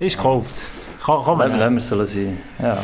Ist 0.00 0.16
gekauft. 0.16 0.54
Kann, 1.04 1.22
kann 1.22 1.36
man 1.36 1.58
Lassen 1.58 1.74
wir 1.74 1.80
sollen 1.82 2.06
sein. 2.06 2.38
Ja. 2.58 2.78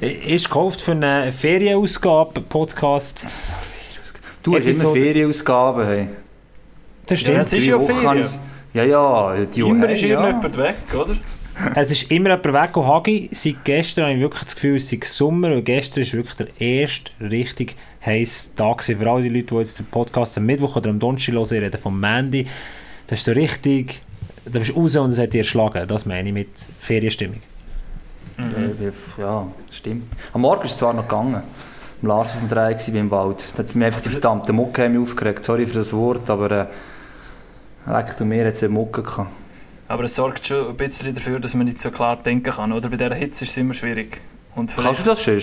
Ist 0.00 0.44
gekauft 0.44 0.80
für 0.80 0.92
eine 0.92 1.32
Ferienausgabe, 1.32 2.40
Podcast. 2.40 3.26
Du 4.44 4.54
hast 4.54 4.64
immer 4.64 4.92
Ferienausgaben. 4.92 5.84
Hey. 5.84 6.08
Das 7.06 7.20
Ja, 7.20 7.26
stimmt. 7.26 7.40
es 7.40 7.52
ist 7.52 7.66
ja 7.66 7.80
Ferien. 7.80 8.28
Ja, 8.74 8.84
ja. 8.84 9.44
Die 9.44 9.60
Immer 9.60 9.88
ist 9.90 10.02
ja. 10.02 10.20
irgendjemand 10.24 10.56
weg, 10.56 10.76
oder? 10.94 11.16
Es 11.74 11.90
ist 11.90 12.08
immer 12.12 12.30
jemand 12.30 12.52
weg. 12.52 12.76
Und 12.76 12.86
Hagi, 12.86 13.30
seit 13.32 13.64
gestern 13.64 14.04
habe 14.04 14.14
ich 14.14 14.20
wirklich 14.20 14.44
das 14.44 14.54
Gefühl, 14.54 14.76
es 14.76 14.88
sei 14.90 15.00
Sommer. 15.02 15.48
Und 15.48 15.64
gestern 15.64 16.04
ist 16.04 16.12
wirklich 16.12 16.36
der 16.36 16.60
erste 16.60 17.10
richtig 17.20 17.74
heiße 18.06 18.54
Tag 18.54 18.84
für 18.84 19.10
all 19.10 19.22
die 19.24 19.30
Leute, 19.30 19.46
die 19.46 19.54
jetzt 19.56 19.80
den 19.80 19.86
Podcast 19.86 20.38
am 20.38 20.46
Mittwoch 20.46 20.76
oder 20.76 20.90
am 20.90 21.00
Donnerstag 21.00 21.34
hören. 21.34 21.44
Ich 21.50 21.60
rede 21.60 21.78
vom 21.78 21.98
Mandy. 21.98 22.46
Das 23.08 23.18
ist 23.18 23.24
so 23.24 23.32
richtig... 23.32 24.00
Da 24.44 24.58
bist 24.58 24.70
du 24.72 24.80
raus 24.80 24.96
und 24.96 25.10
es 25.12 25.18
hat 25.18 25.32
dich 25.32 25.38
erschlagen. 25.40 25.86
Das 25.88 26.06
meine 26.06 26.28
ich 26.28 26.34
mit 26.34 26.48
Ferienstimmung. 26.80 27.40
Äh, 28.38 28.90
Ja, 29.20 29.46
das 29.66 29.76
stimmt. 29.76 30.08
Am 30.32 30.40
Morgen 30.42 30.64
ist 30.64 30.72
es 30.72 30.78
zwar 30.78 30.92
noch 30.92 31.04
gegangen. 31.08 31.42
Am 32.02 32.08
Lars 32.08 32.34
auf 32.34 32.40
dem 32.40 32.48
Drei 32.48 32.74
war 32.74 32.94
im 32.94 33.10
Wald. 33.10 33.44
Da 33.54 33.58
hat 33.58 33.66
es 33.66 33.74
mir 33.74 33.86
einfach 33.86 34.00
die 34.02 34.08
verdammte 34.10 34.52
Mucke 34.52 34.90
aufgeregt. 35.00 35.44
Sorry 35.44 35.66
für 35.66 35.74
das 35.74 35.92
Wort, 35.92 36.28
aber 36.28 36.50
äh, 36.50 36.66
leck 37.86 38.16
du 38.16 38.24
mir 38.24 38.44
jetzt 38.44 38.62
eine 38.62 38.72
Mucke 38.72 39.02
gehabt. 39.02 39.30
Aber 39.88 40.04
es 40.04 40.14
sorgt 40.14 40.46
schon 40.46 40.68
ein 40.68 40.76
bisschen 40.76 41.14
dafür, 41.14 41.40
dass 41.40 41.54
man 41.54 41.66
nicht 41.66 41.80
so 41.80 41.90
klar 41.90 42.16
denken 42.16 42.50
kann. 42.52 42.72
Oder 42.72 42.88
bei 42.88 42.96
dieser 42.96 43.14
Hitze 43.14 43.44
ist 43.44 43.50
es 43.52 43.56
immer 43.56 43.74
schwierig. 43.74 44.20
Und 44.54 44.74
Kannst 44.76 45.06
du 45.06 45.10
das 45.10 45.22
schon? 45.22 45.40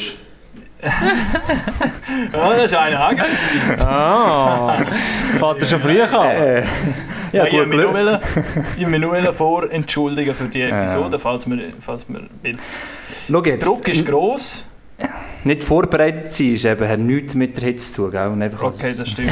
Oh, 2.34 2.52
das 2.56 2.66
ist 2.66 2.74
eine 2.76 3.00
Angelegenheit. 3.00 3.86
Ah, 3.86 4.74
fährt 5.40 5.62
er 5.62 5.68
schon 5.68 5.82
früh 5.82 6.02
an? 6.02 6.64
Ja, 7.32 7.44
gut, 7.46 7.52
ich 7.52 7.58
wollte 7.58 8.20
mich 8.88 9.00
nur 9.00 9.12
wollen 9.12 9.34
vorentschuldigen 9.34 10.34
für 10.34 10.46
die 10.46 10.60
Ja. 10.60 10.80
Episode, 10.82 11.18
falls 11.20 11.46
man, 11.48 11.62
falls 11.80 12.10
man 12.10 12.30
will. 12.42 12.58
Schau 13.30 13.42
Der 13.42 13.54
jetzt, 13.54 13.66
Druck 13.66 13.88
ist 13.88 14.06
gross. 14.06 14.66
nicht 15.44 15.64
vorbereitet 15.64 16.34
sein 16.34 16.54
ist 16.56 16.66
eben, 16.66 16.88
hat 16.88 17.00
nichts 17.00 17.34
mit 17.36 17.56
der 17.58 17.64
Hitze 17.64 17.94
zu 17.94 18.10
tun. 18.12 18.42
Einfach 18.42 18.64
Okay, 18.64 18.94
das 18.98 19.10
stimmt. 19.10 19.32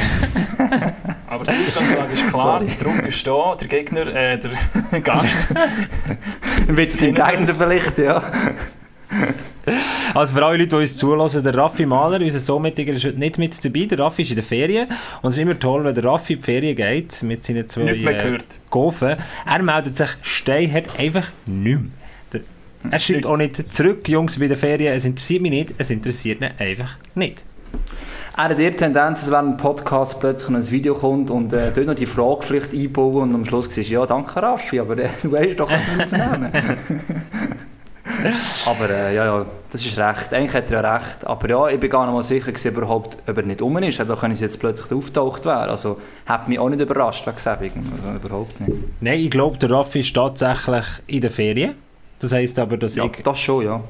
Aber 1.28 1.44
die 1.44 1.52
Ausgangslage 1.52 2.14
ist 2.14 2.28
klar, 2.30 2.60
der 2.60 2.76
Druck 2.76 3.08
ist 3.08 3.28
da, 3.28 3.56
der 3.60 3.68
Gegner, 3.68 4.08
äh, 4.08 4.40
der 4.40 5.02
Gast. 5.02 5.48
Ein 6.68 6.76
bisschen 6.76 7.14
deinem 7.16 7.28
Gegner 7.38 7.54
vielleicht, 7.56 7.98
ja. 7.98 8.24
Also 10.16 10.34
für 10.34 10.44
alle 10.44 10.58
Leute, 10.58 10.70
die 10.70 10.76
uns 10.78 10.96
zulassen, 10.96 11.44
der 11.44 11.54
Raffi 11.54 11.86
Mahler, 11.86 12.20
unser 12.22 12.40
Sommetiger, 12.40 12.94
ist 12.94 13.06
heute 13.06 13.20
nicht 13.20 13.38
mit 13.38 13.64
dabei. 13.64 13.86
Der 13.86 14.00
Raffi 14.00 14.24
ist 14.24 14.30
in 14.32 14.38
der 14.38 14.44
Ferien. 14.44 14.88
Und 15.22 15.30
es 15.30 15.38
ist 15.38 15.44
immer 15.44 15.60
toll, 15.60 15.84
wenn 15.84 15.94
der 15.94 16.04
Raffi 16.06 16.34
in 16.34 16.40
die 16.40 16.46
Ferien 16.46 16.76
geht 16.76 17.22
mit 17.22 17.44
seinen 17.44 17.70
zwei 17.70 17.84
Nicht 17.84 18.04
mehr 18.04 18.20
äh, 18.20 18.24
gehört. 18.24 18.46
Gofen. 18.72 19.18
Er 19.46 19.62
meldet 19.62 19.96
sich 19.96 20.10
steinhart 20.24 20.86
einfach 20.98 21.28
nicht 21.46 21.82
mehr. 21.82 22.42
Er 22.92 23.00
schreibt 23.00 23.18
Nicht. 23.18 23.26
auch 23.28 23.38
nicht 23.38 23.74
zurück, 23.74 24.08
Jungs, 24.08 24.40
bei 24.40 24.48
der 24.48 24.58
Ferien, 24.58 24.94
es 24.94 25.04
interessiert 25.04 25.42
mich 25.42 25.52
nicht, 25.52 25.74
es 25.78 25.90
interessiert 25.90 26.42
ihn 26.42 26.50
einfach 26.58 26.92
nicht. 27.14 27.44
Er 28.38 28.46
hat 28.46 28.58
eher 28.58 28.72
die 28.72 28.78
Tendenz, 28.78 29.20
dass 29.20 29.32
während 29.32 29.50
dem 29.50 29.58
Podcast 29.58 30.20
plötzlich 30.22 30.50
ein 30.50 30.72
Video 30.72 30.96
kommt 30.96 31.30
und 31.30 31.52
äh, 31.52 31.72
dort 31.76 31.88
noch 31.88 31.96
die 31.96 32.06
Frage 32.06 32.42
vielleicht 32.42 32.74
einbauen 32.74 33.30
und 33.30 33.36
am 33.36 33.46
Schluss 33.46 33.68
siehst 33.70 33.90
ja, 33.90 34.06
danke 34.06 34.42
Raffi, 34.42 34.80
aber 34.80 34.98
äh, 34.98 35.10
du 35.22 35.32
weißt 35.32 35.60
doch, 35.60 35.70
was 35.70 36.12
wir 36.12 36.32
aufnehmen. 36.32 36.52
aber 38.66 38.90
äh, 38.90 39.16
ja, 39.16 39.26
ja, 39.26 39.46
das 39.72 39.86
ist 39.86 39.98
recht. 39.98 40.34
Eigentlich 40.34 40.54
hat 40.54 40.72
er 40.72 40.82
ja 40.82 40.96
recht. 40.96 41.26
Aber 41.26 41.50
ja, 41.50 41.68
ich 41.70 41.80
bin 41.80 41.90
gar 41.90 42.06
nicht 42.06 42.14
mal 42.14 42.24
sicher, 42.24 42.52
gewesen, 42.52 42.76
überhaupt, 42.76 43.18
ob 43.28 43.38
er 43.38 43.44
nicht 43.44 43.62
um 43.62 43.78
ist. 43.78 44.00
Da 44.00 44.16
können 44.16 44.36
sie 44.36 44.44
jetzt 44.44 44.60
plötzlich 44.60 44.92
auftaucht 44.92 45.46
wäre. 45.46 45.70
Also 45.70 46.00
hat 46.26 46.48
mich 46.48 46.60
auch 46.60 46.70
nicht 46.70 46.82
überrascht 46.82 47.26
wegen 47.28 47.38
Säbigen. 47.38 47.92
Also, 48.06 48.26
überhaupt 48.26 48.60
nicht. 48.62 48.74
Nein, 49.02 49.20
ich 49.20 49.30
glaube, 49.30 49.58
der 49.58 49.72
Raffi 49.72 50.00
ist 50.00 50.14
tatsächlich 50.14 50.86
in 51.08 51.22
der 51.22 51.32
Ferien. 51.32 51.76
Das 52.20 52.32
heisst 52.34 52.60
aber, 52.60 52.78
dass 52.78 52.96
Ja, 52.96 53.06
ich... 53.06 53.24
das 53.24 53.40
schon, 53.40 53.64
ja. 53.64 53.82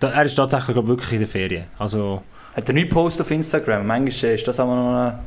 Da, 0.00 0.10
er 0.10 0.24
ist 0.24 0.34
tatsächlich 0.34 0.74
glaub, 0.74 0.86
wirklich 0.86 1.12
in 1.12 1.18
der 1.20 1.28
Ferien. 1.28 1.64
Also... 1.78 2.22
Hat 2.54 2.68
er 2.68 2.74
nicht 2.74 2.88
gepostet 2.88 3.22
auf 3.22 3.30
Instagram? 3.30 3.86
Manchmal 3.86 4.32
ist 4.32 4.48
das 4.48 4.58
aber 4.58 4.74
noch 4.74 4.92
eine... 4.94 5.18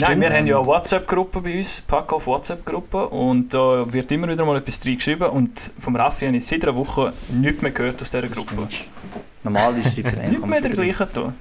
Nein, 0.00 0.20
wir 0.22 0.30
haben 0.32 0.46
ja 0.46 0.58
eine 0.58 0.66
WhatsApp-Gruppe 0.66 1.42
bei 1.42 1.58
uns, 1.58 1.82
Pack 1.82 2.14
auf 2.14 2.26
WhatsApp-Gruppe 2.26 3.08
und 3.08 3.52
da 3.52 3.92
wird 3.92 4.10
immer 4.10 4.26
wieder 4.26 4.44
mal 4.46 4.56
etwas 4.56 4.80
reingeschrieben 4.86 5.28
und 5.28 5.70
vom 5.78 5.96
Raffi 5.96 6.24
habe 6.24 6.36
ich 6.36 6.46
seit 6.46 6.64
einer 6.64 6.74
Woche 6.74 7.12
nichts 7.30 7.60
mehr 7.60 7.72
gehört 7.72 8.00
aus 8.00 8.08
dieser 8.08 8.28
Gruppe. 8.28 8.68
Normal 9.44 9.78
ist 9.78 9.94
schreibt 9.94 10.16
er 10.18 10.28
Nicht 10.30 10.46
mehr 10.46 10.60
dergleichen 10.62 11.12
tun. 11.12 11.34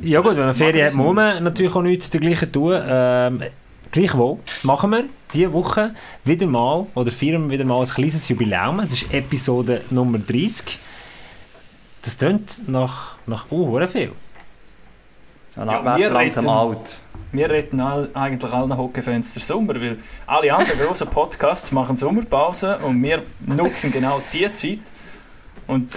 Ja 0.00 0.20
gut, 0.20 0.36
wenn 0.36 0.44
man 0.44 0.54
Ferien 0.54 0.86
hat, 0.86 0.94
machen 0.94 1.06
muss 1.06 1.16
wir 1.16 1.34
man 1.34 1.42
natürlich 1.44 1.74
auch 1.74 1.82
nichts 1.82 2.10
dergleichen 2.10 2.52
tun. 2.52 2.80
Ähm, 2.86 3.42
gleichwohl 3.90 4.38
machen 4.62 4.90
wir 4.90 5.04
diese 5.34 5.52
Woche 5.52 5.94
wieder 6.24 6.46
mal, 6.46 6.86
oder 6.94 7.10
feiern 7.10 7.50
wir 7.50 7.58
wieder 7.58 7.64
mal 7.64 7.80
ein 7.80 7.88
kleines 7.88 8.28
Jubiläum. 8.28 8.78
Es 8.78 8.92
ist 8.92 9.12
Episode 9.12 9.82
Nummer 9.90 10.18
30. 10.18 10.78
Das 12.02 12.16
tönt 12.16 12.68
nach, 12.68 13.16
nach 13.26 13.50
hure 13.50 13.88
viel. 13.88 14.12
Ja, 15.66 15.96
wir 15.98 16.10
langsam 16.10 16.44
reden- 16.48 16.56
alt. 16.78 16.96
Wir 17.30 17.50
retten 17.50 17.80
all, 17.80 18.08
eigentlich 18.14 18.52
allen 18.52 18.74
Hockeyfans 18.76 19.34
der 19.34 19.42
Sommer, 19.42 19.74
weil 19.74 19.98
alle 20.26 20.54
anderen 20.54 20.78
grossen 20.80 21.08
Podcasts 21.08 21.70
machen 21.72 21.94
Sommerpause 21.96 22.78
und 22.78 23.02
wir 23.02 23.22
nutzen 23.44 23.92
genau 23.92 24.22
diese 24.32 24.54
Zeit 24.54 24.78
und 25.66 25.92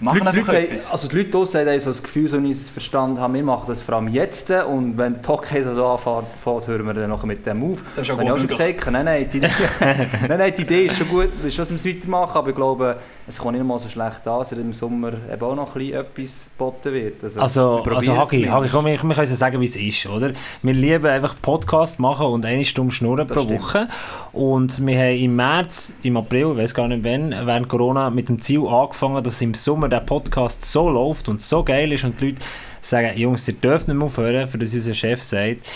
machen 0.00 0.18
Die 0.18 0.24
Leute- 0.24 0.28
einfach 0.28 0.52
die 0.52 0.60
Leute- 0.60 0.68
etwas. 0.68 0.90
Also 0.90 1.08
die 1.08 1.16
Leute 1.16 1.30
draussen 1.30 1.66
haben 1.66 1.80
so 1.80 1.90
das 1.90 2.02
Gefühl, 2.02 2.28
so 2.28 2.42
wie 2.42 2.50
ich 2.52 2.58
es 2.58 2.68
verstanden 2.68 3.18
habe, 3.18 3.32
wir 3.32 3.44
machen 3.44 3.64
das 3.68 3.80
vor 3.80 3.94
allem 3.94 4.08
jetzt 4.08 4.50
und 4.50 4.98
wenn 4.98 5.14
der 5.14 5.26
Hockey 5.28 5.62
so 5.62 5.86
anfängt, 5.86 6.26
hören 6.66 6.86
wir 6.86 6.92
dann 6.94 7.08
noch 7.08 7.24
mit 7.24 7.46
dem 7.46 7.62
auf. 7.72 7.78
Das 7.96 8.02
ist 8.02 8.08
ja 8.08 8.18
Wenn 8.18 8.26
ich 8.26 8.32
auch 8.32 8.34
gut 8.36 8.40
schon 8.50 8.58
gesagt 8.58 8.80
habe, 8.82 8.90
nein, 8.92 9.04
nein, 9.06 9.28
die, 9.32 9.40
nein, 9.80 10.08
nein, 10.28 10.52
die 10.54 10.62
Idee 10.62 10.86
ist 10.86 10.98
schon 10.98 11.08
gut, 11.08 11.30
wir 11.42 11.50
schon 11.50 11.66
weitermachen, 11.82 12.36
aber 12.36 12.48
ich 12.50 12.56
glaube, 12.56 12.96
es 13.28 13.38
kommt 13.38 13.56
nicht 13.56 13.64
mal 13.66 13.78
so 13.78 13.88
schlecht 13.88 14.26
an, 14.26 14.38
dass 14.38 14.52
im 14.52 14.72
Sommer 14.72 15.12
eben 15.30 15.42
auch 15.42 15.54
noch 15.54 15.74
ein 15.76 15.80
bisschen 15.80 16.00
etwas 16.00 16.50
geboten 16.56 16.92
wird. 16.94 17.22
Also, 17.22 17.40
Also, 17.40 17.82
also 17.84 18.16
Hagi, 18.16 18.44
Hagi 18.44 18.68
komm, 18.70 18.86
wir, 18.86 18.92
wir 18.92 18.98
können 18.98 19.20
es 19.20 19.38
sagen, 19.38 19.60
wie 19.60 19.66
es 19.66 19.76
ist, 19.76 20.06
oder? 20.06 20.32
Wir 20.62 20.72
lieben 20.72 21.06
einfach 21.06 21.34
Podcast 21.42 22.00
machen 22.00 22.26
und 22.26 22.46
eine 22.46 22.64
Stunde 22.64 22.94
schnurren 22.94 23.28
Das 23.28 23.36
pro 23.36 23.44
stimmt. 23.44 23.60
Woche. 23.60 23.88
Und 24.32 24.86
wir 24.86 24.98
haben 24.98 25.16
im 25.18 25.36
März, 25.36 25.92
im 26.02 26.16
April, 26.16 26.52
ich 26.52 26.58
weiß 26.58 26.74
gar 26.74 26.88
nicht 26.88 27.04
wann, 27.04 27.30
während 27.46 27.68
Corona 27.68 28.08
mit 28.10 28.28
dem 28.30 28.40
Ziel 28.40 28.66
angefangen, 28.66 29.22
dass 29.22 29.42
im 29.42 29.52
Sommer 29.54 29.88
der 29.88 30.00
Podcast 30.00 30.64
so 30.64 30.88
läuft 30.88 31.28
und 31.28 31.42
so 31.42 31.62
geil 31.62 31.92
ist 31.92 32.04
und 32.04 32.18
die 32.20 32.30
Leute 32.30 32.40
sagen, 32.80 33.16
Jungs, 33.18 33.46
ihr 33.46 33.54
dürft 33.54 33.88
nicht 33.88 33.96
mehr 33.96 34.06
aufhören, 34.06 34.48
für 34.48 34.56
das 34.58 34.72
unser 34.72 34.94
Chef 34.94 35.22
sagt, 35.22 35.66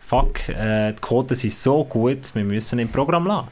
fuck, 0.00 0.48
äh, 0.48 0.92
die 0.92 1.00
Quoten 1.00 1.34
sind 1.34 1.52
so 1.54 1.84
gut, 1.84 2.34
wir 2.34 2.44
müssen 2.44 2.78
im 2.78 2.88
Programm 2.88 3.26
lassen. 3.26 3.48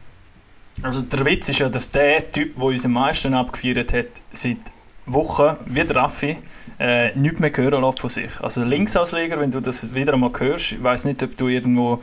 Also 0.83 1.03
der 1.03 1.25
Witz 1.25 1.49
ist 1.49 1.59
ja, 1.59 1.69
dass 1.69 1.91
der 1.91 2.31
Typ, 2.31 2.55
der 2.56 2.65
uns 2.65 2.84
am 2.84 2.93
meisten 2.93 3.34
abgefeiert 3.34 3.93
hat, 3.93 4.06
seit 4.31 4.59
Wochen, 5.06 5.56
wie 5.66 5.83
der 5.84 5.97
Raffi, 5.97 6.37
äh, 6.78 7.16
nichts 7.16 7.41
mehr 7.41 7.50
hören 7.56 7.83
lässt 7.83 8.00
von 8.00 8.11
sich. 8.11 8.41
Also 8.41 8.65
Linksausleger, 8.65 9.41
wenn 9.41 9.50
du 9.50 9.61
das 9.61 9.93
wieder 9.94 10.12
einmal 10.15 10.31
hörst, 10.39 10.72
ich 10.72 10.83
weiß 10.83 11.05
nicht, 11.06 11.22
ob 11.22 11.37
du 11.37 11.49
irgendwo 11.49 12.00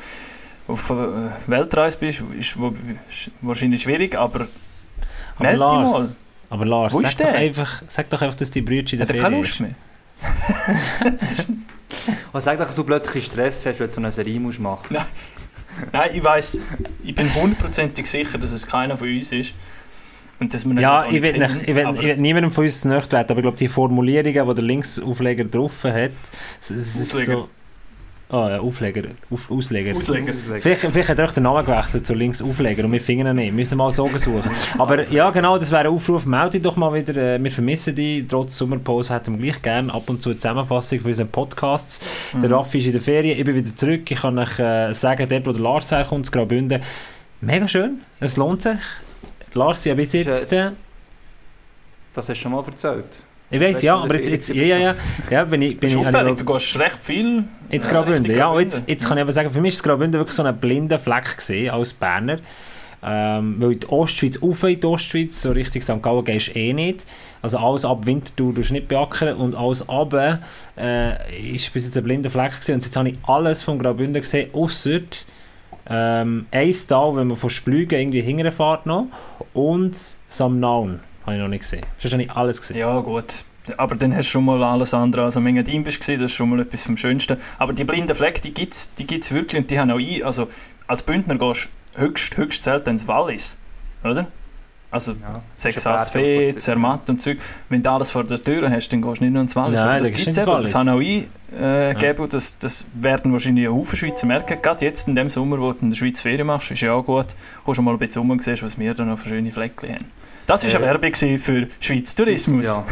auf 0.68 0.90
äh, 0.90 1.30
Weltreise 1.48 1.98
bist, 1.98 2.24
ist 2.38 2.58
ist 3.10 3.32
wahrscheinlich 3.42 3.84
schwierig, 3.84 4.16
aber, 4.18 4.48
Aber 5.38 5.44
meld 5.44 5.54
dich 5.54 5.60
Lars, 5.60 5.92
mal. 5.92 6.16
aber 6.50 6.66
Lars, 6.66 6.94
Wo 6.94 7.02
sag 7.02 7.10
ist 7.12 7.20
doch, 7.22 7.26
der? 7.28 7.36
einfach, 7.36 7.84
sag 7.88 8.10
doch 8.10 8.22
einfach, 8.22 8.36
dass 8.36 8.50
die 8.52 8.62
Brüder 8.62 8.92
in 8.92 8.98
der 8.98 9.08
Hat 9.08 9.16
er 9.16 9.22
keine 9.22 9.36
Ferien 9.36 9.38
Lust 9.38 9.54
ist. 9.54 9.60
mehr? 9.62 9.76
Was 12.32 12.44
sagt 12.44 12.60
dass 12.60 12.76
du 12.76 12.84
plötzlich 12.84 13.26
Stress 13.26 13.66
hast, 13.66 13.80
wenn 13.80 13.88
du 13.88 13.94
so 13.94 14.02
eine 14.02 14.12
Serie 14.12 14.40
musst 14.40 14.60
machen 14.60 14.88
Nein. 14.90 15.06
Nein, 15.92 16.10
ich 16.14 16.24
weiß, 16.24 16.62
ich 17.04 17.16
bin 17.16 17.34
hundertprozentig 17.34 18.08
sicher, 18.08 18.38
dass 18.38 18.52
es 18.52 18.68
keiner 18.68 18.98
von 18.98 19.08
uns 19.08 19.32
ist. 19.32 19.54
Und 20.40 20.54
dass 20.54 20.66
wir 20.66 20.80
Ja, 20.80 21.06
ich 21.06 21.22
will, 21.22 21.34
kennen, 21.34 21.54
nicht, 21.54 21.70
ich 21.70 21.76
will, 21.76 21.88
ich 21.96 22.04
will 22.04 22.18
niemandem 22.18 22.52
von 22.52 22.66
uns 22.66 22.82
treten, 22.82 23.14
aber 23.14 23.38
ich 23.38 23.42
glaube, 23.42 23.58
die 23.58 23.70
Formulierungen, 23.70 24.48
die 24.48 24.56
der 24.56 24.64
Linksaufleger 24.64 25.46
drauf 25.46 25.84
hat, 25.86 26.12
es, 26.62 26.70
es 26.70 26.96
ist 26.96 27.26
so... 27.26 27.50
Ah 28.28 28.50
ja, 28.50 28.60
Aufleger, 28.60 29.04
auf, 29.30 29.52
Ausleger. 29.52 29.96
Ausleger. 29.96 30.34
Vielleicht, 30.60 30.82
vielleicht 30.82 31.10
hat 31.10 31.20
er 31.20 31.26
auch 31.30 31.32
den 31.34 31.44
Namen 31.44 31.64
gewechselt 31.64 32.08
zu 32.08 32.16
Linksaufleger 32.16 32.84
und 32.84 32.92
wir 32.92 33.00
finden 33.00 33.28
ihn 33.28 33.36
nicht. 33.36 33.46
Wir 33.46 33.54
müssen 33.54 33.78
mal 33.78 33.92
so 33.92 34.08
suchen. 34.18 34.50
Aber 34.80 35.08
ja, 35.12 35.30
genau, 35.30 35.60
das 35.60 35.72
wäre 35.72 35.82
ein 35.82 35.88
Aufruf. 35.94 36.26
Melde 36.26 36.50
dich 36.52 36.64
doch 36.64 36.76
mal 36.76 36.92
wieder. 36.92 37.16
äh, 37.36 37.44
Wir 37.44 37.52
vermissen 37.52 37.94
dich. 37.94 38.26
Trotz 38.28 38.58
Sommerpause 38.58 39.14
hätten 39.14 39.38
wir 39.38 39.52
gleich 39.52 39.62
gerne 39.62 39.94
ab 39.94 40.10
und 40.10 40.24
zu 40.24 40.30
eine 40.30 40.40
Zusammenfassung 40.40 41.02
von 41.02 41.12
unseren 41.12 41.28
Podcasts. 41.28 42.04
Der 42.34 42.50
Raffi 42.50 42.80
ist 42.80 42.88
in 42.88 42.94
der 42.94 43.02
Ferien, 43.02 43.38
ich 43.38 43.46
bin 43.46 43.54
wieder 43.56 43.76
zurück. 43.76 44.10
Ich 44.10 44.20
kann 44.20 44.40
euch 44.40 44.58
äh, 44.60 44.92
sagen, 44.94 45.30
dort, 45.30 45.46
wo 45.46 45.52
der 45.52 45.62
Lars 45.62 45.92
herkommt, 45.92 46.26
in 46.26 46.32
Graubünden, 46.32 46.82
mega 47.42 47.68
schön. 47.68 48.02
Es 48.20 48.38
lohnt 48.38 48.64
sich. 48.64 48.80
Lars, 49.54 49.86
ja 49.86 49.94
bis 49.94 50.14
jetzt... 50.14 50.52
Äh, 50.52 50.72
Das 52.16 52.28
hast 52.28 52.38
du 52.40 52.42
schon 52.42 52.54
mal 52.54 52.64
erzählt. 52.66 53.06
Ich 53.56 53.62
weiß 53.62 53.82
ja, 53.82 53.98
aber 53.98 54.16
jetzt, 54.16 54.30
jetzt 54.30 54.50
du 54.50 54.54
ja, 54.54 54.64
ja, 54.64 54.78
ja, 54.78 54.96
ja, 55.30 55.44
bin 55.46 55.62
ich, 55.62 55.80
bin 55.80 55.90
ich, 55.90 55.96
auffällig, 55.96 56.38
du 56.38 56.46
gehst 56.46 56.80
recht 56.80 56.98
viel 57.02 57.44
Jetzt 57.70 57.88
Ja, 57.88 57.92
Graubünden, 57.92 58.36
ja. 58.36 58.60
Jetzt, 58.60 58.82
jetzt 58.86 59.08
kann 59.08 59.18
ich 59.18 59.24
aber 59.24 59.32
sagen, 59.32 59.50
für 59.50 59.62
mich 59.62 59.76
ist 59.76 59.84
Graubünden 59.84 60.20
wirklich 60.20 60.36
so 60.36 60.44
ein 60.44 60.58
blinder 60.58 61.00
Fleck 61.00 61.38
gewesen, 61.38 61.70
als 61.70 61.94
Berner. 61.94 62.40
Ähm, 63.08 63.56
weil 63.60 63.74
in 63.74 63.80
die 63.80 63.90
Ostschweiz, 63.90 64.42
auf 64.42 64.64
in 64.64 64.80
die 64.80 64.88
Ostschweiz, 64.88 65.42
so 65.42 65.52
Richtung 65.52 65.82
St. 65.82 66.02
Gallen 66.02 66.24
gehst 66.26 66.48
du 66.48 66.60
eh 66.60 66.74
nicht. 66.74 67.06
Also 67.42 67.60
alles 67.60 67.86
ab 67.86 68.06
Winterthur 68.06 68.54
du 68.54 68.74
nicht 68.74 68.88
beackern 68.88 69.38
und 69.38 69.56
alles 69.56 69.88
runter 69.88 70.40
äh, 70.78 71.54
ist 71.54 71.72
bis 71.72 71.86
jetzt 71.86 71.98
ein 71.98 72.04
blinder 72.04 72.30
Fleck 72.30 72.54
gewesen. 72.54 72.76
Und 72.76 72.84
jetzt 72.84 72.98
habe 72.98 73.10
ich 73.10 73.18
alles 73.24 73.62
von 73.62 73.78
Graubünden 73.78 74.22
gesehen, 74.22 74.50
ausser 74.54 75.02
Ähm, 75.88 76.48
ein 76.50 76.76
Tal, 76.88 77.16
wenn 77.16 77.28
man 77.28 77.38
von 77.38 77.52
Splügen 77.52 78.00
irgendwie 78.00 78.22
hinterfährt 78.22 78.88
noch. 78.88 79.06
Und 79.54 79.96
Samnaun 80.28 81.00
habe 81.26 81.36
ich 81.36 81.42
noch 81.42 81.48
nicht 81.48 81.62
gesehen. 81.62 81.86
Sonst 82.00 82.14
habe 82.14 82.24
ich 82.24 82.32
alles 82.32 82.62
gesehen. 82.62 82.80
Ja, 82.82 83.00
gut. 83.00 83.26
Aber 83.78 83.96
dann 83.96 84.16
hast 84.16 84.28
du 84.28 84.32
schon 84.32 84.46
mal 84.46 84.64
alles 84.64 84.94
andere 84.94 85.24
als 85.24 85.38
am 85.38 85.48
Engadin 85.48 85.84
bist 85.84 86.00
gesehen, 86.00 86.22
das 86.22 86.32
ist 86.32 86.38
schon 86.38 86.50
mal 86.50 86.60
etwas 86.60 86.84
vom 86.84 86.98
Schönsten. 86.98 87.38
Aber 87.58 87.74
die 87.74 87.84
blinden 87.84 88.14
Flecken, 88.16 88.42
die 88.44 88.54
gibt 88.54 88.74
es 88.74 88.94
die 88.94 89.08
gibt's 89.08 89.32
wirklich 89.32 89.62
und 89.62 89.72
die 89.72 89.80
haben 89.80 89.90
auch 89.90 89.98
ein, 89.98 90.24
also 90.24 90.48
als 90.88 91.02
Bündner 91.02 91.36
gehst 91.38 91.70
du 91.96 92.02
höchst, 92.02 92.38
höchst 92.38 92.64
selten 92.64 92.92
ins 92.92 93.08
Wallis, 93.08 93.58
oder? 94.04 94.28
Also 94.92 95.14
Ja. 95.14 95.42
Berg 95.62 96.00
Fee, 96.08 96.56
Zermatt 96.58 97.10
und 97.10 97.22
Zeug. 97.22 97.40
Wenn 97.68 97.84
du 97.84 97.92
alles 97.92 98.12
vor 98.12 98.24
der 98.24 98.42
Tür 98.42 98.70
hast, 98.70 98.90
dann 98.90 99.02
gehst 99.02 99.20
du 99.20 99.26
nicht 99.26 99.34
nur 99.34 99.42
ins 99.42 99.56
Wallis. 99.56 99.82
Nein, 99.82 100.00
das 100.00 100.08
gibt 100.08 100.20
du 100.20 100.22
es 100.22 100.38
ins 100.38 100.38
eben, 100.38 100.62
das 100.62 100.76
haben 100.76 100.90
auch 100.90 101.00
eingegeben 101.00 102.24
und 102.24 102.34
das, 102.34 102.58
das 102.60 102.86
werden 102.94 103.34
wahrscheinlich 103.34 103.68
ein 103.68 103.74
Haufen 103.74 103.98
Schweizer 103.98 104.28
merken. 104.28 104.62
Gerade 104.62 104.86
jetzt 104.86 105.08
in 105.08 105.16
dem 105.16 105.30
Sommer, 105.30 105.60
wo 105.60 105.74
du 105.74 105.80
in 105.82 105.90
der 105.90 105.98
Schweiz 105.98 106.22
Ferien 106.22 106.48
machst, 106.48 106.72
ist 106.72 106.82
ja 106.82 106.94
auch 106.94 107.04
gut. 107.04 107.28
Kommst 107.66 107.80
du 107.80 107.82
mal 107.82 107.92
ein 107.92 107.98
bisschen 107.98 108.22
rum 108.22 108.30
und 108.30 108.44
siehst, 108.44 108.64
was 108.64 108.78
wir 108.80 108.94
da 108.94 109.04
noch 109.04 109.20
für 109.20 109.30
schöne 109.30 109.52
Flecken 109.52 109.90
haben. 109.96 110.06
Das 110.48 110.64
war 110.64 110.70
Ja. 110.72 110.78
eine 110.78 111.02
Werbung 111.02 111.14
für 111.40 111.68
Schweiz 111.80 112.14
Tourismus. 112.16 112.68
Ja. 112.68 112.86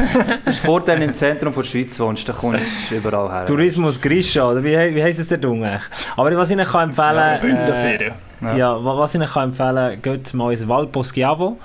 Das 0.45 0.55
ist 0.55 0.65
Vorteil, 0.65 1.01
im 1.03 1.13
Zentrum 1.13 1.53
der 1.53 1.63
Schweiz 1.63 1.99
wohnst, 1.99 2.27
dann 2.27 2.35
kommst 2.35 2.63
du 2.89 2.95
überall 2.95 3.29
her. 3.31 3.45
Tourismus 3.45 4.01
Grisha, 4.01 4.49
oder 4.49 4.63
wie, 4.63 4.71
wie 4.95 5.03
heisst 5.03 5.19
es 5.19 5.27
der 5.27 5.37
Dung 5.37 5.63
eigentlich? 5.63 5.83
Aber 6.17 6.35
was 6.35 6.49
ich 6.49 6.55
Ihnen 6.57 6.65
kann 6.65 6.89
empfehlen 6.89 7.15
Ja, 7.15 7.37
Bündenferien. 7.37 8.13
Ja. 8.41 8.55
Ja, 8.57 8.83
wa- 8.83 8.97
was 8.97 9.13
ich 9.13 9.21
Ihnen 9.21 9.29
kann 9.29 9.49
empfehlen 9.49 10.01
kann, 10.01 10.01
geht 10.01 10.33
mal 10.33 10.51
ins 10.51 10.67
Val 10.67 10.87
Poschiavo. 10.87 11.59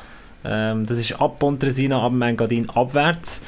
Ähm, 0.45 0.85
das 0.87 0.99
ist 0.99 1.21
ab 1.21 1.39
Pontresina, 1.39 2.03
ab 2.05 2.13
Engadin 2.21 2.69
abwärts. 2.71 3.43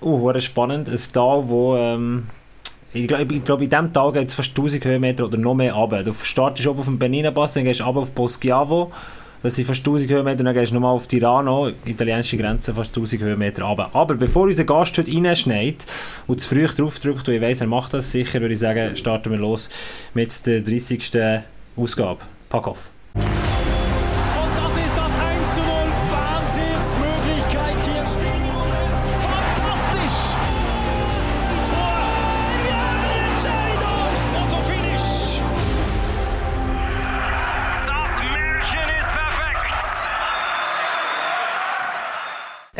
Uh, 0.00 0.32
spannend. 0.40 0.88
Ein 0.88 0.98
Tal, 1.12 1.48
wo... 1.48 1.76
Ähm, 1.76 2.26
ich 2.94 3.08
glaube, 3.08 3.34
ich 3.34 3.44
glaub, 3.44 3.60
in 3.62 3.70
diesem 3.70 3.92
Tal 3.92 4.12
geht 4.12 4.28
es 4.28 4.34
fast 4.34 4.50
1000 4.50 4.84
Höhenmeter 4.84 5.24
oder 5.24 5.38
noch 5.38 5.54
mehr 5.54 5.72
runter. 5.72 6.02
Du 6.02 6.12
startest 6.22 6.68
oben 6.68 6.80
auf 6.80 6.84
dem 6.84 6.98
Benina-Pass, 6.98 7.54
dann 7.54 7.64
gehst 7.64 7.80
du 7.80 7.84
runter 7.84 8.00
auf 8.00 8.14
Poschiavo. 8.14 8.92
Das 9.42 9.56
sind 9.56 9.66
fast 9.66 9.80
1000 9.80 10.10
Höhenmeter 10.10 10.40
und 10.40 10.46
dann 10.46 10.54
gehst 10.54 10.70
du 10.70 10.74
nochmal 10.74 10.94
auf 10.94 11.08
Tirano, 11.08 11.70
italienische 11.84 12.36
Grenze, 12.36 12.74
fast 12.74 12.96
1000 12.96 13.22
Höhenmeter 13.22 13.64
runter. 13.64 13.90
Aber 13.92 14.14
bevor 14.14 14.44
unser 14.44 14.64
Gast 14.64 14.96
heute 14.98 15.12
reinschneit 15.12 15.84
und 16.28 16.40
zu 16.40 16.48
früh 16.48 16.66
drauf 16.66 17.00
drückt, 17.00 17.28
und 17.28 17.34
ich 17.34 17.40
weiss, 17.40 17.60
er 17.60 17.66
macht 17.66 17.92
das 17.92 18.12
sicher, 18.12 18.40
würde 18.40 18.54
ich 18.54 18.60
sagen, 18.60 18.96
starten 18.96 19.32
wir 19.32 19.38
los 19.38 19.68
mit 20.14 20.46
der 20.46 20.60
30. 20.60 21.42
Ausgabe. 21.76 22.20
Pack 22.48 22.68
auf. 22.68 22.90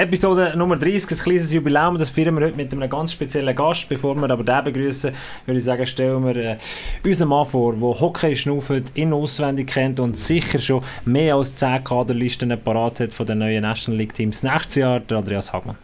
Episode 0.02 0.52
Nummer 0.56 0.76
30, 0.76 1.10
ein 1.12 1.16
kleines 1.19 1.52
Jubiläum, 1.52 1.96
das 1.96 2.08
feiern 2.08 2.37
wir 2.37 2.46
heute 2.46 2.56
mit 2.56 2.72
einem 2.72 2.90
ganz 2.90 3.12
speziellen 3.12 3.54
Gast. 3.54 3.88
Bevor 3.88 4.16
wir 4.16 4.28
aber 4.28 4.43
den 4.43 4.64
begrüßen, 4.64 5.12
würde 5.46 5.58
ich 5.58 5.64
sagen, 5.64 5.87
stellen 5.87 6.25
wir 6.25 6.37
äh, 6.37 6.56
unseren 7.04 7.28
Mann 7.28 7.46
vor, 7.46 7.72
der 7.75 8.00
Hockey 8.00 8.34
schnauft, 8.34 8.70
in- 8.94 9.12
auswendig 9.12 9.69
kennt 9.69 10.00
und 10.00 10.16
sicher 10.16 10.58
schon 10.58 10.82
mehr 11.04 11.37
als 11.37 11.54
10 11.54 11.84
Kaderlisten 11.84 12.58
parat 12.64 12.99
hat 12.99 13.12
von 13.12 13.26
den 13.26 13.38
neuen 13.38 13.62
National 13.62 13.99
League 13.99 14.14
Teams 14.14 14.43
nächstes 14.43 14.75
Jahr, 14.75 14.99
der 15.00 15.19
Andreas 15.19 15.52
Hagmann. 15.52 15.76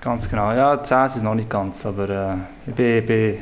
Ganz 0.00 0.28
genau. 0.28 0.52
Ja, 0.52 0.82
10 0.82 1.06
ist 1.06 1.22
noch 1.22 1.34
nicht 1.34 1.48
ganz, 1.50 1.86
aber 1.86 2.08
äh, 2.08 2.34
ich 2.70 2.74
bin, 2.74 3.06
bin, 3.06 3.38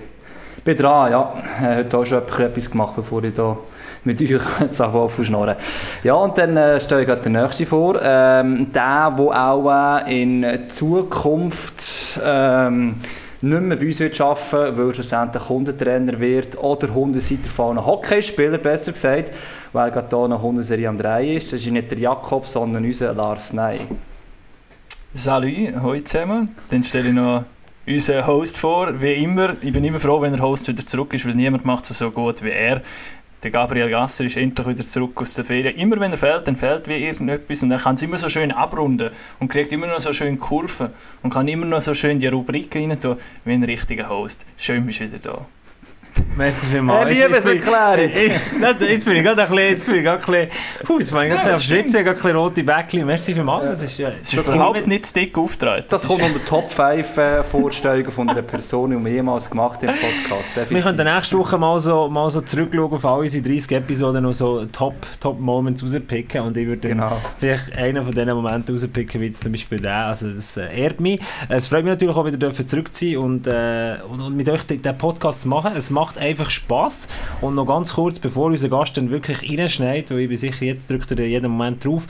bin 0.63 0.77
dran, 0.77 1.11
ja. 1.11 1.33
Ich 1.59 1.63
habe 1.65 1.77
heute 1.77 1.99
auch 1.99 2.05
schon 2.05 2.19
etwas 2.19 2.71
gemacht, 2.71 2.93
bevor 2.97 3.25
ich 3.25 3.35
da 3.35 3.57
mit 4.07 4.21
euch 4.23 5.27
schnurren. 5.27 5.57
Ja, 6.03 6.15
und 6.15 6.39
dann 6.39 6.57
äh, 6.57 6.81
stelle 6.81 7.03
ich 7.03 7.07
gerade 7.07 7.23
den 7.23 7.33
nächsten 7.33 7.67
vor. 7.67 8.01
Ähm, 8.03 8.73
der, 8.73 9.11
der 9.11 9.49
auch 9.49 10.07
äh, 10.07 10.23
in 10.23 10.47
Zukunft 10.71 12.21
ähm, 12.25 12.97
nicht 13.43 13.63
mehr 13.63 13.77
bei 13.77 13.87
uns 13.87 14.01
wird 14.01 14.21
arbeiten 14.21 14.77
weil 14.77 14.89
er 14.89 14.95
schlussendlich 14.95 15.49
Hundetrainer 15.49 16.19
wird 16.19 16.57
oder 16.59 16.93
Hundeseiter 16.93 17.69
einem 17.69 17.85
Hockeyspieler, 17.85 18.59
besser 18.59 18.93
gesagt, 18.93 19.33
weil 19.73 19.91
gerade 19.91 20.09
hier 20.09 20.25
eine 20.25 20.41
Hundeserie 20.41 20.89
am 20.89 20.99
3 20.99 21.35
ist. 21.35 21.53
Das 21.53 21.61
ist 21.61 21.71
nicht 21.71 21.91
der 21.91 21.99
Jakob, 21.99 22.47
sondern 22.47 22.85
unser 22.85 23.13
Lars 23.13 23.53
Ney. 23.53 23.81
Salut, 25.13 25.75
hallo 25.81 26.01
zusammen. 26.01 26.55
Dann 26.71 26.83
stelle 26.83 27.09
ich 27.09 27.15
noch 27.15 27.45
unseren 27.87 28.27
Host 28.27 28.59
vor, 28.59 29.01
wie 29.01 29.15
immer. 29.15 29.57
Ich 29.63 29.73
bin 29.73 29.85
immer 29.85 30.01
froh, 30.01 30.21
wenn 30.21 30.33
der 30.33 30.43
Host 30.43 30.69
wieder 30.69 30.85
zurück 30.85 31.15
ist, 31.15 31.25
weil 31.27 31.35
niemand 31.35 31.65
macht 31.65 31.89
es 31.89 31.99
so 31.99 32.11
gut 32.11 32.43
wie 32.43 32.51
er. 32.51 32.83
Der 33.43 33.51
Gabriel 33.51 33.91
Gasser 33.91 34.25
ist 34.25 34.37
endlich 34.37 34.67
wieder 34.67 34.87
zurück 34.87 35.21
aus 35.21 35.35
der 35.35 35.45
Ferien. 35.45 35.77
Immer 35.77 36.01
wenn 36.01 36.11
er 36.11 36.17
fällt, 36.17 36.49
dann 36.49 36.57
fällt 36.57 36.89
wie 36.89 36.95
irgendetwas 36.95 37.63
und 37.63 37.71
er 37.71 37.79
kann 37.79 37.95
es 37.95 38.03
immer 38.03 38.17
so 38.17 38.29
schön 38.29 38.51
abrunden 38.51 39.11
und 39.39 39.49
kriegt 39.49 39.73
immer 39.73 39.87
noch 39.87 40.01
so 40.01 40.13
schön 40.13 40.39
Kurven 40.39 40.89
und 41.23 41.33
kann 41.33 41.47
immer 41.47 41.67
noch 41.67 41.83
so 41.83 41.93
schön 41.93 42.19
die 42.19 42.29
Rubriken 42.29 42.91
rein 42.91 43.01
tun, 43.01 43.17
wie 43.45 43.53
ein 43.53 43.65
richtiger 43.65 44.09
Host. 44.09 44.47
Schön 44.57 44.87
bist 44.87 45.01
du 45.01 45.05
wieder 45.05 45.19
da. 45.19 45.47
Merci 46.37 46.67
vielmals. 46.67 47.07
Eine 47.07 47.15
Liebeserklärung! 47.15 48.11
Jetzt 48.81 49.05
bin 49.07 49.17
ich 49.17 49.23
gerade 49.23 49.43
ein 49.43 49.49
bisschen, 49.49 49.71
jetzt 49.71 49.87
bin 49.87 49.95
ich 49.97 50.05
gerade 50.05 50.23
ein 50.23 50.27
bisschen, 50.27 50.49
puh, 50.85 50.99
jetzt 50.99 51.13
bin 51.13 51.23
ich 51.23 51.29
gerade 51.31 51.49
Ja, 51.49 51.55
ein 51.55 51.55
bisschen 51.55 51.79
auf 51.79 51.85
das 51.85 51.93
gerade 51.93 52.09
ein 52.11 52.15
bisschen 52.15 52.37
rote 52.37 52.63
Bäckchen. 52.65 53.07
Merci 53.07 53.35
vielmals, 53.35 53.65
das 53.65 53.83
ist, 53.85 53.99
ja, 53.99 54.09
Es 54.21 54.33
ist 54.35 54.47
überhaupt 54.49 54.87
nicht 54.87 55.07
zu 55.07 55.15
dick 55.15 55.39
aufgetragen. 55.39 55.85
Das 55.89 56.07
kommt 56.07 56.23
unter 56.23 56.45
Top 56.45 56.71
5 56.71 57.17
äh, 57.17 57.43
Vorstellungen 57.43 58.11
von 58.13 58.29
einer 58.29 58.43
Person, 58.43 58.91
die 58.91 59.03
wir 59.05 59.13
jemals 59.13 59.49
gemacht 59.49 59.83
haben 59.83 59.95
im 59.95 60.29
Podcast. 60.29 60.71
Wir 60.71 60.83
können 60.83 61.15
nächste 61.15 61.39
Woche 61.39 61.57
mal 61.57 61.81
so, 61.81 62.09
mal 62.09 62.31
so 62.31 62.43
zurückschauen 62.43 62.93
auf 62.93 63.05
alle 63.07 63.21
unsere 63.23 63.43
30 63.43 63.73
Episoden 63.73 64.27
und 64.27 64.35
so 64.35 64.65
Top, 64.67 64.95
Top 65.21 65.41
Moments 65.41 65.83
rauspicken 65.83 66.43
und 66.43 66.57
ich 66.57 66.67
würde 66.67 66.83
dann 66.89 66.99
Genau. 66.99 67.13
vielleicht 67.39 67.75
einen 67.77 68.05
von 68.05 68.13
diesen 68.13 68.35
Momenten 68.35 68.75
rauspicken, 68.77 69.21
wie 69.21 69.33
zum 69.33 69.53
Beispiel 69.53 69.81
der. 69.81 70.07
Also 70.07 70.29
das 70.31 70.57
äh, 70.57 70.67
ehrt 70.83 71.01
mich. 71.01 71.19
Es 71.49 71.67
freut 71.67 71.85
mich 71.85 71.93
natürlich 71.93 72.15
auch 72.15 72.25
wieder 72.27 72.37
dürfen 72.37 72.69
zurück 72.69 72.93
zu 72.93 73.07
sein 73.07 73.17
und, 73.17 73.47
äh, 73.47 73.97
und, 74.11 74.21
und 74.21 74.37
mit 74.37 74.49
euch 74.49 74.63
den, 74.65 74.83
den 74.83 74.99
Podcast 74.99 75.43
zu 75.43 75.49
machen. 75.49 75.73
Es 75.77 75.91
macht 75.91 76.06
einfach 76.15 76.51
Spaß 76.51 77.09
und 77.41 77.55
noch 77.55 77.67
ganz 77.67 77.95
kurz, 77.95 78.19
bevor 78.19 78.47
unser 78.47 78.69
Gast 78.69 78.97
dann 78.97 79.11
wirklich 79.11 79.43
reinschneit, 79.43 80.11
weil 80.11 80.21
ich 80.21 80.29
bin 80.29 80.37
sicher, 80.37 80.65
jetzt 80.65 80.91
drückt 80.91 81.11
er 81.11 81.27
jeden 81.27 81.51
Moment 81.51 81.85
drauf, 81.85 82.07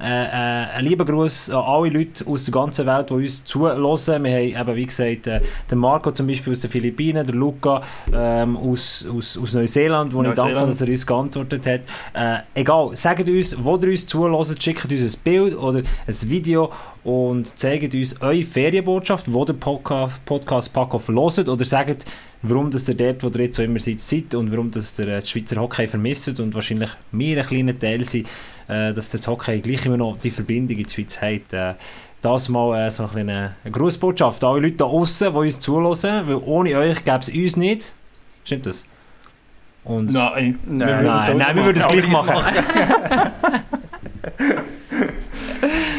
äh, 0.00 0.04
äh, 0.04 0.66
ein 0.76 0.84
lieber 0.84 1.04
Gruß 1.04 1.50
an 1.50 1.62
alle 1.62 1.90
Leute 1.90 2.26
aus 2.26 2.44
der 2.44 2.52
ganzen 2.52 2.86
Welt, 2.86 3.10
die 3.10 3.14
uns 3.14 3.44
zuhören. 3.44 4.24
Wir 4.24 4.32
haben 4.32 4.68
eben, 4.68 4.76
wie 4.76 4.86
gesagt, 4.86 5.26
äh, 5.26 5.40
den 5.70 5.78
Marco 5.78 6.10
zum 6.10 6.26
Beispiel 6.26 6.54
aus 6.54 6.60
den 6.60 6.70
Philippinen, 6.70 7.26
der 7.26 7.34
Luca 7.34 7.82
ähm, 8.10 8.56
aus, 8.56 9.06
aus, 9.14 9.36
aus 9.36 9.52
Neuseeland, 9.52 10.14
wo 10.14 10.22
ich 10.22 10.28
danke, 10.28 10.40
Neuseeland. 10.42 10.70
dass 10.70 10.80
er 10.80 10.88
uns 10.88 11.06
geantwortet 11.06 11.66
hat. 11.66 11.80
Äh, 12.14 12.60
egal, 12.60 12.96
sagt 12.96 13.28
uns, 13.28 13.62
wo 13.62 13.76
ihr 13.76 13.88
uns 13.90 14.06
zuhört, 14.06 14.62
schickt 14.62 14.90
uns 14.90 15.16
ein 15.16 15.20
Bild 15.22 15.56
oder 15.58 15.80
ein 15.80 16.30
Video 16.30 16.72
und 17.04 17.46
zeigt 17.46 17.94
uns 17.94 18.18
eure 18.22 18.44
Ferienbotschaft, 18.44 19.30
wo 19.30 19.44
der 19.44 19.54
Podcast, 19.54 20.24
Podcast 20.24 20.72
Packoff 20.72 21.08
hört 21.08 21.48
oder 21.48 21.64
sagt, 21.64 22.06
warum 22.42 22.70
dass 22.70 22.88
ihr 22.88 22.94
dort, 22.94 23.22
wo 23.22 23.28
ihr 23.28 23.44
jetzt 23.44 23.56
so 23.56 23.62
immer 23.62 23.78
seid, 23.80 24.00
seid 24.00 24.34
und 24.34 24.50
warum 24.50 24.70
dass 24.70 24.98
ihr 24.98 25.08
äh, 25.08 25.20
die 25.20 25.26
Schweizer 25.26 25.60
Hockey 25.60 25.86
vermisst 25.86 26.40
und 26.40 26.54
wahrscheinlich 26.54 26.90
wir 27.12 27.40
ein 27.40 27.46
kleiner 27.46 27.78
Teil 27.78 28.04
sind, 28.04 28.26
äh, 28.68 28.92
dass 28.92 29.10
das 29.10 29.26
Hockey 29.26 29.60
gleich 29.60 29.84
immer 29.86 29.96
noch 29.96 30.16
die 30.16 30.30
Verbindung 30.30 30.78
in 30.78 30.84
die 30.84 30.90
Schweiz 30.90 31.20
hat. 31.20 31.52
Äh, 31.52 31.74
das 32.22 32.48
mal 32.50 32.86
äh, 32.86 32.90
so 32.90 33.04
ein 33.14 33.28
eine, 33.28 33.54
Grußbotschaft 33.70 34.44
an 34.44 34.50
alle 34.50 34.60
Leute 34.62 34.76
da 34.76 34.84
außen, 34.84 35.32
die 35.32 35.38
uns 35.38 35.60
zuhören, 35.60 36.26
weil 36.28 36.36
ohne 36.44 36.76
euch 36.76 37.04
gäbe 37.04 37.18
es 37.20 37.28
uns 37.28 37.56
nicht. 37.56 37.94
Stimmt 38.44 38.66
das? 38.66 38.84
Und 39.84 40.12
Nein, 40.12 40.58
Nein. 40.66 40.88
wir 40.88 40.98
würden 40.98 41.18
es 41.18 41.26
Nein, 41.28 41.36
nein, 41.38 41.48
so 41.48 41.56
wir 41.56 41.64
würden 41.64 41.80
es 41.80 41.88
gleich 41.88 42.08
machen. 42.08 42.34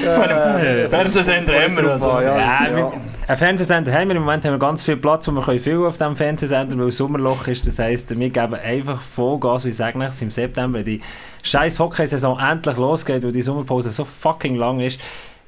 Äh, 0.04 0.90
Fernsehsender 0.90 1.62
haben 1.62 1.78
wir 1.78 1.92
also. 1.92 2.10
Ja, 2.20 2.38
Ja, 2.38 2.68
ja. 2.68 2.76
wir- 2.78 2.92
Ein 3.28 3.38
Fernsehsender 3.38 3.94
haben 3.94 4.10
wir. 4.10 4.16
Im 4.16 4.24
Moment 4.24 4.44
haben 4.46 4.54
wir 4.54 4.60
ganz 4.60 4.84
viel 4.84 4.98
Platz, 4.98 5.28
wo 5.28 5.32
wir 5.32 5.42
können 5.44 5.60
füllen 5.60 5.86
auf 5.86 5.98
diesem 5.98 6.16
Fernsehsender, 6.16 6.78
weil 6.78 6.92
Sommerloch 6.92 7.48
ist. 7.48 7.66
Das 7.68 7.80
heisst, 7.80 8.10
wir 8.18 8.30
geben 8.30 8.56
einfach 8.56 9.02
Vollgas, 9.02 9.64
wie 9.64 9.72
sagen 9.72 10.02
es 10.02 10.22
im 10.22 10.32
September, 10.32 10.80
wenn 10.80 10.86
die 10.86 11.02
scheiß 11.44 11.80
Hockeysaison 11.80 12.40
endlich 12.40 12.78
losgeht, 12.78 13.24
weil 13.24 13.32
die 13.32 13.42
Sommerpause 13.42 13.92
so 13.92 14.06
fucking 14.06 14.56
lang 14.56 14.80
ist. 14.80 15.00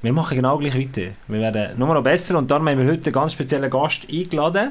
Wir 0.02 0.12
machen 0.12 0.36
genau 0.36 0.58
gleich 0.58 0.78
weiter. 0.78 1.12
Wir 1.28 1.40
werden 1.40 1.78
nur 1.78 1.92
noch 1.92 2.02
besser 2.02 2.38
und 2.38 2.50
darum 2.50 2.68
haben 2.68 2.78
wir 2.78 2.86
heute 2.86 3.06
einen 3.06 3.12
ganz 3.12 3.32
speziellen 3.32 3.70
Gast 3.70 4.06
eingeladen. 4.10 4.70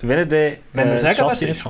Wenn 0.00 0.18
er 0.18 0.26
den, 0.26 0.56
Wenn 0.72 0.90
wir 0.90 0.98
sagen, 0.98 1.16
schafft, 1.16 1.32
was 1.32 1.42
es 1.42 1.48
ist. 1.56 1.64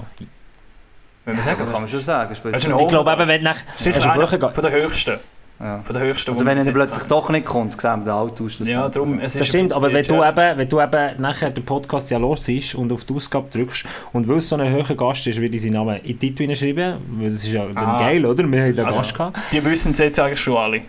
Wenn 1.25 1.37
wir 1.37 1.43
sagen, 1.43 1.65
kann 1.65 1.73
man 1.73 1.89
schon 1.89 2.01
sagen. 2.01 2.33
Ich 2.33 2.41
glaube 2.89 3.13
eben, 3.13 3.29
wenn 3.29 3.43
nach... 3.43 3.57
Sicher 3.77 3.97
Also, 3.97 4.09
einer 4.09 4.53
von 4.53 4.63
der 4.63 4.73
höchsten. 4.73 5.19
Ja. 5.61 5.81
Von 5.85 5.95
der 5.95 6.03
höchsten, 6.07 6.31
Also 6.31 6.45
wenn 6.47 6.57
er 6.57 6.73
plötzlich 6.73 7.05
doch 7.05 7.29
nicht 7.29 7.45
kommt, 7.45 7.79
sehen 7.79 7.83
wir 7.83 8.05
den 8.05 8.13
Austausch. 8.13 8.61
Ja, 8.61 8.89
darum, 8.89 9.19
es 9.19 9.35
ist 9.35 9.41
Das 9.41 9.49
stimmt, 9.49 9.73
ein 9.73 9.77
aber 9.77 9.93
wenn 9.93 10.05
du, 10.05 10.15
eben, 10.25 10.59
wenn 10.59 10.69
du 10.69 10.81
eben 10.81 11.21
nachher 11.21 11.51
den 11.51 11.65
Podcast 11.67 12.11
ja 12.11 12.17
los 12.17 12.49
ist 12.49 12.75
und 12.75 12.91
auf 12.91 13.05
die 13.05 13.13
Ausgabe 13.15 13.49
drückst 13.51 13.85
und 14.15 14.27
weil 14.27 14.39
es 14.39 14.49
so 14.49 14.57
ein 14.57 14.73
hoher 14.73 14.97
Gast 14.97 15.27
ist, 15.27 15.39
würde 15.39 15.55
ich 15.55 15.63
seinen 15.63 15.75
Namen 15.75 15.97
in 15.99 16.07
die 16.07 16.15
Titel 16.19 16.45
hineinschreiben, 16.45 16.95
weil 17.19 17.29
das 17.31 17.45
ist 17.45 17.53
ja 17.53 17.67
Ah. 17.75 17.99
geil, 17.99 18.25
oder? 18.25 18.51
Wir 18.51 18.63
haben 18.63 18.75
den 18.75 18.87
Also- 18.87 19.01
Gast 19.01 19.15
gehabt. 19.15 19.39
Die 19.53 19.63
wissen 19.63 19.91
es 19.93 19.99
jetzt 19.99 20.19
eigentlich 20.19 20.41
schon 20.41 20.57
alle. 20.57 20.81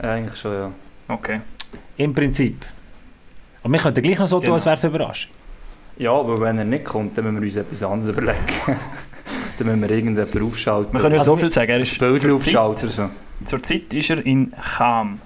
Eigentlich 0.00 0.40
schon, 0.40 0.52
ja. 0.54 0.70
Okay. 1.08 1.40
Im 1.98 2.14
Prinzip. 2.14 2.64
Aber 3.62 3.72
wir 3.74 3.78
könnten 3.80 4.02
gleich 4.02 4.18
noch 4.18 4.26
so 4.28 4.36
tun, 4.36 4.44
Genau. 4.44 4.54
als 4.54 4.64
wäre 4.64 4.74
es 4.76 4.84
überrascht. 4.84 5.30
Ja, 5.98 6.12
aber 6.12 6.40
wenn 6.40 6.56
er 6.58 6.64
nicht 6.64 6.84
kommt, 6.86 7.16
dann 7.18 7.24
müssen 7.26 7.40
wir 7.42 7.46
uns 7.48 7.56
etwas 7.56 7.82
anderes 7.82 8.10
überlegen. 8.10 8.38
Dann 9.58 9.66
müssen 9.68 9.82
wir 9.82 9.90
irgendjemanden 9.90 10.42
aufschalten. 10.42 10.92
Wir 10.92 11.00
können 11.00 11.14
ja 11.14 11.18
Also 11.20 11.32
so 11.32 11.36
viel 11.36 11.50
sagen. 11.50 11.70
Er 11.70 11.78
das 11.78 11.92
ist 11.92 11.98
Bild 11.98 12.20
zurzeit, 12.20 12.56
aufschalten. 12.56 12.90
So. 12.90 13.10
zurzeit 13.44 13.94
ist 13.94 14.10
er 14.10 14.24
in 14.24 14.52
Cham. 14.76 15.20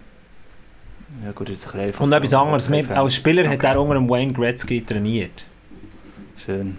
Ja 1.25 1.33
gut, 1.33 1.49
jetzt 1.49 1.75
ein 1.75 1.93
Und 1.99 2.13
etwas 2.13 2.35
anderes. 2.35 2.69
Okay, 2.71 2.85
Als 2.95 3.15
Spieler 3.15 3.49
hat 3.49 3.65
er 3.65 3.81
unter 3.81 3.95
dem 3.95 4.09
Wayne 4.09 4.33
Gretzky 4.33 4.85
trainiert. 4.85 5.45
Schön. 6.37 6.77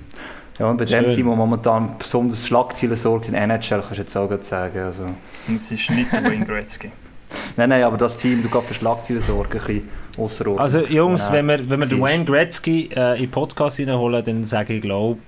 Ja, 0.58 0.70
und 0.70 0.78
bei 0.78 0.86
dem 0.86 1.06
Schön. 1.06 1.16
Team, 1.16 1.26
wo 1.28 1.36
momentan 1.36 1.96
besonders 1.98 2.46
Schlagzeilen 2.46 2.96
sorgt 2.96 3.28
in 3.28 3.34
NHL, 3.34 3.80
kannst 3.82 3.92
du 3.92 3.96
jetzt 3.96 4.16
auch 4.16 4.44
sagen. 4.44 4.80
Also. 4.80 5.06
Es 5.54 5.72
ist 5.72 5.90
nicht 5.92 6.12
der 6.12 6.24
Wayne 6.24 6.46
Gretzky. 6.46 6.92
Nein, 7.58 7.70
nein, 7.70 7.84
aber 7.84 7.98
das 7.98 8.18
Team, 8.18 8.42
du 8.42 8.50
kannst 8.50 8.70
für 8.70 8.74
Schlagzeilen 8.74 9.22
sorgen, 9.22 9.60
ein 9.60 9.84
bisschen. 10.18 10.58
Also 10.58 10.80
Jungs, 10.80 11.28
Ja, 11.28 11.34
wenn 11.34 11.46
wir, 11.46 11.70
wenn 11.70 11.80
wir 11.80 11.88
den. 11.88 12.02
Wayne 12.02 12.26
Gretzky 12.26 12.90
äh, 12.94 13.16
in 13.18 13.26
den 13.26 13.32
Podcast 13.32 13.80
reinholen, 13.80 14.26
dann 14.26 14.44
sage 14.46 14.74
ich, 14.74 14.82
glaube 14.82 15.20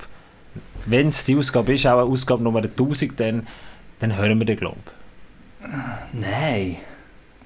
wenn 0.85 1.07
es 1.09 1.23
die 1.23 1.37
Ausgabe 1.37 1.73
ist, 1.73 1.85
auch 1.87 1.99
eine 2.01 2.03
Ausgabe 2.11 2.43
Nummer 2.43 2.59
1000, 2.61 3.19
dann, 3.19 3.47
dann 3.99 4.15
hören 4.17 4.37
wir 4.39 4.45
den, 4.45 4.57
glaube 4.57 4.77
Nein. 6.13 6.77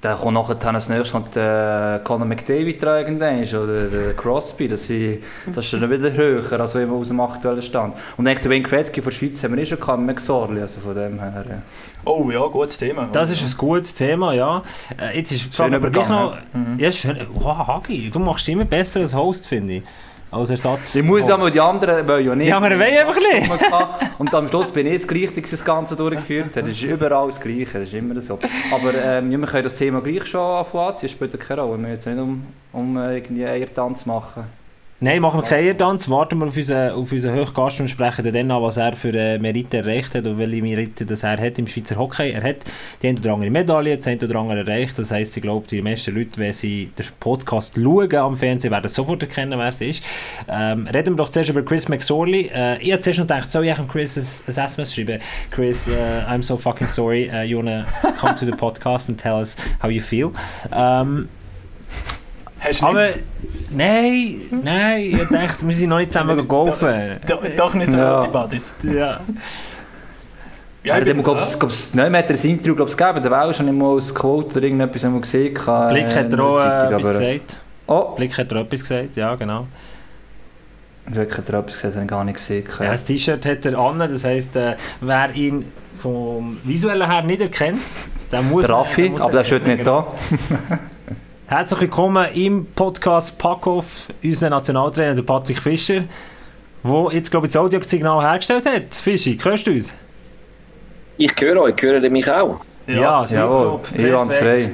Dann 0.02 0.18
kommt 0.20 0.34
nachher 0.36 0.56
dann 0.56 0.76
als 0.76 0.88
nächstes 0.88 1.12
kommt, 1.14 1.36
äh, 1.36 2.00
Conor 2.04 2.28
McDavid 2.28 2.84
irgendwann, 2.84 3.42
oder 3.42 3.88
der 3.88 4.14
Crosby. 4.14 4.68
Das, 4.68 4.88
ist- 4.90 5.24
das 5.48 5.66
ist 5.66 5.74
dann 5.82 5.90
wieder 5.90 6.14
höher, 6.14 6.60
als 6.60 6.76
immer 6.76 6.94
aus 6.94 7.08
dem 7.08 7.20
aktuellen 7.20 7.62
Stand. 7.64 7.96
Und 8.16 8.28
eigentlich 8.28 8.42
den 8.42 8.52
Wayne 8.52 8.64
Gretzky 8.64 9.02
von 9.02 9.10
der 9.12 9.18
Schweiz 9.18 9.44
haben 9.44 9.56
wir 9.56 9.64
eh 9.64 9.66
schon 9.66 9.80
gehabt, 9.80 9.98
mit 10.00 10.08
McSorley, 10.08 10.62
also 10.62 10.80
von 10.82 10.94
dem 10.96 11.20
her. 11.20 11.44
Ja. 11.50 11.56
Oh 12.04 12.30
ja, 12.30 12.46
gutes 12.46 12.78
Thema. 12.78 13.10
Das 13.12 13.32
ist 13.32 13.42
ein 13.42 13.58
gutes 13.58 13.96
Thema, 13.96 14.34
ja. 14.34 14.62
Äh, 15.00 15.18
jetzt 15.18 15.32
ist 15.32 15.42
Schön 15.42 15.52
Frage 15.52 15.76
aber 15.78 15.90
gleich 15.90 16.10
noch... 16.10 16.38
Mhm. 16.54 16.78
Ja, 16.78 16.92
schön. 16.92 17.18
Wow, 17.34 17.66
Hagi, 17.68 18.12
du 18.14 18.20
machst 18.20 18.48
immer 18.48 18.66
besser 18.66 19.00
als 19.00 19.16
Host, 19.16 19.48
finde 19.48 19.76
ich. 19.78 19.84
Als 20.36 20.50
Ersatz. 20.50 20.96
Ich 20.96 21.04
muss 21.04 21.26
ja 21.26 21.38
mal 21.38 21.50
die 21.50 21.62
anderen, 21.62 22.06
wollen 22.06 22.26
ja 22.26 22.36
nicht. 22.36 22.48
Die 22.48 22.54
anderen 22.54 22.78
wollen 22.78 22.94
einfach 22.94 23.16
nicht. 23.16 24.20
Und 24.20 24.36
am 24.36 24.50
Schluss 24.50 24.70
bin 24.70 24.86
ich 24.86 25.02
das 25.02 25.08
Gleiche, 25.08 25.42
das 25.42 25.64
Ganze 25.64 25.96
durchgeführt 25.96 26.58
hat. 26.58 26.64
Das 26.64 26.72
ist 26.72 26.84
überall 26.84 27.28
das 27.28 27.40
Gleiche, 27.40 27.80
das 27.80 27.84
ist 27.84 27.94
immer 27.94 28.20
so. 28.20 28.38
Aber 28.70 28.94
ähm, 28.94 29.32
ja, 29.32 29.38
wir 29.38 29.48
können 29.48 29.64
das 29.64 29.76
Thema 29.76 30.02
gleich 30.02 30.26
schon 30.26 30.42
anfangen 30.42 30.90
anziehen, 30.90 31.08
spielt 31.08 31.40
keine 31.40 31.62
Rolle. 31.62 31.78
Wir 31.78 31.78
müssen 31.78 31.94
jetzt 31.94 32.06
nicht 32.06 32.20
um, 32.20 32.46
um 32.74 32.98
äh, 32.98 33.16
irgendwie 33.16 33.46
Eiertanz 33.46 34.06
machen. 34.06 34.44
Nein, 35.02 35.22
machen 35.22 35.42
wir 35.42 35.44
keinen 35.44 35.78
Tanz. 35.78 36.10
Warten 36.10 36.40
wir 36.40 36.48
auf 36.48 36.56
unseren, 36.56 36.92
auf 36.92 37.12
unseren 37.12 37.36
Höchgast 37.36 37.82
und 37.82 37.90
sprechen 37.90 38.32
dann 38.32 38.50
an, 38.50 38.62
was 38.64 38.78
er 38.78 38.96
für 38.96 39.14
äh, 39.14 39.38
Merite 39.38 39.80
erreicht 39.80 40.16
hat 40.16 40.26
und 40.26 40.38
welche 40.38 40.62
Merite 40.62 41.06
das 41.06 41.24
er 41.24 41.38
hat 41.38 41.60
im 41.60 41.68
Schweizer 41.68 41.98
Hockey. 41.98 42.32
Er 42.32 42.42
hat 42.42 42.60
die 43.02 43.10
eine 43.10 43.20
oder 43.20 43.34
andere 43.34 43.50
Medaille, 43.50 43.98
das 43.98 44.08
eine 44.08 44.22
oder 44.22 44.40
andere 44.40 44.60
erreicht. 44.60 44.98
Das 44.98 45.12
heisst, 45.12 45.36
ich 45.36 45.44
glaube, 45.44 45.68
die 45.68 45.82
meisten 45.82 46.16
Leute, 46.16 46.38
wenn 46.38 46.54
sie 46.54 46.92
den 46.98 47.08
Podcast 47.20 47.76
schauen 47.76 48.16
am 48.16 48.38
Fernsehen, 48.38 48.72
werden 48.72 48.88
sofort 48.88 49.22
erkennen, 49.22 49.60
wer 49.60 49.68
es 49.68 49.82
ist. 49.82 50.02
Ähm, 50.48 50.88
reden 50.88 51.16
wir 51.16 51.18
doch 51.18 51.30
zuerst 51.30 51.50
über 51.50 51.62
Chris 51.62 51.90
McSorley. 51.90 52.50
Äh, 52.56 52.82
ich 52.82 52.94
habe 52.94 53.02
zuerst 53.02 53.20
noch 53.20 53.28
gedacht, 53.28 53.52
soll 53.52 53.66
ich 53.66 53.76
dem 53.76 53.90
Chris 53.90 54.16
ein, 54.16 54.56
ein 54.56 54.66
SMS 54.66 54.96
schreiben? 54.96 55.20
Chris, 55.52 55.90
uh, 55.90 56.32
I'm 56.32 56.42
so 56.42 56.56
fucking 56.56 56.88
sorry. 56.88 57.30
Uh, 57.30 57.42
you 57.42 57.58
wanna 57.58 57.86
come 58.18 58.38
to 58.38 58.46
the 58.46 58.54
podcast 58.54 59.10
and 59.10 59.20
tell 59.20 59.36
us 59.36 59.58
how 59.84 59.90
you 59.90 60.02
feel? 60.02 60.32
Ähm, 60.72 61.28
Hast 62.68 62.82
du 62.82 62.86
aber 62.88 63.10
nein, 63.72 64.42
nein, 64.64 65.02
ich 65.04 65.28
dachte, 65.30 65.68
wir 65.68 65.76
sind 65.76 65.90
noch 65.90 65.98
nicht 65.98 66.12
zusammen 66.14 66.48
golfen. 66.48 67.18
doch, 67.28 67.42
doch 67.56 67.74
nicht 67.76 67.92
so 67.92 67.98
Ja. 67.98 68.20
gute 68.22 68.32
Buddies. 68.32 68.74
Ja. 68.84 68.94
Ja, 68.94 69.20
Ja, 70.84 70.98
ich 71.00 71.06
dem, 71.06 71.18
bin- 71.18 71.24
glaub, 71.24 71.38
es, 71.38 71.54
hat 71.56 72.04
ein 72.04 72.14
Interview 72.16 72.76
glaub, 72.76 72.88
es 72.88 72.96
gegeben, 72.98 73.22
der 73.24 73.32
Welt 73.32 73.56
schon 73.56 73.68
immer 73.68 73.90
als 73.94 74.14
Quote 74.14 74.58
oder 74.58 74.64
irgendetwas 74.68 75.02
gesehen. 75.22 75.56
Äh, 75.56 75.90
Blick 75.90 76.16
hat 76.16 76.32
er 76.34 76.40
auch 76.44 76.56
Zeitung, 76.58 77.00
etwas 77.00 77.12
gesagt. 77.20 77.58
Oh, 77.88 78.02
Blick 78.16 78.38
hat 78.38 78.52
er 78.52 78.58
etwas 78.62 78.82
gesagt, 78.82 79.16
ja 79.16 79.36
genau. 79.36 79.68
Blick 81.08 81.38
hat 81.38 81.50
er 81.50 81.60
etwas 81.60 81.76
gesagt, 81.76 81.94
habe 81.96 82.04
ich 82.06 82.10
gar 82.10 82.24
nicht 82.24 82.36
gesehen. 82.36 82.66
Ja, 82.80 82.92
das 82.92 83.04
T-Shirt 83.04 83.46
hat 83.46 83.66
er 83.66 83.78
an, 83.80 84.00
das 84.00 84.24
heisst, 84.24 84.56
äh, 84.56 84.76
wer 85.02 85.34
ihn 85.36 85.72
vom 86.00 86.58
visuellen 86.64 87.10
her 87.10 87.22
nicht 87.24 87.42
erkennt, 87.42 87.80
der 88.32 88.42
muss... 88.42 88.66
Der 88.66 88.76
Raffi, 88.76 89.04
der 89.04 89.12
muss 89.12 89.22
aber 89.22 89.32
der 89.34 89.44
steht 89.44 89.66
nicht 89.68 89.86
da. 89.88 90.08
Herzlich 91.48 91.82
willkommen 91.82 92.26
im 92.34 92.66
Podcast 92.74 93.38
Packoff, 93.38 94.08
unser 94.24 94.50
Nationaltrainer, 94.50 95.14
der 95.14 95.22
Patrick 95.22 95.60
Fischer, 95.60 96.06
der 96.84 97.10
jetzt, 97.14 97.30
glaube 97.30 97.46
ich, 97.46 97.54
das 97.54 97.62
Audiosignal 97.62 98.20
hergestellt 98.20 98.66
hat. 98.66 98.96
Fischi, 98.96 99.38
hörst 99.40 99.68
du 99.68 99.72
uns? 99.72 99.94
Ich 101.18 101.32
höre 101.40 101.62
euch, 101.62 101.76
hören 101.80 102.04
ihr 102.04 102.10
mich 102.10 102.28
auch? 102.28 102.62
Ja, 102.88 103.26
Jawohl, 103.26 103.80
einwandfrei. 103.98 104.72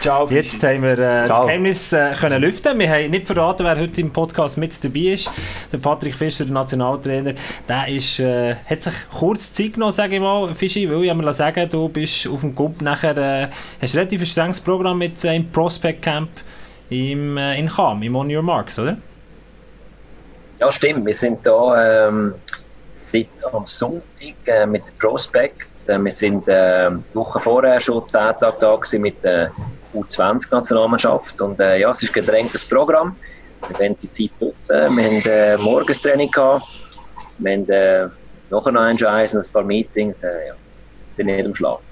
Ciao, 0.00 0.26
Jetzt 0.28 0.62
haben 0.62 0.82
wir 0.82 0.98
äh, 0.98 1.26
das. 1.26 1.40
Geheimnis 1.40 1.92
äh, 1.92 2.12
können 2.12 2.42
lüften. 2.42 2.78
Wir 2.78 2.90
haben 2.90 3.10
nicht 3.10 3.26
verraten, 3.26 3.64
wer 3.64 3.78
heute 3.78 3.98
im 4.02 4.12
Podcast 4.12 4.58
mit 4.58 4.84
dabei 4.84 5.14
ist. 5.14 5.30
Der 5.72 5.78
Patrick 5.78 6.14
Fischer, 6.16 6.44
der 6.44 6.52
Nationaltrainer, 6.52 7.32
der 7.66 7.88
ist, 7.88 8.20
äh, 8.20 8.56
hat 8.56 8.82
sich 8.82 8.92
kurz 9.10 9.54
Zeit 9.54 9.72
genommen, 9.72 9.92
sage 9.92 10.16
ich 10.16 10.20
mal, 10.20 10.54
Fischi, 10.54 10.90
weil 10.90 11.04
ich 11.04 11.14
mir 11.14 11.32
sagen 11.32 11.66
du 11.70 11.88
bist 11.88 12.28
auf 12.28 12.40
dem 12.40 12.54
Gump 12.54 12.82
nachher, 12.82 13.16
äh, 13.16 13.48
hast 13.80 13.94
ein 13.94 13.98
relativ 14.00 14.28
strenges 14.28 14.60
Programm 14.60 14.98
mit 14.98 15.24
äh, 15.24 15.34
im 15.34 15.50
Prospect 15.50 16.02
Camp 16.02 16.28
im, 16.90 17.38
äh, 17.38 17.58
in 17.58 17.68
Cham, 17.68 18.02
im 18.02 18.16
On 18.16 18.30
Your 18.30 18.42
Marks, 18.42 18.78
oder? 18.78 18.98
Ja, 20.60 20.70
stimmt. 20.70 21.06
Wir 21.06 21.14
sind 21.14 21.46
da 21.46 22.08
ähm, 22.08 22.34
seit 22.96 23.28
am 23.52 23.66
Sonntag 23.66 24.34
äh, 24.46 24.66
mit 24.66 24.82
Prospect. 24.98 25.88
Äh, 25.88 25.98
wir 25.98 26.12
sind 26.12 26.48
äh, 26.48 26.90
die 26.90 27.14
Woche 27.14 27.40
vorher 27.40 27.80
schon 27.80 28.08
zehn 28.08 28.32
Tage 28.40 28.56
da 28.60 28.76
gewesen 28.76 29.02
mit 29.02 29.22
der 29.22 29.52
U20-Nationalmannschaft. 29.94 31.40
Und 31.40 31.60
äh, 31.60 31.80
ja, 31.80 31.90
es 31.90 32.02
ist 32.02 32.10
ein 32.10 32.14
gedrängtes 32.14 32.66
Programm. 32.66 33.16
Wir 33.68 33.78
werden 33.78 33.96
die 34.02 34.10
Zeit 34.10 34.40
nutzen. 34.40 34.96
Wir 34.96 35.04
haben 35.04 35.22
äh, 35.26 35.62
Morgenstraining 35.62 36.30
gehabt. 36.30 36.66
Wir 37.38 37.52
haben 37.52 37.68
äh, 37.68 38.08
noch 38.50 38.66
ein 38.66 38.76
Eis 38.76 39.34
und 39.34 39.46
ein 39.46 39.52
paar 39.52 39.62
Meetings. 39.62 40.16
Äh, 40.22 40.48
ja. 40.48 40.54
Bin 41.16 41.26
nicht 41.26 41.46
am 41.46 41.54
Schlafen. 41.54 41.84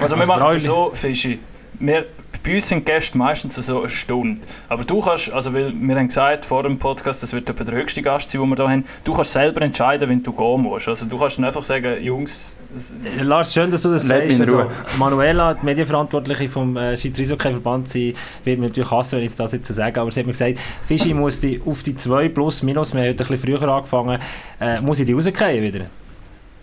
Also 0.00 0.16
wir 0.16 0.26
machen 0.26 0.56
es 0.56 0.64
so, 0.64 0.90
Fischi. 0.92 1.38
Wir, 1.78 2.06
bei 2.46 2.54
uns 2.54 2.68
sind 2.68 2.86
Gäste 2.86 3.18
meistens 3.18 3.56
so 3.56 3.80
eine 3.80 3.88
Stunde. 3.88 4.40
Aber 4.68 4.84
du 4.84 5.00
kannst, 5.00 5.32
also 5.32 5.52
weil 5.52 5.72
wir 5.74 5.96
haben 5.96 6.06
gesagt 6.06 6.44
vor 6.44 6.62
dem 6.62 6.78
Podcast, 6.78 7.22
das 7.22 7.32
wird 7.32 7.50
etwa 7.50 7.64
der 7.64 7.74
höchste 7.74 8.02
Gast 8.02 8.30
sein, 8.30 8.40
den 8.40 8.50
wir 8.50 8.56
hier 8.56 8.68
haben, 8.70 8.84
du 9.04 9.12
kannst 9.12 9.32
selber 9.32 9.62
entscheiden, 9.62 10.08
wenn 10.08 10.22
du 10.22 10.32
gehen 10.32 10.62
musst. 10.62 10.86
Also 10.88 11.06
du 11.06 11.18
kannst 11.18 11.38
nicht 11.38 11.46
einfach 11.46 11.64
sagen, 11.64 12.02
Jungs, 12.02 12.56
es- 12.74 12.92
Lars, 13.22 13.52
schön, 13.52 13.70
dass 13.70 13.82
du 13.82 13.90
das 13.90 14.06
sagst. 14.06 14.40
Also. 14.40 14.70
Manuela, 14.98 15.54
die 15.54 15.64
Medienverantwortliche 15.66 16.48
vom 16.48 16.76
äh, 16.76 16.96
Schweizer 16.96 17.22
Eishockey-Verband, 17.22 17.88
sie 17.88 18.14
wird 18.44 18.60
mir 18.60 18.68
natürlich 18.68 18.90
hassen, 18.90 19.18
wenn 19.18 19.24
ich 19.26 19.34
das 19.34 19.52
jetzt 19.52 19.66
so 19.66 19.74
sage, 19.74 20.00
aber 20.00 20.12
sie 20.12 20.20
hat 20.20 20.26
mir 20.26 20.32
gesagt, 20.32 20.58
Fischi 20.86 21.14
muss 21.14 21.40
die 21.40 21.60
auf 21.66 21.82
die 21.82 21.96
2 21.96 22.28
plus 22.28 22.62
minus, 22.62 22.94
wir 22.94 23.00
haben 23.00 23.08
heute 23.08 23.24
ein 23.24 23.28
bisschen 23.28 23.58
früher 23.58 23.68
angefangen, 23.68 24.20
äh, 24.60 24.80
muss 24.80 25.00
ich 25.00 25.06
die 25.06 25.12
rauskriegen 25.14 25.62
wieder? 25.62 25.86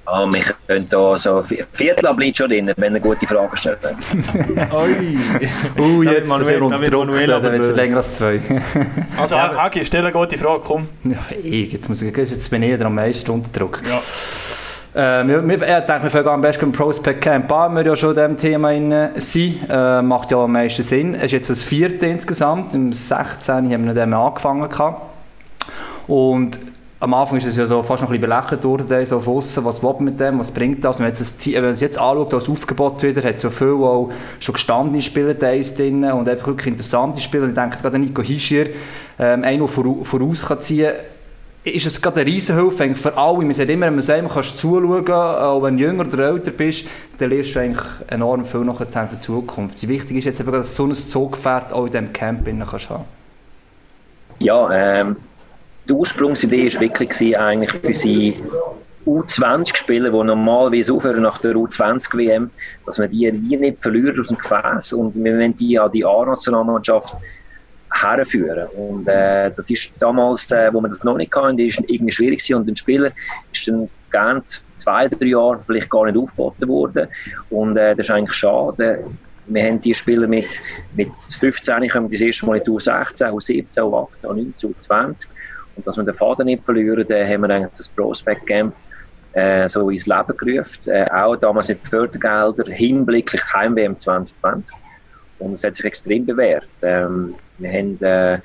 Ah, 0.05 0.25
wir 0.29 0.41
können 0.67 0.87
da 0.89 1.17
so 1.17 1.37
ein 1.37 1.45
Viertel 1.71 2.13
bleibt 2.13 2.37
schon 2.37 2.49
drin, 2.49 2.71
wenn 2.75 2.93
ihr 2.93 2.99
gute 2.99 3.25
Fragen 3.25 3.55
stellt. 3.55 3.79
Oi! 4.73 5.17
Uh, 5.81 6.03
jetzt 6.03 6.13
wird 6.13 6.27
sind 6.27 6.27
wir 6.27 6.27
Manuel- 6.27 6.61
unter 6.63 6.81
wird 6.81 6.93
Druck, 6.93 7.05
Manuel 7.05 7.27
da 7.27 7.37
aber 7.37 7.51
wird 7.53 7.63
es 7.63 7.75
länger 7.75 7.97
als 7.97 8.15
zwei. 8.17 8.41
Also, 9.17 9.35
Ja, 9.35 9.55
Hagi, 9.55 9.83
stell 9.85 10.01
eine 10.01 10.11
gute 10.11 10.37
Frage, 10.37 10.61
komm. 10.65 10.89
ja, 11.05 11.17
ich, 11.41 11.71
jetzt, 11.71 11.87
muss 11.87 12.01
ich, 12.01 12.15
jetzt 12.15 12.49
bin 12.51 12.63
ich 12.63 12.73
wieder 12.73 12.85
am 12.87 12.95
meisten 12.95 13.31
unter 13.31 13.57
Druck. 13.57 13.81
Ja. 13.87 15.21
Äh, 15.21 15.27
wir, 15.27 15.47
wir, 15.47 15.55
ich 15.55 15.85
denke, 15.85 16.03
wir 16.03 16.11
fangen 16.11 16.27
am 16.27 16.41
besten 16.41 16.65
im 16.65 16.71
Prospect 16.73 17.21
Camp 17.21 17.49
an, 17.51 17.73
wir 17.75 17.85
ja 17.85 17.95
schon 17.95 18.09
in 18.09 18.15
diesem 18.15 18.37
Thema 18.37 18.71
in, 18.73 19.09
sind. 19.15 19.59
Äh, 19.69 20.01
macht 20.01 20.31
ja 20.31 20.37
am 20.37 20.51
meisten 20.51 20.83
Sinn. 20.83 21.15
Es 21.15 21.23
ist 21.25 21.31
jetzt 21.31 21.49
das 21.49 21.63
vierte 21.63 22.05
insgesamt. 22.07 22.75
Im 22.75 22.91
16. 22.91 23.55
haben 23.55 23.69
wir 23.69 23.77
mit 23.79 23.97
dem 23.97 24.13
angefangen. 24.13 24.69
Gehabt. 24.69 25.01
Und 26.07 26.59
am 27.03 27.13
Anfang 27.13 27.37
ist 27.37 27.45
es 27.45 27.57
ja 27.57 27.67
so 27.67 27.83
fast 27.83 28.01
noch 28.01 28.09
ein 28.09 28.19
bisschen 28.19 28.29
belächelt 28.29 28.63
worden, 28.63 29.05
so 29.05 29.19
von 29.19 29.35
was 29.35 29.83
will 29.83 29.93
man 29.93 30.05
mit 30.05 30.19
dem, 30.21 30.39
was 30.39 30.51
bringt 30.51 30.85
das. 30.85 30.99
Wenn 30.99 31.07
man 31.07 31.71
es 31.71 31.81
jetzt 31.81 31.99
anschaut, 31.99 32.31
das 32.31 32.47
Aufgebot 32.47 33.03
wieder, 33.03 33.21
hat 33.21 33.41
so 33.41 33.49
viel 33.49 33.73
auch 33.73 34.09
schon 34.39 34.53
gestandene 34.53 35.01
Spieler 35.01 35.33
drin 35.33 36.05
und 36.05 36.29
einfach 36.29 36.47
wirklich 36.47 36.67
interessante 36.67 37.19
Spieler. 37.19 37.49
Ich 37.49 37.55
denke 37.55 37.71
jetzt 37.71 37.81
gerade 37.81 37.97
an 37.97 38.03
Nico 38.03 38.21
Hischier, 38.21 38.69
ähm, 39.19 39.43
einer, 39.43 39.57
der 39.57 39.67
voraus, 39.67 40.07
voraus 40.07 40.45
kann 40.45 40.61
ziehen 40.61 40.93
kann 40.93 41.73
ist 41.75 41.85
es 41.85 42.01
gerade 42.01 42.21
eine 42.21 42.29
Riesenhilfe 42.29 42.93
für 42.95 43.17
alle. 43.17 43.37
Man 43.37 43.53
sagt 43.53 43.69
immer, 43.69 43.85
wenn 43.85 43.95
man 43.95 44.05
man 44.05 44.29
kannst 44.29 44.59
zuschauen, 44.59 45.09
auch 45.09 45.63
wenn 45.63 45.77
du 45.77 45.83
jünger 45.83 46.05
oder 46.05 46.31
älter 46.31 46.51
bist, 46.51 46.87
dann 47.17 47.29
lernst 47.29 47.55
du 47.55 47.59
eigentlich 47.59 47.85
enorm 48.07 48.43
viel 48.43 48.61
nachher 48.61 48.85
für 48.85 49.15
die 49.15 49.21
Zukunft. 49.21 49.87
Wichtig 49.87 50.17
ist 50.17 50.25
jetzt 50.25 50.41
eben, 50.41 50.51
dass 50.51 50.75
so 50.75 50.85
ein 50.85 50.93
Zugpferd 50.93 51.71
auch 51.71 51.85
in 51.85 51.91
diesem 51.91 52.11
Camp 52.11 52.47
innen 52.49 52.67
kannst 52.69 52.89
haben. 52.89 53.05
Ja, 54.39 54.69
ähm, 54.71 55.15
die 55.87 55.93
Ursprungsidee 55.93 56.73
war 56.73 56.81
wirklich 56.81 57.37
eigentlich 57.37 57.71
für 57.71 57.87
unsere 57.87 58.33
U20-Spieler, 59.05 60.09
die 60.09 60.23
normalerweise 60.23 60.93
aufhören 60.93 61.23
nach 61.23 61.37
der 61.39 61.55
U20-WM, 61.55 62.49
dass 62.85 62.99
man 62.99 63.11
die 63.11 63.31
wie 63.33 63.57
nicht 63.57 63.81
verliert 63.81 64.17
aus 64.17 64.29
dem 64.29 64.37
Gefäß 64.37 64.93
und 64.93 65.15
wir 65.15 65.33
wollen 65.33 65.55
die 65.55 65.77
an 65.77 65.91
die 65.91 66.05
A-Nationalmannschaft 66.05 67.13
herführen. 67.91 68.67
Und 68.75 69.07
äh, 69.07 69.51
das 69.51 69.69
ist 69.69 69.91
damals, 69.99 70.49
äh, 70.51 70.73
wo 70.73 70.81
wir 70.81 70.87
das 70.87 71.03
noch 71.03 71.17
nicht 71.17 71.35
hatten, 71.35 71.59
ist 71.59 71.83
irgendwie 71.87 72.11
schwierig 72.11 72.39
gewesen 72.39 72.55
und 72.55 72.67
den 72.67 72.75
Spieler 72.75 73.11
ist 73.51 73.67
dann 73.67 73.89
gerne 74.09 74.41
zwei, 74.77 75.07
drei 75.09 75.25
Jahre 75.25 75.59
vielleicht 75.65 75.89
gar 75.89 76.05
nicht 76.05 76.17
aufgeboten 76.17 76.67
worden 76.67 77.07
und 77.49 77.77
äh, 77.77 77.95
das 77.95 78.05
ist 78.05 78.11
eigentlich 78.11 78.37
schade. 78.37 79.03
Wir 79.47 79.63
haben 79.65 79.81
die 79.81 79.93
Spieler 79.93 80.25
mit, 80.25 80.47
mit 80.95 81.11
15 81.41 81.89
kommen 81.89 82.09
das 82.09 82.21
erste 82.21 82.45
Mal 82.45 82.57
in 82.59 82.63
die 82.63 82.69
U16, 82.69 83.29
U17, 83.29 83.77
U18, 83.79 84.07
U19, 84.23 84.73
U20 84.87 85.25
und 85.75 85.87
dass 85.87 85.97
wir 85.97 86.03
den 86.03 86.15
Faden 86.15 86.45
nicht 86.45 86.63
verlieren, 86.63 87.07
haben 87.07 87.41
wir 87.41 87.49
eigentlich 87.49 87.73
das 87.77 87.87
Prospect 87.87 88.45
Camp 88.47 88.73
äh, 89.33 89.67
so 89.67 89.89
ins 89.89 90.05
Leben 90.05 90.37
gerufen. 90.37 90.89
Äh, 90.89 91.05
auch 91.11 91.35
damals 91.35 91.67
mit 91.67 91.79
Fördergeldern 91.79 92.71
hinblicklich 92.71 93.41
Heim-WM 93.53 93.97
2020. 93.97 94.75
Und 95.39 95.55
es 95.55 95.63
hat 95.63 95.75
sich 95.75 95.85
extrem 95.85 96.25
bewährt. 96.25 96.67
Ähm, 96.81 97.35
wir 97.57 97.69
haben 97.71 98.01
äh, 98.01 98.39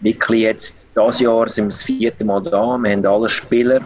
wirklich 0.00 0.42
jetzt, 0.42 0.86
dieses 0.96 1.20
Jahr 1.20 1.48
sind 1.48 1.66
wir 1.66 1.70
das 1.70 1.82
vierte 1.82 2.24
Mal 2.24 2.42
da. 2.42 2.76
Wir 2.78 2.90
haben 2.90 3.06
alle 3.06 3.28
Spieler, 3.28 3.80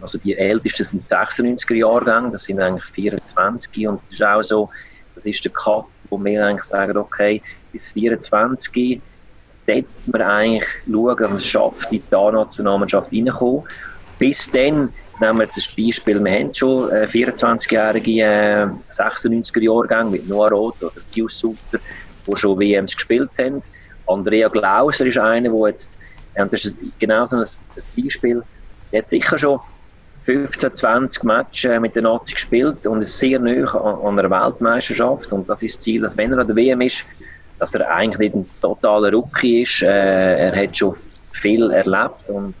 also 0.00 0.18
die 0.18 0.36
Ältesten 0.36 0.84
sind 0.84 1.04
96er 1.04 1.74
Jahrgang, 1.74 2.32
das 2.32 2.44
sind 2.44 2.60
eigentlich 2.60 2.84
24 2.92 3.88
und 3.88 4.00
das 4.08 4.14
ist 4.14 4.22
auch 4.22 4.42
so, 4.42 4.70
das 5.14 5.24
ist 5.24 5.44
der 5.44 5.52
Cut, 5.52 5.86
wo 6.08 6.22
wir 6.22 6.46
eigentlich 6.46 6.64
sagen, 6.64 6.96
okay, 6.96 7.42
bis 7.72 7.82
24 7.92 9.00
setzt 9.66 10.12
man 10.12 10.22
eigentlich 10.22 10.68
schauen, 10.90 11.16
dass 11.16 11.32
es 11.32 11.46
schafft, 11.46 11.92
in 11.92 12.02
die 12.10 12.14
A-Nationalmannschaft 12.14 13.12
reinkommen. 13.12 13.64
Bis 14.18 14.50
dann 14.52 14.92
nehmen 15.20 15.38
wir 15.38 15.44
jetzt 15.44 15.56
ein 15.56 15.84
Beispiel, 15.84 16.24
wir 16.24 16.32
haben 16.32 16.54
schon 16.54 16.90
äh, 16.90 17.06
24-jährige 17.06 18.22
äh, 18.22 18.66
96er 18.96 19.60
Jahrgang 19.60 20.10
mit 20.10 20.28
Noah 20.28 20.50
Roth 20.50 20.82
oder 20.82 21.00
Pius 21.12 21.38
Sutter, 21.38 21.78
die 22.26 22.36
schon 22.36 22.58
WMs 22.58 22.94
gespielt 22.94 23.30
haben. 23.38 23.62
Andrea 24.06 24.48
Glauser 24.48 25.06
ist 25.06 25.18
einer, 25.18 25.50
der 25.50 25.68
jetzt, 25.68 25.96
und 26.36 26.52
das 26.52 26.64
ist 26.64 26.76
genau 26.98 27.26
so 27.26 27.36
ein, 27.36 27.46
Beispiel, 27.96 28.42
der 28.92 29.02
hat 29.02 29.08
sicher 29.08 29.38
schon 29.38 29.60
15, 30.24 30.74
20 30.74 31.24
Matches 31.24 31.80
mit 31.80 31.94
der 31.94 32.02
Nazi 32.02 32.32
gespielt 32.32 32.86
und 32.86 33.02
ist 33.02 33.18
sehr 33.18 33.38
nah 33.38 33.74
an 33.74 34.18
einer 34.18 34.30
Weltmeisterschaft 34.30 35.32
und 35.32 35.48
das 35.48 35.62
ist 35.62 35.76
das 35.76 35.82
Ziel, 35.82 36.02
dass 36.02 36.16
wenn 36.16 36.32
er 36.32 36.38
an 36.38 36.46
der 36.46 36.56
WM 36.56 36.80
ist, 36.80 36.96
dass 37.58 37.74
er 37.74 37.88
eigentlich 37.90 38.32
nicht 38.32 38.34
ein 38.34 38.60
totaler 38.60 39.12
Rookie 39.12 39.62
ist. 39.62 39.82
Äh, 39.82 40.48
er 40.48 40.56
hat 40.56 40.76
schon 40.76 40.96
viel 41.32 41.70
erlebt 41.70 42.28
und 42.28 42.54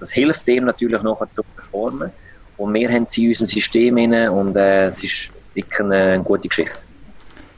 das 0.00 0.10
hilft 0.10 0.48
ihm 0.48 0.64
natürlich 0.64 1.02
noch 1.02 1.26
zu 1.34 1.42
performen. 1.56 2.10
Und 2.56 2.74
wir 2.74 2.90
haben 2.90 3.06
sie 3.06 3.24
in 3.24 3.28
unserem 3.30 3.46
System 3.48 3.96
rein 3.96 4.28
und 4.28 4.56
äh, 4.56 4.86
es 4.86 5.02
ist 5.02 5.30
wirklich 5.54 5.80
eine, 5.80 5.96
eine 5.96 6.22
gute 6.22 6.48
Geschichte. 6.48 6.78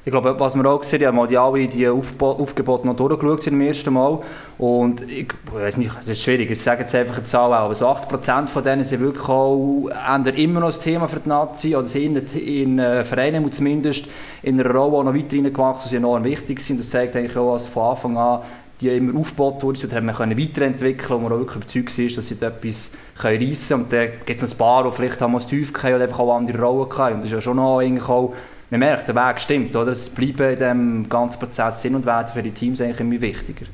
Ich 0.09 0.13
glaube, 0.13 0.41
was 0.41 0.55
wir 0.55 0.65
auch 0.65 0.81
gesehen 0.81 1.05
haben, 1.05 1.19
haben 1.19 1.29
die 1.29 1.37
alle 1.37 1.69
die 1.69 1.87
Aufbo 1.87 2.31
Aufgebote 2.31 2.87
noch 2.87 2.97
durchgeschaut 2.97 3.43
zum 3.43 3.61
ersten 3.61 3.93
Mal. 3.93 4.21
Und 4.57 5.03
ich, 5.03 5.29
ich 5.29 5.53
weiß 5.53 5.77
nicht, 5.77 5.91
es 6.01 6.09
ist 6.09 6.23
schwierig, 6.23 6.51
ich 6.51 6.63
sage 6.63 6.81
jetzt 6.81 6.95
einfach 6.95 7.19
eine 7.19 7.27
Zahl, 7.27 7.53
aber 7.53 7.75
so 7.75 7.87
80% 7.87 8.47
von 8.47 8.65
denen 8.65 8.85
sind 8.85 9.01
wirklich 9.01 9.29
auch 9.29 9.91
immer 10.35 10.61
noch 10.61 10.73
ein 10.73 10.81
Thema 10.81 11.09
für 11.09 11.21
die 11.21 11.29
Nazi, 11.29 11.77
oder 11.77 11.87
sind 11.87 12.35
in, 12.35 12.39
in 12.39 12.79
äh, 12.79 13.05
Vereinen 13.05 13.53
zumindest 13.53 14.07
in 14.43 14.59
einer 14.59 14.75
Rolle, 14.75 15.05
die 15.05 15.05
noch 15.05 15.15
weiter 15.15 15.37
reingewachsen 15.45 15.91
sind, 15.91 15.99
enorm 15.99 16.25
wichtig 16.25 16.61
sind. 16.61 16.81
Das 16.81 16.89
zeigt 16.89 17.15
eigentlich 17.15 17.37
auch, 17.37 17.53
dass 17.53 17.67
von 17.67 17.91
Anfang 17.91 18.17
an 18.17 18.41
die 18.81 18.89
immer 18.89 19.19
aufgebaut 19.19 19.63
wurden, 19.63 19.83
und 19.83 19.93
haben 19.93 20.07
wir 20.07 20.13
können 20.15 20.39
weiterentwickeln 20.39 21.17
und 21.17 21.25
man 21.25 21.33
auch 21.33 21.39
wirklich 21.39 21.57
überzeugt 21.57 21.99
ist, 21.99 22.17
dass 22.17 22.29
sie 22.29 22.37
etwas 22.41 22.93
können 23.21 23.47
reissen 23.47 23.69
können. 23.69 23.83
Und 23.83 23.93
dann 23.93 24.09
gibt 24.25 24.43
es 24.43 24.53
ein 24.53 24.57
paar, 24.57 24.85
die 24.85 24.93
vielleicht 24.93 25.21
haben 25.21 25.33
wir 25.33 25.39
es 25.39 25.47
tief 25.47 25.73
oder 25.85 26.01
einfach 26.01 26.21
auch 26.21 26.35
andere 26.35 26.63
Rollen 26.63 26.89
hatten. 26.97 27.15
Und 27.17 27.21
das 27.21 27.27
ist 27.27 27.33
ja 27.33 27.41
schon 27.43 27.57
noch 27.57 27.81
eigentlich 27.81 28.09
auch 28.09 28.33
man 28.71 28.81
merkt, 28.81 29.09
der 29.09 29.15
Weg 29.15 29.41
stimmt, 29.41 29.75
oder? 29.75 29.93
Es 29.93 30.09
bleiben 30.09 30.51
in 30.51 30.57
diesem 30.57 31.09
ganzen 31.09 31.39
Prozess 31.39 31.83
Sinn 31.83 31.95
und 31.95 32.05
Wert 32.05 32.31
für 32.31 32.43
die 32.43 32.51
Teams 32.51 32.81
eigentlich 32.81 33.01
immer 33.01 33.21
wichtiger. 33.21 33.67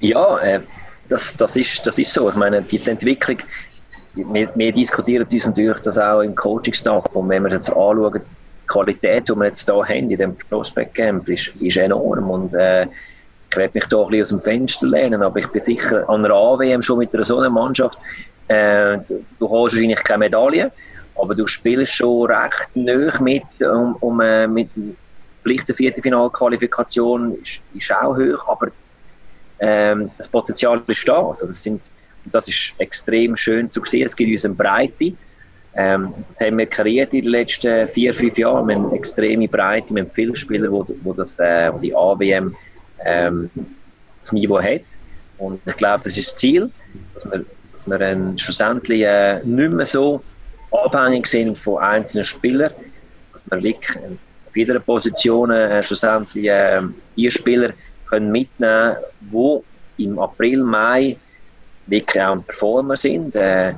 Ja, 0.00 0.38
äh, 0.38 0.60
das, 1.08 1.36
das, 1.36 1.56
ist, 1.56 1.86
das 1.86 1.98
ist 1.98 2.12
so. 2.12 2.28
Ich 2.28 2.36
meine, 2.36 2.62
die 2.62 2.80
Entwicklung, 2.88 3.38
wir, 4.14 4.50
wir 4.54 4.72
diskutieren 4.72 5.26
uns 5.30 5.46
natürlich 5.46 5.80
das 5.80 5.98
auch 5.98 6.20
im 6.20 6.34
Coaching-Staff 6.34 7.06
und 7.16 7.28
wenn 7.28 7.42
wir 7.42 7.50
jetzt 7.50 7.70
anschauen, 7.70 8.12
die 8.14 8.66
Qualität, 8.68 9.28
die 9.28 9.34
wir 9.34 9.46
jetzt 9.46 9.68
hier 9.68 9.82
haben 9.82 9.90
in 9.90 10.08
diesem 10.08 10.36
Prospect 10.48 10.94
Camp, 10.94 11.28
ist, 11.28 11.48
ist 11.60 11.76
enorm 11.76 12.30
und 12.30 12.54
äh, 12.54 12.86
ich 13.50 13.56
werde 13.56 13.72
mich 13.74 13.86
da 13.86 14.02
ein 14.02 14.08
bisschen 14.08 14.22
aus 14.22 14.28
dem 14.30 14.40
Fenster 14.42 14.86
lehnen, 14.86 15.22
aber 15.22 15.38
ich 15.38 15.46
bin 15.48 15.62
sicher 15.62 16.08
an 16.08 16.24
einer 16.24 16.34
AWM 16.34 16.82
schon 16.82 16.98
mit 16.98 17.14
einer 17.14 17.24
so 17.24 17.38
einer 17.38 17.50
Mannschaft, 17.50 17.98
äh, 18.48 18.98
du 19.38 19.46
hast 19.46 19.74
wahrscheinlich 19.74 20.02
keine 20.02 20.18
Medaille, 20.18 20.70
aber 21.16 21.34
du 21.34 21.46
spielst 21.46 21.92
schon 21.92 22.30
recht 22.30 22.68
nah 22.74 23.20
mit, 23.20 23.44
um, 23.62 23.96
um 23.96 24.20
äh, 24.20 24.46
mit 24.46 24.68
vielleicht 25.42 25.68
der 25.68 25.74
Viertelfinalqualifikation 25.74 27.36
ist, 27.42 27.60
ist 27.74 27.92
auch 27.92 28.16
hoch, 28.16 28.48
aber 28.48 28.68
ähm, 29.60 30.10
das 30.18 30.28
Potenzial 30.28 30.82
ist 30.86 31.06
da. 31.06 31.26
Also 31.26 31.46
das, 31.46 31.62
sind, 31.62 31.82
das 32.26 32.48
ist 32.48 32.74
extrem 32.78 33.36
schön 33.36 33.70
zu 33.70 33.84
sehen. 33.84 34.06
Es 34.06 34.16
gibt 34.16 34.32
uns 34.32 34.44
eine 34.44 34.54
Breite. 34.54 35.12
Ähm, 35.76 36.14
das 36.28 36.40
haben 36.40 36.58
wir 36.58 36.66
kreiert 36.66 37.12
in 37.12 37.22
den 37.22 37.30
letzten 37.30 37.88
vier, 37.88 38.14
fünf 38.14 38.38
Jahren. 38.38 38.66
Wir 38.68 38.76
haben 38.76 38.86
eine 38.86 38.96
extreme 38.96 39.48
Breite. 39.48 39.94
Wir 39.94 40.02
haben 40.02 40.10
viele 40.12 40.36
Spieler, 40.36 40.70
wo, 40.70 40.86
wo 41.02 41.12
das, 41.12 41.38
äh, 41.38 41.70
die 41.82 41.94
AWM 41.94 42.54
ähm, 43.04 43.50
das 44.20 44.32
Niveau 44.32 44.60
hat. 44.60 44.82
Und 45.38 45.60
ich 45.66 45.76
glaube, 45.76 46.04
das 46.04 46.16
ist 46.16 46.32
das 46.32 46.36
Ziel, 46.36 46.70
dass 47.14 47.24
wir, 47.24 47.44
dass 47.72 47.86
wir 47.86 48.00
äh, 48.00 48.38
schlussendlich 48.38 49.02
äh, 49.02 49.40
nicht 49.44 49.72
mehr 49.72 49.86
so 49.86 50.22
abhängig 50.74 51.26
sind 51.26 51.58
von 51.58 51.82
einzelnen 51.82 52.24
Spielern, 52.24 52.72
dass 53.32 53.42
wir 53.50 53.62
wirklich 53.62 53.96
auf 53.96 54.56
jeder 54.56 54.78
Position 54.80 55.50
äh, 55.50 55.82
schlussendlich 55.82 56.46
äh, 56.46 56.82
die 57.16 57.30
Spieler 57.30 57.72
können 58.08 58.30
mitnehmen 58.30 58.96
können, 59.30 59.62
die 59.98 60.04
im 60.04 60.18
April, 60.18 60.62
Mai 60.62 61.16
wirklich 61.86 62.22
auch 62.22 62.32
ein 62.32 62.42
Performer 62.42 62.96
sind. 62.96 63.34
Äh, 63.34 63.74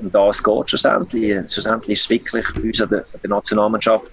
und 0.00 0.14
das 0.14 0.42
geht 0.42 0.70
schlussendlich. 0.70 1.52
Schlussendlich 1.52 1.98
ist 1.98 2.04
es 2.04 2.10
wirklich 2.10 2.44
bei 2.54 2.62
uns 2.62 2.80
an 2.80 2.88
der, 2.88 3.04
der 3.22 3.30
Nationalmannschaft, 3.30 4.10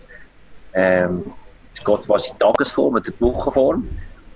ähm, 0.73 1.25
es 1.71 1.83
geht 1.83 2.01
quasi 2.01 2.31
Tagesform 2.39 2.95
oder 2.95 3.11
Wochenform. 3.19 3.87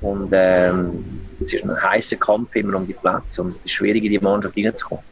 Und 0.02 0.30
ähm, 0.34 1.22
es 1.40 1.54
ist 1.54 1.64
ein 1.64 1.82
heißer 1.82 2.18
Kampf 2.18 2.56
immer 2.56 2.78
um 2.78 2.86
die 2.86 2.94
Plätze 2.94 3.42
und 3.42 3.56
es 3.56 3.66
ist 3.66 3.72
schwierig, 3.72 4.04
in 4.04 4.12
die 4.12 4.20
Mannschaft 4.20 4.58
reinzukommen. 4.58 5.04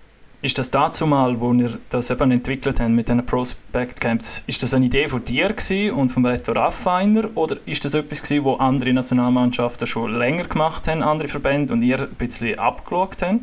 Ist 0.43 0.58
das 0.58 0.71
dazu 0.71 1.06
mal, 1.06 1.39
wo 1.39 1.54
ihr 1.54 1.77
das 1.91 2.10
eben 2.10 2.32
entwickelt 2.32 2.80
habt 2.80 2.89
mit 2.89 3.08
diesen 3.08 3.23
Prospect 3.23 4.01
Camps, 4.01 4.43
ist 4.47 4.63
das 4.63 4.73
eine 4.73 4.88
Idee 4.88 5.08
von 5.08 5.23
dir 5.23 5.54
und 5.95 6.10
von 6.10 6.25
Reto 6.25 6.54
Raffiner 6.54 7.30
oder 7.36 7.58
ist 7.67 7.86
das 7.86 7.93
etwas 7.93 8.23
gewesen, 8.23 8.43
wo 8.43 8.54
andere 8.56 8.91
Nationalmannschaften 8.91 9.86
schon 9.86 10.17
länger 10.17 10.45
gemacht 10.45 10.88
haben, 10.88 11.04
andere 11.04 11.27
Verbände 11.27 11.75
und 11.75 11.84
ihr 11.84 12.01
ein 12.01 12.15
bisschen 12.15 12.58
abgeschaut 12.58 13.21
habt? 13.21 13.41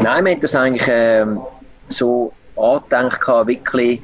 Nein, 0.00 0.24
wir 0.24 0.32
haben 0.32 0.40
das 0.40 0.56
eigentlich 0.56 0.88
ähm, 0.90 1.40
so 1.86 2.32
angedenkt, 2.56 3.24
wirklich, 3.46 4.02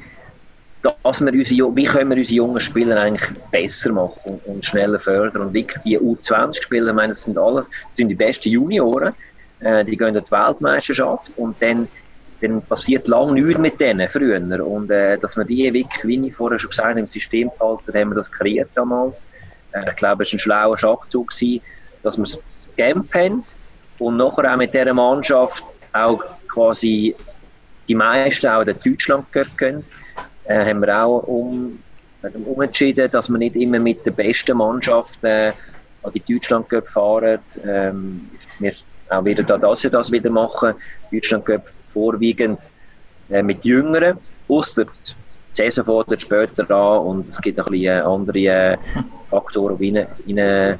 dass 0.81 1.19
wir 1.19 1.33
unsere, 1.33 1.75
wie 1.75 1.83
können 1.83 2.09
wir 2.09 2.17
unsere 2.17 2.35
jungen 2.35 2.61
Spieler 2.61 3.01
eigentlich 3.01 3.29
besser 3.51 3.91
machen 3.91 4.21
und, 4.23 4.45
und 4.45 4.65
schneller 4.65 4.97
fördern? 4.99 5.41
Und 5.41 5.53
wirklich 5.53 5.83
die 5.83 5.99
U20-Spieler, 5.99 6.91
ich 6.91 6.95
meine, 6.95 7.09
das 7.09 7.25
sind 7.25 7.37
alles, 7.37 7.69
das 7.89 7.97
sind 7.97 8.07
die 8.07 8.15
besten 8.15 8.47
Junioren, 8.47 9.13
äh, 9.59 9.83
die 9.85 9.97
gehen 9.97 10.15
in 10.15 10.23
die 10.23 10.31
Weltmeisterschaft 10.31 11.31
und 11.37 11.61
dann, 11.61 11.87
dann 12.41 12.61
passiert 12.61 13.07
lange 13.07 13.33
nichts 13.33 13.59
mit 13.59 13.79
denen 13.79 14.07
früher. 14.09 14.39
Und 14.65 14.91
äh, 14.91 15.17
dass 15.17 15.35
wir 15.35 15.45
die 15.45 15.73
wirklich, 15.73 16.03
wie 16.03 16.27
ich 16.27 16.35
vorher 16.35 16.59
schon 16.59 16.69
gesagt 16.69 16.89
habe, 16.89 16.99
im 16.99 17.07
System 17.07 17.49
behalten, 17.57 17.93
haben 17.93 18.09
wir 18.09 18.15
das 18.15 18.31
kreiert 18.31 18.69
damals. 18.75 19.25
Äh, 19.71 19.89
ich 19.89 19.95
glaube, 19.95 20.23
es 20.23 20.29
war 20.29 20.35
ein 20.35 20.39
schlauer 20.39 20.77
Schachzug, 20.77 21.29
gewesen, 21.29 21.61
dass 22.03 22.17
wir 22.17 22.23
das 22.23 22.39
Camp 22.77 23.13
haben 23.13 23.43
und 23.99 24.17
nachher 24.17 24.53
auch 24.53 24.57
mit 24.57 24.73
dieser 24.73 24.93
Mannschaft 24.93 25.63
auch 25.93 26.23
quasi 26.47 27.15
die 27.87 27.95
meisten 27.95 28.47
auch 28.47 28.61
in 28.61 28.75
Deutschland 28.83 29.25
gehen. 29.31 29.83
Äh, 30.45 30.65
haben 30.65 30.81
wir 30.81 31.03
auch 31.03 31.23
um, 31.23 31.79
umentschieden, 32.45 33.09
dass 33.09 33.29
wir 33.29 33.37
nicht 33.37 33.55
immer 33.55 33.79
mit 33.79 34.05
der 34.05 34.11
besten 34.11 34.57
Mannschaft 34.57 35.23
äh, 35.23 35.51
an 36.03 36.11
die 36.13 36.21
Deutschland 36.21 36.67
fahren. 36.87 37.39
Ähm, 37.65 38.29
wir 38.59 38.73
auch 39.09 39.25
wieder 39.25 39.43
da, 39.43 39.57
dass 39.57 39.81
sie 39.81 39.89
das 39.89 40.11
wieder 40.11 40.29
machen. 40.29 40.73
Deutschland 41.11 41.45
geht 41.45 41.61
vorwiegend 41.93 42.61
äh, 43.29 43.41
mit 43.43 43.63
Jüngeren, 43.65 44.17
außer 44.47 44.85
die 44.85 45.13
Saison 45.51 45.85
fordert 45.85 46.21
später 46.21 46.69
an 46.69 47.05
und 47.05 47.29
es 47.29 47.41
gibt 47.41 47.59
ein 47.59 47.65
bisschen 47.65 47.85
äh, 47.85 48.01
andere 48.01 48.37
äh, 48.39 48.77
Faktoren, 49.29 49.77
die 49.77 50.39
rein, 50.39 50.77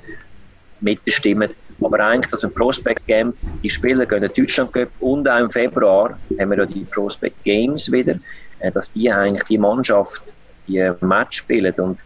mitbestimmen. 0.82 1.50
Aber 1.82 2.00
eigentlich, 2.00 2.32
dass 2.32 2.42
wir 2.42 2.50
Prospect 2.50 3.06
Game, 3.06 3.34
die 3.64 3.70
Spieler 3.70 4.06
gehen 4.06 4.24
in 4.24 4.32
Deutschland 4.36 4.74
Cup 4.74 4.90
und 5.00 5.28
auch 5.28 5.40
im 5.40 5.52
Februar 5.52 6.18
haben 6.40 6.50
wir 6.50 6.58
ja 6.58 6.66
die 6.66 6.86
Prospect 6.86 7.44
Games 7.44 7.92
wieder, 7.92 8.16
äh, 8.60 8.72
dass 8.72 8.92
die 8.94 9.12
eigentlich 9.12 9.44
die 9.44 9.58
Mannschaft 9.58 10.22
die 10.68 10.92
Match 11.02 11.38
spielen 11.38 11.74
und 11.78 12.00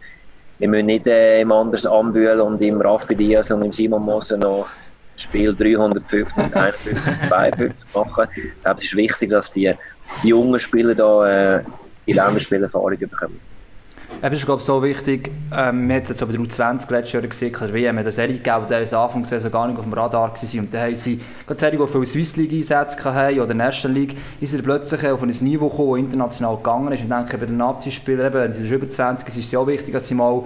wir 0.58 0.68
müssen 0.68 0.86
nicht 0.86 1.06
äh, 1.08 1.40
im 1.40 1.50
Anders 1.50 1.84
Ambühl 1.84 2.40
und 2.40 2.62
im 2.62 2.80
Raffi 2.80 3.16
Diaz 3.16 3.50
und 3.50 3.62
im 3.64 3.72
Simon 3.72 4.04
Moser 4.04 4.36
noch 4.36 4.66
Spiel 5.22 5.54
350, 5.54 6.26
51, 6.36 7.28
52 7.28 7.94
machen. 7.94 8.28
Ich 8.36 8.62
glaube, 8.62 8.80
es 8.80 8.86
ist 8.86 8.96
wichtig, 8.96 9.30
dass 9.30 9.50
die, 9.50 9.72
jungen 10.22 10.60
Spieler 10.60 10.94
da 10.94 11.56
äh, 11.58 11.64
die 12.06 12.12
Länderspielerfahrung 12.12 12.98
bekommen. 12.98 13.40
Es 14.20 14.32
ist, 14.32 14.44
glaube 14.44 14.60
ich, 14.60 14.66
so 14.66 14.82
wichtig, 14.82 15.30
ähm, 15.52 15.88
wir 15.88 15.96
haben 15.96 16.02
es 16.02 16.08
jetzt 16.10 16.22
aber 16.22 16.32
der 16.32 16.40
U20 16.40 16.92
letztes 16.92 17.12
Jahr 17.12 17.22
gesehen, 17.22 17.56
der 17.58 17.74
WM 17.74 17.98
hat 17.98 18.04
eine 18.04 18.12
Serie 18.12 18.36
gegeben, 18.36 18.66
die 18.68 18.94
am 18.94 19.02
Anfang 19.02 19.24
der 19.28 19.50
gar 19.50 19.66
nicht 19.66 19.78
auf 19.78 19.84
dem 19.84 19.92
Radar 19.92 20.22
war. 20.22 20.30
Und 20.30 20.74
dann 20.74 20.80
haben 20.80 20.94
sie 20.94 21.20
gerade 21.46 21.58
Serie, 21.58 21.78
die 21.80 21.88
viele 21.88 22.06
Swiss 22.06 22.36
League 22.36 22.52
Einsätze 22.52 23.02
hatten 23.02 23.40
oder 23.40 23.54
National 23.54 23.98
League, 23.98 24.16
ist 24.40 24.52
sie 24.52 24.62
plötzlich 24.62 25.04
auf 25.08 25.22
ein 25.22 25.28
Niveau 25.28 25.68
gekommen, 25.68 26.02
das 26.02 26.04
international 26.04 26.56
gegangen 26.56 26.92
ist. 26.92 27.00
Und 27.00 27.10
ich 27.10 27.16
denke, 27.16 27.38
bei 27.38 27.46
den 27.46 27.56
Nazi-Spielern, 27.56 28.32
wenn 28.32 28.52
sie 28.52 28.72
über 28.72 28.88
20 28.88 29.28
sind, 29.28 29.40
ist 29.40 29.46
es 29.46 29.52
ja 29.52 29.58
auch 29.58 29.66
wichtig, 29.66 29.92
dass 29.92 30.06
sie 30.06 30.14
mal 30.14 30.44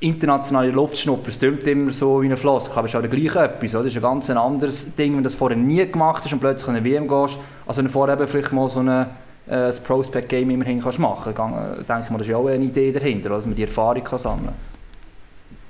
internationale 0.00 0.70
Luftschnupper, 0.70 1.28
es 1.28 1.38
klingt 1.38 1.66
immer 1.66 1.90
so 1.90 2.20
wie 2.20 2.26
eine 2.26 2.36
Flosse, 2.36 2.70
aber 2.72 2.86
es 2.86 2.94
ist 2.94 3.00
auch 3.00 3.08
gleich 3.08 3.36
etwas, 3.36 3.74
oder? 3.74 3.84
Das 3.84 3.92
ist 3.92 3.96
ein 3.96 4.02
ganz 4.02 4.30
anderes 4.30 4.94
Ding, 4.96 5.12
wenn 5.12 5.18
du 5.18 5.24
das 5.24 5.34
vorher 5.34 5.56
nie 5.56 5.86
gemacht 5.90 6.24
hast 6.24 6.32
und 6.32 6.40
plötzlich 6.40 6.68
in 6.68 6.76
eine 6.76 6.84
WM 6.84 7.08
gehst, 7.08 7.38
als 7.66 7.76
wenn 7.76 7.86
du 7.86 7.90
vorher 7.90 8.28
vielleicht 8.28 8.52
mal 8.52 8.68
so 8.68 8.80
eine, 8.80 9.08
äh, 9.48 9.54
ein 9.54 9.74
Prospect-Game 9.84 10.50
immerhin 10.50 10.82
kannst 10.82 10.98
machen 10.98 11.34
kannst. 11.34 11.56
Äh, 11.56 11.84
denke 11.84 12.02
ich 12.04 12.10
mal, 12.10 12.18
das 12.18 12.26
ist 12.26 12.30
ja 12.30 12.36
auch 12.36 12.46
eine 12.46 12.64
Idee 12.64 12.92
dahinter, 12.92 13.30
dass 13.30 13.46
man 13.46 13.54
die 13.54 13.64
Erfahrung 13.64 14.04
kann 14.04 14.18
sammeln 14.18 14.46
kann. 14.46 14.54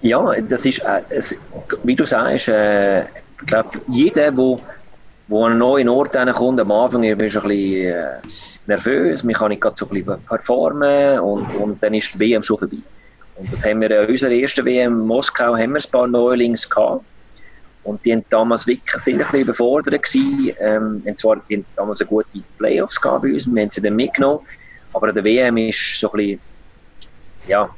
Ja, 0.01 0.35
das 0.49 0.67
ist, 0.67 0.81
äh, 0.81 1.03
es, 1.11 1.37
wie 1.83 1.97
du 1.97 2.05
sagst, 2.05 2.49
äh, 2.49 3.03
ich 3.03 3.47
glaube, 3.47 3.71
jeder, 3.89 4.23
der 4.23 4.37
wo, 4.37 4.57
wo 5.29 5.45
an 5.45 5.53
einen 5.53 5.59
neuen 5.61 5.89
Ort 5.89 6.13
kommt, 6.35 6.61
am 6.61 6.73
Anfang 6.73 7.05
ist 7.05 7.13
ein 7.13 7.19
bisschen 7.19 7.87
äh, 7.87 8.19
nervös, 8.67 9.23
man 9.23 9.35
kann 9.35 9.49
nicht 9.51 9.65
so 9.75 9.87
ein 9.87 9.95
bisschen 9.95 10.19
performen 10.27 11.21
und, 11.21 11.47
und 11.57 11.83
dann 11.83 11.95
ist 11.95 12.15
die 12.15 12.19
WM 12.19 12.43
schon 12.43 12.59
vorbei. 12.59 12.77
Und 13.37 13.53
das 13.53 13.65
haben 13.65 13.81
wir 13.81 13.91
in 13.91 14.09
unserer 14.09 14.33
ersten 14.33 14.65
WM 14.65 15.01
in 15.01 15.07
Moskau 15.07 15.57
haben 15.57 15.73
wir 15.73 15.81
ein 15.81 15.91
paar 15.91 16.07
Neulings 16.07 16.69
gehabt. 16.69 17.05
Und 17.83 18.03
die 18.05 18.13
haben 18.13 18.25
damals 18.31 18.67
wirklich 18.67 19.03
sind 19.03 19.15
ein 19.15 19.19
bisschen 19.19 19.41
überfordert 19.41 20.03
gewesen. 20.03 20.57
Ähm, 20.59 21.03
und 21.05 21.19
zwar, 21.19 21.37
die 21.49 21.57
haben 21.57 21.67
damals 21.77 22.01
eine 22.01 22.09
gute 22.09 22.43
Playoffs 22.59 23.01
gehabt 23.01 23.23
bei 23.23 23.35
uns, 23.35 23.47
wir 23.47 23.63
haben 23.63 23.71
sie 23.71 23.83
dann 23.83 23.97
mitgenommen. 23.97 24.41
Aber 24.93 25.09
an 25.09 25.15
der 25.15 25.25
WM 25.25 25.57
ist 25.57 26.01
so 26.01 26.11
ein 26.13 26.17
bisschen, 26.17 26.41
ja, 27.49 27.69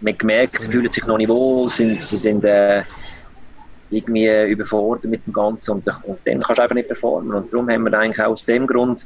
man 0.00 0.16
gemerkt, 0.16 0.62
sie 0.62 0.70
fühlen 0.70 0.90
sich 0.90 1.04
noch 1.06 1.18
nicht 1.18 1.28
wohl, 1.28 1.68
sind, 1.68 2.00
sie 2.00 2.16
sind 2.16 2.44
äh, 2.44 2.82
irgendwie 3.90 4.50
überfordert 4.50 5.10
mit 5.10 5.26
dem 5.26 5.32
Ganzen 5.32 5.72
und, 5.72 5.86
und 6.04 6.18
dann 6.24 6.40
kannst 6.40 6.58
du 6.58 6.62
einfach 6.62 6.74
nicht 6.74 6.88
performen. 6.88 7.34
Und 7.34 7.52
darum 7.52 7.68
haben 7.68 7.82
wir 7.82 7.98
eigentlich 7.98 8.24
auch 8.24 8.30
aus 8.30 8.44
dem 8.44 8.66
Grund 8.66 9.04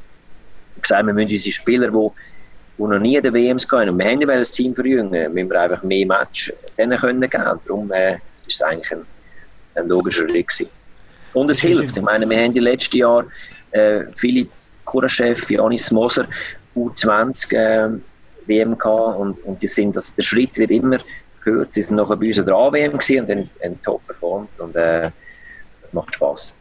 gesagt, 0.81 1.07
wir 1.07 1.15
müssen 1.15 1.33
unsere 1.33 1.53
Spieler, 1.53 1.91
die 1.91 2.11
die 2.77 2.83
noch 2.83 2.99
nie 2.99 3.17
in 3.17 3.23
den 3.23 3.35
WMs 3.35 3.69
gehen. 3.69 3.89
Und 3.89 3.99
wir 3.99 4.07
haben 4.07 4.21
ja 4.21 4.27
das 4.27 4.51
Team 4.51 4.75
verjüngen, 4.75 5.33
müssen 5.33 5.51
wir 5.51 5.61
einfach 5.61 5.83
mehr 5.83 6.07
Match 6.07 6.53
denen 6.77 6.99
können 6.99 7.21
geben. 7.21 7.61
Darum 7.67 7.93
äh, 7.93 8.15
ist 8.47 8.57
es 8.57 8.63
eigentlich 8.63 8.93
ein, 8.93 9.07
ein 9.77 9.89
logischer 9.89 10.27
gewesen. 10.27 10.69
Und 11.33 11.51
es 11.51 11.61
hilft. 11.61 11.97
Ich 11.97 12.03
meine, 12.03 12.29
wir 12.29 12.37
haben 12.39 12.53
die 12.53 12.61
letzten 12.61 12.97
Jahre 12.99 13.27
äh, 13.73 14.05
Philipp 14.17 14.51
Kuraschew, 14.85 15.37
Janis 15.49 15.91
Moser, 15.91 16.27
U20 16.77 17.55
äh, 17.55 17.91
WM 18.47 18.77
gehabt 18.77 19.19
und, 19.19 19.43
und 19.45 19.63
die 19.63 19.69
sind, 19.69 19.97
also 19.97 20.13
der 20.17 20.23
Schritt 20.23 20.57
wird 20.59 20.71
immer 20.71 20.99
gehört. 21.45 21.73
Sie 21.73 21.83
sind 21.83 21.97
nachher 21.97 22.17
bei 22.17 22.27
uns 22.27 22.39
an 22.39 22.47
der 22.47 22.55
A-WM 22.55 22.93
und 22.93 23.03
haben, 23.03 23.51
haben 23.63 23.83
top 23.83 24.07
performt 24.07 24.51
und 24.59 24.77
äh, 24.77 25.11
das 25.83 25.93
macht 25.93 26.15
Spaß. 26.15 26.53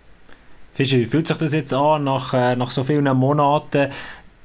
Fischer, 0.74 0.98
wie 0.98 1.06
fühlt 1.06 1.28
sich 1.28 1.38
das 1.38 1.54
jetzt 1.54 1.74
an, 1.74 2.04
nach, 2.04 2.34
äh, 2.34 2.56
nach 2.56 2.72
so 2.72 2.84
vielen 2.84 3.06
Monaten 3.16 3.90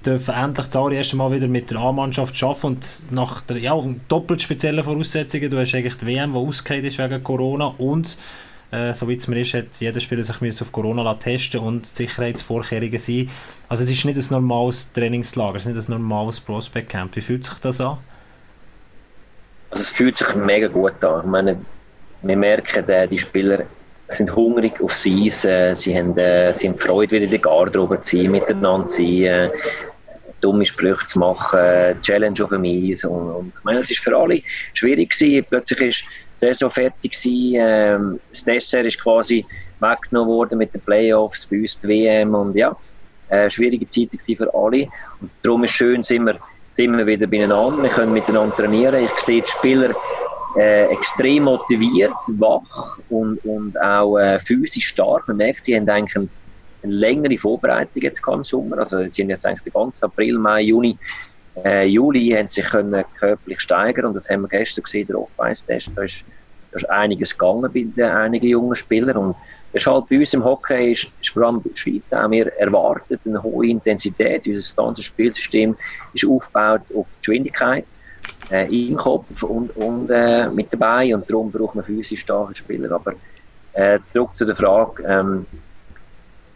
dürfen 0.05 0.35
endlich 0.35 0.71
Zari 0.71 0.97
erst 0.97 1.13
einmal 1.13 1.33
wieder 1.33 1.49
mit 1.49 1.71
der 1.71 1.79
A-Mannschaft 1.79 2.41
arbeiten 2.43 2.67
und 2.67 2.87
nach 3.11 3.41
der 3.43 3.59
ja, 3.59 3.75
doppelt 4.09 4.43
speziellen 4.43 4.85
Voraussetzungen, 4.85 5.51
du 5.51 5.59
hast 5.59 5.75
eigentlich 5.75 5.97
die 5.97 6.07
WM, 6.07 6.33
die 6.33 6.39
ausgefallen 6.39 6.85
ist 6.85 6.99
wegen 6.99 7.23
Corona 7.23 7.75
und 7.79 8.17
äh, 8.71 8.93
so 8.93 9.09
wie 9.09 9.15
es 9.15 9.27
mir 9.27 9.41
ist, 9.41 9.55
hat 9.55 9.67
jeder 9.81 10.01
Spieler 10.01 10.23
sich 10.23 10.63
auf 10.63 10.73
Corona 10.73 11.15
testen 11.15 11.61
und 11.61 11.87
Sicherheitsvorkehrungen 11.87 12.99
sein. 12.99 13.31
Also 13.69 13.85
es 13.85 13.91
ist 13.91 14.05
nicht 14.05 14.19
ein 14.19 14.27
normales 14.31 14.93
Trainingslager, 14.93 15.57
es 15.57 15.67
ist 15.67 15.75
nicht 15.75 15.89
ein 15.89 15.93
normales 15.93 16.39
Prospect 16.39 16.91
Camp. 16.91 17.17
Wie 17.17 17.21
fühlt 17.21 17.45
sich 17.45 17.59
das 17.61 17.81
an? 17.81 17.99
Also 19.71 19.83
es 19.83 19.91
fühlt 19.91 20.19
sich 20.19 20.35
mega 20.35 20.69
gut 20.69 21.03
an. 21.03 21.21
Ich 21.21 21.31
meine, 21.31 21.61
wir 22.23 22.37
merken, 22.37 22.89
äh, 22.89 23.09
die 23.09 23.19
Spieler 23.19 23.65
sind 24.09 24.35
hungrig 24.35 24.81
auf 24.81 24.95
sie, 24.95 25.29
äh, 25.29 25.75
sie 25.75 25.97
haben, 25.97 26.17
äh, 26.17 26.55
sie 26.55 26.69
haben 26.69 26.79
Freude, 26.79 27.13
wieder 27.13 27.25
in 27.25 27.31
der 27.31 27.39
Garderobe 27.41 28.01
zu 28.01 28.17
sein, 28.17 28.31
miteinander 28.31 28.87
zu 28.87 28.97
sein, 28.97 29.23
äh, 29.25 29.51
dumme 30.41 30.65
Sprüche 30.65 31.05
zu 31.07 31.19
machen, 31.19 31.59
Challenge 32.03 32.43
auf 32.43 32.51
dem 32.51 32.65
Eis 32.65 33.05
und, 33.05 33.31
und 33.31 33.53
ich 33.57 33.65
meine, 33.65 33.81
es 33.81 33.91
ist 33.91 34.01
für 34.01 34.17
alle 34.17 34.41
schwierig 34.75 35.11
gewesen. 35.11 35.45
Plötzlich 35.49 35.81
ist 35.81 36.05
die 36.41 36.47
Saison 36.47 36.71
fertig 36.71 37.13
gewesen, 37.13 37.57
ähm, 37.59 38.21
das 38.31 38.45
Dessert 38.45 38.87
ist 38.87 39.03
quasi 39.03 39.45
weggenommen 39.81 40.29
worden 40.29 40.59
mit 40.59 40.73
den 40.73 40.81
Playoffs, 40.81 41.47
bei 41.47 41.61
uns 41.61 41.79
die 41.81 41.89
WM 41.89 42.35
und 42.35 42.57
ja, 42.57 42.77
äh, 43.29 43.51
schwierige 43.51 43.89
Zeit 43.89 44.11
für 44.23 44.55
alle 44.55 44.89
und 45.21 45.31
darum 45.43 45.65
ist 45.65 45.71
es 45.71 45.77
schön, 45.77 46.03
sind 46.03 46.25
wir, 46.25 46.39
sind 46.75 46.97
wir 46.97 47.07
wieder 47.07 47.27
beieinander, 47.27 47.83
wir 47.83 47.91
können 47.91 48.13
miteinander 48.13 48.55
trainieren, 48.55 49.05
ich 49.05 49.25
sehe 49.25 49.43
die 49.43 49.49
Spieler 49.49 49.95
äh, 50.57 50.87
extrem 50.87 51.45
motiviert, 51.45 52.15
wach 52.27 52.99
und, 53.11 53.39
und 53.45 53.81
auch 53.81 54.19
äh, 54.19 54.39
physisch 54.39 54.89
stark. 54.89 55.29
Man 55.29 55.39
merkt, 55.39 55.65
sie 55.65 55.77
haben 55.77 55.89
eigentlich 55.89 56.17
eine, 56.17 56.29
eine 56.83 56.93
längere 56.93 57.39
Vorbereitung 57.39 58.03
jetzt 58.03 58.21
im 58.27 58.45
Sommer. 58.45 58.79
Also 58.79 59.05
sie 59.11 59.23
haben 59.23 59.31
jetzt 59.31 59.45
eigentlich 59.45 59.65
den 59.65 59.73
ganzen 59.73 60.05
April, 60.05 60.39
Mai, 60.39 60.63
Juni, 60.63 60.99
äh, 61.65 61.87
Juli 61.87 62.31
haben 62.31 62.47
sich 62.47 62.65
können 62.65 63.05
körperlich 63.19 63.61
steigern 63.61 64.07
und 64.07 64.15
das 64.15 64.29
haben 64.29 64.43
wir 64.43 64.49
gestern 64.49 64.85
gesehen, 64.85 65.07
der 65.09 65.21
Off-Ice-Test. 65.21 65.91
Da 65.95 66.03
ist, 66.03 66.15
da 66.73 66.79
ist 66.79 66.91
einiges 66.91 67.37
gegangen 67.37 67.71
bei 67.73 67.85
den, 67.85 68.03
einigen 68.03 68.47
jungen 68.47 68.77
Spielern 68.77 69.17
und 69.17 69.37
das 69.73 69.83
ist 69.83 69.87
halt 69.87 70.09
bei 70.09 70.19
uns 70.19 70.33
im 70.33 70.45
Hockey, 70.45 70.93
ist, 70.93 71.11
ist 71.21 71.31
vor 71.31 71.43
allem 71.43 71.57
in 71.57 71.71
der 71.71 71.77
Schweiz 71.77 72.13
auch, 72.13 72.31
wir 72.31 72.47
erwarten 72.59 73.19
eine 73.27 73.43
hohe 73.43 73.67
Intensität. 73.67 74.47
Unser 74.47 74.75
ganzes 74.77 75.05
Spielsystem 75.05 75.77
ist 76.15 76.25
aufgebaut 76.25 76.83
auf 76.95 77.07
Geschwindigkeit 77.21 77.85
äh, 78.51 78.89
im 78.89 78.97
Kopf 78.97 79.43
und, 79.43 79.77
und 79.77 80.11
äh, 80.11 80.49
mit 80.49 80.73
dabei 80.73 81.15
und 81.15 81.29
darum 81.29 81.51
braucht 81.51 81.75
man 81.75 81.85
physisch 81.85 82.21
starke 82.21 82.57
Spieler. 82.57 82.93
Aber 82.93 83.15
äh, 83.73 83.99
zurück 84.13 84.31
zu 84.35 84.45
der 84.45 84.57
Frage, 84.57 85.03
ähm, 85.07 85.47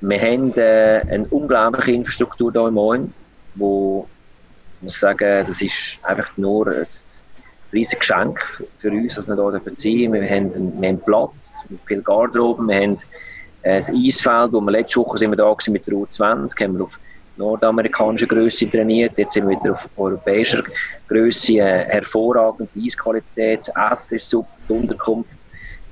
wir 0.00 0.20
haben 0.20 0.52
äh, 0.56 1.02
eine 1.08 1.26
unglaubliche 1.30 1.92
Infrastruktur 1.92 2.50
hier 2.52 2.68
im 2.68 2.74
Moin, 2.74 3.14
wo 3.54 4.08
ich 4.78 4.84
muss 4.84 4.98
sagen, 4.98 5.46
das 5.46 5.60
ist 5.60 5.72
einfach 6.02 6.36
nur 6.36 6.66
ein 6.66 6.86
riesiges 7.72 8.00
Geschenk 8.00 8.40
für 8.80 8.90
uns, 8.90 9.14
dass 9.14 9.28
wir 9.28 9.36
hier 9.36 9.60
verziehen. 9.60 10.12
Wir 10.12 10.28
haben, 10.28 10.80
wir 10.80 10.88
haben 10.88 11.00
Platz, 11.00 11.30
viel 11.86 12.02
Garderoben, 12.02 12.68
wir 12.68 12.80
haben 12.80 12.98
äh, 13.62 13.78
das 13.78 13.90
Eisfeld, 13.90 14.52
wo 14.52 14.60
wir 14.60 14.72
letzte 14.72 14.98
Woche 15.00 15.18
sind 15.18 15.30
wir 15.30 15.36
da 15.36 15.54
mit 15.68 15.86
der 15.86 15.94
U20, 15.94 16.60
haben 16.60 16.78
wir 16.78 16.84
auf 16.84 16.98
nordamerikanischer 17.36 18.26
Größe 18.26 18.70
trainiert. 18.70 19.16
Jetzt 19.16 19.34
sind 19.34 19.48
wir 19.48 19.60
wieder 19.60 19.74
auf 19.74 19.88
europäischer 19.96 20.62
Größe. 21.08 21.54
Äh, 21.54 21.84
hervorragende 21.86 22.70
Eisqualität, 22.78 23.70
das 23.74 24.00
Essen 24.00 24.16
ist 24.16 24.30
super, 24.30 24.48
die 24.68 24.72
Unterkunft. 24.72 25.30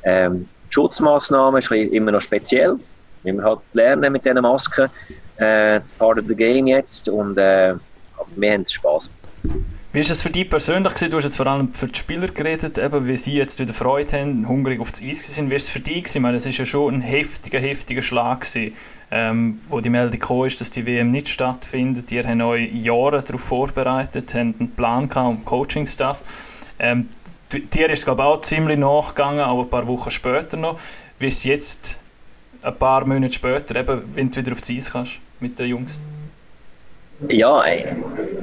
Ähm, 0.02 0.48
die 0.68 0.74
Schutzmaßnahmen 0.74 1.62
ist 1.62 1.70
immer 1.70 2.12
noch 2.12 2.22
speziell. 2.22 2.78
Wir 3.22 3.34
müssen 3.34 3.44
halt 3.44 3.60
lernen 3.72 4.12
mit 4.12 4.24
diesen 4.24 4.40
Masken. 4.40 4.88
Äh, 5.36 5.80
das 5.80 5.92
Part 5.92 6.18
of 6.18 6.26
the 6.26 6.34
Game 6.34 6.66
jetzt. 6.66 7.08
Und 7.08 7.36
äh, 7.36 7.74
wir 8.36 8.52
haben 8.52 8.66
Spaß. 8.66 9.10
Wie 9.92 9.98
ist 9.98 10.10
es 10.10 10.22
für 10.22 10.30
dich 10.30 10.48
persönlich 10.48 10.94
gewesen? 10.94 11.10
Du 11.10 11.16
hast 11.16 11.24
jetzt 11.24 11.36
vor 11.36 11.48
allem 11.48 11.74
für 11.74 11.88
die 11.88 11.98
Spieler 11.98 12.28
geredet, 12.28 12.78
eben, 12.78 13.08
wie 13.08 13.16
sie 13.16 13.34
jetzt 13.34 13.58
wieder 13.58 13.74
Freude 13.74 14.20
haben, 14.20 14.46
hungrig 14.46 14.80
auf 14.80 14.92
das 14.92 15.02
Eis 15.02 15.26
sind. 15.34 15.50
Wie 15.50 15.56
ist 15.56 15.64
es 15.64 15.70
für 15.70 15.80
dich 15.80 16.04
gewesen? 16.04 16.18
Ich 16.18 16.22
meine, 16.22 16.36
es 16.36 16.46
ist 16.46 16.58
ja 16.58 16.64
schon 16.64 16.94
ein 16.94 17.00
heftiger, 17.00 17.58
heftiger 17.58 18.00
Schlag 18.00 18.42
gewesen, 18.42 18.76
ähm, 19.10 19.60
wo 19.68 19.80
die 19.80 19.90
Meldung 19.90 20.20
kam, 20.20 20.44
ist, 20.44 20.60
dass 20.60 20.70
die 20.70 20.86
WM 20.86 21.10
nicht 21.10 21.28
stattfindet. 21.28 22.12
Ihr 22.12 22.24
habt 22.24 22.40
euch 22.40 22.72
Jahre 22.72 23.22
darauf 23.22 23.40
vorbereitet, 23.40 24.34
habt 24.34 24.36
einen 24.36 24.72
Plan 24.76 25.08
gehabt 25.08 25.28
und 25.28 25.44
Coaching-Staff. 25.44 26.22
Ähm, 26.78 27.08
dir 27.52 27.90
ist 27.90 28.06
es, 28.06 28.08
auch 28.08 28.40
ziemlich 28.40 28.78
nachgegangen, 28.78 29.40
auch 29.40 29.62
ein 29.62 29.68
paar 29.70 29.86
Wochen 29.86 30.10
später 30.10 30.56
noch. 30.56 30.78
Wie 31.18 31.26
es 31.26 31.44
jetzt, 31.44 32.00
ein 32.62 32.74
paar 32.76 33.06
Monate 33.06 33.32
später, 33.32 33.76
eben, 33.76 34.02
wenn 34.14 34.30
du 34.30 34.36
wieder 34.36 34.52
auf 34.52 34.60
das 34.60 34.70
Eis 34.70 34.92
kannst 34.92 35.18
mit 35.40 35.58
den 35.58 35.68
Jungs? 35.68 35.98
Ja, 37.28 37.62
ey, 37.64 37.84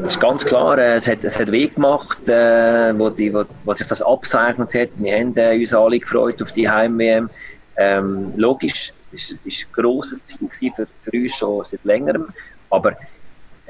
ist 0.05 0.19
ganz 0.19 0.45
klar. 0.45 0.77
Äh, 0.77 0.95
es 0.95 1.07
hat, 1.07 1.23
es 1.23 1.39
hat 1.39 1.51
weh 1.51 1.67
gemacht, 1.67 2.29
äh, 2.29 2.97
wo, 2.97 3.09
die, 3.09 3.33
wo, 3.33 3.43
wo 3.63 3.73
sich 3.73 3.87
das 3.87 4.01
abzeichnet 4.01 4.73
hat. 4.75 4.89
Wir 5.01 5.17
haben 5.17 5.35
äh, 5.35 5.57
uns 5.57 5.73
alle 5.73 5.99
gefreut 5.99 6.41
auf 6.41 6.51
die 6.51 6.69
Heim-WM. 6.69 7.29
Ähm, 7.77 8.33
logisch, 8.35 8.91
es 9.13 9.31
war 9.31 9.37
ein 9.45 9.53
grosses 9.73 10.23
Ziel 10.23 10.71
für, 10.75 10.87
für 11.01 11.11
uns 11.11 11.35
schon 11.35 11.65
seit 11.65 11.83
längerem. 11.83 12.27
Aber 12.69 12.95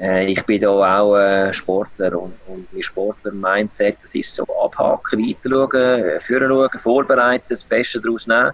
äh, 0.00 0.26
ich 0.30 0.42
bin 0.44 0.60
da 0.60 1.00
auch 1.00 1.16
äh, 1.16 1.52
Sportler 1.52 2.20
und, 2.20 2.34
und 2.46 2.72
mein 2.72 2.82
Sportler-Mindset, 2.82 3.96
das 4.02 4.14
ist 4.14 4.34
so 4.34 4.44
abhaken, 4.62 5.20
weiter 5.20 5.50
schauen, 5.50 5.74
äh, 5.74 6.20
führen 6.20 6.48
schauen, 6.48 6.78
vorbereiten, 6.78 7.46
das 7.48 7.64
Beste 7.64 8.00
daraus 8.00 8.26
nehmen. 8.26 8.52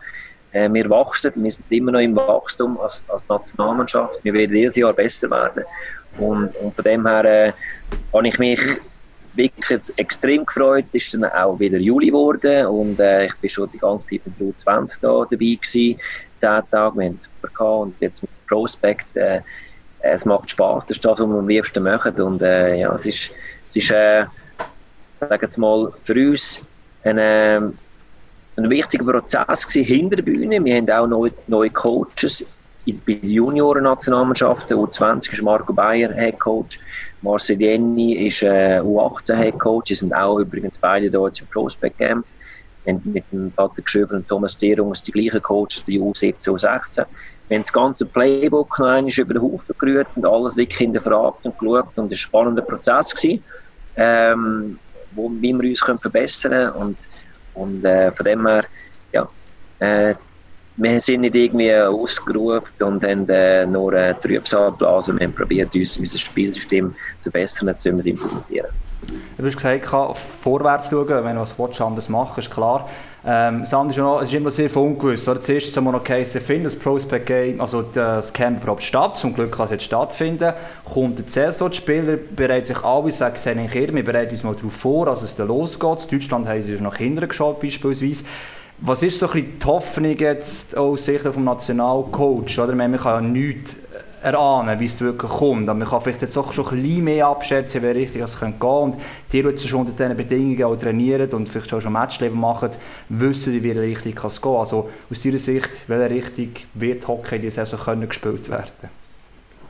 Äh, 0.53 0.73
wir 0.73 0.89
wachsen, 0.89 1.33
wir 1.37 1.53
sind 1.53 1.71
immer 1.71 1.93
noch 1.93 2.01
im 2.01 2.17
Wachstum 2.17 2.79
als, 2.81 3.03
als 3.09 3.23
Nationalmannschaft. 3.29 4.23
Wir 4.23 4.33
werden 4.33 4.57
jedes 4.57 4.77
Jahr 4.77 4.93
besser 4.93 5.31
werden. 5.31 5.65
Und, 6.19 6.55
und 6.57 6.75
von 6.75 6.85
dem 6.85 7.07
her 7.07 7.25
äh, 7.25 7.53
habe 8.13 8.29
ich 8.29 8.39
mich 8.39 8.61
wirklich 9.35 9.69
jetzt 9.69 9.99
extrem 9.99 10.47
gefreut. 10.47 10.87
Es 10.93 11.05
ist 11.05 11.15
dann 11.15 11.25
auch 11.25 11.59
wieder 11.59 11.79
Juli 11.79 12.07
geworden 12.07 12.67
und 12.67 13.01
äh, 13.01 13.27
ich 13.27 13.35
bin 13.37 13.51
schon 13.51 13.71
die 13.73 13.79
ganze 13.79 14.07
Zeit 14.09 14.21
mit 14.25 14.41
der 14.41 14.57
20 14.57 15.01
da 15.01 15.09
dabei 15.09 15.37
gewesen. 15.37 16.01
Zehn 16.45 16.71
Tage, 16.71 16.99
wir 16.99 17.07
haben 17.07 17.15
es 17.15 17.23
super 17.23 17.49
gehabt 17.49 17.83
und 17.83 17.95
jetzt 18.01 18.23
mit 18.23 18.31
Prospect, 18.47 19.17
äh, 19.17 19.41
es 20.01 20.25
macht 20.25 20.51
Spaß, 20.51 20.87
das 20.87 20.97
ist 20.99 21.05
das, 21.05 21.19
was 21.19 21.27
wir 21.27 21.39
am 21.39 21.49
liebsten 21.49 21.83
machen 21.83 22.21
und 22.21 22.43
äh, 22.43 22.77
ja, 22.81 22.95
es 22.97 23.07
ist, 23.07 23.31
es 23.71 23.77
ist 23.77 23.91
äh, 23.91 24.25
sagen 25.21 25.43
jetzt 25.43 25.59
mal, 25.59 25.93
für 26.05 26.15
uns 26.15 26.61
ein, 27.05 27.19
äh, 27.19 27.57
ein 27.57 28.71
wichtiger 28.71 29.05
Prozess 29.05 29.67
gewesen 29.67 29.85
hinter 29.85 30.17
der 30.17 30.23
Bühne. 30.23 30.65
Wir 30.65 30.77
haben 30.77 30.91
auch 30.91 31.07
neue, 31.07 31.33
neue 31.47 31.71
Coaches 31.71 32.45
bei 32.87 33.15
den 33.15 33.31
Junioren-Nationalmannschaften, 33.31 34.77
U20 34.77 35.33
ist 35.33 35.43
Marco 35.43 35.73
Bayer 35.73 36.13
Head 36.13 36.39
Coach, 36.39 36.79
Marcelieni 37.23 38.27
ist 38.27 38.43
äh, 38.43 38.79
U18 38.83 39.37
Head 39.37 39.59
Coach, 39.59 39.89
die 39.89 39.95
sind 39.95 40.15
auch 40.15 40.39
übrigens 40.39 40.77
beide 40.79 41.11
dort 41.11 41.41
im 41.41 41.47
Prospect 41.47 41.97
Camp. 41.99 42.27
Haben 42.87 43.01
mit 43.05 43.25
dem 43.33 43.53
Patrick 43.53 43.89
Schöber 43.89 44.17
und 44.17 44.29
Thomas 44.29 44.59
Derungs 44.59 45.03
die 45.03 45.13
gleichen 45.13 45.43
Coaches, 45.43 45.85
die 45.87 46.01
U17, 46.01 46.49
U16. 46.49 47.07
Wir 47.49 47.57
haben 47.57 47.63
das 47.63 47.73
ganze 47.73 48.07
Playbook 48.07 48.79
noch 48.79 48.87
einmal 48.87 49.13
über 49.13 49.35
den 49.35 49.43
Haufen 49.43 49.75
gerührt 49.79 50.09
und 50.17 50.25
alles 50.25 50.57
wirklich 50.57 50.79
hinterfragt 50.79 51.45
und 51.45 51.59
geschaut 51.59 51.97
und 51.97 51.97
es 51.97 51.97
war 51.97 52.05
ein 52.05 52.17
spannender 52.17 52.63
Prozess 52.63 53.15
gewesen, 53.15 53.45
ähm, 53.97 54.79
wo, 55.13 55.31
wie 55.41 55.53
wir 55.53 55.71
uns 55.71 55.81
können 55.81 55.99
verbessern 55.99 56.53
können 56.53 56.71
und, 56.73 56.97
und 57.55 57.85
äh, 57.85 58.11
von 58.13 58.25
dem 58.25 58.47
her, 58.47 58.65
ja, 59.13 59.29
äh, 59.79 60.15
wir 60.77 61.01
sind 61.01 61.21
nicht 61.21 61.37
irgendwie 61.37 61.73
ausgeruht 61.75 62.83
und 62.83 63.05
haben 63.05 63.29
äh, 63.29 63.65
nur 63.65 63.93
äh, 63.93 64.15
Trübsal 64.15 64.73
geblasen. 64.73 65.19
Wir 65.21 65.27
haben 65.27 65.35
probiert, 65.35 65.75
uns, 65.75 65.97
unser 65.97 66.19
Spielsystem 66.19 66.95
zu 67.21 67.31
verbessern, 67.31 67.67
müssen 67.67 67.97
wir 67.97 68.01
es 68.01 68.07
implementieren. 68.07 68.84
Du 69.37 69.45
hast 69.45 69.57
gesagt, 69.57 69.87
vorwärts 70.43 70.91
schauen, 70.91 71.25
wenn 71.25 71.37
du 71.37 71.41
was 71.41 71.81
anders 71.81 72.09
machen 72.09 72.39
ist 72.39 72.51
klar. 72.51 72.89
Ähm, 73.27 73.61
das 73.61 73.73
andere 73.73 73.99
ist, 73.99 74.03
noch, 74.03 74.21
es 74.21 74.29
ist 74.29 74.35
immer 74.35 74.51
sehr 74.51 74.77
ungewiss. 74.77 75.27
Oder? 75.29 75.41
Zuerst 75.41 75.75
haben 75.77 75.85
wir 75.85 75.93
noch 75.93 76.05
geheißen, 76.05 76.41
findet 76.41 76.73
das 76.73 76.79
Prospect 76.79 77.27
Game, 77.27 77.61
also 77.61 77.83
das 77.83 78.33
Camp 78.33 78.63
überhaupt 78.63 78.83
statt. 78.83 79.17
Zum 79.17 79.35
Glück 79.35 79.53
kann 79.53 79.67
es 79.67 79.71
jetzt 79.73 79.85
stattfinden. 79.85 80.53
Kommt 80.85 81.19
der 81.19 81.29
Saison, 81.29 81.71
die 81.71 81.77
Spieler 81.77 82.17
bereiten 82.17 82.67
sich 82.67 82.85
alle, 82.85 83.11
sagen 83.13 83.37
sie 83.39 83.51
eigentlich 83.51 83.75
eher, 83.75 83.95
wir 83.95 84.05
bereiten 84.05 84.33
uns 84.33 84.43
mal 84.43 84.55
darauf 84.55 84.75
vor, 84.75 85.07
dass 85.07 85.23
es 85.23 85.37
dann 85.37 85.49
losgeht. 85.49 86.05
In 86.05 86.19
Deutschland 86.19 86.49
haben 86.49 86.63
sie 86.63 86.73
nach 86.75 86.97
hinten 86.97 87.27
geschaut 87.27 87.61
beispielsweise. 87.61 88.25
Was 88.79 89.03
ist 89.03 89.21
so 89.21 89.27
ein 89.27 89.33
bisschen 89.33 89.59
die 89.61 89.67
Hoffnung 89.67 90.19
jetzt 90.19 90.77
aus 90.77 91.07
Sicht 91.07 91.25
vom 91.25 91.45
Nationalcoach? 91.45 92.59
Oder? 92.59 92.75
Man 92.75 92.97
kann 92.99 93.25
ja 93.25 93.31
nichts 93.31 93.79
erahnen, 94.25 94.81
wie 94.81 94.87
es 94.87 95.01
wirklich 95.01 95.31
kommt. 95.31 95.69
Aber 95.69 95.79
man 95.79 95.89
kann 95.89 96.01
vielleicht 96.01 96.23
jetzt 96.23 96.37
doch 96.37 96.53
schon 96.53 96.67
ein 96.69 96.83
bisschen 96.83 97.05
mehr 97.05 97.27
abschätzen, 97.27 97.83
wie 97.83 97.89
richtig 97.89 98.23
es 98.23 98.41
gehen 98.41 98.59
könnte. 98.59 98.67
Und 98.67 98.97
die, 99.31 99.43
die 99.43 99.49
jetzt 99.49 99.69
schon 99.69 99.81
unter 99.81 99.93
diesen 99.93 100.17
Bedingungen 100.17 100.65
auch 100.65 100.77
trainieren 100.77 101.31
und 101.31 101.49
vielleicht 101.49 101.71
schon 101.71 101.93
Matchleben 101.93 102.41
machen, 102.41 102.71
wissen, 103.11 103.63
wie 103.63 103.71
richtig 103.71 104.25
es 104.25 104.41
gehen. 104.41 104.57
Also 104.57 104.91
aus 105.11 105.25
Ihrer 105.25 105.39
Sicht, 105.39 105.71
welche 105.89 106.15
Richtung 106.15 106.51
wird 106.75 107.07
Hockey 107.07 107.37
in 107.37 107.43
dieser 107.43 107.67
Saison 107.67 108.01
gespielt 108.09 108.49
werden? 108.49 108.91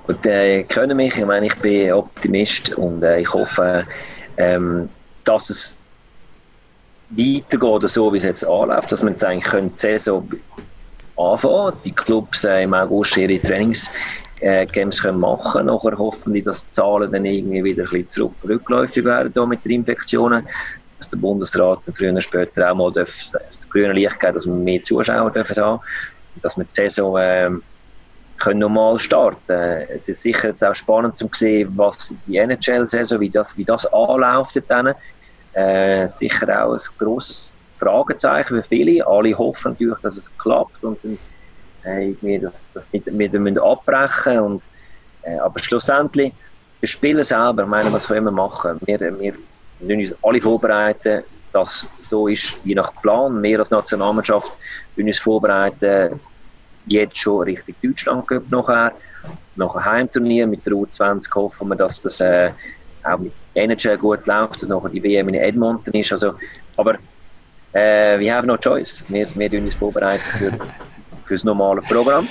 Und 0.07 0.25
äh, 0.27 0.62
können 0.64 0.97
mich, 0.97 1.17
ich 1.17 1.25
meine, 1.25 1.47
ich 1.47 1.55
bin 1.57 1.93
Optimist 1.93 2.75
und 2.75 3.03
äh, 3.03 3.21
ich 3.21 3.33
hoffe, 3.33 3.87
ähm, 4.37 4.88
dass 5.25 5.51
es 5.51 5.77
weitergeht, 7.11 7.88
so 7.88 8.12
wie 8.12 8.19
es 8.19 8.25
jetzt 8.25 8.47
anläuft, 8.47 8.93
dass 8.93 9.03
man 9.03 9.14
jetzt 9.14 9.25
eigentlich 9.25 9.51
die 9.73 9.79
Saison 9.79 10.29
anfangen 11.17 11.75
Die 11.85 11.93
Clubs 11.93 12.45
äh, 12.45 12.64
im 12.64 12.75
August 12.75 13.17
ihre 13.17 13.40
Trainings 13.40 13.90
äh, 14.44 14.66
Games 14.66 15.02
können 15.02 15.20
machen 15.20 15.66
Nachher 15.66 15.96
hoffen 15.96 16.35
die, 16.35 16.42
dass 16.42 16.66
die 16.66 16.70
Zahlen 16.70 17.11
dann 17.11 17.24
irgendwie 17.24 17.64
wieder 17.64 17.85
ein 17.85 17.90
bisschen 17.90 18.11
zurück, 18.11 18.35
rückläufig 18.46 19.04
werden 19.04 19.33
hier 19.33 19.46
mit 19.46 19.64
den 19.64 19.72
Infektionen. 19.72 20.46
Dass 20.98 21.09
der 21.09 21.16
Bundesrat 21.16 21.80
früher 21.96 22.12
oder 22.12 22.20
später 22.20 22.70
auch 22.70 22.76
mal 22.76 22.92
das, 22.92 23.33
das 23.33 23.68
grüne 23.68 23.92
Licht 23.92 24.18
geben 24.20 24.35
dass 24.35 24.46
wir 24.46 24.52
mehr 24.52 24.83
Zuschauer 24.83 25.30
dürfen 25.30 25.57
haben 25.57 25.80
dass 26.42 26.57
wir 26.57 26.64
die 26.64 26.74
Saison 26.74 27.16
äh, 27.16 27.50
können 28.38 28.61
normal 28.61 28.98
starten. 28.98 29.52
Es 29.88 30.09
ist 30.09 30.22
sicher 30.22 30.48
jetzt 30.48 30.64
auch 30.64 30.74
spannend 30.74 31.16
zu 31.16 31.28
sehen, 31.33 31.72
was 31.76 32.14
die 32.26 32.37
NHL-Saison, 32.37 33.20
wie 33.20 33.30
das, 33.30 33.57
wie 33.57 33.64
das 33.64 33.87
anläuft. 33.92 34.61
Dann. 34.68 34.94
Äh, 35.52 36.09
sicher 36.09 36.64
auch 36.64 36.74
ein 36.74 36.80
grosses 36.98 37.54
Fragezeichen 37.78 38.61
für 38.61 38.68
viele. 38.68 39.07
Alle 39.07 39.38
hoffen 39.38 39.72
natürlich, 39.72 39.98
dass 40.02 40.16
es 40.16 40.24
klappt 40.38 40.83
und 40.83 40.98
dann 41.04 41.16
äh, 41.85 42.14
wir 42.20 42.40
das, 42.40 42.66
das 42.75 42.87
nicht, 42.92 43.07
wir 43.07 43.40
müssen 43.40 43.59
abbrechen 43.59 44.38
und 44.38 44.62
äh, 45.23 45.37
aber 45.38 45.59
schlussendlich 45.61 46.33
das 46.81 46.90
Spielen 46.90 47.25
selber, 47.25 47.62
ich 47.62 47.68
meine, 47.68 47.92
was 47.92 48.09
wir 48.11 48.16
immer 48.16 48.31
machen, 48.31 48.79
wir, 48.85 49.01
wir 49.01 49.35
müssen 49.81 50.12
uns 50.12 50.14
alle 50.23 50.40
vorbereiten, 50.40 51.23
dass 51.53 51.88
so 52.01 52.29
ist 52.29 52.59
wie 52.64 52.75
nach 52.75 52.92
Plan. 53.01 53.42
Wir 53.42 53.61
als 53.61 53.70
Nationalmannschaft 53.70 54.53
müssen 54.97 55.09
uns 55.09 55.18
vorbereiten, 55.18 56.20
jetzt 56.87 57.16
schon 57.16 57.44
Richtung 57.44 57.75
Deutschland 57.83 58.29
geht 58.29 58.51
nachher, 58.51 58.92
nach 59.57 59.75
einem 59.75 59.85
Heimturnier 59.85 60.47
mit 60.47 60.66
der 60.66 60.75
U20 60.75 61.35
hoffen 61.35 61.68
wir, 61.68 61.77
dass 61.77 62.03
das 62.03 62.20
äh, 62.20 62.51
auch 63.05 63.18
mit 63.18 63.33
NHL 63.55 63.97
gut 63.97 64.27
läuft, 64.27 64.62
dass 64.62 64.68
nachher 64.68 64.88
die 64.90 65.03
WM 65.03 65.29
in 65.29 65.37
Edmonton 65.37 65.94
ist. 65.94 66.12
Also, 66.12 66.35
aber 66.77 66.97
äh, 67.73 68.18
we 68.18 68.31
have 68.31 68.47
no 68.47 68.57
choice. 68.57 69.05
Wir, 69.09 69.27
wir 69.35 69.53
uns 69.61 69.75
vorbereiten 69.75 70.23
für, 70.38 70.53
für 71.35 71.38
das 71.38 71.44
normale 71.44 71.83
Programm 71.83 72.29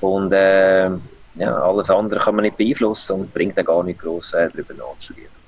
und 0.00 0.32
äh, 0.32 0.90
ja, 1.36 1.54
alles 1.62 1.88
andere 1.90 2.20
kann 2.20 2.34
man 2.34 2.44
nicht 2.44 2.56
beeinflussen 2.56 3.12
und 3.12 3.34
bringt 3.34 3.56
dann 3.56 3.64
gar 3.64 3.82
nicht 3.82 4.00
groß 4.00 4.34
äh, 4.34 4.48
darüber 4.52 4.74
nachzustudieren. 4.74 5.41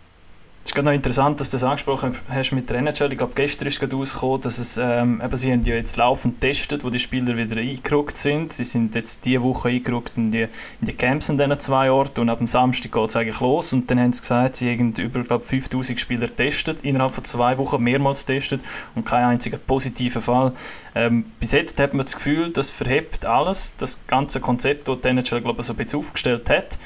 Es 0.65 0.71
ist 0.71 0.77
gerade 0.77 0.87
noch 0.87 0.95
interessant, 0.95 1.39
dass 1.41 1.51
du 1.51 1.57
das 1.57 1.65
angesprochen 1.65 2.17
hast 2.31 2.53
mit 2.53 2.71
der 2.71 2.79
NHL. 2.79 3.13
Ich 3.13 3.19
glaube, 3.19 3.35
gestern 3.35 3.69
ist 3.69 3.79
gerade 3.79 3.97
rausgekommen, 3.97 4.41
dass 4.41 4.57
es, 4.57 4.79
ähm, 4.79 5.21
eben, 5.23 5.37
sie 5.37 5.53
haben 5.53 5.63
ja 5.63 5.75
jetzt 5.75 5.99
laufend 5.99 6.41
getestet, 6.41 6.83
wo 6.83 6.89
die 6.89 6.99
Spieler 6.99 7.37
wieder 7.37 7.59
eingerückt 7.59 8.17
sind. 8.17 8.51
Sie 8.51 8.65
sind 8.65 8.95
jetzt 8.95 9.27
diese 9.27 9.43
Woche 9.43 9.69
eingerückt 9.69 10.13
in 10.17 10.31
die, 10.31 10.45
in 10.81 10.87
die 10.87 10.95
Camps 10.95 11.29
an 11.29 11.37
diesen 11.37 11.61
zwei 11.61 11.91
Orten 11.91 12.23
und 12.23 12.31
ab 12.31 12.39
dem 12.39 12.47
Samstag 12.47 12.93
geht 12.93 13.11
es 13.11 13.15
eigentlich 13.15 13.41
los. 13.41 13.75
Und 13.75 13.91
dann 13.91 14.01
haben 14.01 14.15
sie 14.15 14.23
gesagt, 14.23 14.57
sie 14.57 14.73
haben 14.73 14.95
über 14.95 15.23
glaube 15.23 15.45
5000 15.45 16.01
Spieler 16.01 16.29
getestet, 16.29 16.79
innerhalb 16.81 17.13
von 17.15 17.25
zwei 17.25 17.59
Wochen 17.59 17.83
mehrmals 17.83 18.25
getestet 18.25 18.63
und 18.95 19.05
kein 19.05 19.25
einziger 19.25 19.59
positiver 19.59 20.23
Fall. 20.23 20.55
Ähm, 20.95 21.27
bis 21.41 21.53
jetzt 21.53 21.79
hat 21.79 21.93
man 21.93 22.07
das 22.07 22.15
Gefühl, 22.15 22.51
das 22.51 22.71
verhebt 22.71 23.27
alles, 23.27 23.77
das 23.77 24.01
ganze 24.07 24.41
Konzept, 24.41 24.89
das 24.89 24.99
die 25.03 25.09
NHL 25.09 25.43
glaube 25.43 25.61
ich, 25.61 25.67
so 25.67 25.75
ein 25.75 25.77
bisschen 25.77 25.99
aufgestellt 25.99 26.49
hat. 26.49 26.79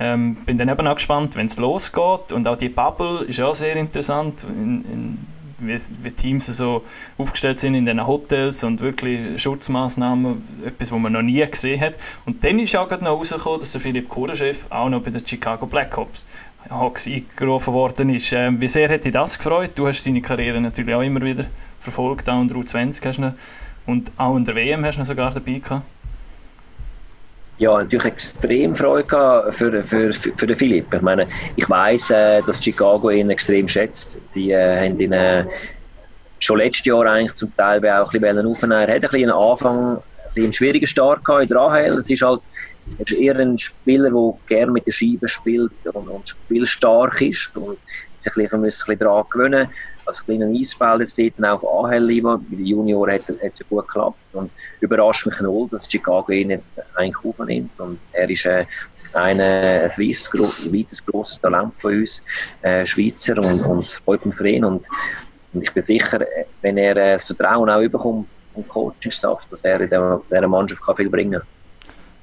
Ähm, 0.00 0.36
bin 0.46 0.58
dann 0.58 0.68
eben 0.68 0.86
auch 0.86 0.96
gespannt, 0.96 1.36
wenn 1.36 1.46
es 1.46 1.58
losgeht. 1.58 2.32
Und 2.32 2.48
auch 2.48 2.56
die 2.56 2.68
Bubble 2.68 3.24
ist 3.24 3.40
auch 3.40 3.54
sehr 3.54 3.76
interessant, 3.76 4.44
in, 4.44 4.84
in, 4.84 5.18
wie, 5.58 5.78
wie, 6.02 6.10
Teams 6.10 6.46
so 6.46 6.82
aufgestellt 7.16 7.60
sind 7.60 7.74
in 7.74 7.86
den 7.86 8.06
Hotels 8.06 8.64
und 8.64 8.80
wirklich 8.80 9.40
Schutzmaßnahmen, 9.40 10.64
etwas, 10.66 10.90
was 10.90 10.98
man 10.98 11.12
noch 11.12 11.22
nie 11.22 11.46
gesehen 11.46 11.80
hat. 11.80 11.94
Und 12.26 12.42
dann 12.42 12.58
ist 12.58 12.74
auch 12.76 12.90
noch 12.90 13.18
rausgekommen, 13.18 13.60
dass 13.60 13.72
der 13.72 13.80
Philipp 13.80 14.08
Kureschew 14.08 14.54
auch 14.70 14.88
noch 14.88 15.02
bei 15.02 15.10
den 15.10 15.26
Chicago 15.26 15.66
Blackhawks 15.66 16.26
Hawks 16.70 17.06
eingerufen 17.06 17.74
worden 17.74 18.10
ist. 18.10 18.32
Ähm, 18.32 18.60
wie 18.60 18.68
sehr 18.68 18.96
dich 18.98 19.12
das 19.12 19.38
gefreut? 19.38 19.72
Du 19.74 19.86
hast 19.86 20.02
seine 20.02 20.22
Karriere 20.22 20.60
natürlich 20.60 20.94
auch 20.94 21.02
immer 21.02 21.20
wieder 21.22 21.44
verfolgt, 21.78 22.28
auch 22.28 22.40
in 22.40 22.48
der 22.48 22.56
U20 22.56 23.04
hast 23.06 23.18
du 23.18 23.34
und 23.86 24.10
auch 24.16 24.36
in 24.36 24.44
der 24.44 24.54
WM 24.54 24.84
hast 24.84 24.98
du 24.98 25.04
sogar 25.04 25.30
dabei 25.30 25.58
gehabt. 25.58 25.86
Ja, 27.58 27.78
natürlich 27.78 28.04
extrem 28.04 28.74
Freude 28.74 29.46
für, 29.50 29.84
für, 29.84 30.12
für 30.12 30.46
den 30.46 30.56
Philipp. 30.56 30.92
Ich 30.92 31.02
meine, 31.02 31.28
ich 31.54 31.68
weiß, 31.68 32.10
äh, 32.10 32.42
dass 32.42 32.62
Chicago 32.62 33.10
ihn 33.10 33.30
extrem 33.30 33.68
schätzt. 33.68 34.20
Sie 34.32 34.50
äh, 34.50 34.84
haben 34.84 34.98
ihn 34.98 35.12
äh, 35.12 35.44
schon 36.40 36.58
letztes 36.58 36.86
Jahr 36.86 37.06
eigentlich 37.06 37.34
zum 37.34 37.54
Teil 37.56 37.78
auch 37.88 38.12
ein 38.12 38.20
bisschen 38.20 38.46
aufnehmen. 38.46 38.72
Er 38.72 38.80
hat 38.82 38.88
ein 38.90 39.00
bisschen 39.02 39.30
einen 39.30 39.38
Anfang, 39.38 40.02
einen 40.36 40.52
schwierigen 40.52 40.86
Start 40.86 41.24
gehabt 41.24 41.44
in 41.44 41.48
der 41.48 41.58
AHL. 41.58 41.98
Es 41.98 42.10
ist 42.10 42.22
halt 42.22 42.40
er 42.98 43.06
ist 43.06 43.18
eher 43.18 43.38
ein 43.38 43.58
Spieler, 43.58 44.10
der 44.10 44.32
gerne 44.46 44.72
mit 44.72 44.86
der 44.86 44.92
Scheibe 44.92 45.28
spielt 45.28 45.72
und, 45.92 46.08
und 46.08 46.28
spielstark 46.28 47.20
ist 47.22 47.50
und 47.56 47.78
sich 48.18 48.36
ein 48.36 48.42
bisschen, 48.42 48.58
ein 48.58 48.62
bisschen 48.62 48.98
daran 48.98 49.24
gewöhnen 49.30 49.68
als 50.06 50.24
kleiner 50.24 50.46
Eisfeld 50.46 51.00
jetzt 51.00 51.38
dort 51.38 51.62
auf 51.62 51.64
AHL-Niveau. 51.64 52.38
Bei 52.38 52.56
den 52.56 52.66
Junioren 52.66 53.14
hat, 53.14 53.28
es 53.28 53.58
ja 53.58 53.66
gut 53.68 53.86
geklappt 53.86 54.18
und 54.32 54.50
überrascht 54.80 55.26
mich 55.26 55.40
null, 55.40 55.68
dass 55.70 55.90
Chicago 55.90 56.32
ihn 56.32 56.50
jetzt 56.50 56.70
eigentlich 56.94 57.24
aufnimmt 57.24 57.78
und 57.78 57.98
er 58.12 58.28
ist 58.28 58.44
äh, 58.44 58.66
ein, 59.14 59.40
ein 59.40 59.90
weites, 59.96 61.04
grosses 61.06 61.40
Talent 61.40 61.72
von 61.80 62.00
uns, 62.00 62.22
äh, 62.62 62.86
Schweizer 62.86 63.36
und, 63.36 63.60
und 63.62 63.86
freut 64.04 64.24
mich 64.26 64.34
für 64.34 64.48
ihn 64.48 64.64
und, 64.64 64.84
und 65.52 65.62
ich 65.62 65.72
bin 65.72 65.84
sicher, 65.84 66.20
wenn 66.62 66.76
er 66.76 66.96
äh, 66.96 67.12
das 67.14 67.24
Vertrauen 67.24 67.70
auch 67.70 67.80
überkommt 67.80 68.28
vom 68.52 68.68
Coaching-Staff, 68.68 69.40
dass 69.50 69.60
er 69.62 69.80
in 69.80 69.90
dieser 70.30 70.48
Mannschaft 70.48 70.82
kann 70.82 70.96
viel 70.96 71.10
bringen 71.10 71.40
kann. 71.40 71.53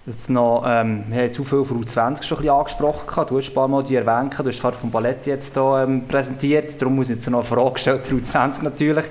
Jetzt 0.08 0.32
noch, 0.32 0.64
ähm, 0.66 1.04
wir 1.10 1.22
haben 1.22 1.32
zu 1.32 1.44
viel 1.44 1.64
von 1.64 1.86
U20 1.86 2.24
schon 2.24 2.40
ein 2.40 2.42
bisschen 2.42 2.50
angesprochen. 2.50 3.26
Du 3.30 3.38
hast 3.38 3.50
ein 3.50 3.54
paar 3.54 3.68
Mal 3.68 3.84
die 3.84 3.94
erwähnt. 3.94 4.34
Du 4.34 4.46
hast 4.48 4.58
die 4.58 4.72
von 4.72 4.90
Ballett 4.90 5.28
jetzt 5.28 5.54
hier 5.54 5.84
ähm, 5.84 6.08
präsentiert. 6.08 6.82
Darum 6.82 6.96
muss 6.96 7.12
ich 7.12 7.18
jetzt 7.18 7.30
noch 7.30 7.40
eine 7.40 7.48
Frage 7.48 7.78
stellen 7.78 8.02
zu 8.02 8.16
U20 8.16 8.64
natürlich. 8.64 9.06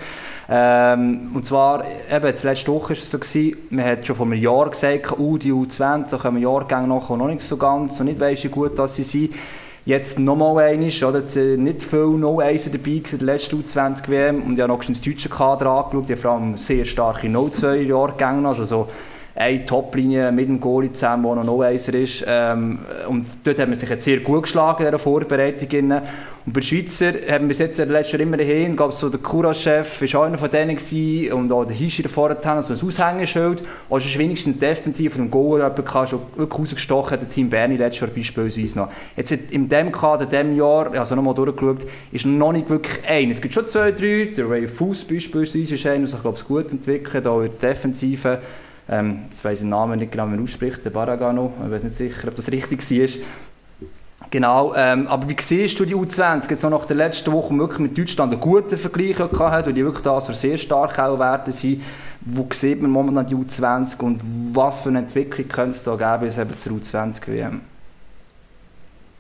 Ähm, 0.49 1.31
und 1.33 1.47
zwar, 1.47 1.85
eben, 2.11 2.27
jetzt 2.27 2.43
letzte 2.43 2.73
Woche 2.73 2.89
war 2.89 2.97
es 2.97 3.09
so, 3.09 3.21
gewesen, 3.21 3.57
man 3.71 3.85
hat 3.85 4.05
schon 4.05 4.17
vor 4.17 4.27
einem 4.27 4.41
Jahr 4.41 4.69
gesagt, 4.69 5.17
uh, 5.17 5.39
die 5.39 5.53
U20, 5.53 6.11
da 6.11 6.17
kommen 6.17 6.43
Jahrgänge 6.43 6.89
nachher 6.89 7.17
noch 7.17 7.29
nicht 7.29 7.43
so 7.43 7.57
ganz 7.57 8.01
und 8.01 8.07
nicht 8.07 8.19
weiss, 8.19 8.43
wie 8.43 8.49
gut 8.49 8.77
dass 8.77 8.97
sie 8.97 9.05
sind. 9.05 9.33
Jetzt 9.85 10.19
nochmal 10.19 10.73
einmal, 10.73 10.91
oder? 11.05 11.21
Jetzt 11.21 11.35
sind 11.35 11.63
nicht 11.63 11.85
viele 11.85 12.19
No-1 12.19 12.73
dabei 12.73 12.91
in 12.91 13.05
der 13.05 13.27
letzten 13.27 13.63
U20-WM 13.63 14.43
und 14.43 14.55
ich 14.55 14.61
habe 14.61 14.73
noch 14.73 14.85
das 14.85 15.01
deutsche 15.01 15.29
Kader 15.29 15.71
angeschaut, 15.71 16.09
die 16.09 16.15
haben 16.15 16.21
vor 16.21 16.31
allem 16.33 16.57
sehr 16.57 16.85
starke 16.85 17.29
No-2-Jahrgänge, 17.29 18.49
also 18.49 18.65
so 18.65 18.89
eine 19.41 19.65
Toplinie 19.65 20.31
mit 20.31 20.49
dem 20.49 20.61
Goalie 20.61 20.93
zusammen, 20.93 21.23
der 21.25 21.37
noch 21.37 21.45
No-Eiser 21.45 21.95
ist. 21.95 22.25
Ähm, 22.29 22.81
und 23.09 23.25
dort 23.43 23.59
hat 23.59 23.69
man 23.69 23.79
sich 23.79 23.89
jetzt 23.89 24.05
sehr 24.05 24.21
gut 24.21 24.43
geschlagen 24.43 24.85
in 24.85 24.91
dieser 24.91 24.99
Vorbereitung. 24.99 25.93
Und 26.45 26.53
bei 26.53 26.61
den 26.61 26.63
Schweizer 26.63 27.13
haben 27.27 27.49
wir 27.49 27.57
jetzt 27.57 27.79
letztes 27.79 28.13
Jahr 28.13 28.21
immer 28.21 28.37
hin, 28.37 28.77
gab 28.77 28.91
es 28.91 28.99
so 28.99 29.09
der 29.09 29.21
Kura-Chef, 29.21 30.03
war 30.03 30.21
auch 30.21 30.25
einer 30.27 30.37
von 30.37 30.51
denen 30.51 30.77
gewesen, 30.77 31.33
und 31.33 31.53
auch 31.53 31.65
der 31.65 31.75
Hischi 31.75 32.03
vorher, 32.03 32.37
so 32.63 32.75
ein 32.75 32.81
Aushängeschild. 32.87 33.63
Auch 33.89 33.99
schon 33.99 34.21
wenigstens 34.21 34.59
defensiv 34.59 35.15
von 35.15 35.23
dem 35.23 35.31
Goal 35.31 35.61
jemand 35.61 36.09
schon 36.09 36.21
wirklich 36.37 36.61
rausgestochen, 36.61 37.19
der 37.19 37.29
Team 37.29 37.49
Berni 37.49 37.79
letztes 37.79 38.01
Jahr 38.01 38.11
beispielsweise 38.11 38.79
noch. 38.79 38.89
Jetzt 39.17 39.33
in 39.33 39.71
diesem 39.71 39.91
Kader, 39.91 40.25
in 40.25 40.31
diesem 40.31 40.57
Jahr, 40.57 40.93
also 40.93 41.15
nochmal 41.15 41.35
durchgeschaut, 41.35 41.87
ist 42.13 42.27
noch 42.27 42.53
nicht 42.53 42.69
wirklich 42.69 42.99
ein. 43.09 43.31
Es 43.31 43.41
gibt 43.41 43.55
schon 43.55 43.67
zwei, 43.67 43.91
drei, 43.93 44.35
der 44.37 44.51
Ray 44.51 44.69
Fuss 44.69 45.03
beispielsweise 45.03 45.75
ist 45.75 45.87
einer, 45.87 45.99
der 45.99 46.07
sich 46.09 46.21
glaube 46.21 46.37
ich, 46.39 46.45
gut 46.47 46.71
entwickelt, 46.71 47.27
auch 47.27 47.41
in 47.41 47.51
der 47.59 47.71
Defensive. 47.71 48.39
Ähm, 48.91 49.21
jetzt 49.29 49.45
weiss 49.45 49.59
ich 49.59 49.61
den 49.61 49.69
Namen 49.69 50.01
nicht 50.01 50.11
genau, 50.11 50.27
wie 50.27 50.31
man 50.31 50.43
ausspricht, 50.43 50.85
der 50.85 50.91
Baragano, 50.91 51.53
ich 51.65 51.71
weiß 51.71 51.85
nicht 51.85 51.97
sicher, 51.97 52.27
ob 52.27 52.35
das 52.35 52.51
richtig 52.51 52.91
war. 52.91 53.23
Genau, 54.31 54.75
ähm, 54.77 55.07
aber 55.07 55.29
wie 55.29 55.37
siehst 55.41 55.79
du 55.79 55.85
die 55.85 55.95
U20 55.95 56.51
jetzt 56.51 56.63
noch 56.63 56.71
nach 56.71 56.87
der 56.87 56.97
letzten 56.97 57.33
Woche 57.33 57.57
wirklich 57.57 57.79
mit 57.79 57.99
Deutschland 57.99 58.33
einen 58.33 58.41
guten 58.41 58.79
Vergleich 58.79 59.17
gehabt 59.17 59.67
weil 59.67 59.73
die 59.73 59.85
wirklich 59.85 60.05
da 60.05 60.21
so 60.21 60.33
sehr 60.33 60.57
stark 60.57 60.99
auch 60.99 61.19
werden 61.19 61.53
sind. 61.53 61.83
Wo 62.21 62.47
sieht 62.53 62.83
man 62.83 62.91
momentan 62.91 63.27
die 63.27 63.35
U20 63.35 64.01
und 64.03 64.21
was 64.53 64.81
für 64.81 64.91
eine 64.91 65.01
Entwicklung 65.01 65.49
könnte 65.49 65.71
es 65.71 65.83
da 65.83 65.97
geben 65.97 66.27
bis 66.27 66.39
eben 66.39 66.59
zur 66.59 66.73
U20-WM? 66.73 67.61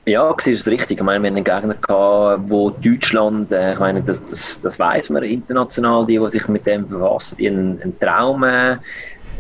Ja, 0.07 0.33
das 0.33 0.47
ist 0.47 0.67
richtig. 0.67 0.99
Ich 0.99 1.05
meine, 1.05 1.23
wir 1.23 1.31
hatten 1.31 1.37
einen 1.37 1.45
Gegner 1.45 1.75
gehabt, 1.75 2.43
wo 2.49 2.71
Deutschland, 2.71 3.53
äh, 3.53 3.75
ich 3.75 3.79
meine, 3.79 4.03
das, 4.03 4.25
das, 4.27 4.61
das 4.61 4.79
weiß 4.79 5.11
man 5.11 5.23
international, 5.23 6.07
die, 6.07 6.19
die 6.19 6.31
sich 6.31 6.49
mit 6.49 6.67
dem 6.67 6.89
befassen, 6.89 7.37
die 7.39 7.49
einen, 7.49 7.81
einen 7.83 7.99
Traum 7.99 8.43
äh, 8.45 8.79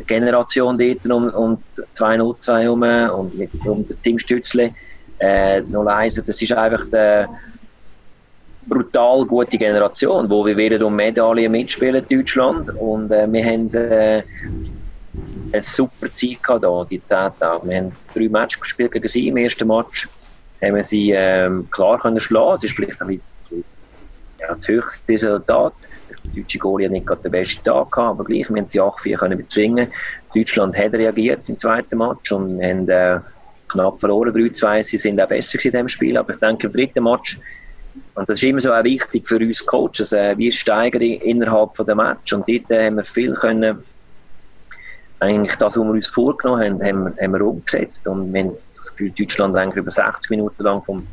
Generation 0.06 0.78
dort 0.78 1.06
um, 1.06 1.28
um 1.30 1.58
202 1.92 2.62
herum 2.62 2.82
und 2.82 3.38
mit 3.38 3.50
um 3.66 3.84
Tim 4.02 4.18
Stützle 4.18 4.74
äh, 5.18 5.60
noch 5.60 5.84
leise. 5.84 6.22
Das 6.22 6.40
ist 6.40 6.52
einfach 6.52 6.84
eine 6.92 7.28
brutal 8.66 9.24
gute 9.26 9.58
Generation, 9.58 10.28
wo 10.28 10.44
wir 10.44 10.56
werden 10.56 10.82
um 10.82 10.94
Medaillen 10.94 11.50
mitspielen 11.52 12.04
in 12.08 12.18
Deutschland 12.18 12.70
und 12.76 13.10
äh, 13.10 13.30
wir 13.30 13.44
haben 13.44 13.74
äh, 13.74 14.22
eine 15.52 15.62
super 15.62 16.12
Zeit 16.12 16.42
gehabt 16.42 16.64
hier, 16.64 16.86
die 16.90 17.04
10 17.04 17.30
Tage. 17.38 17.68
Wir 17.68 17.76
haben 17.78 17.92
drei 18.14 18.28
Matches 18.28 18.60
gespielt 18.60 18.92
gegen 18.92 19.08
sie. 19.08 19.28
Im 19.28 19.36
ersten 19.36 19.66
Match 19.66 20.08
haben 20.62 20.74
wir 20.74 20.84
sie 20.84 21.10
ähm, 21.10 21.68
klar 21.70 21.98
können 21.98 22.20
schlagen. 22.20 22.56
Es 22.56 22.64
ist 22.64 22.76
vielleicht 22.76 23.00
ein 23.02 23.08
bisschen 23.08 23.64
ja, 24.38 24.54
das 24.54 24.68
höchste 24.68 25.12
Resultat. 25.12 25.74
Der 26.24 26.42
deutsche 26.42 26.58
Goalie 26.58 26.86
hat 26.86 26.92
nicht 26.92 27.06
gerade 27.06 27.22
den 27.22 27.32
besten 27.32 27.64
Tag 27.64 27.90
gehabt, 27.90 28.10
aber 28.10 28.24
gleich, 28.24 28.48
wir 28.48 28.56
haben 28.56 28.68
sie 28.68 28.80
8-4 28.80 29.16
können 29.16 29.38
bezwingen. 29.38 29.88
Deutschland 30.34 30.76
hat 30.76 30.92
reagiert 30.92 31.48
im 31.48 31.58
zweiten 31.58 31.98
Match 31.98 32.30
und 32.32 32.62
haben 32.62 32.88
äh, 32.88 33.20
knapp 33.68 34.00
verloren, 34.00 34.34
3-2. 34.34 34.84
Sie 34.84 34.98
sind 34.98 35.20
auch 35.20 35.28
besser 35.28 35.64
in 35.64 35.70
diesem 35.70 35.88
Spiel, 35.88 36.16
aber 36.16 36.34
ich 36.34 36.40
denke, 36.40 36.66
im 36.66 36.72
dritten 36.72 37.04
Match, 37.04 37.38
und 38.14 38.28
das 38.28 38.38
ist 38.38 38.44
immer 38.44 38.60
so 38.60 38.72
auch 38.72 38.84
wichtig 38.84 39.26
für 39.26 39.38
uns 39.38 39.64
Coaches, 39.64 40.12
äh, 40.12 40.36
wie 40.36 40.52
steigern 40.52 41.02
innerhalb 41.02 41.76
von 41.76 41.86
der 41.86 41.94
Match. 41.94 42.32
Und 42.32 42.48
dort 42.48 42.70
äh, 42.70 42.86
haben 42.86 42.96
wir 42.96 43.04
viel 43.04 43.34
können, 43.34 43.82
eigentlich 45.20 45.56
das, 45.56 45.76
was 45.76 45.84
wir 45.84 45.90
uns 45.90 46.06
vorgenommen 46.06 46.62
haben, 46.62 46.82
haben, 46.82 47.14
haben 47.20 47.32
wir 47.32 47.42
umgesetzt. 47.42 48.06
Und 48.06 48.32
wir 48.32 48.44
haben 48.44 48.52
das 48.76 48.90
Gefühl, 48.90 49.12
Deutschland 49.18 49.56
eigentlich 49.56 49.76
über 49.76 49.90
60 49.90 50.30
Minuten 50.30 50.62
lang 50.62 50.82
vom, 50.82 51.06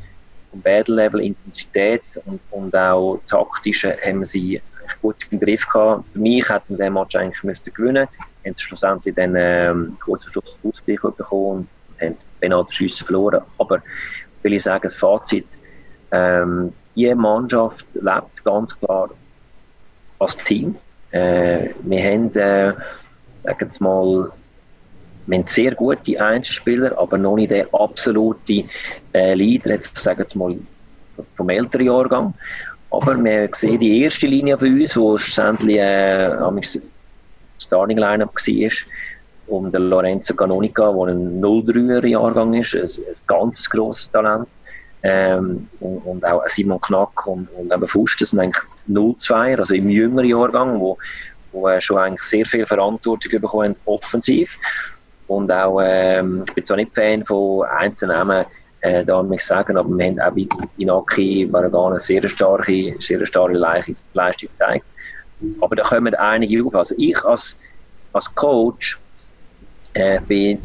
vom 0.49 0.61
Battle-Level, 0.61 1.21
Intensität 1.21 2.03
und, 2.25 2.39
und 2.51 2.75
auch 2.75 3.21
taktisch 3.27 3.83
haben 3.85 4.19
wir 4.19 4.25
sie 4.25 4.61
gut 5.01 5.15
im 5.31 5.39
Griff 5.39 5.67
gehabt. 5.67 6.05
Für 6.13 6.19
mich 6.19 6.47
hätten 6.49 6.77
wir 6.77 6.85
den 6.85 6.93
Match 6.93 7.15
eigentlich 7.15 7.43
müssen 7.43 7.73
gewinnen 7.73 8.07
haben 8.47 8.55
sie 8.55 8.63
schlussendlich 8.63 9.15
dann 9.15 9.35
ähm, 9.35 9.97
kurz 10.03 10.23
vor 10.23 10.31
Schluss 10.31 10.57
Ausgleich 10.63 10.99
bekommen 11.01 11.67
und 11.99 12.01
haben 12.01 12.15
Penalty-Schüsse 12.39 13.05
verloren. 13.05 13.41
Aber 13.57 13.81
will 14.41 14.53
ich 14.53 14.63
sagen, 14.63 14.83
das 14.83 14.95
Fazit, 14.95 15.45
ähm, 16.11 16.73
die 16.95 17.13
Mannschaft 17.13 17.85
lebt 17.93 18.43
ganz 18.43 18.77
klar 18.79 19.09
als 20.19 20.37
Team. 20.37 20.75
Äh, 21.11 21.69
wir 21.81 22.03
haben, 22.03 22.35
äh, 22.35 22.73
sagen 23.43 23.71
wir 23.79 23.87
mal, 23.87 24.31
wir 25.25 25.37
haben 25.37 25.47
sehr 25.47 25.75
gute 25.75 26.21
Einzelspieler, 26.21 26.97
aber 26.97 27.17
noch 27.17 27.35
nicht 27.35 27.51
der 27.51 27.67
absolute 27.73 28.63
äh, 29.13 29.33
Leader, 29.33 29.71
jetzt 29.71 29.97
sagen 29.97 30.25
wir 30.33 30.37
mal, 30.37 30.57
vom 31.35 31.49
älteren 31.49 31.85
Jahrgang. 31.85 32.33
Aber 32.91 33.21
wir 33.21 33.49
sehen 33.53 33.79
die 33.79 34.03
erste 34.03 34.27
Linie 34.27 34.57
von 34.57 34.81
uns, 34.81 34.95
wo 34.95 35.17
schlussendlich 35.17 35.77
äh, 35.77 36.35
Starting 37.59 37.97
Lineup 37.97 38.33
war, 38.35 38.71
um 39.47 39.71
den 39.71 39.89
Lorenzo 39.89 40.33
Canonica, 40.35 40.91
der 40.91 41.13
ein 41.13 41.41
03er 41.41 42.05
Jahrgang 42.05 42.53
ist, 42.53 42.73
ein, 42.75 42.81
ein 42.83 43.15
ganz 43.27 43.69
grosses 43.69 44.09
Talent. 44.11 44.47
Ähm, 45.03 45.69
und, 45.79 45.97
und, 45.99 46.25
auch 46.25 46.47
Simon 46.47 46.81
Knack 46.81 47.27
und, 47.27 47.47
und 47.51 47.71
eben 47.71 47.87
Fuster 47.87 48.25
sind 48.25 48.39
eigentlich 48.39 48.63
02er, 48.89 49.59
also 49.59 49.73
im 49.73 49.89
jüngeren 49.89 50.27
Jahrgang, 50.27 50.79
wo, 50.79 50.97
wo 51.51 51.67
äh, 51.67 51.79
schon 51.79 51.99
eigentlich 51.99 52.23
sehr 52.23 52.45
viel 52.45 52.65
Verantwortung 52.65 53.39
bekommen 53.39 53.75
offensiv. 53.85 54.57
Und 55.27 55.51
auch, 55.51 55.81
ähm, 55.83 56.43
ich 56.47 56.53
bin 56.55 56.65
zwar 56.65 56.77
nicht 56.77 56.95
Fan 56.95 57.23
von 57.25 57.65
einzelnen 57.67 58.17
Namen, 58.17 58.45
äh, 58.81 59.03
da 59.03 59.23
muss 59.23 59.37
ich 59.37 59.45
sagen, 59.45 59.77
aber 59.77 59.89
wir 59.89 60.05
haben 60.05 60.19
auch 60.19 60.31
bei 60.31 60.47
Inaki 60.77 61.45
Baragana 61.45 61.91
eine 61.91 61.99
sehr 61.99 62.27
starke, 62.29 62.95
sehr 62.99 63.25
starke 63.25 63.57
Leistung 63.57 63.95
gezeigt. 64.49 64.85
Aber 65.61 65.75
da 65.75 65.83
kommen 65.83 66.13
einige 66.15 66.65
auf. 66.65 66.75
Also 66.75 66.95
ich 66.97 67.23
als, 67.23 67.59
als 68.13 68.33
Coach 68.33 68.99
äh, 69.97 70.19
bin 70.27 70.59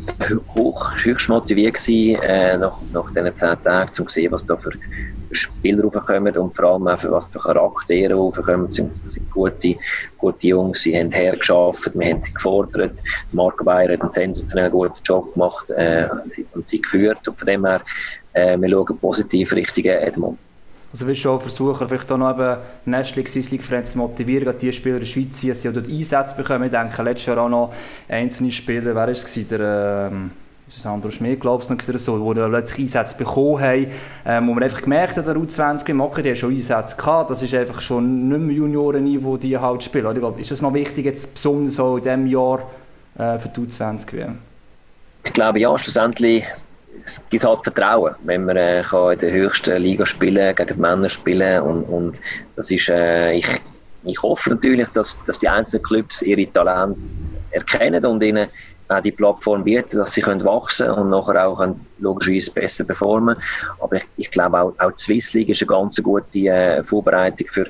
hoch, 0.54 0.92
höchst 1.02 1.28
motiviert 1.28 1.74
gewesen, 1.74 2.22
äh, 2.22 2.58
nach, 2.58 2.76
nach 2.92 3.08
diesen 3.10 3.36
zehn 3.36 3.62
Tagen, 3.62 3.90
um 3.98 4.08
zu 4.08 4.08
sehen, 4.08 4.32
was 4.32 4.46
da 4.46 4.56
für, 4.56 4.72
Spieler 5.34 5.84
raufkommen 5.84 6.36
und 6.36 6.54
vor 6.54 6.64
allem 6.66 6.88
auch 6.88 7.10
was 7.10 7.26
für 7.26 7.38
Charaktere 7.38 8.14
raufkommen. 8.14 8.66
Es 8.66 8.74
sind, 8.74 8.92
sind 9.10 9.30
gute, 9.30 9.76
gute 10.18 10.46
Jungs, 10.46 10.82
sie 10.82 10.94
haben 10.94 11.10
hergeschafft, 11.10 11.90
wir 11.94 12.10
haben 12.10 12.22
sie 12.22 12.34
gefordert. 12.34 12.92
Marco 13.32 13.64
Bayer 13.64 13.92
hat 13.92 14.02
einen 14.02 14.10
sensationell 14.10 14.70
guten 14.70 15.02
Job 15.04 15.32
gemacht 15.32 15.70
äh, 15.70 16.06
und 16.52 16.68
sie 16.68 16.80
geführt. 16.80 17.26
Und 17.26 17.38
von 17.38 17.46
dem 17.46 17.64
her, 17.64 17.80
äh, 18.34 18.58
wir 18.58 18.68
schauen 18.68 18.98
positiv 18.98 19.52
Richtung 19.52 19.84
Edmund. 19.84 20.38
Also 20.92 21.06
willst 21.06 21.24
du 21.24 21.30
auch 21.30 21.40
versuchen, 21.40 21.88
vielleicht 21.88 22.12
auch 22.12 22.18
noch 22.18 22.38
eben 22.38 23.26
Swiss 23.26 23.50
League 23.50 23.64
Friends 23.64 23.92
zu 23.92 23.98
motivieren, 23.98 24.44
gerade 24.44 24.58
die 24.58 24.72
Spieler 24.72 24.96
in 24.96 25.00
der 25.00 25.06
Schweiz, 25.06 25.40
dass 25.40 25.62
sie 25.62 25.68
auch 25.70 25.72
dort 25.72 25.88
Einsätze 25.88 26.36
bekommen. 26.36 26.64
Ich 26.64 26.70
denke, 26.70 27.02
letztes 27.02 27.26
Jahr 27.26 27.38
auch 27.38 27.48
noch 27.48 27.72
einzelne 28.08 28.50
Spieler, 28.50 28.84
wer 28.84 28.94
war 28.94 29.08
es? 29.08 29.24
Der, 29.48 30.10
ähm, 30.12 30.30
ist 30.68 30.82
Sandro 30.82 31.10
Schmidt, 31.10 31.40
glaube 31.40 31.62
ich, 31.62 31.70
noch 31.70 31.98
so, 31.98 32.34
die 32.34 32.40
plötzlich 32.40 32.80
Einsätze 32.80 33.16
bekommen 33.16 33.60
haben, 33.60 33.86
ähm, 34.26 34.48
wo 34.48 34.54
man 34.54 34.62
einfach 34.62 34.82
gemerkt 34.82 35.16
hat, 35.16 35.26
der 35.26 35.36
U20 35.36 35.92
machen, 35.94 36.22
die 36.22 36.30
haben 36.30 36.36
schon 36.36 36.54
Einsätze 36.54 36.96
gehabt, 36.96 37.30
das 37.30 37.42
ist 37.42 37.54
einfach 37.54 37.80
schon 37.80 38.28
nicht 38.28 38.40
mehr 38.40 38.56
Juniorenniveau, 38.56 39.36
die 39.36 39.56
halt 39.56 39.82
spielen. 39.82 40.12
Ich 40.12 40.18
glaube, 40.18 40.40
ist 40.40 40.50
das 40.50 40.60
noch 40.60 40.74
wichtig, 40.74 41.04
jetzt 41.04 41.34
besonders 41.34 41.74
so 41.74 41.96
in 41.96 42.02
diesem 42.02 42.26
Jahr 42.26 42.60
äh, 43.18 43.38
für 43.38 43.48
die 43.48 43.60
U20 43.60 44.12
WM? 44.12 44.38
Ich 45.24 45.32
glaube, 45.32 45.60
ja, 45.60 45.76
schlussendlich 45.78 46.44
es 47.04 47.22
gibt 47.30 47.44
halt 47.44 47.64
Vertrauen, 47.64 48.14
wenn 48.24 48.44
man 48.44 48.56
äh, 48.56 48.84
kann 48.88 49.12
in 49.12 49.18
der 49.18 49.32
höchsten 49.32 49.80
Liga 49.80 50.06
spielen, 50.06 50.54
gegen 50.54 50.74
die 50.74 50.80
Männer 50.80 51.08
spielen 51.08 51.62
und, 51.62 51.84
und 51.84 52.20
das 52.56 52.70
ist, 52.70 52.88
äh, 52.88 53.34
ich, 53.34 53.46
ich 54.04 54.22
hoffe 54.22 54.50
natürlich, 54.50 54.88
dass, 54.88 55.22
dass 55.24 55.38
die 55.38 55.48
einzelnen 55.48 55.82
Clubs 55.84 56.22
ihre 56.22 56.50
Talente 56.52 56.98
erkennen 57.50 58.04
und 58.04 58.22
ihnen 58.22 58.48
auch 58.88 59.00
die 59.00 59.12
Plattform 59.12 59.64
bieten, 59.64 59.98
dass 59.98 60.12
sie 60.12 60.22
können 60.22 60.44
wachsen 60.44 60.90
und 60.90 61.10
nachher 61.10 61.46
auch 61.46 61.66
logischerweise 61.98 62.52
besser 62.52 62.84
performen. 62.84 63.36
Aber 63.80 63.96
ich, 63.96 64.04
ich 64.16 64.30
glaube 64.30 64.60
auch, 64.60 64.74
auch 64.78 64.92
die 64.92 65.02
Swiss 65.02 65.32
League 65.34 65.48
ist 65.48 65.62
eine 65.62 65.68
ganz 65.68 66.02
gute 66.02 66.38
äh, 66.38 66.82
Vorbereitung 66.82 67.46
für, 67.48 67.66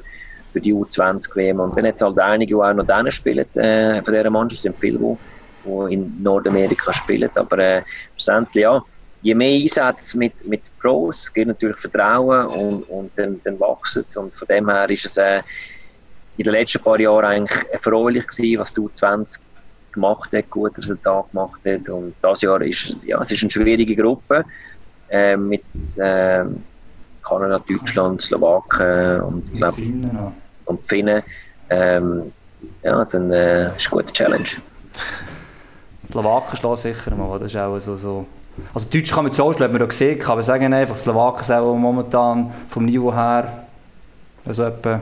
für 0.52 0.60
die 0.60 0.74
U20 0.74 1.36
WM. 1.36 1.60
Und 1.60 1.76
wenn 1.76 1.84
jetzt 1.84 2.02
halt 2.02 2.18
einige, 2.18 2.54
die 2.54 2.60
auch 2.60 2.72
noch 2.74 2.86
denen 2.86 3.12
spielen, 3.12 3.46
äh, 3.54 4.02
von 4.02 4.14
dieser 4.14 4.30
Mannschaft, 4.30 4.62
sind 4.62 4.78
viele, 4.78 4.98
die, 4.98 5.16
die 5.64 5.94
in 5.94 6.22
Nordamerika 6.22 6.92
spielen. 6.92 7.30
Aber 7.34 7.58
äh, 7.58 7.82
ja, 8.54 8.82
je 9.22 9.34
mehr 9.34 9.60
Einsätze 9.60 10.18
mit, 10.18 10.46
mit 10.46 10.62
Pros, 10.80 11.32
gibt 11.32 11.46
natürlich 11.48 11.76
Vertrauen 11.76 12.46
und, 12.46 12.82
und 12.88 13.10
dann, 13.16 13.40
dann 13.44 13.58
wachsen 13.60 14.04
es. 14.08 14.16
Und 14.16 14.34
von 14.34 14.48
dem 14.48 14.68
her 14.68 14.90
ist 14.90 15.06
es 15.06 15.16
äh, 15.16 15.42
in 16.36 16.44
den 16.44 16.52
letzten 16.52 16.82
paar 16.82 16.98
Jahren 16.98 17.24
eigentlich 17.24 17.70
erfreulich 17.70 18.26
gewesen, 18.26 18.60
was 18.60 18.72
du 18.74 18.88
20 18.88 19.40
gemacht 19.92 20.32
hat, 20.32 20.50
gute 20.50 20.78
Resultate 20.78 21.28
gemacht 21.30 21.60
hat. 21.64 21.88
Und 21.88 22.14
das 22.20 22.40
Jahr 22.42 22.60
ist, 22.62 22.96
ja, 23.04 23.22
es 23.22 23.30
ist 23.30 23.42
eine 23.42 23.50
schwierige 23.50 23.94
Gruppe 23.94 24.44
äh, 25.08 25.36
mit 25.36 25.62
äh, 25.96 26.44
Kanada, 27.22 27.62
Deutschland, 27.68 28.22
Slowaken 28.22 29.20
und, 29.20 29.52
glaub, 29.52 29.76
und 30.64 30.88
Finnen. 30.88 31.22
Ähm, 31.70 32.32
ja, 32.82 33.04
dann 33.04 33.30
äh, 33.30 33.68
ist 33.76 33.92
eine 33.92 34.02
gute 34.02 34.12
Challenge. 34.12 34.48
Slowaken 36.04 36.56
schlagen 36.56 36.76
sicher 36.76 37.14
mal, 37.14 37.38
das 37.38 37.52
ist 37.52 37.56
auch 37.56 37.78
so, 37.78 37.96
so 37.96 38.26
also 38.74 38.88
Deutsch 38.90 39.12
kann 39.12 39.24
man 39.24 39.32
so 39.32 39.52
schlagen, 39.52 39.72
hat 39.72 39.80
man 39.80 39.88
gesehen, 39.88 40.22
aber 40.26 40.42
sagen 40.42 40.72
einfach, 40.74 40.96
Slowaken 40.96 41.44
sind 41.44 41.56
auch 41.56 41.76
momentan 41.76 42.52
vom 42.68 42.84
Niveau 42.84 43.14
her 43.14 43.64
also 44.44 44.64
etwa... 44.64 45.00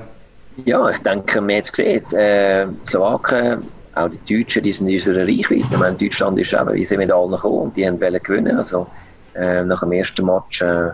Ja, 0.64 0.90
ich 0.90 0.98
denke, 0.98 1.40
man 1.40 1.56
hat 1.56 1.64
es 1.64 1.72
gesehen, 1.72 2.04
äh, 2.12 2.66
Slowaken, 2.86 3.62
auch 3.94 4.08
die 4.08 4.38
Deutschen, 4.38 4.62
die 4.62 4.72
sind 4.72 4.88
in 4.88 4.96
unserer 4.96 5.26
Reichweite. 5.26 5.64
Ich 5.70 5.78
meine, 5.78 5.96
Deutschland 5.96 6.38
ist 6.38 6.52
eben 6.52 6.74
wie 6.74 6.84
sie 6.84 6.96
mit 6.96 7.10
allen 7.10 7.30
gekommen 7.30 7.58
und 7.58 7.76
die 7.76 7.86
haben 7.86 8.00
wollen 8.00 8.22
gewinnen. 8.22 8.56
Also, 8.56 8.86
äh, 9.34 9.64
nach 9.64 9.80
dem 9.80 9.92
ersten 9.92 10.26
Match 10.26 10.60
äh, 10.60 10.90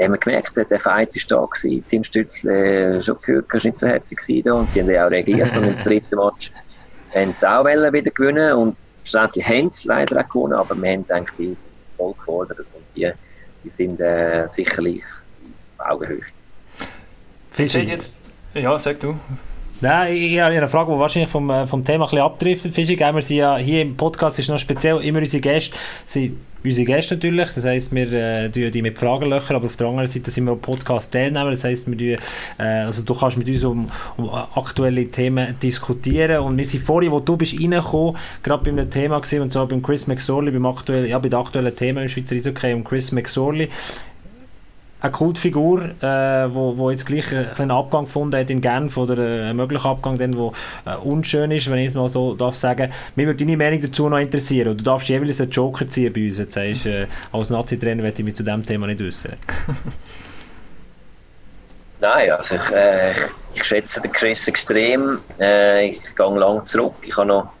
haben 0.00 0.12
wir 0.12 0.18
gemerkt, 0.18 0.56
der 0.56 0.80
Fight 0.80 1.16
ist 1.16 1.30
da 1.30 1.44
gewesen. 1.44 1.84
Tim 1.88 2.04
Stützle, 2.04 2.98
äh, 2.98 3.02
schon 3.02 3.16
gehört, 3.22 3.52
war 3.52 3.60
nicht 3.62 3.78
so 3.78 3.86
happy 3.86 4.14
gewesen 4.14 4.44
da 4.44 4.52
und 4.54 4.68
sie 4.70 4.82
haben 4.82 4.90
ja 4.90 5.06
auch 5.06 5.10
reagiert 5.10 5.52
und 5.56 5.64
im 5.64 5.76
dritten 5.82 6.16
Match 6.16 6.52
haben 7.14 7.34
sie 7.38 7.48
auch 7.48 7.64
wieder 7.64 8.10
gewinnen 8.10 8.52
und 8.54 8.76
schlussendlich 9.04 9.46
haben 9.46 9.70
sie 9.72 9.88
leider 9.88 10.20
auch 10.20 10.28
gewonnen, 10.28 10.54
aber 10.54 10.80
wir 10.80 10.90
haben 10.90 11.04
eigentlich 11.08 11.56
voll 12.02 12.14
gefordert 12.14 12.58
und 12.58 12.84
die, 12.96 13.10
die 13.64 13.70
sind 13.76 14.00
äh, 14.00 14.48
sicherlich 14.54 15.02
auf 15.78 15.86
Augenhöhe. 15.86 16.22
Steht 17.52 17.88
jetzt, 17.88 18.16
ja, 18.54 18.78
sag 18.78 18.98
du. 19.00 19.18
Nein, 19.82 20.14
ich, 20.14 20.38
habe 20.38 20.54
eine 20.54 20.68
Frage, 20.68 20.92
die 20.92 20.98
wahrscheinlich 21.00 21.28
vom, 21.28 21.50
äh, 21.50 21.66
vom 21.66 21.84
Thema 21.84 22.04
ein 22.04 22.10
bisschen 22.10 22.24
abdriftet. 22.24 22.72
Fischi, 22.72 22.96
wir 22.96 23.20
sind 23.20 23.36
ja 23.36 23.56
hier 23.56 23.82
im 23.82 23.96
Podcast 23.96 24.38
ist 24.38 24.48
noch 24.48 24.56
speziell 24.56 24.98
immer 24.98 25.18
unsere 25.18 25.40
Gäste 25.40 25.76
sind 26.06 26.38
unsere 26.62 26.86
Gäste 26.86 27.16
natürlich. 27.16 27.48
Das 27.52 27.64
heisst, 27.64 27.92
wir 27.92 28.12
äh, 28.12 28.48
die 28.48 28.80
mit 28.80 28.96
Fragen 28.96 29.28
löchern, 29.28 29.56
aber 29.56 29.66
auf 29.66 29.76
der 29.76 29.88
anderen 29.88 30.08
Seite 30.08 30.30
sind 30.30 30.44
wir 30.44 30.52
auch 30.52 30.60
Podcast-Teilnehmer. 30.60 31.50
Das 31.50 31.64
heisst, 31.64 31.90
wir 31.90 31.98
tun, 31.98 32.24
äh, 32.58 32.62
also 32.62 33.02
du 33.02 33.12
kannst 33.12 33.36
mit 33.36 33.48
uns 33.48 33.64
um, 33.64 33.90
um 34.18 34.30
aktuelle 34.30 35.10
Themen 35.10 35.56
diskutieren. 35.60 36.44
Und 36.44 36.56
wir 36.56 36.64
sind 36.64 36.84
vorhin, 36.84 37.10
wo 37.10 37.18
du 37.18 37.36
bist 37.36 37.54
reingekommen, 37.60 38.16
gerade 38.44 38.62
bei 38.62 38.70
einem 38.70 38.88
Thema 38.88 39.20
gesehen, 39.20 39.42
und 39.42 39.50
zwar 39.50 39.66
beim 39.66 39.82
Chris 39.82 40.06
McSorley, 40.06 40.52
beim 40.52 40.66
aktuellen, 40.66 41.08
ja, 41.08 41.18
bei 41.18 41.28
den 41.28 41.40
aktuellen 41.40 41.74
Themen 41.74 42.04
im 42.04 42.08
Schweizer 42.08 42.36
Eishockey, 42.36 42.72
um 42.72 42.84
Chris 42.84 43.10
McSorley 43.10 43.68
eine 45.02 45.12
Kultfigur, 45.12 45.82
äh, 46.00 46.54
wo, 46.54 46.76
wo 46.76 46.90
jetzt 46.90 47.06
gleich 47.06 47.26
einen 47.58 47.72
Abgang 47.72 48.04
gefunden 48.04 48.38
hat 48.38 48.50
in 48.50 48.60
Genf 48.60 48.96
oder 48.96 49.18
äh, 49.18 49.48
einen 49.48 49.56
möglichen 49.56 49.86
Abgang, 49.86 50.16
der 50.16 50.28
äh, 50.28 50.96
unschön 51.02 51.50
ist, 51.50 51.68
wenn 51.70 51.78
ich 51.78 51.88
es 51.88 51.94
mal 51.94 52.08
so 52.08 52.34
darf 52.34 52.54
sagen. 52.54 52.92
Mir 53.16 53.26
würde 53.26 53.44
deine 53.44 53.56
Meinung 53.56 53.80
dazu 53.80 54.08
noch 54.08 54.18
interessieren. 54.18 54.76
du 54.76 54.84
darfst 54.84 55.08
jeweils 55.08 55.40
einen 55.40 55.50
Joker 55.50 55.88
ziehen 55.88 56.12
bei 56.12 56.26
uns. 56.26 56.38
Jetzt 56.38 56.54
sagst, 56.54 56.86
äh, 56.86 57.06
als 57.32 57.50
Nazi-Trainer 57.50 58.02
möchte 58.02 58.22
ich 58.22 58.26
mich 58.26 58.36
zu 58.36 58.44
diesem 58.44 58.64
Thema 58.64 58.86
nicht 58.86 59.00
äußern. 59.00 59.32
Nein, 62.00 62.30
also 62.30 62.54
ich, 62.54 62.70
äh, 62.70 63.14
ich 63.54 63.64
schätze 63.64 64.00
den 64.00 64.12
Chris 64.12 64.46
extrem. 64.46 65.18
Äh, 65.40 65.88
ich 65.90 66.14
gehe 66.16 66.38
lang 66.38 66.64
zurück. 66.64 66.94
Ich 67.02 67.16
habe 67.16 67.26
noch, 67.26 67.52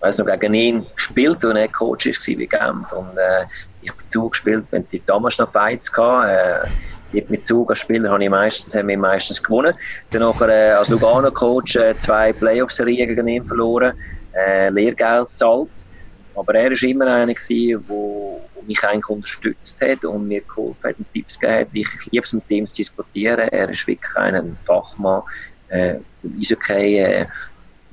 noch 0.00 0.26
gegen 0.38 0.54
ihn 0.54 0.86
gespielt, 0.96 1.44
als 1.44 1.58
er 1.58 1.68
Coach 1.68 2.06
war 2.06 2.36
bei 2.36 2.46
Genf. 2.46 2.92
Und, 2.92 3.18
äh, 3.18 3.44
ich 3.82 3.92
bin 3.92 4.08
zugespielt, 4.08 4.66
wenn 4.70 4.86
die 4.88 5.02
damals 5.04 5.38
noch 5.38 5.50
Fights 5.50 5.90
hatten. 5.96 6.28
Äh, 6.28 7.22
mit 7.28 7.46
Zug 7.46 7.70
als 7.70 7.80
Spieler 7.80 8.10
habe 8.10 8.22
ich 8.22 8.30
meistens, 8.30 8.74
haben 8.74 8.88
wir 8.88 8.98
meistens 8.98 9.42
gewonnen. 9.42 9.74
Dann 10.10 10.22
äh, 10.22 10.70
als 10.70 10.88
Lugano-Coach 10.88 11.76
äh, 11.76 11.94
zwei 11.98 12.32
Playoff-Serien 12.32 13.08
gegen 13.08 13.26
ihn 13.26 13.44
verloren, 13.44 13.94
äh, 14.32 14.68
Lehrgeld 14.70 15.28
zahlt. 15.36 15.70
Aber 16.36 16.54
er 16.54 16.70
war 16.70 16.82
immer 16.82 17.06
einer, 17.06 17.34
der 17.34 17.80
mich 18.66 18.84
eigentlich 18.84 19.08
unterstützt 19.08 19.80
hat 19.80 20.04
und 20.04 20.28
mir 20.28 20.42
geholfen 20.42 20.84
hat 20.84 20.98
und 20.98 21.12
Tipps 21.12 21.38
gegeben 21.38 21.60
hat. 21.60 21.68
Ich 21.72 22.12
liebe 22.12 22.24
es, 22.24 22.32
mit 22.32 22.48
ihm 22.48 22.66
zu 22.66 22.74
diskutieren. 22.76 23.48
Er 23.48 23.68
ist 23.68 23.86
wirklich 23.86 24.16
ein 24.16 24.56
Fachmann. 24.64 25.22
Äh, 25.68 25.96
Eishockey, 26.38 26.98
äh, 26.98 27.26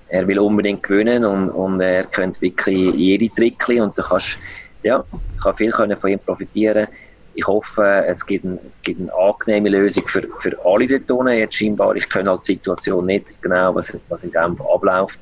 er 0.10 0.28
will 0.28 0.40
unbedingt 0.40 0.84
gewinnen 0.84 1.26
und, 1.26 1.50
und 1.50 1.82
er 1.82 2.06
kennt 2.06 2.42
wirklich 2.42 2.94
jede 2.96 3.34
Trickli 3.34 3.82
und 3.82 3.98
du 3.98 4.04
kannst 4.04 4.38
ja, 4.88 5.04
ich 5.36 5.44
kann 5.44 5.56
viel 5.56 5.72
können 5.72 5.98
von 5.98 6.10
ihm 6.10 6.20
profitieren. 6.20 6.88
Ich 7.34 7.46
hoffe, 7.46 8.06
es 8.08 8.26
gibt, 8.26 8.46
ein, 8.46 8.58
es 8.66 8.82
gibt 8.82 9.00
eine 9.00 9.14
angenehme 9.14 9.70
Lösung 9.70 10.08
für, 10.08 10.28
für 10.40 10.58
alle 10.66 10.88
dort 10.88 11.30
Jetzt 11.30 11.56
scheinbar, 11.56 11.96
ich 11.96 12.10
kenne 12.10 12.32
halt 12.32 12.48
die 12.48 12.54
Situation 12.54 13.06
nicht 13.06 13.26
genau, 13.42 13.76
was, 13.76 13.88
was 14.10 14.24
in 14.24 14.32
Genf 14.32 14.60
abläuft. 14.62 15.20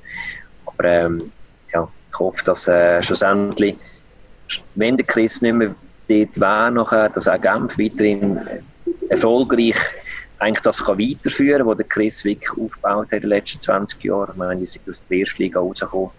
Aber 0.65 0.83
ähm, 0.85 1.31
ja, 1.73 1.87
ich 2.09 2.19
hoffe, 2.19 2.43
dass 2.45 2.67
äh, 2.67 3.03
schlussendlich, 3.03 3.75
wenn 4.75 4.95
der 4.95 5.05
Chris 5.05 5.41
nicht 5.41 5.53
mehr 5.53 5.75
dort 6.07 6.39
wäre, 6.39 6.71
nachher, 6.71 7.09
dass 7.09 7.27
auch 7.27 7.41
Genf 7.41 7.77
weiterhin 7.77 8.39
erfolgreich 9.09 9.75
eigentlich 10.39 10.61
das 10.61 10.83
kann 10.83 10.99
weiterführen 10.99 11.65
kann, 11.65 11.79
was 11.79 11.89
Chris 11.89 12.23
wirklich 12.23 12.49
aufgebaut 12.51 13.07
hat 13.07 13.13
in 13.13 13.21
den 13.21 13.29
letzten 13.29 13.59
20 13.59 14.03
Jahren. 14.03 14.31
Ich 14.31 14.37
meine, 14.37 14.61
die 14.61 14.67
sind 14.67 14.87
aus 14.89 15.01
der 15.09 15.17
ersten 15.17 15.41
Liga 15.41 15.59
rausgekommen. 15.59 16.11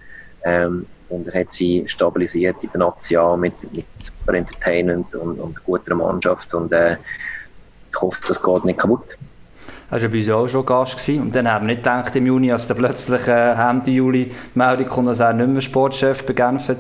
Ähm, 0.45 0.87
und 1.09 1.29
er 1.29 1.41
hat 1.41 1.53
sie 1.53 1.85
stabilisiert 1.87 2.57
in 2.63 2.71
der 2.73 2.81
Nation 2.81 3.41
mit, 3.41 3.55
mit 3.73 3.87
super 4.05 4.35
Entertainment 4.35 5.15
und, 5.15 5.39
und 5.39 5.65
guter 5.65 5.95
Mannschaft. 5.95 6.53
Und 6.55 6.73
äh, 6.73 6.97
ich 7.91 8.01
hoffe, 8.01 8.21
das 8.27 8.43
geht 8.43 8.65
nicht 8.65 8.79
kaputt. 8.79 9.17
Er 9.89 10.03
war 10.03 10.09
bei 10.09 10.19
uns 10.19 10.31
auch 10.31 10.49
schon 10.49 10.67
Gast. 10.67 10.97
Gewesen. 10.97 11.23
Und 11.23 11.35
dann 11.35 11.49
haben 11.49 11.67
wir 11.67 11.75
nicht 11.75 11.85
gedacht 11.85 12.17
im 12.17 12.27
Juni, 12.27 12.51
als 12.51 12.67
dann 12.67 12.77
plötzlich 12.77 13.29
äh, 13.29 13.53
Ende 13.53 13.93
Juli 13.93 14.25
die 14.25 14.59
Meldung 14.59 14.87
kommt, 14.89 15.09
dass 15.09 15.21
er 15.21 15.33
nicht 15.33 15.49
mehr 15.49 15.61
Sportchef 15.61 16.27
bei 16.27 16.33
Genf 16.33 16.65
sein 16.65 16.79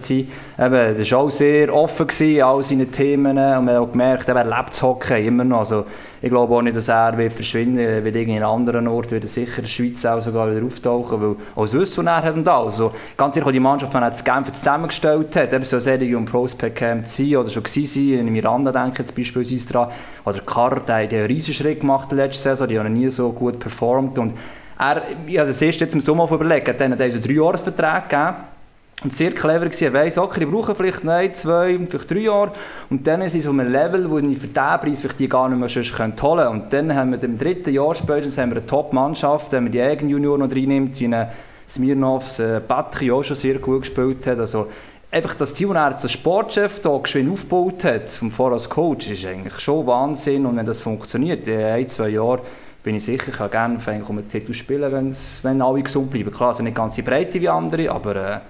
Eben, 0.58 0.98
Das 0.98 1.12
war 1.12 1.18
auch 1.20 1.30
sehr 1.30 1.72
offen, 1.72 2.08
gewesen, 2.08 2.42
all 2.42 2.62
seine 2.64 2.86
Themen. 2.86 3.38
Und 3.38 3.64
man 3.64 3.68
hat 3.68 3.76
auch 3.76 3.92
gemerkt, 3.92 4.28
er 4.28 4.44
lebt 4.44 4.70
das 4.70 4.82
Hockey 4.82 5.24
immer 5.24 5.44
noch. 5.44 5.60
Also, 5.60 5.84
ich 6.26 6.32
glaube 6.32 6.54
auch 6.54 6.62
nicht, 6.62 6.76
dass 6.76 6.88
er 6.88 7.16
wird 7.16 7.32
verschwinden 7.32 7.78
wird, 7.78 8.04
wird 8.04 8.16
irgendwie 8.16 8.36
in 8.36 8.42
einem 8.42 8.52
anderen 8.52 8.88
Ort 8.88 9.12
wieder 9.12 9.26
sicher 9.26 9.58
in 9.58 9.62
der 9.62 9.68
Schweiz 9.68 10.04
auch 10.04 10.20
sogar 10.20 10.50
wieder 10.50 10.66
auftauchen, 10.66 11.20
weil 11.20 11.36
aus 11.54 11.72
Wissen 11.72 12.06
er 12.06 12.22
hat 12.22 12.34
und 12.34 12.46
alles. 12.46 12.74
Also, 12.74 12.92
ganz 13.16 13.36
ehrlich, 13.36 13.52
die 13.52 13.60
Mannschaft, 13.60 13.94
die 13.94 13.98
das 13.98 14.24
Genf 14.24 14.52
zusammengestellt 14.52 15.36
hat, 15.36 15.52
eben 15.52 15.64
so 15.64 15.78
Serie 15.78 16.16
um 16.16 16.26
Prospect 16.26 16.76
Camp 16.76 17.08
zu 17.08 17.24
sein, 17.24 17.36
oder 17.36 17.48
schon 17.48 17.62
gewesen 17.62 17.86
sein, 17.86 18.26
in 18.26 18.32
Miranda 18.32 18.72
denke 18.72 18.92
ich 18.92 18.98
jetzt 18.98 19.16
beispielsweise 19.16 19.72
dran, 19.72 19.88
oder 20.24 20.40
Carr, 20.40 20.80
der 20.80 21.04
hat 21.04 21.12
einen 21.12 21.26
riesen 21.26 21.54
Schritt 21.54 21.80
gemacht 21.80 22.10
letzte 22.12 22.42
Saison, 22.42 22.68
die 22.68 22.78
haben 22.78 22.92
nie 22.92 23.08
so 23.08 23.30
gut 23.30 23.58
performt. 23.58 24.18
Und 24.18 24.34
er, 24.78 24.96
habe 24.96 25.46
das 25.46 25.62
erst 25.62 25.80
jetzt 25.80 25.94
im 25.94 26.00
Sommer 26.00 26.30
überlegt, 26.30 26.68
hat 26.68 26.80
denen 26.80 26.98
so 26.98 27.18
drei 27.20 27.34
Jahresvertrag 27.34 28.08
gegeben, 28.10 28.55
und 29.02 29.12
sehr 29.12 29.32
clever 29.32 29.66
gewesen. 29.66 29.84
Er 29.84 29.92
weiss, 29.92 30.16
okay, 30.16 30.40
die 30.40 30.46
brauchen 30.46 30.74
vielleicht 30.74 31.04
nein, 31.04 31.34
zwei, 31.34 31.78
vielleicht 31.88 32.10
drei 32.10 32.20
Jahre. 32.20 32.52
Und 32.88 33.06
dann 33.06 33.28
sind 33.28 33.42
sie 33.42 33.48
auf 33.48 33.54
einem 33.54 33.70
Level, 33.70 34.10
wo 34.10 34.18
ich 34.18 34.38
für 34.38 34.46
diesen 34.46 34.54
Preis 34.54 35.00
vielleicht 35.00 35.18
die 35.18 35.28
gar 35.28 35.48
nicht 35.48 35.58
mehr 35.58 35.68
sonst 35.68 35.98
holen 35.98 36.16
können. 36.16 36.48
Und 36.48 36.72
dann 36.72 36.94
haben 36.94 37.12
wir 37.12 37.22
im 37.22 37.38
dritten 37.38 37.74
Jahr 37.74 37.94
spätestens 37.94 38.38
haben 38.38 38.50
wir 38.50 38.56
eine 38.56 38.66
Top-Mannschaft, 38.66 39.52
wenn 39.52 39.64
man 39.64 39.72
die 39.72 39.82
eigenen 39.82 40.10
Junioren 40.10 40.40
noch 40.40 40.50
reinnimmt, 40.50 40.98
wie 40.98 41.04
eine 41.04 41.30
Smirnovs, 41.68 42.38
äh, 42.38 42.60
Battery 42.66 43.10
auch 43.10 43.22
schon 43.22 43.36
sehr 43.36 43.58
gut 43.58 43.82
gespielt 43.82 44.26
hat. 44.26 44.38
Also, 44.38 44.68
einfach 45.10 45.34
das 45.34 45.52
Team, 45.52 45.68
das 45.68 45.76
er 45.76 45.84
als 45.84 46.12
Sportchef 46.12 46.80
da 46.80 46.96
geschwind 46.96 47.32
aufgebaut 47.32 47.84
hat, 47.84 48.10
vom 48.10 48.30
Vor 48.30 48.52
als 48.52 48.70
Coach, 48.70 49.10
ist 49.10 49.26
eigentlich 49.26 49.60
schon 49.60 49.86
Wahnsinn. 49.86 50.46
Und 50.46 50.56
wenn 50.56 50.66
das 50.66 50.80
funktioniert, 50.80 51.46
in 51.46 51.60
ein, 51.60 51.88
zwei 51.88 52.08
Jahren, 52.08 52.40
bin 52.82 52.94
ich 52.94 53.04
sicher, 53.04 53.28
ich 53.28 53.36
kann 53.36 53.50
gerne 53.50 53.78
um 54.08 54.18
einen 54.18 54.28
Titel 54.28 54.54
spielen, 54.54 55.14
wenn 55.42 55.60
alle 55.60 55.82
gesund 55.82 56.10
bleiben. 56.10 56.32
Klar, 56.32 56.50
also 56.50 56.62
nicht 56.62 56.76
ganz 56.76 56.94
die 56.94 57.02
Breite 57.02 57.38
wie 57.38 57.48
andere, 57.48 57.90
aber... 57.90 58.16
Äh, 58.16 58.40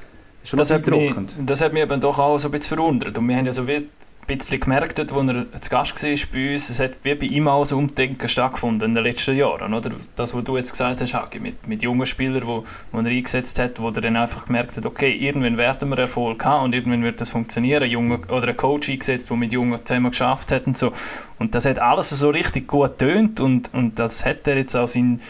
Schon 0.46 0.58
das, 0.58 0.70
hat 0.70 0.86
mich, 0.86 1.12
das 1.44 1.60
hat 1.60 1.72
mich 1.72 1.82
eben 1.82 2.00
doch 2.00 2.20
auch 2.20 2.38
so 2.38 2.46
ein 2.46 2.52
bisschen 2.52 2.76
verwundert. 2.76 3.18
Und 3.18 3.28
wir 3.28 3.36
haben 3.36 3.46
ja 3.46 3.52
so 3.52 3.66
wie 3.66 3.74
ein 3.74 3.88
bisschen 4.28 4.60
gemerkt, 4.60 5.00
als 5.00 5.10
er 5.10 5.60
zu 5.60 5.70
Gast 5.70 6.02
war 6.04 6.10
bei 6.32 6.52
uns, 6.52 6.70
es 6.70 6.78
hat 6.78 6.92
wie 7.02 7.16
bei 7.16 7.26
ihm 7.26 7.48
auch 7.48 7.64
so 7.64 7.76
Umdenken 7.76 8.28
stattgefunden 8.28 8.90
in 8.90 8.94
den 8.94 9.02
letzten 9.02 9.34
Jahren. 9.34 9.74
Oder? 9.74 9.90
Das, 10.14 10.34
was 10.34 10.44
du 10.44 10.56
jetzt 10.56 10.70
gesagt 10.70 11.00
hast, 11.00 11.14
Hagi, 11.14 11.40
mit, 11.40 11.66
mit 11.66 11.82
jungen 11.82 12.06
Spielern, 12.06 12.42
die 12.42 12.46
wo, 12.46 12.62
wo 12.92 12.98
er 13.00 13.06
eingesetzt 13.06 13.58
hat, 13.58 13.80
wo 13.80 13.88
er 13.88 14.00
dann 14.00 14.14
einfach 14.14 14.46
gemerkt 14.46 14.76
hat, 14.76 14.86
okay, 14.86 15.12
irgendwann 15.12 15.56
werden 15.56 15.88
wir 15.88 15.98
Erfolg 15.98 16.44
haben 16.44 16.66
und 16.66 16.74
irgendwann 16.76 17.02
wird 17.02 17.20
das 17.20 17.30
funktionieren. 17.30 17.90
Junge, 17.90 18.20
oder 18.28 18.46
ein 18.46 18.56
Coach 18.56 18.88
eingesetzt, 18.88 19.28
der 19.28 19.36
mit 19.36 19.52
Jungen 19.52 19.84
zusammen 19.84 20.12
geschafft 20.12 20.52
hat 20.52 20.68
und 20.68 20.78
so. 20.78 20.92
Und 21.40 21.56
das 21.56 21.64
hat 21.64 21.80
alles 21.80 22.10
so 22.10 22.30
richtig 22.30 22.68
gut 22.68 22.98
tönt 22.98 23.40
und, 23.40 23.74
und 23.74 23.98
das 23.98 24.24
hat 24.24 24.46
er 24.46 24.58
jetzt 24.58 24.76
auch 24.76 24.86
sein 24.86 25.20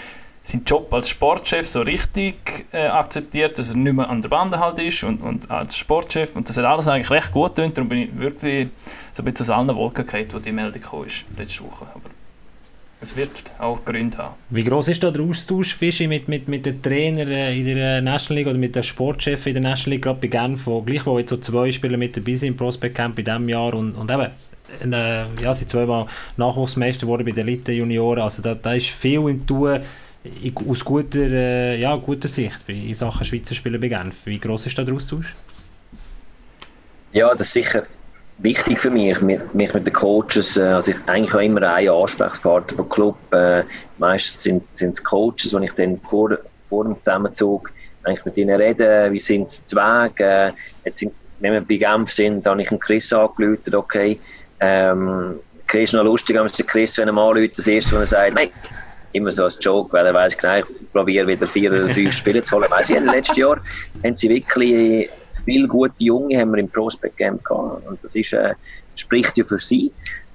seinen 0.46 0.64
Job 0.64 0.92
als 0.94 1.08
Sportchef 1.08 1.66
so 1.66 1.80
richtig 1.80 2.66
äh, 2.72 2.86
akzeptiert, 2.86 3.58
dass 3.58 3.70
er 3.70 3.76
nicht 3.76 3.94
mehr 3.94 4.08
an 4.08 4.22
der 4.22 4.28
Bande 4.28 4.60
halt 4.60 4.78
ist 4.78 5.02
und, 5.02 5.20
und 5.20 5.50
als 5.50 5.76
Sportchef. 5.76 6.36
Und 6.36 6.48
das 6.48 6.56
hat 6.56 6.64
alles 6.64 6.86
eigentlich 6.86 7.10
recht 7.10 7.32
gut 7.32 7.56
getan. 7.56 7.74
Darum 7.74 7.88
bin 7.88 7.98
ich 7.98 8.16
wirklich 8.16 8.68
so 9.12 9.24
ein 9.24 9.32
bisschen 9.32 9.44
aus 9.44 9.50
allen 9.50 9.74
Wolken 9.74 10.04
gefallen, 10.04 10.28
wo 10.30 10.38
die 10.38 10.52
Meldung 10.52 10.80
kam 10.80 11.04
letzte 11.36 11.64
Woche. 11.64 11.86
Aber 11.92 12.10
es 13.00 13.16
wird 13.16 13.30
auch 13.58 13.84
Gründe 13.84 14.18
haben. 14.18 14.34
Wie 14.50 14.62
groß 14.62 14.86
ist 14.86 15.02
da 15.02 15.10
der 15.10 15.22
Austausch 15.22 15.74
Fischi, 15.74 16.06
mit, 16.06 16.28
mit, 16.28 16.46
mit 16.46 16.64
den 16.64 16.80
Trainern 16.80 17.28
in 17.28 17.66
der 17.66 18.00
National 18.00 18.38
League 18.38 18.46
oder 18.46 18.58
mit 18.58 18.76
den 18.76 18.84
Sportchefs 18.84 19.46
in 19.46 19.54
der 19.54 19.62
National 19.62 19.96
League, 19.96 20.02
gerade 20.02 20.20
bei 20.20 20.28
Genf, 20.28 20.64
wo 20.66 20.80
gleich 20.80 21.04
wo 21.06 21.18
jetzt 21.18 21.30
so 21.30 21.38
zwei 21.38 21.72
Spieler 21.72 21.96
mit 21.96 22.16
dabei 22.16 22.34
sind 22.34 22.50
im 22.50 22.56
Prospect 22.56 22.94
Camp 22.94 23.18
in 23.18 23.24
diesem 23.24 23.48
Jahr 23.48 23.74
und, 23.74 23.96
und 23.96 24.10
eben 24.12 24.30
äh, 24.92 25.24
ja, 25.42 25.54
sie 25.54 25.66
zweimal 25.66 26.06
Nachwuchsmeister 26.36 27.06
geworden 27.06 27.24
bei 27.24 27.32
den 27.32 27.48
Elite-Junioren. 27.48 28.22
Also 28.22 28.42
da, 28.42 28.54
da 28.54 28.74
ist 28.74 28.86
viel 28.86 29.28
im 29.28 29.44
Tun 29.44 29.80
aus 30.68 30.84
guter, 30.84 31.20
äh, 31.20 31.80
ja, 31.80 31.96
guter 31.96 32.28
Sicht 32.28 32.68
in 32.68 32.94
Sachen 32.94 33.24
Schweizer 33.24 33.54
Spieler 33.54 33.78
bei 33.78 33.88
Genf. 33.88 34.24
Wie 34.24 34.38
groß 34.38 34.66
ist 34.66 34.78
da 34.78 34.84
der 34.84 34.94
Austausch? 34.94 35.34
Ja, 37.12 37.34
das 37.34 37.48
ist 37.48 37.52
sicher 37.54 37.84
wichtig 38.38 38.78
für 38.78 38.90
mich, 38.90 39.20
mich 39.20 39.40
mit 39.52 39.74
den 39.74 39.92
Coaches, 39.92 40.56
äh, 40.56 40.62
also 40.62 40.90
ich 40.90 40.96
eigentlich 41.06 41.34
auch 41.34 41.40
immer 41.40 41.62
einen 41.62 41.88
Ansprechpartner 41.88 42.76
pro 42.76 42.84
Club, 42.84 43.16
äh, 43.32 43.62
meistens 43.98 44.76
sind 44.76 44.94
es 44.94 45.04
Coaches, 45.04 45.50
die 45.50 45.64
ich 45.64 45.72
dann 45.72 46.00
vor, 46.10 46.36
vor 46.68 46.84
dem 46.84 46.96
Zusammenzug 46.98 47.72
eigentlich 48.02 48.24
mit 48.24 48.36
ihnen 48.36 48.60
rede, 48.60 49.08
wie 49.10 49.20
sind 49.20 49.50
sie 49.50 49.64
zu 49.64 49.78
äh, 49.78 50.52
sind, 50.94 51.12
wenn 51.40 51.52
wir 51.52 51.60
bei 51.60 51.76
Genf 51.76 52.12
sind, 52.12 52.46
habe 52.46 52.62
ich 52.62 52.70
einen 52.70 52.80
Chris 52.80 53.12
angerufen, 53.12 53.74
okay, 53.74 54.20
ähm, 54.60 55.36
Chris 55.66 55.90
ist 55.90 55.94
noch 55.94 56.04
lustig, 56.04 56.36
wenn 56.36 56.46
Chris, 56.66 56.96
wenn 56.98 57.08
er 57.08 57.12
mal 57.12 57.30
anruft, 57.30 57.58
das 57.58 57.66
erste, 57.66 57.96
was 57.96 58.12
er 58.12 58.32
sagt, 58.32 58.52
immer 59.16 59.32
so 59.32 59.44
als 59.44 59.58
Joke, 59.60 59.92
weil 59.92 60.06
er 60.06 60.14
weiß 60.14 60.36
genau, 60.36 60.58
ich 60.58 60.92
probiere 60.92 61.26
wieder 61.26 61.46
vier 61.46 61.70
oder 61.70 61.88
fünf 61.88 62.14
Spiele 62.14 62.42
zu 62.42 62.56
holen. 62.56 62.70
Weiss 62.70 62.90
ich, 62.90 63.00
letztes 63.00 63.36
Jahr 63.36 63.58
haben 64.04 64.16
sie 64.16 64.28
wirklich 64.28 65.10
viele 65.46 65.68
gute 65.68 65.94
Junge 65.98 66.38
haben 66.38 66.52
wir 66.52 66.58
im 66.58 66.68
Prospect 66.68 67.16
Game 67.16 67.42
gehabt 67.42 67.86
und 67.86 68.02
das 68.02 68.14
ist, 68.14 68.32
äh, 68.34 68.54
spricht 68.96 69.38
ja 69.38 69.44
für 69.44 69.60
sie. 69.60 69.92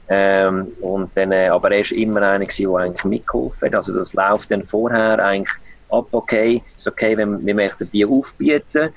Ähm, 0.07 0.67
und 0.81 1.11
dann, 1.15 1.31
äh, 1.31 1.49
aber 1.49 1.71
er 1.71 1.81
ist 1.81 1.91
immer 1.91 2.21
einer 2.21 2.45
gewesen, 2.45 2.71
der 2.71 2.81
eigentlich 2.81 3.03
mitgeholfen 3.03 3.67
hat. 3.67 3.75
Also 3.75 3.93
das 3.93 4.13
läuft 4.13 4.51
dann 4.51 4.63
vorher 4.63 5.23
eigentlich 5.23 5.53
ab, 5.89 6.07
okay, 6.11 6.63
ist 6.77 6.87
okay, 6.87 7.15
wenn 7.15 7.45
wir 7.45 7.55
möchten 7.55 7.89
die 7.89 8.05
aufbieten. 8.05 8.89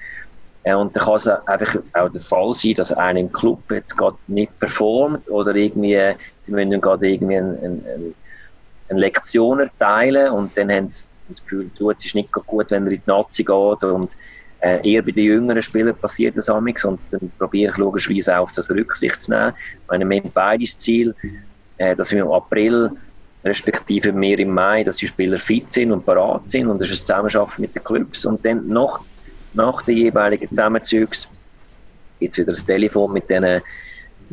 Äh, 0.65 0.75
und 0.75 0.97
dann 0.97 1.05
kann 1.05 1.15
es 1.17 1.29
einfach 1.29 1.77
auch 1.93 2.09
der 2.09 2.21
Fall 2.21 2.55
sein, 2.55 2.75
dass 2.75 2.93
einer 2.93 3.21
im 3.21 3.33
Club 3.33 3.61
jetzt 3.71 3.97
gerade 3.97 4.17
nicht 4.27 4.59
performt 4.59 5.29
oder 5.29 5.55
irgendwie, 5.55 6.15
sie 6.47 6.53
müssen 6.53 6.81
gerade 6.81 7.09
irgendwie 7.09 7.37
eine, 7.37 7.59
eine, 7.63 8.15
eine 8.89 9.01
Lektion 9.01 9.61
erteilen 9.61 10.33
und 10.33 10.57
dann 10.57 10.71
haben 10.71 10.91
sie 10.91 11.03
das 11.29 11.43
Gefühl, 11.43 11.71
du, 11.77 11.91
es 11.91 12.05
ist 12.05 12.15
nicht 12.15 12.33
gut, 12.33 12.71
wenn 12.71 12.87
er 12.87 12.93
in 12.93 12.99
die 12.99 13.03
Nazi 13.07 13.45
geht 13.45 13.85
und 13.85 14.11
äh, 14.61 14.89
eher 14.89 15.03
bei 15.03 15.11
den 15.11 15.25
jüngeren 15.25 15.63
Spielern 15.63 15.97
passiert 15.97 16.37
das 16.37 16.49
amigs 16.49 16.85
und 16.85 17.01
dann 17.11 17.31
probiere 17.39 17.73
ich 17.73 17.79
logischerweise 17.79 18.39
auch 18.39 18.45
auf 18.45 18.53
das 18.53 18.71
Rücksicht 18.71 19.21
zu 19.23 19.31
nehmen. 19.31 19.53
Ich 19.83 19.89
meine, 19.89 20.09
wir 20.09 20.21
haben 20.21 20.31
beide 20.33 20.65
das 20.65 20.79
Ziel, 20.79 21.15
äh, 21.79 21.97
dass 21.97 22.11
wir 22.11 22.23
im 22.23 22.33
April 22.33 22.91
respektive 23.45 24.13
mehr 24.13 24.39
im 24.39 24.51
Mai, 24.51 24.85
dass 24.85 24.97
die 24.97 25.07
Spieler 25.07 25.39
fit 25.39 25.71
sind 25.71 25.93
und 25.93 26.07
parat 26.07 26.51
sind 26.51 26.69
und 26.69 26.81
das 26.81 26.91
ist 26.91 27.01
ein 27.03 27.07
Zusammenarbeiten 27.07 27.63
mit 27.63 27.75
den 27.75 27.85
Clubs 27.85 28.25
und 28.25 28.45
dann 28.45 28.67
nach, 28.69 29.01
nach 29.53 29.83
den 29.83 29.97
jeweiligen 29.97 30.49
Zusammenzügen 30.49 31.11
es 32.21 32.39
wieder 32.39 32.53
das 32.53 32.65
Telefon 32.65 33.13
mit 33.13 33.29
den 33.29 33.61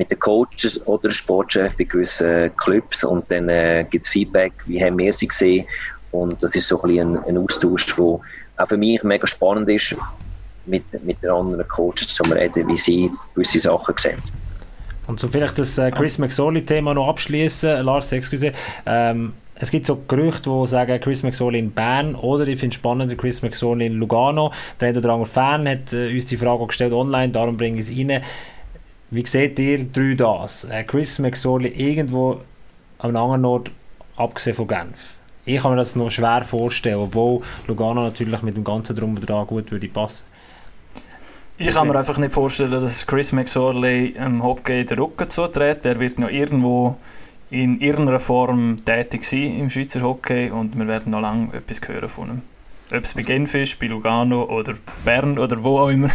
mit 0.02 0.10
den 0.10 0.20
Coaches 0.20 0.84
oder 0.88 1.12
Sportchef 1.12 1.78
bei 1.78 1.84
gewissen 1.84 2.50
Clubs 2.58 3.04
und 3.04 3.30
dann 3.30 3.50
äh, 3.50 3.86
gibt 3.88 4.04
es 4.04 4.12
Feedback, 4.12 4.52
wie 4.66 4.84
haben 4.84 4.98
wir 4.98 5.14
sie 5.14 5.28
gesehen 5.28 5.68
und 6.12 6.42
das 6.42 6.56
ist 6.56 6.68
so 6.68 6.82
ein, 6.82 6.98
ein, 6.98 7.24
ein 7.26 7.38
Austausch, 7.38 7.86
der 7.86 8.04
auch 8.04 8.20
für 8.68 8.78
mich 8.78 9.04
mega 9.04 9.28
spannend 9.28 9.70
ist, 9.70 9.96
mit, 10.66 10.84
mit 11.04 11.22
den 11.22 11.30
anderen 11.30 11.68
Coaches 11.68 12.08
zu 12.08 12.24
reden, 12.24 12.68
wie 12.68 12.78
sie 12.80 13.12
gewisse 13.36 13.60
Sachen 13.60 13.96
sehen. 13.96 14.18
Und 15.06 15.20
so 15.20 15.28
vielleicht 15.28 15.60
das 15.60 15.78
äh, 15.78 15.92
Chris 15.92 16.18
McSorley-Thema 16.18 16.96
noch 16.96 17.08
abschließen, 17.08 17.86
Lars, 17.86 18.12
excuse. 18.12 18.54
Ähm, 18.88 19.34
es 19.54 19.70
gibt 19.70 19.86
so 19.86 20.02
Gerüchte, 20.08 20.50
die 20.50 20.68
sagen, 20.68 21.00
Chris 21.00 21.22
McSorley 21.22 21.60
in 21.60 21.72
Bern 21.72 22.16
oder 22.16 22.48
ich 22.48 22.60
finde 22.60 22.76
spannender, 22.76 23.16
Chris 23.16 23.44
McSorley 23.44 23.86
in 23.86 23.94
Lugano. 23.94 24.52
Der 24.80 24.90
eine 24.90 24.98
oder 24.98 25.10
andere 25.12 25.30
Fan 25.30 25.68
hat 25.70 25.94
äh, 25.94 26.12
uns 26.12 26.26
die 26.26 26.38
Frage 26.38 26.66
gestellt 26.66 26.94
online, 26.94 27.32
darum 27.32 27.58
bringe 27.58 27.80
ich 27.80 27.88
es 27.88 27.96
rein. 27.96 28.24
Wie 29.14 29.26
seht 29.26 29.60
ihr 29.60 29.84
drei 29.84 30.14
das? 30.14 30.64
Äh, 30.64 30.86
Chris 30.86 31.20
McSorley 31.20 31.68
irgendwo 31.68 32.40
an 32.98 33.10
einem 33.10 33.18
anderen 33.18 33.46
Ort, 33.46 33.72
abgesehen 34.16 34.56
von 34.56 34.70
Genf? 34.70 35.16
Ich 35.44 35.62
kann 35.62 35.72
mir 35.72 35.78
das 35.78 35.98
noch 35.98 36.10
schwer 36.10 36.46
vorstellen, 36.46 36.96
obwohl 37.00 37.42
Lugano 37.68 38.04
natürlich 38.04 38.42
mit 38.42 38.56
dem 38.56 38.64
ganzen 38.64 38.96
Drum 38.96 39.16
und 39.16 39.30
Dran 39.30 39.46
gut 39.48 39.70
würde 39.70 39.90
passen. 39.90 40.24
Ich 41.58 41.74
kann 41.74 41.90
mir 41.90 41.96
einfach 41.98 42.18
nicht 42.20 42.32
vorstellen, 42.32 42.72
dass 42.72 43.06
Chris 43.06 43.34
McSorley 43.34 44.16
im 44.18 44.42
Hockey 44.42 44.86
den 44.86 44.98
Rücken 44.98 45.30
zutritt. 45.30 45.86
Er 45.86 46.00
wird 46.00 46.18
noch 46.18 46.30
irgendwo 46.30 46.96
in 47.50 47.82
irgendeiner 47.82 48.22
Form 48.22 48.78
tätig 48.86 49.26
sein 49.26 49.60
im 49.60 49.70
Schweizer 49.70 50.02
Hockey 50.04 50.50
und 50.52 50.78
wir 50.80 50.88
werden 50.88 51.12
noch 51.12 51.20
lange 51.20 51.54
etwas 51.54 51.82
hören 51.86 52.08
von 52.08 52.30
ihm. 52.30 52.42
Ob 52.98 53.04
es 53.04 53.14
bei 53.14 53.24
Genf 53.24 53.56
ist, 53.56 53.78
bei 53.78 53.88
Lugano 53.88 54.46
oder 54.46 54.76
Bern 55.04 55.38
oder 55.38 55.62
wo 55.62 55.80
auch 55.80 55.90
immer. 55.90 56.12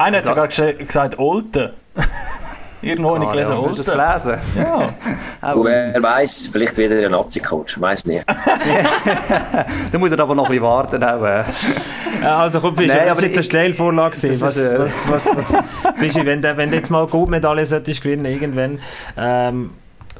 Einer 0.00 0.18
hat 0.18 0.26
sogar 0.26 0.48
gesagt, 0.48 1.18
Olten. 1.18 1.70
Irgendwo 2.82 3.14
habe 3.14 3.24
ich 3.24 3.30
gelesen, 3.30 3.52
ja, 3.52 3.58
Olten. 3.58 3.76
Das 3.76 3.86
gelesen? 3.86 4.38
Ja. 5.42 5.52
Und 5.54 5.64
wer 5.66 6.02
weiß, 6.02 6.48
vielleicht 6.50 6.78
wieder 6.78 6.96
ein 7.04 7.10
Nazi-Coach, 7.10 7.78
weiß 7.78 8.06
nicht. 8.06 8.24
Dann 9.92 10.00
muss 10.00 10.10
er 10.10 10.18
aber 10.20 10.34
noch 10.34 10.44
ein 10.46 10.48
bisschen 10.52 10.64
warten. 10.64 11.04
Auch, 11.04 11.22
äh. 11.22 11.44
Also 12.24 12.60
komm, 12.60 12.76
Fischi, 12.76 12.88
das 12.88 13.00
aber 13.00 13.10
ist 13.12 13.20
jetzt 13.22 13.32
eine 13.32 13.40
ich- 13.40 13.46
Stellvorlage 13.46 14.16
gewesen. 14.16 14.46
Was, 14.46 14.56
ist, 14.56 14.72
äh, 14.72 14.78
was, 14.78 15.10
was, 15.10 15.36
was, 15.36 15.56
Fischi, 15.98 16.24
wenn, 16.24 16.40
du- 16.40 16.56
wenn 16.56 16.70
du 16.70 16.76
jetzt 16.76 16.90
mal 16.90 17.06
Goldmedaille 17.06 17.66
solltest 17.66 18.02
gewinnen 18.02 18.24
irgendwann, 18.24 18.78
ähm, 19.18 19.70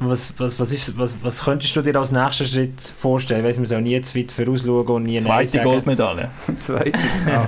was, 0.01 0.33
was, 0.39 0.59
was, 0.59 0.71
ist, 0.71 0.97
was, 0.97 1.15
was 1.21 1.43
könntest 1.43 1.75
du 1.75 1.81
dir 1.81 1.95
als 1.95 2.11
nächsten 2.11 2.45
Schritt 2.47 2.81
vorstellen? 2.81 3.41
Ich 3.41 3.47
weiss, 3.47 3.57
man 3.57 3.67
soll 3.67 3.81
nie 3.81 4.01
zu 4.01 4.17
weit 4.17 4.31
vorausschauen 4.31 4.87
und 4.87 5.03
nie 5.03 5.13
Nein 5.13 5.21
Zweite 5.21 5.49
sagen. 5.49 5.63
Goldmedaille. 5.63 6.31
Zweite. 6.57 6.99
Ja. 7.27 7.47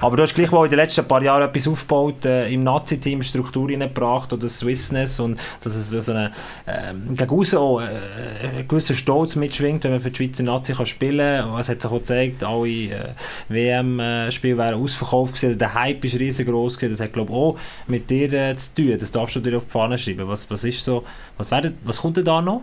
Aber 0.00 0.16
du 0.16 0.22
hast 0.22 0.34
gleich 0.34 0.50
mal 0.50 0.64
in 0.64 0.70
den 0.70 0.78
letzten 0.78 1.06
paar 1.06 1.22
Jahren 1.22 1.42
etwas 1.48 1.66
aufgebaut, 1.66 2.24
äh, 2.26 2.52
im 2.52 2.62
Nazi-Team 2.62 3.22
Struktur 3.22 3.68
reingebracht 3.68 4.32
oder 4.32 4.48
Swissness 4.48 5.18
und 5.18 5.40
dass 5.62 5.74
es 5.74 5.88
so 5.88 6.12
eine, 6.12 6.32
ähm, 6.66 7.14
gegen 7.16 7.30
aussen 7.30 7.58
auch 7.58 7.80
äh, 7.80 7.86
einen 7.86 8.68
gewissen 8.68 8.96
Stolz 8.96 9.34
mitschwingt, 9.36 9.84
wenn 9.84 9.92
man 9.92 10.00
für 10.00 10.10
die 10.10 10.16
Schweizer 10.24 10.42
Nazi 10.42 10.74
kann 10.74 10.86
spielen 10.86 11.42
kann. 11.42 11.58
Es 11.58 11.68
hat 11.68 11.80
sich 11.80 11.90
auch 11.90 11.98
gezeigt, 11.98 12.44
alle 12.44 12.68
äh, 12.68 13.08
WM-Spiele 13.48 14.58
wären 14.58 14.74
ausverkauft 14.82 15.34
gewesen, 15.34 15.46
also 15.46 15.58
der 15.58 15.74
Hype 15.74 16.04
ist 16.04 16.18
riesengroß 16.18 16.76
gewesen. 16.76 16.92
Das 16.92 17.00
hat 17.00 17.14
glaube 17.14 17.32
ich 17.32 17.36
auch 17.36 17.58
mit 17.86 18.10
dir 18.10 18.32
äh, 18.32 18.54
zu 18.56 18.74
tun. 18.74 18.96
Das 18.98 19.10
darfst 19.10 19.36
du 19.36 19.40
dir 19.40 19.56
auf 19.56 19.64
die 19.64 19.70
Fahne 19.70 19.96
schreiben. 19.96 20.28
Was, 20.28 20.50
was 20.50 20.64
ist 20.64 20.84
so, 20.84 21.04
was, 21.36 21.50
wäre, 21.50 21.72
was 21.84 22.00
kommt 22.00 22.16
denn 22.16 22.24
da 22.24 22.40
noch? 22.40 22.62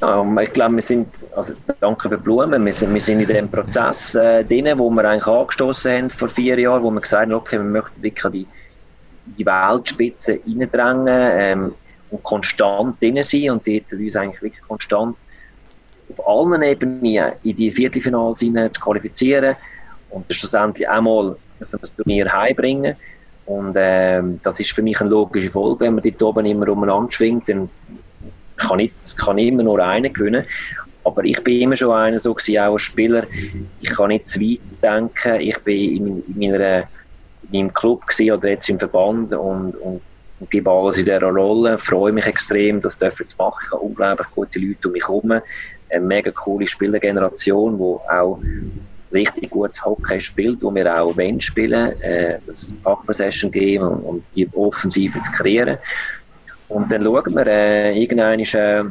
Ja, 0.00 0.40
ich 0.40 0.52
glaube, 0.52 0.76
wir 0.76 0.82
sind, 0.82 1.08
also 1.36 1.52
danke 1.78 2.08
für 2.08 2.16
die 2.16 2.22
Blumen, 2.22 2.64
wir 2.64 2.72
sind, 2.72 2.94
wir 2.94 3.02
sind 3.02 3.20
in 3.20 3.28
dem 3.28 3.50
Prozess 3.50 4.14
äh, 4.14 4.42
drin, 4.44 4.66
wo 4.78 4.88
wir 4.88 5.04
eigentlich 5.04 5.26
angestoßen 5.26 5.92
haben 5.92 6.10
vor 6.10 6.28
vier 6.28 6.58
Jahren, 6.58 6.82
wo 6.82 6.90
wir 6.90 7.02
gesagt 7.02 7.24
haben, 7.24 7.34
okay, 7.34 7.58
wir 7.58 7.64
möchten 7.64 8.02
wirklich 8.02 8.32
die, 8.32 8.46
die 9.38 9.44
Weltspitze 9.44 10.40
reindrängen 10.46 11.06
ähm, 11.08 11.74
und 12.10 12.22
konstant 12.22 13.00
drin 13.02 13.22
sein 13.22 13.50
und 13.50 13.66
dort 13.66 13.92
uns 13.92 14.16
eigentlich 14.16 14.40
wirklich 14.40 14.62
konstant 14.66 15.16
auf 16.16 16.26
allen 16.26 16.62
Ebenen 16.62 17.32
in 17.42 17.56
die 17.56 17.70
Viertelfinals 17.70 18.38
zu 18.38 18.80
qualifizieren 18.80 19.54
und 20.08 20.24
schlussendlich 20.32 20.88
auch 20.88 21.02
mal 21.02 21.36
so 21.60 21.76
ein 21.76 21.90
Turnier 21.96 22.32
heimbringen. 22.32 22.96
Und 23.50 23.74
ähm, 23.76 24.38
das 24.44 24.60
ist 24.60 24.70
für 24.70 24.82
mich 24.82 25.00
eine 25.00 25.10
logische 25.10 25.50
Folge, 25.50 25.80
wenn 25.80 25.96
man 25.96 26.04
dort 26.04 26.22
oben 26.22 26.46
immer 26.46 26.68
umeinander 26.68 27.10
schwingt, 27.10 27.48
dann 27.48 27.68
kann 28.56 28.78
es 28.78 29.16
kann 29.16 29.38
immer 29.38 29.64
nur 29.64 29.84
einer 29.84 30.08
gewinnen. 30.08 30.44
Aber 31.02 31.24
ich 31.24 31.42
bin 31.42 31.60
immer 31.60 31.76
schon 31.76 31.90
einer 31.90 32.20
so 32.20 32.32
gewesen, 32.32 32.58
auch 32.58 32.74
als 32.74 32.82
Spieler. 32.82 33.24
Ich 33.80 33.90
kann 33.90 34.08
nicht 34.08 34.28
zu 34.28 34.40
weit 34.40 34.60
denken. 34.80 35.40
Ich 35.40 35.58
bin 35.64 35.96
in, 35.96 36.22
in, 36.28 36.52
meiner, 36.52 36.84
in 37.50 37.50
meinem 37.50 37.74
Club 37.74 38.06
gewesen, 38.06 38.30
oder 38.38 38.50
jetzt 38.50 38.68
im 38.68 38.78
Verband 38.78 39.32
und, 39.32 39.74
und, 39.74 40.00
und 40.38 40.50
gebe 40.50 40.70
alles 40.70 40.98
in 40.98 41.06
dieser 41.06 41.20
Rolle. 41.22 41.76
Freue 41.78 42.12
mich 42.12 42.26
extrem, 42.26 42.80
das 42.80 42.98
zu 42.98 43.06
machen. 43.36 43.64
Ich 43.66 43.72
habe 43.72 43.82
unglaublich 43.82 44.28
gute 44.32 44.60
Leute 44.60 44.86
um 44.86 44.92
mich 44.92 45.02
herum. 45.02 45.32
Eine 45.32 46.06
mega 46.06 46.30
coole 46.30 46.68
Spielergeneration, 46.68 47.78
die 47.78 47.82
auch 47.82 48.38
richtig 49.12 49.50
gutes 49.50 49.84
Hockey 49.84 50.20
spielt, 50.20 50.62
wo 50.62 50.74
wir 50.74 51.00
auch 51.00 51.16
wollen 51.16 51.40
spielen, 51.40 52.00
äh, 52.00 52.38
eine 52.38 52.40
Pack-Possession 52.82 53.50
geben 53.50 53.86
und, 53.86 54.02
und 54.02 54.24
die 54.34 54.48
Offensive 54.54 55.18
zu 55.20 55.32
kreieren. 55.32 55.78
Und 56.68 56.90
dann 56.92 57.02
schauen 57.02 57.34
wir, 57.34 57.46
äh, 57.46 58.00
irgendwann 58.00 58.40
äh, 58.40 58.84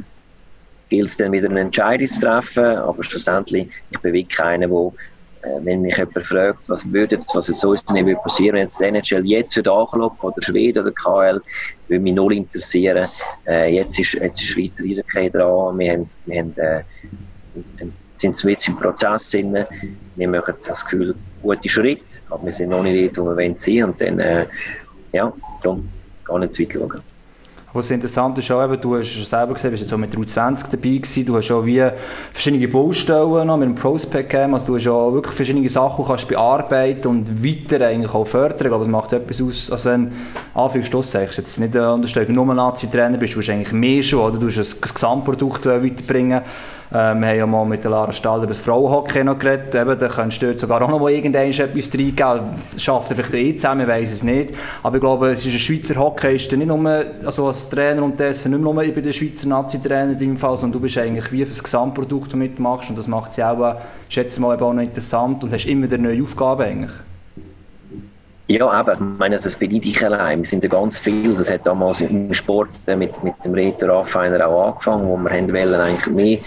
gilt 0.89 1.07
es 1.07 1.17
dann 1.17 1.31
wieder 1.31 1.49
eine 1.49 1.61
Entscheidung 1.61 2.07
zu 2.07 2.19
treffen, 2.21 2.65
aber 2.65 3.03
schlussendlich, 3.03 3.69
ich 3.91 3.99
bin 3.99 4.13
wirklich 4.13 4.39
einer, 4.39 4.67
der, 4.67 4.91
wenn 5.63 5.81
mich 5.81 5.95
jemand 5.95 6.25
fragt, 6.25 6.67
was 6.67 6.91
würde 6.91 7.15
jetzt, 7.15 7.33
was 7.33 7.47
jetzt 7.47 7.61
so 7.61 7.73
ist, 7.73 7.89
nicht 7.91 8.21
passieren, 8.21 8.55
wenn 8.55 8.63
jetzt 8.63 8.79
die 8.79 8.85
NHL 8.85 9.25
jetzt 9.25 9.55
würde 9.55 9.71
anklopfen, 9.71 10.29
oder 10.29 10.41
Schweden 10.41 10.83
oder 10.83 10.91
KL, 10.91 11.41
würde 11.87 12.03
mich 12.03 12.13
null 12.13 12.33
interessieren. 12.33 13.07
Äh, 13.47 13.73
jetzt 13.73 13.97
ist, 13.97 14.13
jetzt 14.13 14.41
ist 14.41 14.47
Schweizer 14.47 14.83
Eishockey 14.83 15.29
dran, 15.29 15.79
wir 15.79 15.91
haben, 15.93 16.09
wir 16.25 16.39
haben 16.39 16.57
äh, 16.57 16.83
sind 18.19 18.41
jetzt 18.43 18.67
im 18.67 18.77
Prozess 18.77 19.31
drin. 19.31 19.57
Wir 20.15 20.27
machen 20.27 20.53
das 20.65 20.83
Gefühl, 20.83 21.15
gute 21.41 21.69
Schritt, 21.69 22.03
aber 22.29 22.45
wir 22.45 22.53
sind 22.53 22.69
noch 22.69 22.83
nicht 22.83 23.17
dort, 23.17 23.27
wo 23.27 23.37
wir 23.37 23.55
sein. 23.57 23.83
Und 23.83 24.01
dann, 24.01 24.19
äh, 24.19 24.45
ja, 25.11 25.31
darum 25.63 25.89
gar 26.25 26.39
nicht 26.39 26.53
zu 26.53 26.63
weit 26.63 26.73
schauen. 26.73 27.01
Was 27.71 27.91
interessant 27.91 28.35
ist 28.39 28.51
auch, 28.51 28.75
du 28.77 28.97
hast 28.97 29.15
es 29.15 29.29
selber 29.29 29.53
gesehen, 29.53 29.69
du 29.69 29.71
bist 29.73 29.83
jetzt 29.83 29.93
auch 29.93 29.97
mit 29.97 30.11
der 30.11 30.19
U20 30.19 30.71
dabei 30.71 30.97
gewesen, 30.97 31.25
du 31.27 31.37
hast 31.37 31.51
auch 31.51 31.63
wie 31.63 31.87
verschiedene 32.33 32.67
Baustellen 32.67 33.45
noch 33.45 33.57
mit 33.57 33.69
dem 33.69 33.75
Prospect 33.75 34.31
Game, 34.31 34.55
also 34.55 34.65
du 34.65 34.75
hast 34.77 34.87
auch 34.87 35.13
wirklich 35.13 35.35
verschiedene 35.35 35.69
Sachen, 35.69 36.03
kannst 36.03 36.27
bearbeiten 36.27 37.07
und 37.07 37.43
weiter 37.45 37.85
eigentlich 37.85 38.11
auch 38.11 38.25
fördern, 38.25 38.69
glaube, 38.69 38.85
es 38.85 38.89
macht 38.89 39.13
etwas 39.13 39.39
aus, 39.39 39.71
als 39.71 39.85
wenn, 39.85 40.11
Anführungsschluss 40.55 41.11
sagst, 41.11 41.37
jetzt 41.37 41.59
nicht 41.59 41.75
unterstellt, 41.75 42.29
nur 42.29 42.51
Nazi-Trainer 42.55 43.19
bist, 43.19 43.35
du 43.35 43.39
hast 43.39 43.49
eigentlich 43.51 43.71
mehr 43.71 44.01
schon, 44.01 44.21
oder? 44.21 44.39
du 44.39 44.47
hast 44.47 44.57
ein 44.57 44.91
Gesamtprodukt 44.91 45.67
weiterbringen 45.67 46.41
äh, 46.91 46.93
wir 46.93 47.27
haben 47.27 47.37
ja 47.37 47.45
mal 47.45 47.65
mit 47.65 47.83
der 47.83 47.91
Lara 47.91 48.11
Stahl 48.11 48.39
über 48.39 48.47
das 48.47 48.59
Frauenhockey 48.59 49.23
noch 49.23 49.37
geredet. 49.37 49.75
Eben, 49.75 49.99
da 49.99 50.07
könntest 50.07 50.41
du 50.41 50.57
sogar 50.57 50.81
auch 50.81 50.89
noch 50.89 50.99
mal 50.99 51.11
irgendwann 51.11 51.49
etwas 51.49 51.93
reingeben. 51.93 52.49
Schafft 52.77 53.11
er 53.11 53.15
vielleicht 53.15 53.33
eh 53.35 53.55
zusammen, 53.55 53.81
ich 53.81 53.87
weiss 53.87 54.11
es 54.11 54.23
nicht. 54.23 54.55
Aber 54.81 54.95
ich 54.95 55.01
glaube, 55.01 55.29
es 55.29 55.45
ist 55.45 55.53
ein 55.53 55.59
Schweizer 55.59 55.95
Hockey, 55.99 56.35
ist 56.35 56.51
nicht 56.51 56.67
nur 56.67 57.05
also 57.23 57.47
als 57.47 57.69
Trainer 57.69 58.01
und 58.01 58.19
dessen 58.19 58.51
nicht 58.51 58.61
nur 58.61 58.73
bei 58.73 58.89
den 58.89 59.13
Schweizer 59.13 59.47
Nazi-Trainer 59.47 60.13
in 60.13 60.17
deinem 60.17 60.37
Fall, 60.37 60.57
sondern 60.57 60.79
du 60.79 60.79
bist 60.79 60.97
eigentlich 60.97 61.31
wie 61.31 61.43
für 61.43 61.51
das 61.51 61.63
Gesamtprodukt, 61.63 62.31
das 62.31 62.37
mitmachst. 62.37 62.89
Und 62.89 62.97
das 62.97 63.07
macht 63.07 63.33
sie 63.33 63.43
auch, 63.43 63.63
äh, 63.63 63.75
schätze 64.07 64.41
mal, 64.41 64.59
auch 64.59 64.73
noch 64.73 64.81
interessant 64.81 65.43
und 65.43 65.53
hast 65.53 65.65
immer 65.65 65.85
wieder 65.85 65.99
neue 65.99 66.23
Aufgaben 66.23 66.61
eigentlich. 66.63 66.91
Ja, 68.51 68.81
eben, 68.81 68.91
ich 68.93 69.19
meine, 69.19 69.35
das 69.35 69.55
bin 69.55 69.69
ich 69.75 69.85
nicht 69.85 70.03
allein. 70.03 70.39
Wir 70.39 70.45
sind 70.45 70.63
ja 70.63 70.69
ganz 70.71 70.97
viel. 70.97 71.35
Das 71.35 71.51
hat 71.51 71.67
damals 71.67 72.01
im 72.01 72.33
Sport 72.33 72.71
äh, 72.87 72.95
mit, 72.95 73.23
mit 73.23 73.35
dem 73.45 73.53
Reto 73.53 73.85
Raffiner 73.85 74.47
auch 74.47 74.69
angefangen, 74.69 75.07
wo 75.07 75.17
wir 75.17 75.29
wollen 75.29 75.75
eigentlich 75.75 76.07
mehr, 76.07 76.39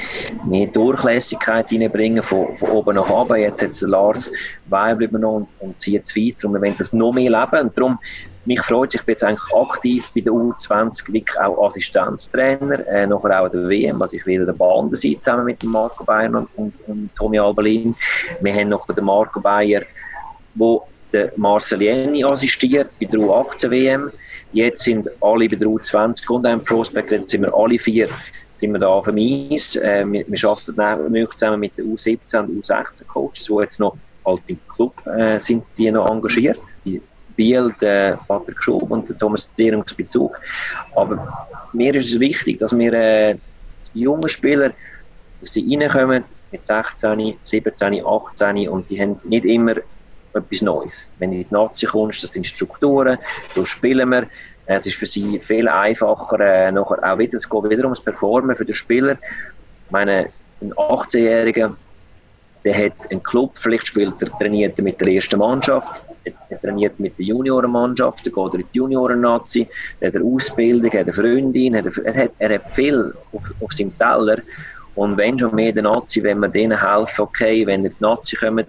mehr 0.45 0.67
Durchlässigkeit 0.67 1.71
reinbringen, 1.71 2.25
von, 2.25 2.57
von 2.57 2.71
oben 2.71 2.97
nach 2.97 3.09
unten. 3.09 3.37
Jetzt 3.37 3.63
hat 3.63 3.81
Lars 3.89 4.33
Weibel 4.67 5.07
übernommen 5.07 5.47
und, 5.61 5.69
und 5.69 5.81
zieht 5.81 6.03
es 6.03 6.17
weiter. 6.17 6.49
Und 6.49 6.55
wir 6.55 6.63
wollen 6.63 6.75
das 6.77 6.93
noch 6.93 7.13
mehr 7.13 7.31
leben. 7.31 7.67
Und 7.69 7.79
darum, 7.79 8.01
mich 8.47 8.61
freut 8.63 8.93
ich 8.97 9.03
bin 9.03 9.13
jetzt 9.13 9.23
eigentlich 9.23 9.55
aktiv 9.55 10.11
bei 10.13 10.23
der 10.23 10.33
U20, 10.33 11.13
wirklich 11.13 11.39
auch 11.39 11.69
Assistenztrainer, 11.69 12.85
äh, 12.89 13.07
nachher 13.07 13.43
auch 13.45 13.49
der 13.49 13.71
WM, 13.71 14.03
also 14.03 14.17
ich 14.17 14.27
will 14.27 14.45
der 14.45 14.55
Bahn 14.55 14.93
sein, 14.93 15.15
zusammen 15.19 15.45
mit 15.45 15.63
Marco 15.63 16.03
Bayer 16.03 16.35
und, 16.35 16.49
und, 16.57 16.75
und 16.89 17.11
Tommy 17.15 17.39
Albalin. 17.39 17.95
Wir 18.41 18.55
haben 18.55 18.71
noch 18.71 18.89
den 18.89 19.05
Marco 19.05 19.41
Bayer, 19.41 19.83
wo 20.57 20.85
der 21.13 21.33
Marcelieni 21.37 22.25
assistiert 22.25 22.91
bei 23.01 23.07
der 23.07 23.21
U18 23.21 23.71
WM. 23.71 24.11
Jetzt 24.53 24.83
sind 24.83 25.09
alle 25.21 25.49
bei 25.49 25.57
der 25.57 25.69
U20 25.69 26.29
und 26.31 26.47
einem 26.47 26.63
Prospect, 26.65 27.11
jetzt 27.11 27.31
sind 27.31 27.43
wir 27.43 27.55
alle 27.55 27.79
vier 27.79 28.09
sind 28.63 28.73
wir 28.73 28.79
da 28.79 28.87
auf 28.87 29.07
dem 29.07 29.19
Eis. 29.19 29.75
Äh, 29.75 30.05
wir, 30.07 30.25
wir 30.27 30.49
arbeiten 30.49 31.29
zusammen 31.33 31.61
mit 31.61 31.77
den 31.77 31.97
U17 31.97 32.39
und 32.39 32.63
U16 32.63 33.05
Coaches, 33.09 33.47
die 33.47 33.55
jetzt 33.61 33.81
noch 33.81 33.97
halt 34.25 34.43
im 34.47 34.59
Club 34.69 34.95
äh, 35.07 35.41
sind, 35.41 35.65
die 35.77 35.91
noch 35.91 36.09
engagiert. 36.09 36.61
Die 36.85 37.03
Biel, 37.35 37.75
der 37.81 38.21
Patrick 38.29 38.63
Schub 38.63 38.89
und 38.89 39.09
der 39.09 39.19
Thomas 39.19 39.49
Bezug. 39.97 40.39
Aber 40.95 41.49
mir 41.73 41.93
ist 41.95 42.13
es 42.13 42.21
wichtig, 42.21 42.61
dass 42.61 42.77
wir 42.79 42.93
äh, 42.93 43.37
die 43.95 44.01
jungen 44.01 44.29
Spieler, 44.29 44.71
dass 45.41 45.55
sie 45.55 45.77
reinkommen 45.77 46.23
mit 46.53 46.65
16, 46.65 47.35
17, 47.43 48.07
18 48.07 48.69
und 48.69 48.89
die 48.89 49.01
haben 49.01 49.19
nicht 49.25 49.45
immer 49.45 49.75
etwas 50.35 50.63
Neues. 50.63 50.95
Wenn 51.19 51.31
du 51.31 51.37
in 51.37 51.49
die 51.49 51.55
Nazi 51.55 51.87
kommst, 51.87 52.23
das 52.23 52.33
sind 52.33 52.47
Strukturen, 52.47 53.19
so 53.55 53.65
spielen 53.65 54.09
wir. 54.11 54.27
Es 54.67 54.87
ist 54.87 54.97
für 54.97 55.07
sie 55.07 55.41
viel 55.41 55.69
einfacher, 55.69 56.39
äh, 56.41 56.71
nachher 56.71 57.13
auch 57.13 57.19
wieder, 57.19 57.37
es 57.37 57.49
geht 57.49 57.71
wieder 57.71 57.85
ums 57.85 58.01
Performen 58.01 58.55
für 58.57 58.65
den 58.65 58.75
Spieler. 58.75 59.19
Ich 59.87 59.91
meine, 59.91 60.29
ein 60.61 60.73
18-Jähriger, 60.73 61.75
der 62.65 62.87
hat 62.87 63.11
einen 63.11 63.23
Club, 63.23 63.53
vielleicht 63.57 63.89
spielt 63.89 64.15
er, 64.21 64.31
trainiert 64.39 64.79
er 64.79 64.85
mit 64.85 65.01
der 65.01 65.09
ersten 65.09 65.39
Mannschaft, 65.39 66.05
er 66.25 66.61
trainiert 66.61 67.01
mit 67.01 67.19
der 67.19 67.27
Juniorenmannschaft, 67.27 68.25
er 68.27 68.33
geht 68.33 68.55
in 68.55 68.67
die 68.73 68.79
Junioren-Nazi, 68.79 69.69
er 69.99 70.09
hat 70.09 70.17
eine 70.17 70.25
Ausbildung, 70.25 70.91
er 70.93 71.01
hat 71.01 71.07
eine 71.07 71.13
Freundin, 71.13 71.75
er 71.75 71.85
hat, 71.85 71.99
er 71.99 72.15
hat, 72.15 72.31
er 72.39 72.55
hat 72.55 72.67
viel 72.67 73.13
auf, 73.33 73.53
auf 73.61 73.73
seinem 73.73 73.97
Teller. 73.99 74.39
Und 74.95 75.17
wenn 75.17 75.39
schon 75.39 75.55
mehr 75.55 75.73
der 75.73 75.83
Nazi, 75.83 76.23
wenn 76.23 76.39
wir 76.39 76.49
denen 76.49 76.79
helfen, 76.81 77.23
okay, 77.23 77.67
wenn 77.67 77.83
die 77.83 77.93
Nazi 77.99 78.37
kommen, 78.37 78.67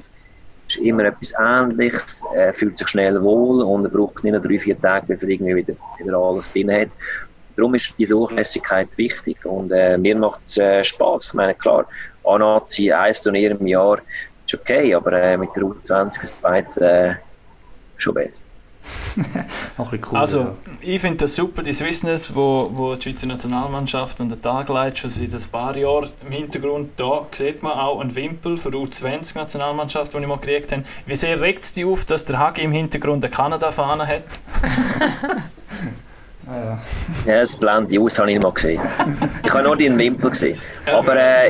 ist 0.75 0.83
immer 0.83 1.05
etwas 1.05 1.33
Ähnliches, 1.39 2.23
er 2.35 2.53
fühlt 2.53 2.77
sich 2.77 2.87
schnell 2.87 3.21
wohl 3.21 3.61
und 3.63 3.85
er 3.85 3.91
braucht 3.91 4.23
nicht 4.23 4.33
nur 4.33 4.41
drei, 4.41 4.59
vier 4.59 4.79
Tage, 4.79 5.07
bis 5.07 5.23
er 5.23 5.29
irgendwie 5.29 5.55
wieder, 5.55 5.73
wieder 5.97 6.17
alles 6.17 6.51
drin 6.51 6.71
hat. 6.71 6.89
Darum 7.55 7.75
ist 7.75 7.93
die 7.97 8.07
Durchlässigkeit 8.07 8.89
wichtig 8.97 9.45
und 9.45 9.71
äh, 9.71 9.97
mir 9.97 10.15
macht 10.15 10.41
es 10.45 10.57
äh, 10.57 10.83
Spaß. 10.83 11.27
Ich 11.27 11.33
meine, 11.33 11.53
klar, 11.53 11.85
A-Nazi, 12.23 12.91
ein 12.91 13.13
Turnier 13.13 13.51
im 13.51 13.67
Jahr 13.67 13.99
ist 14.45 14.53
okay, 14.53 14.93
aber 14.93 15.13
äh, 15.13 15.37
mit 15.37 15.49
der 15.55 15.63
U20 15.63 16.21
das 16.21 16.37
zweite 16.39 16.85
äh, 16.85 17.15
schon 17.97 18.15
besser. 18.15 18.43
cool, 19.77 19.99
also, 20.11 20.39
ja. 20.39 20.55
ich 20.81 21.01
finde 21.01 21.17
das 21.17 21.35
super, 21.35 21.63
die 21.63 21.73
Swissness, 21.73 22.35
wo, 22.35 22.69
wo 22.73 22.95
die 22.95 23.03
Schweizer 23.03 23.27
Nationalmannschaft 23.27 24.19
an 24.21 24.29
den 24.29 24.41
Tag 24.41 24.69
legt, 24.69 24.97
schon 24.97 25.09
seit 25.09 25.33
ein 25.33 25.49
paar 25.51 25.75
Jahren 25.77 26.09
im 26.25 26.31
Hintergrund. 26.31 26.91
Da 26.97 27.25
sieht 27.31 27.63
man 27.63 27.73
auch 27.73 27.99
einen 27.99 28.15
Wimpel 28.15 28.57
für 28.57 28.71
die 28.71 28.77
U20-Nationalmannschaft, 28.77 30.13
den 30.13 30.21
ich 30.21 30.27
mal 30.27 30.37
gekriegt 30.37 30.71
habe. 30.71 30.83
Wie 31.05 31.15
sehr 31.15 31.39
regt 31.39 31.63
es 31.63 31.73
dich 31.73 31.85
auf, 31.85 32.05
dass 32.05 32.25
der 32.25 32.39
Hagi 32.39 32.61
im 32.61 32.71
Hintergrund 32.71 33.23
eine 33.23 33.31
Kanada-Fahne 33.31 34.07
hat? 34.07 34.23
Ah, 36.45 36.57
ja. 36.57 36.79
ja, 37.25 37.39
das 37.39 37.55
blendet 37.55 37.97
aus, 37.97 38.19
habe 38.19 38.29
ich 38.29 38.37
nicht 38.37 38.43
mal 38.43 38.51
gesehen. 38.51 38.81
Ich 39.45 39.53
habe 39.53 39.63
nur 39.63 39.77
den 39.77 39.97
Wimpel 39.97 40.29
gesehen. 40.29 40.59
Aber 40.87 41.15
äh, 41.15 41.49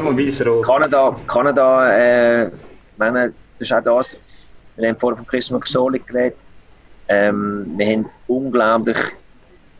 Kanada, 0.63 1.15
Kanada 1.25 1.91
äh, 1.91 2.51
meine, 2.97 3.33
das 3.57 3.69
ist 3.69 3.73
auch 3.73 3.81
das, 3.81 4.21
wir 4.75 4.89
haben 4.89 4.99
vorhin 4.99 5.17
von 5.17 5.27
Chris 5.27 5.49
McSorley 5.49 5.99
geredet, 5.99 6.37
ähm, 7.07 7.73
wir 7.77 7.85
haben 7.85 8.09
unglaublich 8.27 8.97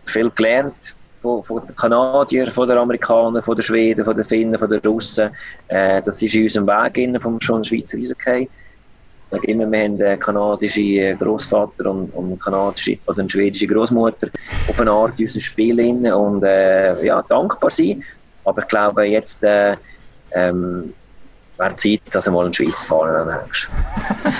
viel 0.05 0.29
gelernt 0.31 0.95
von, 1.21 1.43
von 1.43 1.65
den 1.65 1.75
Kanadiern, 1.75 2.51
von 2.51 2.67
den 2.67 2.77
Amerikanern, 2.77 3.41
von 3.41 3.55
den 3.55 3.63
Schweden, 3.63 4.05
von 4.05 4.15
den 4.15 4.25
Finnen, 4.25 4.59
von 4.59 4.69
den 4.69 4.79
Russen. 4.81 5.29
Äh, 5.69 6.01
das 6.01 6.21
ist 6.21 6.35
in 6.35 6.43
unserem 6.43 6.67
Weg 6.67 6.97
in, 6.97 7.19
vom 7.19 7.39
schon 7.41 7.63
Schweizer 7.63 7.97
Eishockey. 7.97 8.49
Ich 9.25 9.29
sage 9.29 9.47
immer, 9.47 9.71
wir 9.71 9.83
haben 9.83 10.01
einen 10.01 10.19
kanadischen 10.19 11.17
Großvater 11.17 11.89
und, 11.89 12.13
und 12.13 12.39
kanadische 12.41 12.97
oder 13.07 13.19
eine 13.19 13.29
schwedische 13.29 13.67
Großmutter 13.67 14.27
auf 14.67 14.79
eine 14.79 14.91
Art 14.91 15.17
unser 15.17 15.39
Spiel 15.39 15.79
in 15.79 16.05
und 16.11 16.43
äh, 16.43 17.05
ja, 17.05 17.21
dankbar 17.21 17.71
sein. 17.71 18.03
Aber 18.43 18.61
ich 18.61 18.67
glaube, 18.67 19.05
jetzt 19.05 19.41
äh, 19.43 19.77
ähm, 20.33 20.93
wäre 21.57 21.75
Zeit, 21.75 22.01
dass 22.11 22.25
er 22.25 22.33
mal 22.33 22.45
in 22.45 22.51
die 22.51 22.63
Schweiz 22.63 22.83
fahren 22.83 23.27
nächst. 23.27 23.67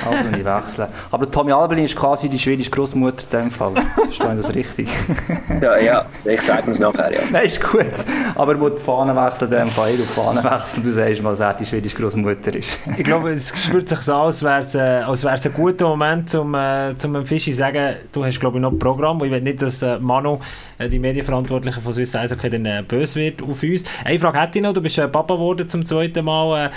Also 0.10 0.30
nicht 0.32 0.46
wechseln. 0.46 0.88
Aber 1.12 1.30
Tommy 1.30 1.52
Albelin 1.52 1.86
ist 1.86 1.96
quasi 1.96 2.30
die 2.30 2.40
schwedische 2.40 2.72
Großmutter 2.72 3.40
in 3.40 3.46
dem 3.46 3.52
Fall. 3.52 3.74
Ist 4.10 4.22
das 4.22 4.56
richtig? 4.56 4.90
ja, 5.62 5.78
ja, 5.78 6.06
ich 6.26 6.42
sage 6.42 6.72
es 6.72 6.80
nachher, 6.80 7.14
ja. 7.14 7.20
Nein, 7.32 7.46
ist 7.46 7.62
gut. 7.62 7.86
Aber 8.36 8.60
wo 8.60 8.70
die 8.70 8.82
Fahnen 8.82 9.16
wechseln, 9.16 9.52
in 9.52 9.60
dem 9.60 9.70
Fall, 9.70 9.96
du 9.96 10.04
Fahnen 10.04 10.44
wechseln, 10.44 10.84
du 10.84 10.92
sagst 10.92 11.22
mal, 11.22 11.32
dass 11.32 11.40
er 11.40 11.54
die 11.54 11.66
schwedische 11.66 11.98
Großmutter 11.98 12.56
ist. 12.56 12.80
ich 12.98 13.04
glaube, 13.04 13.32
es 13.32 13.54
spürt 13.64 13.88
sich 13.88 14.00
so, 14.00 14.16
als 14.16 14.44
wäre 14.44 14.60
es, 14.60 14.76
äh, 14.76 14.80
als 14.80 15.24
wäre 15.24 15.36
es 15.36 15.46
ein 15.46 15.54
guter 15.54 15.88
Moment, 15.88 16.34
um 16.36 16.56
äh, 16.56 16.96
zum 16.98 17.26
Fischi 17.26 17.52
zu 17.52 17.58
sagen, 17.58 17.96
du 18.12 18.26
hast, 18.26 18.40
glaube 18.40 18.58
ich, 18.58 18.62
noch 18.62 18.72
ein 18.72 18.80
Programm, 18.80 19.20
wo 19.20 19.26
ich 19.26 19.32
will 19.32 19.42
nicht, 19.42 19.62
dass 19.62 19.82
äh, 19.82 20.00
Manu, 20.00 20.40
äh, 20.78 20.90
die 20.90 21.00
Medienverantwortliche 21.00 21.82
von 21.82 21.94
Swiss 21.94 22.16
Eishockey, 22.16 22.50
dann 22.50 22.66
äh, 22.66 22.84
böse 22.88 23.20
wird 23.20 23.42
auf 23.42 23.62
uns. 23.62 23.84
Eine 24.04 24.20
Frage 24.20 24.40
hätte 24.40 24.60
ich 24.60 24.64
noch, 24.64 24.74
du 24.74 24.82
bist 24.82 24.98
äh, 24.98 25.08
Papa 25.08 25.36
geworden 25.36 25.70
zum 25.70 25.86
zweiten 25.86 26.26
Mal. 26.26 26.68
Äh, 26.68 26.70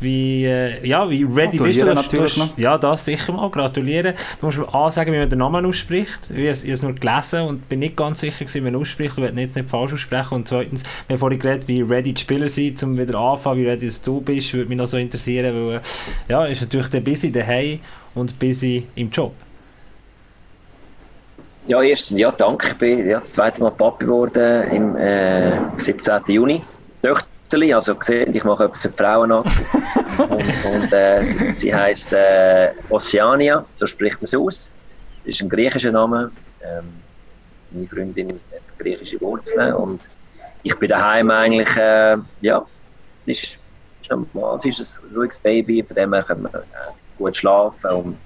wie, 0.00 0.44
äh, 0.44 0.86
ja, 0.86 1.08
wie 1.08 1.24
ready 1.24 1.58
bist 1.58 1.80
du? 1.80 1.86
Natürlich 1.86 2.34
du 2.34 2.48
ja, 2.56 2.78
das 2.78 3.04
sicher 3.04 3.32
mal. 3.32 3.50
Gratulieren. 3.50 4.14
Du 4.40 4.46
musst 4.46 4.58
A 4.72 4.90
sagen, 4.90 5.12
wie 5.12 5.18
man 5.18 5.28
den 5.28 5.38
Namen 5.38 5.66
ausspricht. 5.66 6.30
Ich 6.30 6.36
habe 6.36 6.72
es 6.72 6.82
nur 6.82 6.94
gelesen 6.94 7.42
und 7.42 7.68
bin 7.68 7.80
nicht 7.80 7.96
ganz 7.96 8.20
sicher, 8.20 8.44
wie 8.52 8.60
man 8.60 8.76
ausspricht. 8.76 9.16
Du 9.16 9.22
willst 9.22 9.36
jetzt 9.36 9.56
nicht 9.56 9.70
falsch 9.70 9.92
aussprechen. 9.92 10.34
Und 10.34 10.48
zweitens, 10.48 10.84
wir 11.06 11.14
haben 11.14 11.20
vorhin 11.20 11.38
geredet, 11.38 11.68
wie 11.68 11.82
ready 11.82 12.12
die 12.12 12.20
Spieler 12.20 12.48
sind, 12.48 12.82
um 12.82 12.96
wieder 12.96 13.18
anfangen, 13.18 13.60
wie 13.60 13.66
ready 13.66 13.90
du 14.04 14.20
bist. 14.20 14.54
Würde 14.54 14.68
mich 14.68 14.78
noch 14.78 14.86
so 14.86 14.96
interessieren, 14.96 15.54
weil, 15.54 15.76
äh, 15.76 15.80
ja, 16.28 16.44
ist 16.44 16.60
natürlich 16.60 16.88
der 16.88 17.00
busy 17.00 17.32
daheim 17.32 17.80
und 18.14 18.38
busy 18.38 18.86
im 18.94 19.10
Job. 19.10 19.34
Ja, 21.66 21.82
erstens, 21.82 22.18
ja, 22.18 22.30
danke. 22.32 22.68
Ich 22.68 22.74
bin 22.78 23.08
ja, 23.08 23.20
das 23.20 23.32
zweite 23.32 23.62
Mal 23.62 23.70
Papi 23.70 24.04
geworden 24.04 24.70
im 24.72 24.96
äh, 24.96 25.60
17. 25.76 26.22
Juni. 26.26 26.62
Das 27.02 27.24
Töchterli, 27.50 27.74
also 27.74 27.94
gesehen, 27.96 28.34
ich 28.34 28.44
mache 28.44 28.64
etwas 28.64 28.82
für 28.82 28.88
die 28.88 28.96
Frauen 28.96 29.32
an. 29.32 29.44
und, 30.18 30.64
und 30.72 30.92
äh, 30.92 31.24
sie, 31.24 31.52
sie 31.52 31.74
heisst 31.74 32.12
äh, 32.12 32.70
Oceania, 32.90 33.64
so 33.72 33.86
spricht 33.86 34.16
man 34.16 34.24
es 34.24 34.34
aus. 34.34 34.70
Das 35.24 35.34
ist 35.34 35.42
ein 35.42 35.48
griechischer 35.48 35.90
Name. 35.90 36.30
Ähm, 36.62 36.84
meine 37.72 37.88
Freundin 37.88 38.28
hat 38.28 38.78
griechische 38.78 39.20
Wurzeln 39.20 39.74
und 39.74 40.00
ich 40.62 40.74
bin 40.76 40.88
daheim 40.88 41.30
eigentlich, 41.30 41.76
äh, 41.76 42.16
ja, 42.40 42.64
es 43.20 43.28
ist, 43.28 43.58
es 44.02 44.64
ist 44.64 44.98
ein 45.02 45.16
ruhiges 45.16 45.38
Baby, 45.38 45.82
von 45.82 45.96
dem 45.96 46.14
her 46.14 46.22
kann 46.22 46.42
man 46.42 46.54
äh, 46.54 46.58
gut 47.18 47.36
schlafen 47.36 47.90
und, 47.90 48.16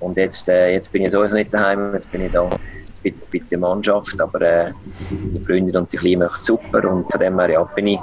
und 0.00 0.16
jetzt, 0.16 0.48
äh, 0.48 0.72
jetzt 0.72 0.90
bin 0.92 1.02
ich 1.02 1.10
sowieso 1.10 1.36
nicht 1.36 1.52
daheim, 1.52 1.92
jetzt 1.92 2.10
bin 2.10 2.24
ich 2.24 2.32
da 2.32 2.48
bei, 3.02 3.12
bei 3.32 3.40
der 3.50 3.58
Mannschaft, 3.58 4.20
aber 4.20 4.40
äh, 4.40 4.72
die 5.10 5.44
Freundin 5.44 5.76
und 5.76 5.92
die 5.92 5.96
Kleine 5.96 6.24
machen 6.24 6.40
super 6.40 6.88
und 6.88 7.10
von 7.10 7.20
dem 7.20 7.38
her 7.38 7.50
ja, 7.50 7.64
bin 7.64 7.86
ich 7.88 8.00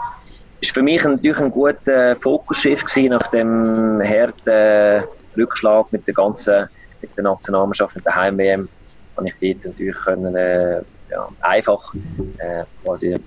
ist 0.62 0.72
für 0.72 0.82
mich 0.82 1.03
natürlich 1.03 1.39
ein 1.39 1.51
guter 1.51 2.16
Fokusschiff 2.18 2.84
gewesen 2.86 3.10
nach 3.10 3.28
dem 3.28 4.01
harten 4.03 5.07
Rückschlag 5.38 5.91
mit 5.91 6.05
der 6.07 6.14
ganzen 6.14 6.70
mit 7.01 7.16
der 7.16 7.24
Nationalmannschaft, 7.24 7.95
mit 7.95 8.05
der 8.05 8.16
Heim-WM, 8.16 8.68
kann 9.16 9.26
ich 9.26 9.34
dort 9.41 9.66
natürlich 9.66 9.95
können, 9.95 10.36
äh, 10.36 10.82
ja, 11.10 11.30
einfach 11.41 11.93
äh, 12.38 12.64
quasi 12.84 13.16
die 13.16 13.22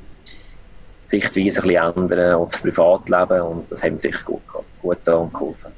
Sichtweise 1.07 1.63
ein 1.63 1.69
bisschen 1.69 2.11
ändern 2.11 2.35
auf 2.35 2.51
das 2.51 2.61
Privatleben 2.63 3.41
und 3.41 3.73
das 3.73 3.83
hat 3.83 3.93
mir 3.93 3.99
sicher 3.99 4.21
gut, 4.25 4.43
gut 4.81 4.99
da 5.05 5.15
und 5.17 5.33
geholfen. 5.33 5.73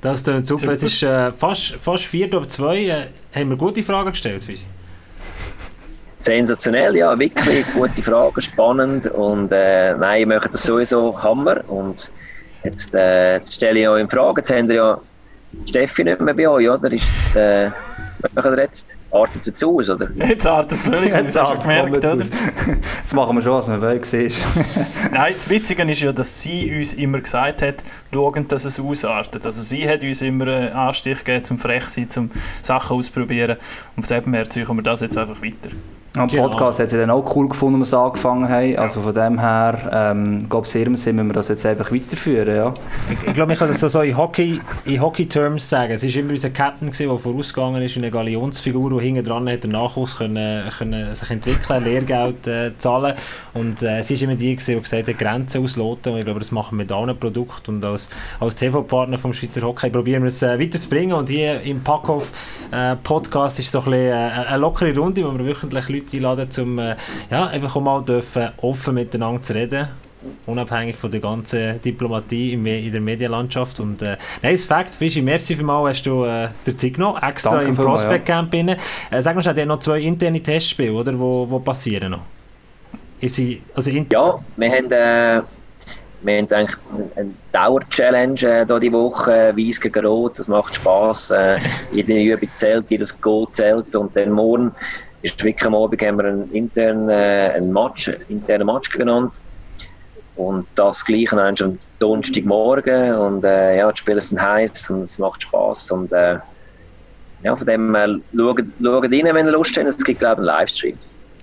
Das 0.00 0.22
klingt 0.22 0.46
super. 0.46 0.72
Es 0.72 0.82
ist 0.82 1.02
äh, 1.02 1.32
fast, 1.32 1.74
fast 1.74 2.04
vier 2.04 2.32
oder 2.32 2.48
zwei. 2.48 2.84
Äh, 2.84 3.06
haben 3.34 3.50
wir 3.50 3.56
gute 3.56 3.82
Fragen 3.82 4.10
gestellt, 4.10 4.44
Fischi? 4.44 4.64
Sensationell, 6.18 6.96
ja, 6.96 7.18
wirklich 7.18 7.64
gute 7.74 8.02
Fragen, 8.02 8.40
spannend 8.40 9.06
und 9.06 9.50
äh, 9.52 9.94
nein, 9.94 10.22
ich 10.22 10.26
möchte 10.26 10.50
das 10.50 10.62
sowieso 10.62 11.20
Hammer 11.22 11.62
und 11.68 12.12
jetzt, 12.64 12.94
äh, 12.94 13.36
jetzt 13.36 13.54
stelle 13.54 13.80
ich 13.80 13.88
euch 13.88 14.00
in 14.00 14.10
Frage, 14.10 14.40
jetzt 14.40 14.50
haben 14.50 14.68
wir 14.68 14.76
ja 14.76 15.00
Steffi 15.66 16.04
nicht 16.04 16.20
mehr 16.20 16.34
bei 16.34 16.48
euch, 16.48 16.68
oder? 16.68 16.92
Ist, 16.92 17.36
äh, 17.36 17.70
was 18.20 18.32
machen 18.34 18.56
wir 18.56 18.62
jetzt? 18.64 18.94
artet 19.10 19.40
es 19.40 19.46
jetzt 19.46 19.64
aus, 19.64 19.88
oder? 19.88 20.08
Jetzt 20.16 20.46
artet 20.46 20.78
es 20.78 20.86
völlig 20.86 21.12
aus, 21.12 21.20
Jetzt 21.20 21.40
hast 21.40 21.54
du 21.54 21.68
gemerkt, 21.68 21.96
oder? 21.96 22.16
Jetzt 22.98 23.14
machen 23.14 23.36
wir 23.36 23.42
schon, 23.42 23.52
was 23.52 23.68
wir 23.68 23.80
wollen, 23.80 24.04
siehst 24.04 24.38
Nein, 25.12 25.32
das 25.34 25.48
Witzige 25.48 25.82
ist 25.90 26.00
ja, 26.00 26.12
dass 26.12 26.42
sie 26.42 26.76
uns 26.76 26.92
immer 26.92 27.20
gesagt 27.20 27.62
hat, 27.62 27.82
schauen, 28.12 28.46
dass 28.48 28.64
es 28.64 28.78
ausartet. 28.78 29.46
Also 29.46 29.62
sie 29.62 29.88
hat 29.88 30.02
uns 30.02 30.22
immer 30.22 30.46
einen 30.48 30.72
Anstich 30.72 31.18
gegeben, 31.18 31.44
zum 31.44 31.58
frech 31.58 31.84
sein, 31.84 32.10
zum 32.10 32.30
Sachen 32.60 32.96
ausprobieren. 32.98 33.56
Und 33.96 34.06
von 34.06 34.22
dem 34.22 34.34
her 34.34 34.48
ziehen 34.48 34.66
wir 34.68 34.82
das 34.82 35.00
jetzt 35.00 35.16
einfach 35.16 35.42
weiter. 35.42 35.70
Am 36.14 36.26
Genau. 36.26 36.48
Podcast 36.48 36.80
hat 36.80 36.88
sie 36.88 36.96
dann 36.96 37.10
auch 37.10 37.36
cool 37.36 37.48
gefunden, 37.48 37.80
als 37.80 37.92
wir 37.92 37.98
angefangen 37.98 38.48
haben. 38.48 38.76
Also 38.76 39.02
von 39.02 39.14
dem 39.14 39.38
her, 39.38 39.90
ähm, 39.92 40.46
glaube 40.48 40.66
ich, 40.66 40.88
müssen 40.88 41.26
wir 41.26 41.34
das 41.34 41.48
jetzt 41.48 41.66
einfach 41.66 41.92
weiterführen. 41.92 42.56
Ja. 42.56 42.72
Ich 43.26 43.34
glaube, 43.34 43.52
ich 43.52 43.58
kann 43.58 43.68
das 43.68 43.80
so 43.80 44.00
in 44.00 44.16
Hockey, 44.16 44.58
in 44.86 45.02
Hockey-Terms 45.02 45.68
sagen. 45.68 45.92
Es 45.92 46.02
war 46.02 46.16
immer 46.16 46.30
unser 46.30 46.48
Captain, 46.48 46.90
gewesen, 46.90 47.10
der 47.10 47.18
vorausgegangen 47.18 47.82
ist, 47.82 47.96
eine 47.98 48.10
Galionsfigur, 48.10 48.98
die 48.98 49.06
hinten 49.06 49.22
dran 49.24 49.48
hat 49.50 49.64
den 49.64 49.72
Nachwuchs 49.72 50.16
können, 50.16 50.70
können 50.70 51.14
sich 51.14 51.30
entwickeln, 51.30 51.84
Lehrgeld 51.84 52.46
äh, 52.46 52.70
zahlen. 52.78 53.14
Und 53.52 53.82
äh, 53.82 53.98
es 53.98 54.10
war 54.10 54.22
immer 54.22 54.34
die, 54.34 54.56
gewesen, 54.56 54.76
die 54.76 54.82
gesagt 54.82 55.08
hat, 55.08 55.18
Grenzen 55.18 55.62
ausloten. 55.62 56.14
Und 56.14 56.20
ich 56.20 56.24
glaube, 56.24 56.40
das 56.40 56.52
machen 56.52 56.78
wir 56.78 56.84
mit 56.84 56.92
allen 56.92 57.18
Produkten. 57.18 57.76
Und 57.76 57.84
als, 57.84 58.08
als 58.40 58.56
TV-Partner 58.56 59.18
vom 59.18 59.34
Schweizer 59.34 59.60
Hockey 59.60 59.90
probieren 59.90 60.22
wir 60.22 60.28
es 60.28 60.42
äh, 60.42 60.58
weiterzubringen. 60.58 61.14
Und 61.14 61.28
hier 61.28 61.60
im 61.60 61.82
Packoff 61.82 62.32
äh, 62.70 62.96
Podcast 62.96 63.58
ist 63.58 63.70
so 63.70 63.80
ein 63.80 63.84
bisschen, 63.84 64.06
äh, 64.06 64.46
eine 64.48 64.56
lockere 64.56 64.96
Runde, 64.96 65.22
wo 65.22 65.36
wir 65.36 65.44
wöchentlich 65.44 65.88
Leute 65.88 65.97
einladen, 66.12 66.48
um 66.58 66.78
äh, 66.78 66.96
ja, 67.30 67.46
einfach 67.46 67.76
auch 67.76 67.80
mal 67.80 68.02
dürfen, 68.02 68.50
offen 68.58 68.94
miteinander 68.94 69.40
zu 69.40 69.54
reden 69.54 69.88
unabhängig 70.46 70.96
von 70.96 71.10
der 71.10 71.20
ganzen 71.20 71.80
Diplomatie 71.82 72.52
in, 72.52 72.66
in 72.66 72.92
der 72.92 73.00
Medienlandschaft. 73.00 73.80
Und, 73.80 74.02
äh, 74.02 74.16
nein, 74.42 74.54
das 74.54 74.64
Fakt, 74.64 74.94
Fischi, 74.94 75.22
merci 75.22 75.56
vielmals, 75.56 75.98
hast 75.98 76.06
du 76.06 76.24
äh, 76.24 76.48
der 76.66 76.76
Zeit 76.76 76.94
genommen, 76.94 77.22
extra 77.22 77.56
Danke 77.56 77.68
im 77.68 77.76
Prospect 77.76 78.26
Camp. 78.26 78.52
Ja. 78.54 78.76
Äh, 79.10 79.22
sag 79.22 79.34
mal 79.34 79.42
schnell, 79.42 79.56
ihr 79.56 79.62
habt 79.62 79.68
noch 79.68 79.80
zwei 79.80 80.00
interne 80.00 80.42
Testspiele, 80.42 80.92
oder, 80.92 81.18
wo, 81.18 81.48
wo 81.48 81.58
passieren 81.60 82.12
noch? 82.12 82.22
Ist 83.20 83.36
sie, 83.36 83.62
also 83.74 83.90
Ja, 83.90 84.38
wir 84.56 84.70
haben, 84.70 84.92
äh, 84.92 85.42
wir 86.20 86.38
haben 86.38 86.52
eigentlich 86.52 86.78
eine 87.16 87.30
Dauer-Challenge 87.52 88.42
äh, 88.42 88.66
da 88.66 88.78
die 88.78 88.92
Woche, 88.92 89.32
äh, 89.32 89.56
Weiss 89.56 89.80
gegen 89.80 90.04
Rot, 90.04 90.38
das 90.38 90.48
macht 90.48 90.74
Spass. 90.74 91.30
Äh, 91.30 91.58
jede 91.92 92.20
Übung 92.20 92.48
zählt, 92.54 92.90
jedes 92.90 93.20
Goal 93.20 93.48
zählt 93.50 93.94
und 93.94 94.16
dann 94.16 94.32
morgen 94.32 94.72
ist 95.22 95.42
wirklich 95.42 95.66
am 95.66 95.74
Abend 95.74 96.00
haben 96.02 96.18
wir 96.18 96.24
einen 96.24 96.50
internen, 96.52 97.08
äh, 97.08 97.52
einen 97.54 97.72
Match, 97.72 98.08
internen 98.28 98.66
Match 98.66 98.90
genannt. 98.90 99.40
Und 100.36 100.66
das 100.76 101.04
gleiche 101.04 101.34
dann 101.34 101.56
schon 101.56 101.78
Donnerstagmorgen. 101.98 103.14
Und 103.14 103.44
äh, 103.44 103.78
ja, 103.78 103.90
die 103.90 103.98
Spiele 103.98 104.20
sind 104.20 104.40
heiß 104.40 104.90
und 104.90 105.02
es 105.02 105.18
macht 105.18 105.42
Spass. 105.42 105.90
Und 105.90 106.12
äh, 106.12 106.38
ja, 107.42 107.56
von 107.56 107.66
dem 107.66 107.94
äh, 107.94 108.06
schaut, 108.36 108.62
schaut 108.82 109.04
rein, 109.04 109.34
wenn 109.34 109.46
ihr 109.46 109.52
Lust 109.52 109.76
habt, 109.76 109.88
es 109.88 110.04
gibt 110.04 110.20
glaube 110.20 110.42
ich 110.42 110.48
einen 110.48 110.58
Livestream. 110.58 110.98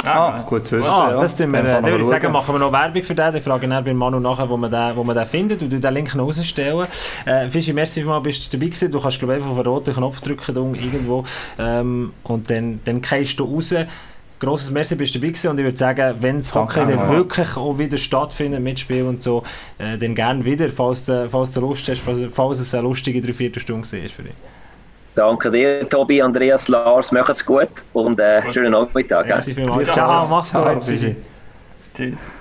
Ah, 0.08 0.44
gut 0.48 0.66
zu 0.66 0.80
wissen. 0.80 0.90
Ah, 0.92 1.12
ja. 1.12 1.20
das 1.20 1.36
tun 1.36 1.52
wir, 1.52 1.64
Dann 1.64 1.84
äh, 1.84 1.92
würde 1.92 2.04
ich 2.04 2.10
sagen, 2.10 2.32
machen 2.32 2.54
wir 2.54 2.60
noch 2.60 2.72
Werbung 2.72 3.04
für 3.04 3.16
den. 3.16 3.36
Ich 3.36 3.44
frage 3.44 3.68
dann 3.68 3.84
bei 3.84 3.94
Manu 3.94 4.20
nachher, 4.20 4.50
wo 4.50 4.58
man 4.58 4.72
den, 4.72 4.96
wo 4.96 5.04
man 5.04 5.16
den 5.16 5.26
findet 5.26 5.62
und 5.62 5.72
du 5.72 5.80
den 5.80 5.94
Link 5.94 6.16
noch 6.16 6.26
rausstellen. 6.26 6.88
Äh, 7.26 7.50
Fischi, 7.50 7.74
merci 7.74 8.02
vielmals, 8.02 8.24
bist 8.24 8.54
du 8.54 8.58
dabei 8.58 8.68
gewesen. 8.70 8.92
Du 8.92 9.00
kannst, 9.00 9.20
glaube 9.20 9.34
ich, 9.34 9.38
einfach 9.38 9.52
auf 9.52 9.64
den 9.64 9.68
roten 9.68 9.94
Knopf 9.94 10.22
drücken 10.22 10.76
irgendwo 10.76 11.24
ähm, 11.60 12.14
und 12.24 12.50
dann, 12.50 12.80
dann 12.86 13.02
gehst 13.02 13.40
du 13.40 13.46
raus. 13.46 13.74
Grosses 14.38 14.70
Merci, 14.70 14.96
bist 14.96 15.16
du 15.16 15.20
dabei 15.20 15.30
gewesen 15.30 15.48
und 15.48 15.60
ich 15.60 15.64
würde 15.64 15.78
sagen, 15.78 16.16
wenn 16.20 16.38
das 16.38 16.52
Danke 16.52 16.82
Hockey 16.82 16.92
dann 16.92 17.06
auch. 17.06 17.10
wirklich 17.10 17.56
auch 17.56 17.78
wieder 17.78 17.98
stattfindet 17.98 18.62
mit 18.62 18.80
Spiel 18.80 19.04
und 19.04 19.24
so, 19.24 19.44
äh, 19.78 19.98
dann 19.98 20.14
gerne 20.14 20.44
wieder, 20.44 20.70
falls 20.70 21.06
du, 21.06 21.30
falls 21.30 21.54
du 21.54 21.62
Lust 21.62 21.88
hast, 21.88 22.02
falls, 22.02 22.20
falls 22.34 22.60
es 22.60 22.74
eine 22.74 22.84
lustige 22.84 23.22
Dreiviertelstunde 23.22 23.90
war 23.90 24.10
für 24.10 24.24
dich. 24.24 24.34
Danke 25.16 25.50
dir, 25.50 25.88
Tobi, 25.88 26.22
Andreas, 26.22 26.68
Lars, 26.68 27.12
macht's 27.12 27.46
gut 27.46 27.70
und 27.94 28.20
äh, 28.20 28.42
schönen 28.52 28.72
Nachmittag. 28.72 29.28
Ciao. 29.84 30.08
Ciao, 30.08 30.28
mach's 30.28 30.52
gut. 30.52 30.84
Tschüss. 31.96 32.32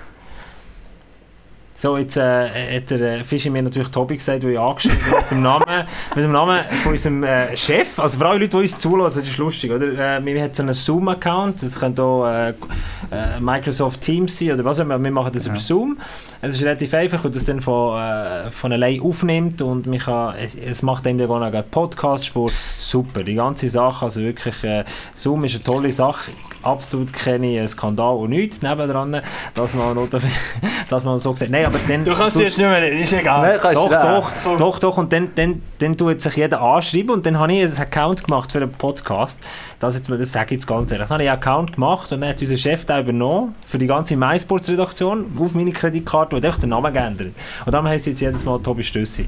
So, 1.77 1.97
jetzt 1.97 2.15
äh, 2.15 2.77
hat 2.77 2.89
der 2.89 3.19
äh, 3.19 3.23
Fischi 3.25 3.49
mir 3.49 3.61
natürlich 3.61 3.89
Tobi 3.89 4.15
gesagt, 4.15 4.43
der 4.43 4.49
ich 4.49 4.57
angeschrieben 4.57 5.05
habe, 5.07 5.21
mit 5.21 5.31
dem 5.31 5.41
Namen, 5.41 5.87
mit 6.15 6.23
dem 6.23 6.31
Namen 6.31 6.63
von 6.69 6.93
unserem 6.93 7.23
äh, 7.23 7.57
Chef. 7.57 7.99
Also 7.99 8.17
für 8.17 8.25
alle 8.25 8.39
Leute, 8.39 8.51
die 8.51 8.57
uns 8.63 8.79
zulassen, 8.79 9.19
das 9.19 9.27
ist 9.27 9.37
lustig, 9.37 9.71
oder? 9.71 9.87
Äh, 10.17 10.25
wir 10.25 10.41
haben 10.41 10.53
so 10.53 10.63
einen 10.63 10.73
Zoom-Account, 10.73 11.61
das 11.61 11.77
könnte 11.77 12.01
auch 12.01 12.27
äh, 12.27 12.49
äh, 12.49 13.41
Microsoft 13.41 13.99
Teams 13.99 14.39
sein 14.39 14.53
oder 14.53 14.63
was 14.63 14.79
auch 14.79 14.83
immer, 14.83 15.03
wir 15.03 15.11
machen 15.11 15.33
das 15.33 15.47
über 15.47 15.57
Zoom. 15.57 15.97
Es 16.41 16.55
ist 16.55 16.61
relativ 16.61 16.93
einfach, 16.93 17.25
weil 17.25 17.31
das 17.31 17.43
dann 17.43 17.59
von, 17.59 18.01
äh, 18.01 18.51
von 18.51 18.71
allein 18.71 19.01
aufnimmt 19.01 19.61
und 19.61 19.85
man 19.85 19.99
kann, 19.99 20.35
es, 20.35 20.55
es 20.55 20.81
macht 20.81 21.05
einem 21.05 21.17
dann 21.17 21.29
auch 21.29 21.39
noch 21.39 21.47
eine 21.47 21.61
Podcast-Spur. 21.61 22.49
Super, 22.85 23.23
die 23.23 23.33
ganze 23.33 23.67
Sache, 23.67 24.05
also 24.05 24.21
wirklich, 24.21 24.63
äh, 24.63 24.83
Zoom 25.15 25.43
ist 25.43 25.55
eine 25.55 25.63
tolle 25.63 25.91
Sache, 25.91 26.31
absolut 26.61 27.11
keine 27.11 27.67
Skandal 27.67 28.15
und 28.15 28.29
nichts 28.29 28.61
nebendran, 28.61 29.21
dass 29.55 29.73
man, 29.73 29.95
noch, 29.95 30.07
dass 30.89 31.03
man 31.03 31.17
so 31.17 31.31
gesagt 31.33 31.49
Nein, 31.49 31.65
aber 31.65 31.79
dann... 31.87 32.05
Du 32.05 32.13
kannst 32.13 32.39
jetzt 32.39 32.59
nicht 32.59 32.67
mehr, 32.67 32.91
ist 32.91 33.11
egal. 33.11 33.41
Nein, 33.41 33.59
kannst 33.59 33.81
Doch, 33.81 33.89
du 33.89 33.95
doch, 34.43 34.57
doch, 34.59 34.79
doch. 34.79 34.97
Und 34.97 35.11
dann, 35.11 35.29
dann, 35.33 35.63
dann 35.79 35.97
tut 35.97 36.21
sich 36.21 36.35
jeder 36.35 36.61
anschreiben 36.61 37.09
und 37.09 37.25
dann 37.25 37.39
habe 37.39 37.53
ich 37.53 37.63
einen 37.63 37.75
Account 37.75 38.23
gemacht 38.23 38.51
für 38.51 38.59
einen 38.59 38.71
Podcast. 38.71 39.39
Das, 39.79 39.95
jetzt, 39.95 40.07
das 40.07 40.31
sage 40.31 40.45
ich 40.45 40.51
jetzt 40.51 40.67
ganz 40.67 40.91
ehrlich. 40.91 41.07
Dann 41.07 41.15
habe 41.15 41.23
ich 41.23 41.29
einen 41.31 41.39
Account 41.39 41.73
gemacht 41.73 42.11
und 42.11 42.21
dann 42.21 42.29
hat 42.29 42.39
unser 42.39 42.57
Chef 42.57 42.85
den 42.85 42.99
übernommen 42.99 43.55
für 43.65 43.79
die 43.79 43.87
ganze 43.87 44.15
MySports-Redaktion 44.15 45.25
auf 45.39 45.53
meine 45.55 45.71
Kreditkarte 45.71 46.35
und 46.35 46.43
hat 46.43 46.49
einfach 46.49 46.61
den 46.61 46.69
Namen 46.69 46.93
geändert. 46.93 47.29
Und 47.65 47.71
dann 47.73 47.87
heisst 47.87 48.05
jetzt 48.05 48.21
jedes 48.21 48.45
Mal 48.45 48.59
Tobi 48.59 48.83
Stössi. 48.83 49.27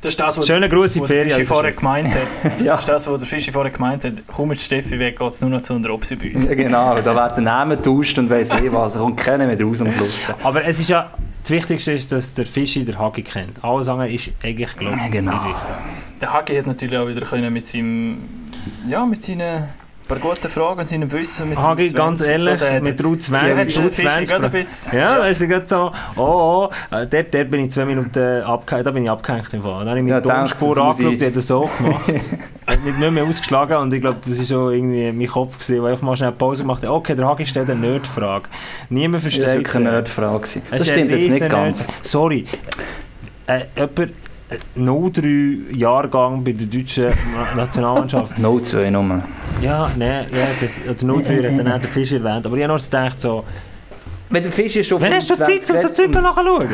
Das 0.00 0.12
ist 0.14 0.20
das, 0.20 0.38
was 0.38 0.46
Schönen 0.46 0.70
Gruß 0.70 0.96
in 0.96 1.02
wo 1.02 1.06
die 1.06 1.12
der 1.12 1.16
Ferien. 1.24 1.36
Fischi 1.36 1.44
vorher 1.44 1.72
gemeint 1.72 2.08
hat. 2.14 2.22
Das 2.58 2.64
Ja. 2.66 2.74
ist 2.76 2.88
das, 2.88 3.06
was 3.06 3.18
der 3.18 3.26
Fischi 3.28 3.52
vorher 3.52 3.70
gemeint 3.72 4.04
hat. 4.04 4.14
Komm 4.26 4.48
mit 4.48 4.60
Steffi 4.60 4.98
weg, 4.98 5.18
geht 5.18 5.30
es 5.32 5.40
nur 5.40 5.50
noch 5.50 5.60
zu 5.60 5.74
einer 5.74 5.90
uns. 5.90 6.46
Ja, 6.46 6.54
genau, 6.54 7.00
da 7.00 7.14
werden 7.14 7.44
Namen 7.44 7.76
getauscht 7.76 8.18
und 8.18 8.30
weiss 8.30 8.50
eh 8.52 8.72
was. 8.72 8.94
Da 8.94 9.00
kommt 9.00 9.16
keiner 9.18 9.46
mehr 9.46 9.60
raus 9.60 9.80
am 9.80 9.92
Schluss. 9.92 10.20
Aber 10.42 10.64
es 10.64 10.78
ist 10.80 10.88
ja... 10.88 11.10
Das 11.42 11.50
Wichtigste 11.50 11.92
ist, 11.92 12.12
dass 12.12 12.34
der 12.34 12.46
Fischi 12.46 12.84
der 12.84 12.98
Hagi 12.98 13.22
kennt. 13.22 13.62
Alles 13.64 13.88
andere 13.88 14.10
ist 14.10 14.30
eigentlich, 14.42 14.76
glaube 14.76 14.96
ich, 14.96 15.02
Ja, 15.02 15.08
genau. 15.08 15.40
Der 16.20 16.32
Hagi 16.32 16.56
hat 16.56 16.66
natürlich 16.66 16.98
auch 16.98 17.06
wieder 17.08 17.22
können 17.22 17.52
mit 17.52 17.66
seinem, 17.66 18.18
ja, 18.86 19.06
mit 19.06 19.22
seinen 19.22 19.64
paar 20.08 20.18
guten 20.18 20.48
Fragen 20.48 20.80
und 20.80 20.88
seinem 20.88 21.12
Wissen. 21.12 21.50
Mit 21.50 21.58
Hagi, 21.58 21.84
dem 21.84 21.94
ganz 21.94 22.20
20 22.22 22.34
und 22.36 22.42
so, 22.42 22.48
ehrlich, 22.50 22.74
hat- 22.76 22.82
mit 22.82 23.04
Route 23.04 23.18
20, 23.20 23.48
Ja, 23.58 23.64
Fischi 23.64 24.02
20 24.06 24.28
gerade 24.28 24.44
ein 24.46 24.50
bisschen... 24.50 24.98
Ja, 24.98 25.18
da 25.18 25.26
ist 25.28 25.40
er 25.40 25.46
gerade 25.46 25.68
so, 25.68 25.92
oh, 26.16 26.22
oh, 26.22 26.94
äh, 26.94 27.06
dort, 27.06 27.34
dort 27.34 27.50
bin 27.50 27.64
ich 27.66 27.70
zwei 27.72 27.84
Minuten 27.84 28.42
abgehängt, 28.42 28.86
da 28.86 28.90
bin 28.90 29.04
ich 29.04 29.10
abgehängt 29.10 29.52
im 29.54 29.62
Fall. 29.62 29.84
Dann 29.84 29.88
habe 29.90 30.00
ich 30.00 30.06
Ja, 30.06 30.20
meine 30.20 30.22
Tonspur 30.22 30.74
das 30.74 30.84
muss 30.84 30.96
angeschaut, 30.98 31.20
die 31.20 31.26
hat 31.26 31.34
er 31.36 31.42
so 31.42 31.70
gemacht. 31.78 32.08
nicht 32.84 33.10
mehr 33.12 33.24
ausgeschlagen 33.24 33.76
und 33.76 33.92
ich 33.94 34.00
glaube, 34.00 34.18
das 34.26 34.38
war 34.38 34.46
schon 34.46 34.72
irgendwie 34.74 35.12
mein 35.12 35.26
Kopf, 35.28 35.58
gewesen, 35.58 35.82
weil 35.82 35.94
ich 35.94 36.02
mal 36.02 36.16
schnell 36.16 36.32
Pause 36.32 36.62
gemacht 36.62 36.82
habe. 36.82 36.94
Okay, 36.94 37.14
der 37.14 37.26
Hagi 37.26 37.46
stellt 37.46 37.70
eine 37.70 37.80
Nerdfrage. 37.80 38.48
Niemand 38.88 39.16
Das 39.24 39.32
versteht 39.34 39.46
war 39.46 39.54
wirklich 39.54 39.76
eine. 39.76 39.90
Nerdfrage. 39.92 40.48
Das 40.70 40.86
stimmt 40.88 41.12
jetzt 41.12 41.28
nicht 41.30 41.48
ganz. 41.48 41.86
Nerd. 41.86 42.06
Sorry. 42.06 42.46
Äh, 43.46 43.60
jemand, 43.76 44.12
äh, 44.50 44.56
03 44.76 45.74
Jahrgang 45.76 46.42
bei 46.44 46.52
der 46.52 46.66
deutschen 46.66 47.06
Na- 47.06 47.62
Nationalmannschaft. 47.62 48.38
No 48.38 48.60
2 48.60 48.90
Nummer. 48.90 49.22
Ja, 49.62 49.90
nein, 49.96 50.26
ja, 50.32 50.46
das, 50.60 50.80
oder 51.04 51.22
03 51.22 51.50
hat 51.52 51.58
dann 51.58 51.72
auch 51.72 51.80
der 51.80 51.88
Fischer 51.88 52.16
erwähnt. 52.16 52.46
Aber 52.46 52.56
ich 52.56 52.62
habe 52.62 52.72
noch 52.72 52.78
so 52.80 52.86
gedacht, 52.86 53.20
so, 53.20 53.44
Wenn 54.30 54.42
der 54.42 54.52
Fisch 54.52 54.76
ist 54.76 54.86
schon 54.88 55.00
Wann 55.00 55.14
hast 55.14 55.30
du 55.30 55.36
Zeit, 55.36 55.70
um 55.70 55.80
so 55.80 55.88
Zeug 55.88 56.10
nachzuschauen? 56.10 56.68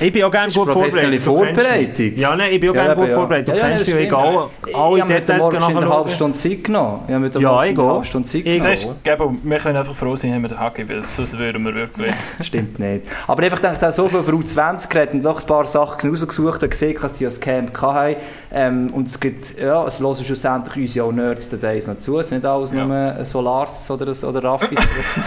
Ich 0.00 0.12
bin 0.12 0.24
auch 0.24 0.30
gerne 0.30 0.50
gut 0.52 0.70
vorbereitet. 0.70 0.92
du 0.94 0.98
kennst 0.98 1.10
mich. 1.10 1.22
Vorbereitung. 1.22 2.16
Ja, 2.16 2.34
nein, 2.36 2.52
ich 2.52 2.60
bin 2.60 2.70
auch 2.70 2.74
Ja, 2.74 2.82
gerne 2.84 2.96
gut 3.00 3.08
ja. 3.08 3.14
vorbereitet. 3.14 3.48
Du 3.48 3.52
Ja, 3.52 3.58
ja, 3.58 3.76
kennst 3.76 3.88
das 3.88 3.94
mich. 3.94 4.06
Ich 4.06 4.12
Alle 4.14 4.48
habe 4.66 4.96
mir 4.96 5.02
heute 5.02 5.20
Details 5.20 5.42
Morgen 5.42 5.56
eine 5.56 5.88
halbe. 5.88 6.10
Stunde 6.10 6.38
Zeit 6.38 6.64
genommen. 6.64 7.00
Ich 7.06 7.12
habe 7.14 7.20
mir 7.20 7.26
heute 7.26 7.40
Ja, 7.40 7.64
ich 7.64 7.78
eine 7.78 7.88
halbe 7.88 8.04
Stunde 8.04 8.28
Zeit 8.28 8.46
Ich 8.46 8.62
genommen. 8.62 9.40
Wir 9.42 9.58
können 9.58 9.76
einfach 9.76 9.94
froh 9.94 10.16
sein, 10.16 10.32
haben 10.34 10.42
wir 10.42 10.48
den 10.48 10.58
Hagi, 10.58 10.88
weil 10.88 11.02
sonst 11.04 11.38
würden 11.38 11.64
wir 11.64 11.74
wirklich... 11.74 12.14
Stimmt 12.40 12.78
nicht. 12.78 13.04
Aber 13.26 13.42
einfach 13.42 13.60
denke, 13.60 13.76
ich 13.76 13.82
habe 13.82 13.92
so 13.92 14.08
viel 14.08 14.22
für 14.22 14.32
U20 14.32 14.88
geredet 14.88 15.14
und 15.14 15.22
doch 15.24 15.40
ein 15.40 15.46
paar 15.46 15.66
Sachen 15.66 16.10
rausgesucht 16.10 16.62
und 16.62 16.70
gesehen, 16.70 16.96
dass 17.00 17.12
die 17.14 17.24
das 17.24 17.38
Camp 17.40 17.78
hatten. 17.80 18.16
Ähm, 18.52 18.90
und 18.94 19.06
es 19.06 19.20
gibt, 19.20 19.58
ja, 19.58 19.86
es 19.86 20.00
hören 20.00 20.16
schlussendlich 20.24 20.76
uns 20.76 20.94
ja 20.94 21.04
auch 21.04 21.12
Nerds 21.12 21.50
Days 21.50 21.86
noch 21.86 21.98
zu. 21.98 22.18
Es 22.18 22.26
ist 22.26 22.32
nicht 22.32 22.44
alles 22.46 22.72
Ja. 22.72 22.84
nur 22.86 23.24
Solars 23.26 23.90
oder, 23.90 24.06
oder 24.28 24.44
Raffis. 24.44 24.78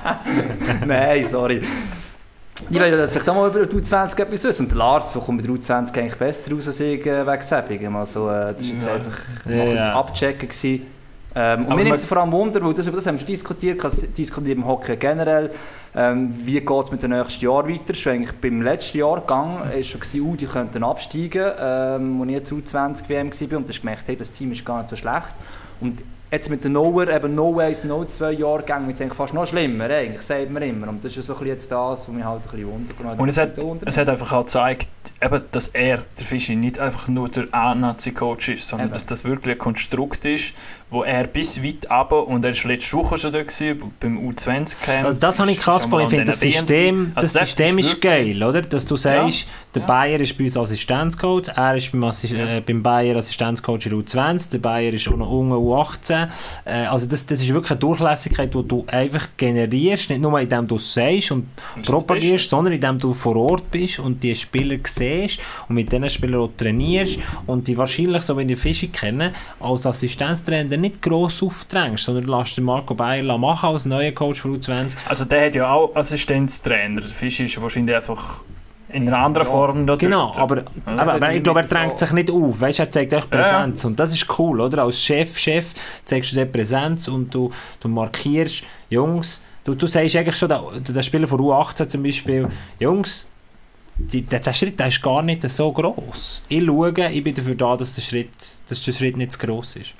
Nein, 0.86 1.24
sorry. 1.24 1.60
Ich 2.70 2.78
will 2.78 2.98
ja 2.98 3.08
vielleicht 3.08 3.28
auch 3.28 3.34
mal 3.34 3.48
über 3.48 3.66
die 3.66 3.76
U20 3.76 4.18
etwas 4.20 4.44
wissen. 4.44 4.62
Und 4.66 4.70
der 4.70 4.78
Lars 4.78 5.12
kommt 5.12 5.36
mit 5.36 5.46
der 5.46 5.54
U20 5.54 5.96
eigentlich 5.98 6.16
besser 6.16 6.52
raus 6.52 6.66
als 6.66 6.80
ich 6.80 7.06
äh, 7.06 7.26
wegen 7.26 7.42
Säppingen. 7.42 7.96
Also, 7.96 8.28
äh, 8.28 8.54
das 8.54 8.62
war 8.62 8.72
jetzt 8.72 8.86
Ja. 8.86 8.94
einfach 8.94 9.18
Ja, 9.46 9.56
mal 9.56 9.74
ja. 9.74 9.94
abchecken. 9.94 10.48
Gewesen. 10.48 10.86
Ähm, 11.32 11.66
und 11.66 11.76
mir 11.76 11.84
nimmt 11.84 11.96
es 11.96 12.04
vor 12.04 12.18
allem 12.18 12.32
Wunder, 12.32 12.60
weil 12.64 12.74
das, 12.74 12.86
über 12.88 12.96
das 12.96 13.06
haben 13.06 13.14
wir 13.14 13.20
schon 13.20 13.28
diskutiert, 13.28 13.84
das 13.84 14.00
diskutiert 14.14 14.58
im 14.58 14.66
Hockey 14.66 14.96
generell. 14.96 15.50
Ähm, 15.94 16.34
wie 16.44 16.60
geht 16.60 16.84
es 16.84 16.90
mit 16.90 17.02
dem 17.04 17.10
nächsten 17.12 17.44
Jahr 17.44 17.68
weiter? 17.68 17.94
Schon 17.94 18.14
eigentlich 18.14 18.32
beim 18.32 18.62
letzten 18.62 18.98
Jahrgang 18.98 19.60
war 19.60 19.82
schon, 19.84 20.00
gewesen, 20.00 20.20
uh, 20.22 20.36
die 20.36 20.46
könnten 20.46 20.82
absteigen, 20.82 21.52
ähm, 21.58 22.20
als 22.20 22.28
ich 22.30 22.34
jetzt 22.34 22.52
U20 22.52 23.08
WM 23.08 23.30
war 23.30 23.58
und 23.58 23.70
ich 23.70 23.80
gemerkt, 23.80 24.08
hey, 24.08 24.16
das 24.16 24.32
Team 24.32 24.50
ist 24.52 24.64
gar 24.64 24.78
nicht 24.78 24.90
so 24.90 24.96
schlecht. 24.96 25.28
Und 25.80 26.00
Jetzt 26.32 26.48
mit 26.48 26.62
den 26.62 26.72
Noer, 26.74 27.08
eben 27.08 27.34
No 27.34 27.58
1, 27.58 27.82
No 27.84 28.04
2 28.04 28.30
Jahrgängen, 28.32 28.86
wird 28.86 28.94
es 28.94 29.02
eigentlich 29.02 29.14
fast 29.14 29.34
noch 29.34 29.46
schlimmer, 29.46 29.90
eigentlich, 29.90 30.22
sagt 30.22 30.48
man 30.50 30.62
immer. 30.62 30.88
Und 30.88 31.04
das 31.04 31.10
ist 31.10 31.16
ja 31.16 31.22
so 31.24 31.32
ein 31.32 31.38
bisschen 31.40 31.54
jetzt 31.54 31.72
das, 31.72 32.08
was 32.08 32.08
mich 32.08 32.24
halt 32.24 32.42
ein 32.44 32.50
bisschen 32.50 32.68
wundert. 33.00 33.18
Und 33.18 33.28
es 33.28 33.36
hat, 33.36 33.50
es 33.84 33.98
hat 33.98 34.08
einfach 34.08 34.32
auch 34.32 34.42
gezeigt, 34.42 34.88
eben, 35.20 35.42
dass 35.50 35.68
er, 35.68 36.04
der 36.18 36.24
Fischi, 36.24 36.54
nicht 36.54 36.78
einfach 36.78 37.08
nur 37.08 37.28
der 37.28 37.48
A-Nazi-Coach 37.52 38.50
ist, 38.50 38.68
sondern 38.68 38.88
Eben. 38.88 38.94
dass 38.94 39.06
das 39.06 39.24
wirklich 39.24 39.56
ein 39.56 39.58
Konstrukt 39.58 40.24
ist, 40.24 40.54
wo 40.88 41.02
er 41.02 41.26
bis 41.26 41.64
weit 41.64 41.90
runter, 41.90 42.26
und 42.26 42.44
er 42.44 42.54
war 42.54 42.70
letzte 42.70 42.96
Woche 42.96 43.18
schon 43.18 43.32
da 43.32 43.42
gewesen, 43.42 43.92
beim 43.98 44.18
U20-Camp. 44.28 45.06
Also 45.06 45.18
das 45.18 45.38
habe 45.40 45.50
ich 45.50 45.58
krass 45.58 45.82
gefunden. 45.84 46.04
Ich 46.04 46.10
finde, 46.10 46.24
das 46.26 46.40
System, 46.40 47.12
das 47.16 47.32
System 47.32 47.78
ist 47.78 48.00
geil, 48.00 48.40
oder? 48.42 48.62
Dass 48.62 48.86
du 48.86 48.94
sagst, 48.96 49.48
der 49.74 49.82
Ja. 49.82 49.86
Bayer 49.88 50.20
ist 50.20 50.36
bei 50.38 50.44
uns 50.44 50.56
Assistenzcoach, 50.56 51.48
er 51.54 51.76
ist 51.76 51.90
beim, 51.92 52.04
Assi 52.04 52.36
äh, 52.36 52.60
beim 52.60 52.82
Bayer 52.82 53.16
Assistenzcoach 53.16 53.86
in 53.86 53.90
der 53.90 54.00
U20, 54.00 54.50
der 54.52 54.58
Bayer 54.58 54.92
ist 54.92 55.08
auch 55.08 55.16
noch 55.16 55.30
unten 55.30 55.52
U18. 55.54 56.19
Äh, 56.64 56.86
also 56.86 57.06
das, 57.06 57.26
das 57.26 57.40
ist 57.40 57.52
wirklich 57.52 57.70
eine 57.70 57.80
Durchlässigkeit, 57.80 58.54
die 58.54 58.62
du 58.62 58.84
einfach 58.86 59.28
generierst, 59.36 60.10
nicht 60.10 60.20
nur 60.20 60.38
indem 60.40 60.66
du 60.66 60.76
es 60.76 60.92
sagst 60.92 61.30
und 61.32 61.48
propagierst, 61.84 62.50
sondern 62.50 62.74
indem 62.74 62.98
du 62.98 63.14
vor 63.14 63.36
Ort 63.36 63.70
bist 63.70 63.98
und 63.98 64.22
die 64.22 64.34
Spieler 64.34 64.78
siehst 64.84 65.40
und 65.68 65.74
mit 65.76 65.92
diesen 65.92 66.10
Spielern 66.10 66.40
auch 66.40 66.50
trainierst 66.56 67.18
und 67.46 67.66
die 67.68 67.76
wahrscheinlich, 67.76 68.22
so 68.22 68.36
wie 68.38 68.44
die 68.44 68.56
Fische 68.56 68.88
kennen, 68.88 69.34
als 69.60 69.86
Assistenztrainer 69.86 70.76
nicht 70.76 71.02
gross 71.02 71.42
aufdrängst, 71.42 72.04
sondern 72.04 72.24
lässt 72.24 72.56
den 72.56 72.64
Marco 72.64 72.94
Bayer 72.94 73.38
machen 73.38 73.70
als 73.70 73.84
neuer 73.84 74.12
Coach 74.12 74.40
von 74.40 74.60
U20 74.60 74.92
Also 75.08 75.24
der 75.24 75.46
hat 75.46 75.54
ja 75.54 75.72
auch 75.72 75.94
Assistenztrainer. 75.94 77.02
Fischi 77.02 77.44
ist 77.44 77.60
wahrscheinlich 77.60 77.96
einfach 77.96 78.42
in 78.92 79.08
einer 79.08 79.18
anderen 79.18 79.46
Form 79.46 79.86
da 79.86 79.96
Genau, 79.96 80.32
aber, 80.36 80.64
aber, 80.86 81.14
aber 81.14 81.34
ich 81.34 81.42
glaube, 81.42 81.60
er 81.60 81.66
drängt 81.66 81.98
sich 81.98 82.12
nicht 82.12 82.30
auf. 82.30 82.60
Weißt, 82.60 82.78
er 82.80 82.90
zeigt 82.90 83.12
euch 83.12 83.28
Präsenz. 83.28 83.82
Ja. 83.82 83.88
Und 83.88 83.98
das 83.98 84.12
ist 84.12 84.26
cool, 84.38 84.60
oder? 84.60 84.82
Als 84.82 85.02
Chef, 85.02 85.38
Chef 85.38 85.72
zeigst 86.04 86.32
du 86.32 86.36
dir 86.36 86.46
Präsenz 86.46 87.08
und 87.08 87.34
du, 87.34 87.50
du 87.80 87.88
markierst, 87.88 88.64
Jungs, 88.88 89.42
du, 89.64 89.74
du 89.74 89.86
sagst 89.86 90.16
eigentlich 90.16 90.36
schon, 90.36 90.48
der, 90.48 90.62
der 90.80 91.02
Spieler 91.02 91.28
von 91.28 91.40
U18 91.40 91.88
zum 91.88 92.02
Beispiel, 92.02 92.48
Jungs, 92.78 93.26
die, 93.96 94.22
der, 94.22 94.40
der 94.40 94.52
Schritt 94.52 94.78
der 94.80 94.88
ist 94.88 95.02
gar 95.02 95.22
nicht 95.22 95.48
so 95.48 95.72
gross. 95.72 96.42
Ich 96.48 96.64
schaue, 96.64 97.10
ich 97.10 97.24
bin 97.24 97.34
dafür 97.34 97.54
da, 97.54 97.76
dass 97.76 97.94
der 97.94 98.02
Schritt, 98.02 98.30
dass 98.68 98.82
der 98.82 98.92
Schritt 98.92 99.16
nicht 99.16 99.32
zu 99.32 99.38
gross 99.38 99.76
ist. 99.76 99.94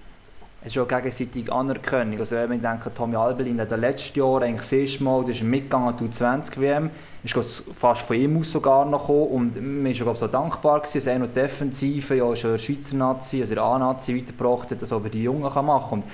Es 0.63 0.77
ist 0.77 0.79
auch 0.79 0.87
gegenseitige 0.87 1.51
Anerkennung. 1.51 2.21
Also 2.21 2.37
wenn 2.37 2.51
wir 2.51 2.59
denken, 2.59 2.91
Tommy 2.95 3.17
Albelin 3.17 3.59
hat 3.59 3.71
letztes 3.71 4.15
Jahr 4.15 4.43
eigentlich 4.43 4.61
das 4.61 4.73
erste 4.73 5.05
Mal, 5.05 5.25
der 5.25 5.31
ist 5.31 5.43
mitgegangen 5.43 5.89
an 5.89 5.97
die 5.97 6.05
U20-WM, 6.05 6.91
ist 7.25 7.63
fast 7.75 8.03
von 8.03 8.17
ihm 8.17 8.39
aus 8.39 8.53
sogar 8.53 8.85
noch 8.85 9.07
gekommen 9.07 9.29
und 9.29 9.83
man 9.83 9.91
ist 9.91 10.03
glaub, 10.03 10.15
ich, 10.15 10.21
so 10.21 10.27
dankbar 10.27 10.81
dass 10.81 10.95
er 10.95 11.19
noch 11.19 11.29
die 11.29 11.33
Defensive, 11.33 12.15
ja 12.15 12.37
schon 12.37 12.53
der 12.53 12.59
Schweizer 12.59 12.95
Nazi, 12.95 13.41
also 13.41 13.55
der 13.55 13.63
A-Nazi 13.63 14.15
weitergebracht 14.15 14.71
hat, 14.71 14.83
dass 14.83 14.91
er 14.91 15.01
die 15.01 15.23
Jungen 15.23 15.51
kann 15.51 15.65
machen 15.65 15.89
kann. 15.89 15.99
Und 16.01 16.05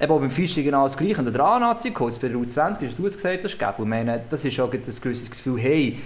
eben 0.00 0.12
auch 0.12 0.20
beim 0.20 0.30
Fischi 0.30 0.62
genau 0.62 0.84
das 0.84 0.96
Gleiche. 0.96 1.18
Und 1.18 1.32
der 1.32 1.44
A-Nazi-Coach 1.44 2.20
bei 2.20 2.28
der 2.28 2.36
U20, 2.36 2.82
wie 2.82 2.86
du 2.86 3.06
es 3.06 3.16
gesagt 3.16 3.42
hast, 3.42 3.58
Gabi, 3.58 3.82
ich 3.82 3.88
meine, 3.88 4.22
das 4.30 4.44
ist 4.44 4.60
auch 4.60 4.72
ein 4.72 4.80
gewisses 4.80 5.30
Gefühl, 5.30 5.58
hey, 5.58 5.98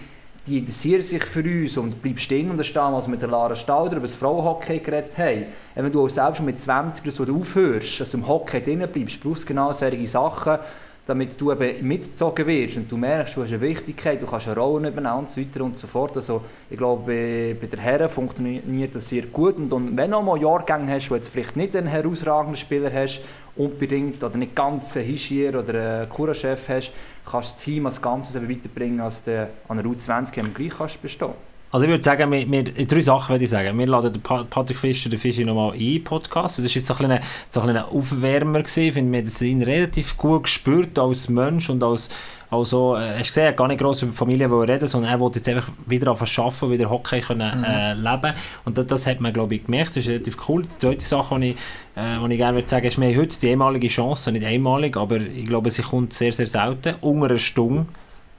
die 0.51 0.59
interessieren 0.59 1.03
sich 1.03 1.25
für 1.25 1.45
uns 1.45 1.77
und 1.77 2.03
bleibst 2.03 2.25
stehen 2.25 2.51
und 2.51 2.59
da 2.59 2.65
stehen, 2.65 2.93
was 2.93 3.07
wir 3.07 3.13
mit 3.13 3.23
der 3.23 3.29
Lara 3.29 3.55
Stauder 3.55 3.99
über 3.99 4.07
das 4.07 4.17
Frauenhockey 4.17 4.81
geredet 4.81 5.17
haben. 5.17 5.45
Wenn 5.77 5.93
du 5.93 6.05
auch 6.05 6.09
selbst 6.09 6.39
schon 6.39 6.47
mit 6.47 6.61
20 6.61 7.05
oder 7.05 7.13
so 7.13 7.35
aufhörst, 7.37 8.01
dass 8.01 8.11
du 8.11 8.17
im 8.17 8.27
Hockey 8.27 8.61
drin 8.61 8.85
bleibst, 8.93 9.23
brauchst 9.23 9.45
du 9.45 9.47
genau 9.47 9.73
solche 9.73 10.07
Sachen, 10.09 10.59
damit 11.07 11.41
du 11.41 11.51
eben 11.51 11.87
mitgezogen 11.87 12.47
wirst 12.47 12.77
und 12.77 12.91
du 12.91 12.97
merkst, 12.97 13.37
du 13.37 13.43
hast 13.43 13.51
eine 13.51 13.61
Wichtigkeit, 13.61 14.23
du 14.23 14.27
kannst 14.27 14.47
eine 14.47 14.57
Rolle 14.57 14.89
übernehmen 14.89 15.19
und 15.19 15.31
so 15.31 15.41
weiter 15.41 15.65
und 15.65 15.79
so 15.79 15.87
fort. 15.87 16.17
Also 16.17 16.43
ich 16.69 16.77
glaube, 16.77 17.57
bei, 17.61 17.67
der 17.67 17.81
Herren 17.81 18.09
funktioniert 18.09 18.95
das 18.95 19.09
sehr 19.09 19.23
gut 19.23 19.57
und, 19.57 19.73
und 19.73 19.97
wenn 19.97 20.11
du 20.11 20.21
mal 20.21 20.41
Jahrgänge 20.41 20.93
hast, 20.93 21.11
wo 21.11 21.15
jetzt 21.15 21.31
vielleicht 21.31 21.57
nicht 21.57 21.75
einen 21.75 21.89
herausragenden 21.89 22.57
Spieler 22.57 22.93
hast, 22.93 23.23
unbedingt, 23.57 24.23
oder 24.23 24.37
nicht 24.37 24.55
ganz 24.55 24.97
einen 24.97 25.07
Hischier 25.07 25.59
oder 25.59 26.01
einen 26.01 26.09
Kura-Chef 26.09 26.69
hast, 26.69 26.93
kannst 27.25 27.53
du 27.53 27.55
das 27.55 27.65
Team 27.65 27.87
als 27.87 28.01
Ganzes 28.01 28.37
eben 28.37 28.49
weiterbringen, 28.49 29.01
als 29.01 29.25
du 29.25 29.49
an 29.69 29.77
der 29.77 29.87
U20 29.87 30.39
eben 30.39 30.55
gleich 30.55 30.73
kannst 30.77 31.03
bestehen. 31.03 31.35
Also 31.73 31.85
ich 31.87 31.91
würde 31.91 32.03
sagen, 32.03 32.33
wir, 32.33 32.51
wir, 32.51 32.65
drei 32.65 33.01
Sachen 33.01 33.33
würde 33.35 33.45
ich 33.45 33.51
sagen. 33.51 33.79
Wir 33.79 33.87
laden 33.87 34.13
den 34.13 34.23
Pa- 34.23 34.43
Patrick 34.43 34.77
Fischer, 34.79 35.09
den 35.09 35.21
Fischi 35.21 35.45
nochmal 35.45 35.73
ein, 35.79 36.03
Podcast. 36.03 36.59
Das 36.59 36.65
war 36.65 36.71
jetzt 36.73 36.87
so 36.87 36.95
ein 36.95 36.99
kleiner, 36.99 37.21
so 37.49 37.61
ein 37.61 37.67
kleiner 37.67 37.89
Aufwärmer 37.93 38.59
gewesen. 38.63 38.85
Ich 38.85 38.95
finde, 38.95 39.13
wir 39.13 39.19
haben 39.19 39.25
das 39.27 39.41
ihn 39.43 39.63
relativ 39.63 40.17
gut 40.19 40.43
gespürt 40.45 40.99
als 40.99 41.29
Mensch 41.29 41.71
und 41.71 41.81
als, 41.85 42.11
also, 42.51 42.97
äh, 42.97 43.11
hast 43.21 43.29
du 43.29 43.35
gesehen, 43.35 43.43
er 43.45 43.49
hat 43.51 43.57
gar 43.57 43.69
nicht 43.69 43.81
gross 43.81 44.03
über 44.03 44.11
die 44.11 44.17
Familie 44.19 44.49
reden, 44.51 44.89
sondern 44.89 45.13
er 45.13 45.21
wollte 45.21 45.39
jetzt 45.39 45.49
einfach 45.49 45.71
wieder 45.87 46.11
arbeiten, 46.11 46.71
wieder 46.73 46.91
Hockey 46.91 47.21
können, 47.21 47.63
äh, 47.63 47.95
leben. 47.95 48.35
Und 48.65 48.77
das, 48.77 48.89
das 48.89 49.07
hat 49.07 49.21
man, 49.21 49.33
glaube 49.33 49.55
ich, 49.55 49.65
gemerkt. 49.65 49.91
Das 49.91 49.99
ist 49.99 50.09
relativ 50.09 50.37
cool. 50.49 50.63
Die 50.65 50.77
zweite 50.77 51.05
Sache, 51.05 51.39
die 51.39 51.51
ich, 51.51 51.57
äh, 51.95 52.19
die 52.27 52.33
ich 52.33 52.39
gerne 52.39 52.57
würde 52.57 52.69
sagen, 52.69 52.87
ist, 52.87 53.01
wir 53.01 53.09
haben 53.09 53.17
heute 53.17 53.39
die 53.39 53.49
einmalige 53.53 53.87
Chance, 53.87 54.33
nicht 54.33 54.45
einmalig, 54.45 54.97
aber 54.97 55.19
ich 55.19 55.45
glaube, 55.47 55.71
sie 55.71 55.83
kommt 55.83 56.13
sehr, 56.15 56.33
sehr 56.33 56.47
selten, 56.47 56.97
unter 57.01 57.27
einer 57.27 57.39
Stunde 57.39 57.87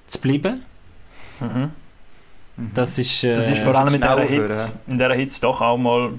zu 0.08 0.20
bleiben. 0.20 0.64
Mhm. 1.40 1.72
Das 2.58 2.98
ist, 3.00 3.24
äh, 3.24 3.34
Das 3.34 3.50
ist 3.50 3.62
vor 3.64 3.76
allem 3.76 3.94
in 3.96 4.02
dieser 4.02 4.22
Hitze, 4.22 4.72
in 4.88 4.94
dieser 4.94 5.14
Hitze 5.14 5.42
doch 5.42 5.62
auch 5.62 5.78
mal 5.78 6.12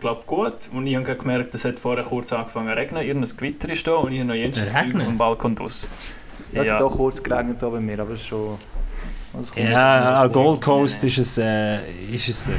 glaub, 0.00 0.26
gut. 0.26 0.54
Und 0.72 0.86
ich 0.86 0.96
habe 0.96 1.14
gemerkt, 1.16 1.54
es 1.54 1.64
hat 1.64 1.78
vorher 1.78 2.04
kurz 2.04 2.32
angefangen 2.32 2.68
zu 2.68 2.76
regnen. 2.76 3.02
Irgendein 3.02 3.36
Gewitter 3.36 3.70
ist 3.70 3.86
da 3.86 3.92
und 3.94 4.12
ich 4.12 4.18
habe 4.18 4.28
noch 4.28 4.34
jenes 4.34 4.72
Zeug 4.72 5.02
vom 5.04 5.16
Balkon 5.18 5.54
draus. 5.54 5.88
Es 6.52 6.66
Ja. 6.66 6.74
hat 6.74 6.80
doch 6.80 6.96
kurz 6.96 7.22
geregnet 7.22 7.58
bei 7.60 7.68
mir, 7.80 7.98
aber 8.00 8.12
es 8.12 8.20
ist 8.20 8.26
schon... 8.26 8.58
Ja, 9.54 10.08
jetzt 10.24 10.36
an 10.36 10.42
Gold. 10.44 10.60
Coast 10.62 11.04
ist 11.04 11.18
es, 11.18 11.38
äh, 11.38 11.90
ist 12.12 12.28
es 12.28 12.48
äh, 12.48 12.52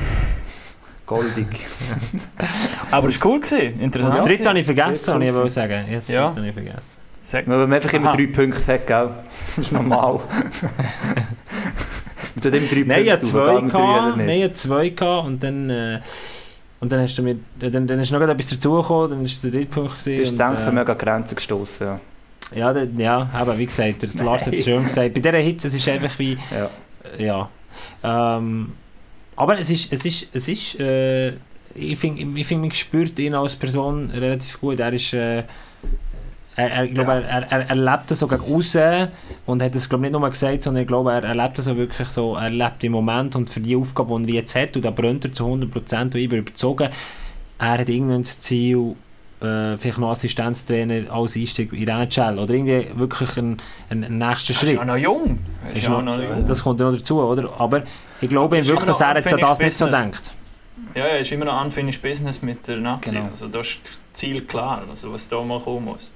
Goldig. 1.05 1.47
Aber 2.91 3.07
es 3.07 3.20
war 3.20 3.32
cool. 3.32 3.39
Gewesen. 3.41 3.80
Interessant. 3.80 4.13
Das 4.15 4.26
dritte 4.26 4.47
habe 4.49 4.59
ich 4.59 4.65
vergessen, 4.65 5.15
cool 5.15 5.24
ich 5.24 5.34
wollte 5.34 5.49
sagen. 5.49 5.84
Ja, 5.89 5.95
das 5.95 6.07
Ja. 6.07 6.26
dritte 6.28 6.38
habe 6.41 6.47
ich 6.49 6.53
vergessen. 6.53 6.97
Sag, 7.24 7.47
Wenn 7.47 7.57
man 7.59 7.74
einfach 7.74 7.91
immer 7.93 8.09
Aha. 8.09 8.15
drei 8.17 8.28
Punkte 8.28 8.74
hat, 8.74 8.86
gell? 8.88 9.09
Das 9.55 9.65
ist 9.65 9.72
normal. 9.72 10.20
Man 12.46 12.52
tut 12.52 12.54
immer 12.54 12.68
drei 12.68 12.84
Nein, 12.86 13.06
ich 13.06 13.12
hatte 13.12 13.26
zwei, 13.26 13.62
gehabt, 13.62 14.18
nein, 14.18 14.30
ich 14.30 14.54
zwei 14.54 14.90
gehabt 14.90 15.28
und 15.28 15.44
dann, 15.44 15.70
äh, 15.70 16.00
und 16.80 16.92
dann 16.92 17.02
hast 17.02 17.18
du 17.18 17.24
mir, 17.24 17.36
dann, 17.60 17.86
dann 17.88 18.00
ist 18.00 18.12
noch 18.12 18.22
etwas 18.22 18.48
dazugekommen, 18.50 19.10
dann 19.12 19.26
ist 19.26 19.44
der 19.44 19.52
dritte 19.52 19.66
Punkt 19.66 20.06
Du 20.06 20.16
bist, 20.18 20.40
und, 20.40 20.54
ich, 20.54 20.66
äh, 20.68 20.72
mega 20.72 20.94
Grenzen 20.94 21.36
gestoßen. 21.36 21.86
Ja. 21.88 22.00
ja, 22.56 22.74
dann- 22.74 22.98
ja, 22.98 23.30
aber 23.34 23.58
wie 23.58 23.66
gesagt, 23.66 24.02
der 24.02 24.24
Lars 24.24 24.46
hat 24.46 24.54
es 24.54 24.64
schön 24.64 24.84
gesagt. 24.84 25.14
Bei 25.14 25.20
dieser 25.20 25.38
Hitze, 25.38 25.68
es 25.68 25.76
ist 25.76 25.88
einfach 25.90 26.18
wie, 26.20 26.38
Ja. 26.52 26.70
ja. 27.18 27.50
Ähm, 28.04 28.74
aber 29.36 29.60
es 29.60 29.70
ist, 29.70 29.92
es 29.92 30.06
ist, 30.06 30.28
es 30.34 30.48
ist, 30.48 30.80
äh, 30.80 31.34
ich 31.76 31.98
finde, 32.00 32.40
ich 32.40 32.48
find, 32.48 32.62
man 32.62 32.72
spürt 32.72 33.18
ihn 33.20 33.34
als 33.36 33.56
Person 33.56 34.10
relativ 34.12 34.60
gut. 34.60 34.80
Er 34.80 34.92
ist, 34.94 35.14
äh, 35.14 35.44
er, 36.56 36.72
er, 36.72 36.84
ich 36.84 36.93
glaube, 36.93 37.12
er, 37.12 37.52
er, 37.52 37.70
er, 37.70 37.76
lebt 37.76 38.12
das 38.12 38.20
so 38.20 38.28
gegen 38.28 38.41
außen 38.54 39.08
und 39.45 39.64
hat 39.64 39.76
das 39.76 39.88
glaube 39.88 40.02
nicht 40.04 40.12
nur 40.12 40.30
gesagt, 40.30 40.64
sondern 40.64 40.82
ich 40.82 40.88
glaube, 40.88 41.12
er, 41.14 41.24
er 41.24 41.36
lebt 41.36 41.58
das 41.58 41.66
so 41.66 41.78
wirklich 41.78 42.10
so, 42.10 42.36
er 42.36 42.50
lebt 42.50 42.84
im 42.84 42.91
Moment 42.91 43.36
und 43.36 43.50
für 43.50 43.60
die 43.62 43.76
Aufgabe, 43.76 44.20
die 44.22 44.34
er 44.34 44.41
jetzt 44.41 44.56
hat, 44.56 44.76
und 44.76 44.84
da 44.84 44.91
brennt 44.91 45.26
er 45.26 45.32
zu 45.32 45.45
100% 45.45 46.02
und 46.02 46.16
ich 46.16 46.30
bin 46.30 46.39
überzogen, 46.39 46.89
er 47.60 47.72
hat 47.78 47.88
irgendwann 47.89 48.22
das 48.24 48.39
Ziel, 48.41 48.95
äh, 49.41 49.78
vielleicht 49.78 50.00
noch 50.00 50.12
Assistenztrainer 50.12 51.12
als 51.14 51.36
Einstieg 51.38 51.72
in 51.72 51.86
der 51.86 52.00
NHL 52.02 52.39
oder 52.39 52.54
irgendwie 52.54 52.88
wirklich 52.95 53.38
einen, 53.38 53.62
einen 53.89 54.18
nächsten 54.18 54.52
er 54.52 54.56
ist 54.56 54.60
Schritt. 54.60 54.74
ja 54.76 54.86
noch 54.86 54.97
jung. 54.97 55.39
Er 55.66 55.76
ist 55.76 55.84
ja 55.84 55.89
noch- 55.89 56.02
noch 56.04 56.22
jung. 56.22 56.45
Das 56.45 56.62
kommt 56.64 56.80
ja 56.80 56.91
noch 56.91 56.97
dazu, 56.97 57.22
oder? 57.22 57.50
Aber 57.58 57.84
ich 58.20 58.30
glaube 58.30 58.58
ihm 58.58 58.68
wirklich, 58.68 58.86
dass 58.86 59.00
er 59.02 59.16
jetzt 59.16 59.34
an 59.34 59.39
das 59.39 59.50
unfinished 59.52 59.64
nicht 59.64 59.78
so 59.78 59.86
business. 59.86 60.02
denkt. 60.02 60.32
Ja, 60.95 61.04
er 61.06 61.20
ist 61.20 61.32
immer 61.32 61.45
noch 61.45 61.64
unfinished 61.64 62.02
business 62.02 62.41
mit 62.41 62.68
der 62.68 62.78
Nazi. 62.78 63.16
Genau. 63.16 63.28
Also 63.30 63.47
da 63.47 63.60
ist 63.60 63.80
das 63.88 64.00
Ziel 64.14 64.41
klar, 64.41 64.84
also 64.89 65.14
was 65.14 65.30
da 65.30 65.41
mal 65.41 65.60
kommen 65.60 65.86
muss. 65.86 66.12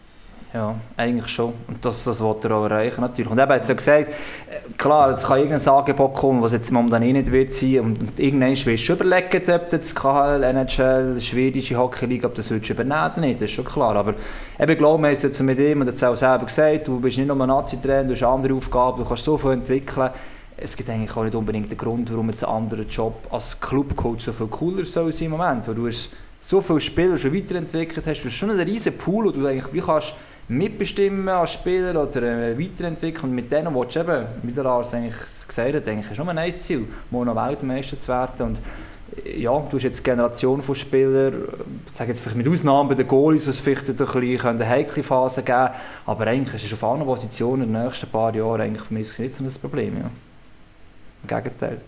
Ja, 0.54 0.76
eigentlich 0.98 1.30
schon. 1.30 1.52
Und 1.68 1.84
das, 1.84 2.04
das 2.04 2.22
wollte 2.22 2.48
er 2.48 2.56
auch 2.56 2.66
erreichen 2.66 3.02
natürlich. 3.02 3.32
Und 3.32 3.40
eben 3.40 3.52
hat 3.52 3.68
er 3.68 3.74
gesagt, 3.74 4.10
äh, 4.10 4.74
klar, 4.78 5.10
es 5.10 5.24
kann 5.24 5.40
irgendein 5.40 5.68
Angebot 5.68 6.14
kommen, 6.14 6.44
was 6.44 6.52
jetzt 6.52 6.72
momentan 6.72 7.02
eh 7.02 7.12
nicht 7.12 7.32
wird 7.32 7.56
sein. 7.56 7.80
Und, 7.80 8.00
und 8.00 8.20
irgendwann 8.20 8.52
wirst 8.52 8.88
du 8.88 8.94
überlegen, 8.94 9.52
ob 9.52 9.72
jetzt 9.72 9.96
KHL, 9.96 10.44
NHL, 10.44 11.20
schwedische 11.20 11.76
Hockeyliga, 11.76 12.28
ob 12.28 12.36
das 12.36 12.52
würdest 12.52 12.70
du 12.70 12.74
übernehmen 12.74 13.12
oder 13.12 13.20
nicht, 13.22 13.42
das 13.42 13.50
ist 13.50 13.56
schon 13.56 13.66
klar. 13.66 13.96
Aber 13.96 14.14
eben, 14.60 14.72
ich 14.72 14.78
glaube, 14.78 15.02
wir 15.02 15.08
haben 15.08 15.14
es 15.14 15.24
jetzt 15.24 15.42
mit 15.42 15.58
ihm, 15.58 15.82
und 15.82 15.88
er 15.88 15.94
es 15.96 16.04
auch 16.04 16.16
selber 16.16 16.46
gesagt, 16.46 16.88
du 16.88 17.00
bist 17.00 17.18
nicht 17.18 17.28
nur 17.28 17.42
ein 17.42 17.48
Nazi-Trainer, 17.48 18.04
du 18.04 18.12
hast 18.12 18.22
andere 18.22 18.54
Aufgaben, 18.54 19.02
du 19.02 19.08
kannst 19.08 19.26
so 19.26 19.36
viel 19.40 19.54
entwickeln. 19.54 20.12
Es 20.56 20.78
gibt 20.78 20.88
eigentlich 20.88 21.18
auch 21.18 21.24
nicht 21.24 21.34
unbedingt 21.34 21.72
den 21.72 21.80
Grund, 21.80 22.12
warum 22.12 22.30
jetzt 22.30 22.44
ein 22.46 22.52
anderer 22.52 22.84
Job 22.84 23.16
als 23.32 23.60
Clubcoach 23.60 24.22
so 24.22 24.32
viel 24.32 24.48
cooler 24.48 24.86
soll 24.86 25.12
sein 25.12 25.26
im 25.26 25.32
Moment. 25.32 25.68
Weil 25.68 25.74
du 25.74 25.88
hast 25.88 26.12
so 26.40 26.62
viele 26.62 26.80
Spieler 26.80 27.18
schon 27.18 27.34
weiterentwickelt 27.34 28.06
hast, 28.06 28.22
du 28.22 28.28
hast 28.28 28.36
schon 28.36 28.52
einen 28.52 28.60
riesen 28.60 28.96
Pool, 28.96 29.26
wo 29.26 29.32
du 29.32 29.48
eigentlich 29.48 29.74
wie 29.74 29.82
kannst 29.82 30.14
mitbestimmen 30.48 31.30
als 31.30 31.54
Spieler 31.54 32.02
oder 32.02 32.22
äh, 32.22 32.60
weiterentwickeln. 32.60 33.30
Und 33.30 33.36
mit 33.36 33.52
denen 33.52 33.74
willst 33.74 33.96
du 33.96 34.02
eben, 34.02 34.26
wie 34.44 34.52
der 34.52 34.64
Lars 34.64 34.92
gesagt 34.92 35.74
hat, 35.74 35.88
eigentlich 35.88 36.12
ist 36.12 36.16
schon 36.16 36.30
ein 36.30 36.54
Ziel, 36.54 36.88
mal 37.12 37.26
noch 37.26 37.36
Weltmeister 37.36 38.00
zu 38.00 38.10
werden. 38.10 38.48
Und 38.48 38.60
äh, 39.26 39.40
ja, 39.40 39.52
du 39.52 39.78
hast 39.78 39.84
jetzt 39.84 40.00
eine 40.00 40.16
Generation 40.16 40.62
von 40.62 40.76
Spielern, 40.76 41.34
äh, 41.34 41.38
ich 41.88 41.96
sage 41.96 42.12
jetzt 42.12 42.22
vielleicht 42.22 42.38
mit 42.38 42.48
Ausnahme 42.48 42.90
bei 42.90 42.96
den 42.96 43.08
Goalies, 43.08 43.46
wo 43.46 43.52
es 43.52 43.60
vielleicht 43.60 43.90
ein 43.90 43.96
bisschen 43.96 44.46
eine 44.46 44.68
heikle 44.68 45.04
Phase 45.04 45.44
geben 45.44 45.70
aber 46.06 46.28
eigentlich 46.28 46.64
ist 46.64 46.72
es 46.72 46.74
auf 46.74 46.84
anderen 46.84 47.08
Positionen 47.08 47.64
in 47.64 47.74
den 47.74 47.84
nächsten 47.84 48.10
paar 48.10 48.36
Jahren 48.36 48.62
eigentlich 48.62 48.84
für 48.84 48.94
mich 48.94 49.18
nicht 49.20 49.36
so 49.36 49.44
ein 49.44 49.52
Problem. 49.54 49.98
Ja. 49.98 50.10
Im 51.24 51.28
Gegenteil. 51.28 51.82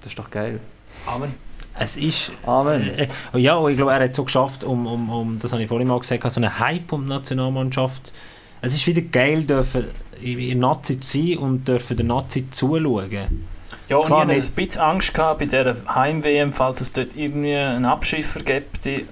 Das 0.00 0.10
ist 0.10 0.18
doch 0.18 0.30
geil. 0.30 0.58
Amen. 1.06 1.51
Es 1.78 1.96
ist... 1.96 2.32
Amen. 2.44 2.82
Äh, 2.82 3.08
äh, 3.34 3.38
ja, 3.38 3.54
und 3.56 3.70
ich 3.70 3.76
glaube, 3.76 3.92
er 3.92 4.00
hat 4.00 4.10
es 4.10 4.16
so 4.16 4.24
geschafft, 4.24 4.64
um, 4.64 4.86
um, 4.86 5.10
um, 5.10 5.38
das 5.38 5.52
habe 5.52 5.62
ich 5.62 5.68
vorhin 5.68 5.88
mal 5.88 5.98
gesagt, 5.98 6.30
so 6.30 6.40
einen 6.40 6.58
Hype 6.58 6.92
um 6.92 7.02
die 7.02 7.08
Nationalmannschaft. 7.08 8.12
Es 8.60 8.74
ist 8.74 8.86
wieder 8.86 9.02
geil, 9.02 9.44
dürfen 9.44 9.86
in 10.20 10.58
Nazi 10.60 11.00
zu 11.00 11.18
sein 11.18 11.38
und 11.38 11.66
dürfen 11.66 11.96
der 11.96 12.06
Nazi 12.06 12.50
zuschauen. 12.50 13.46
Ja, 13.88 13.96
und 13.96 14.06
Klar, 14.06 14.28
ich 14.30 14.38
hatte 14.38 14.46
ein 14.46 14.54
bisschen 14.54 14.80
Angst 14.80 15.14
gehabt 15.14 15.40
bei 15.40 15.46
dieser 15.46 15.76
Heim-WM, 15.92 16.52
falls 16.52 16.80
es 16.80 16.92
dort 16.92 17.16
irgendwie 17.16 17.56
einen 17.56 17.84
Abschiffer 17.84 18.40
gibt, 18.40 18.84
die 18.84 19.06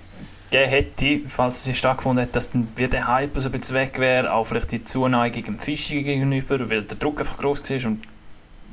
gegeben 0.51 0.71
hätte, 0.71 1.21
falls 1.29 1.67
es 1.67 1.79
stattgefunden 1.79 2.23
hätte, 2.23 2.35
dass 2.35 2.51
dann 2.53 2.69
wie 2.77 2.89
der 2.89 3.07
Hype 3.07 3.39
so 3.39 3.49
ein 3.49 3.53
bisschen 3.53 3.77
weg 3.77 3.99
wäre, 3.99 4.33
auch 4.33 4.45
vielleicht 4.45 4.73
die 4.73 4.85
Zuneigung 4.85 5.45
dem 5.45 5.59
Fischi 5.59 6.03
gegenüber, 6.03 6.59
weil 6.71 6.83
der 6.83 6.99
Druck 6.99 7.21
einfach 7.21 7.39
groß 7.39 7.71
war 7.71 7.91
und 7.91 8.03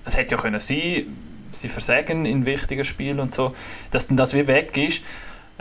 es 0.05 0.17
hätte 0.17 0.35
ja 0.35 0.41
können 0.41 0.59
sein, 0.59 1.05
sie 1.51 1.69
versagen 1.69 2.25
in 2.25 2.45
wichtigen 2.45 2.83
Spielen 2.83 3.19
und 3.19 3.33
so, 3.33 3.53
dass 3.91 4.07
dann 4.07 4.17
das 4.17 4.33
wie 4.33 4.47
weg 4.47 4.77
ist. 4.77 5.03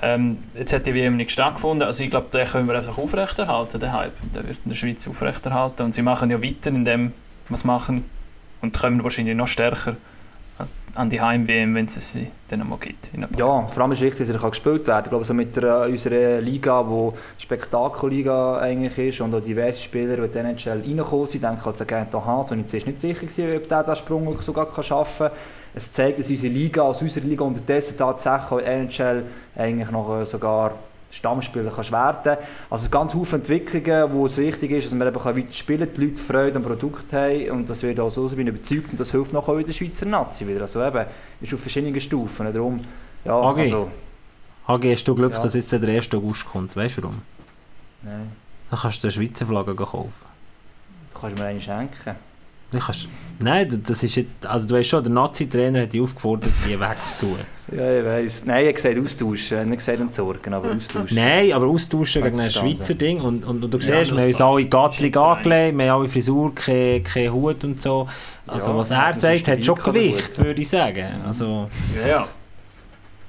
Ähm, 0.01 0.39
jetzt 0.55 0.73
hat 0.73 0.87
die 0.87 0.95
WM 0.95 1.17
nicht 1.17 1.31
stattgefunden, 1.31 1.87
also 1.87 2.05
ich 2.05 2.11
glaube, 2.11 2.27
den 2.31 2.47
können 2.47 2.69
wir 2.69 2.77
einfach 2.77 2.99
aufrechterhalten, 2.99 3.81
den 3.81 3.93
Hype. 3.93 4.13
Der 4.35 4.47
wird 4.47 4.59
in 4.65 4.69
der 4.69 4.77
Schweiz 4.77 5.09
aufrechterhalten 5.09 5.85
und 5.85 5.93
sie 5.93 6.03
machen 6.03 6.31
ja 6.31 6.43
weiter 6.43 6.69
in 6.69 6.85
dem, 6.85 7.13
was 7.49 7.65
machen 7.65 8.05
und 8.61 8.79
kommen 8.79 9.03
wahrscheinlich 9.03 9.37
noch 9.37 9.49
stärker 9.49 9.97
an 10.97 11.11
die 11.11 11.21
Heim-WM, 11.21 11.75
wenn 11.75 11.85
es 11.85 12.13
sie 12.13 12.29
dann 12.49 12.61
gibt. 12.81 13.11
In 13.13 13.23
ein 13.23 13.31
paar 13.31 13.39
Ja, 13.39 13.67
vor 13.67 13.83
allem 13.83 13.93
ist 13.93 14.01
wichtig, 14.01 14.27
dass 14.27 14.43
er 14.43 14.51
gespielt 14.51 14.87
werden 14.87 14.87
kann. 14.87 15.05
Ich 15.05 15.11
glaube, 15.11 15.25
so 15.25 15.35
mit 15.35 15.57
der, 15.57 15.83
unserer 15.83 16.41
Liga, 16.41 16.83
die 16.83 17.43
Spektakelliga 17.43 18.59
eigentlich 18.59 18.97
ist 18.99 19.21
und 19.21 19.35
auch 19.35 19.43
diverse 19.43 19.83
Spieler, 19.83 20.17
die 20.17 20.33
die 20.33 20.39
NHL 20.39 20.81
reingekommen 20.81 21.27
sind, 21.27 21.45
denke 21.45 21.59
ich 21.61 21.67
halt 21.67 21.89
gerne 21.89 22.15
an 22.15 22.25
Hans, 22.25 22.51
und 22.51 22.61
ich 22.61 22.67
zuerst 22.67 22.87
nicht 22.87 23.01
sicher 23.01 23.21
war, 23.49 23.57
ob 23.57 23.69
der 23.69 23.83
diesen 23.83 23.97
Sprung 23.97 24.41
sogar 24.41 24.83
schaffen 24.83 25.29
kann. 25.29 25.37
Es 25.77 25.93
zeigt, 25.93 26.19
dass 26.19 26.29
unsere 26.31 26.53
Liga, 26.53 26.83
aus 26.83 27.03
unserer 27.03 27.25
Liga 27.27 27.45
unterdessen 27.45 27.97
tatsächlich 27.99 28.67
in 28.67 28.89
NHL 28.89 29.23
eigentlich 29.55 29.91
noch 29.91 30.21
äh, 30.21 30.25
sogar 30.27 30.73
Stammspieler 31.11 31.71
kannst 31.75 31.93
werden. 31.93 32.39
Also 32.71 32.89
ganz 32.89 33.13
viele 33.13 33.27
Entwicklungen, 33.33 34.13
wo 34.13 34.25
es 34.27 34.39
wichtig 34.39 34.71
ist, 34.71 34.87
dass 34.91 34.99
wir 34.99 35.07
eben 35.07 35.15
weiter 35.25 35.53
spielen 35.53 35.79
können, 35.81 35.95
die 35.95 36.05
Leute 36.07 36.23
Freude 36.23 36.57
am 36.57 36.63
Produkt 36.63 37.13
haben 37.13 37.51
und 37.51 37.71
das 37.71 37.83
wird 37.83 38.01
auch 38.01 38.11
so 38.11 38.27
sein, 38.27 38.39
bin 38.39 38.47
ich 38.49 38.55
überzeugt 38.55 38.91
und 38.91 38.99
das 38.99 39.11
hilft 39.13 39.33
nachher 39.35 39.51
auch 39.53 39.59
in 39.59 39.67
der 39.67 39.73
Schweizer 39.75 40.07
Nazi 40.07 40.47
wieder. 40.49 40.63
Also 40.63 40.83
eben, 40.83 41.05
ist 41.43 41.53
auf 41.55 41.61
verschiedenen 41.61 42.01
Stufen. 42.01 42.53
Darum, 42.53 42.81
ja, 43.25 43.37
Okay. 43.39 43.61
also... 43.61 43.89
Hagi, 44.67 44.91
hast 44.93 45.05
du 45.07 45.15
Glück, 45.15 45.33
Ja. 45.35 45.41
dass 45.41 45.55
jetzt 45.55 45.71
der 45.73 45.81
1. 45.87 46.13
August 46.15 46.45
kommt? 46.47 46.75
Weißt 46.75 46.97
du 46.97 47.03
warum? 47.05 47.23
Nein, 48.03 48.33
Dann 48.71 48.81
kannst 48.81 49.03
du 49.03 49.07
eine 49.09 49.13
Schweizer 49.13 49.47
Flagge 49.47 49.75
kaufen. 49.77 50.11
du 51.15 51.21
kannst 51.21 51.39
mir 51.39 51.45
eine 51.45 51.61
schenken. 51.61 52.17
Du 52.71 52.79
kannst, 52.79 53.07
nein, 53.39 53.69
du- 53.69 53.79
das 53.79 54.03
ist 54.03 54.17
jetzt, 54.17 54.45
also 54.45 54.67
du 54.67 54.75
weißt 54.75 54.89
schon, 54.89 55.03
der 55.05 55.13
Nazi-Trainer 55.13 55.83
hat 55.83 55.93
dich 55.93 56.01
aufgefordert, 56.01 56.51
die 56.69 56.79
wegzutun. 56.79 57.39
Ja, 57.73 57.99
ich 57.99 58.05
weiss. 58.05 58.45
Nein, 58.45 58.59
ich 58.61 58.67
habe 58.67 58.75
gesagt 58.75 58.99
austauschen, 58.99 59.69
nicht 59.71 59.79
gesagt 59.79 60.01
entsorgen, 60.01 60.55
aber 60.55 60.71
austauschen. 60.73 61.17
Nein, 61.17 61.53
aber 61.53 61.67
austauschen 61.67 62.23
gegen 62.23 62.39
ein. 62.41 62.51
Schweizer 62.51 62.95
Ding. 62.95 63.21
Und, 63.21 63.45
und, 63.45 63.65
und 63.65 63.71
du 63.75 63.79
Ja, 63.79 64.05
siehst, 64.05 64.13
wir 64.13 64.21
haben 64.21 64.27
uns 64.29 64.41
alle 64.41 64.61
ein 64.65 64.73
angelegt, 64.73 65.15
wir 65.79 65.91
haben 65.93 66.01
alle 66.01 66.09
Frisur, 66.09 66.55
kein, 66.55 67.03
kein 67.03 67.33
Hut 67.33 67.65
und 67.65 67.83
so. 67.83 68.09
Also 68.47 68.71
Ja, 68.71 68.77
was 68.79 68.91
er 68.93 69.15
sagt, 69.15 69.49
hat 69.49 69.65
schon 69.65 69.75
Gewicht, 69.79 70.39
würde 70.39 70.61
ich 70.61 70.69
sagen. 70.69 71.07
Also, 71.27 71.69
Ja, 72.01 72.09
ja. 72.09 72.29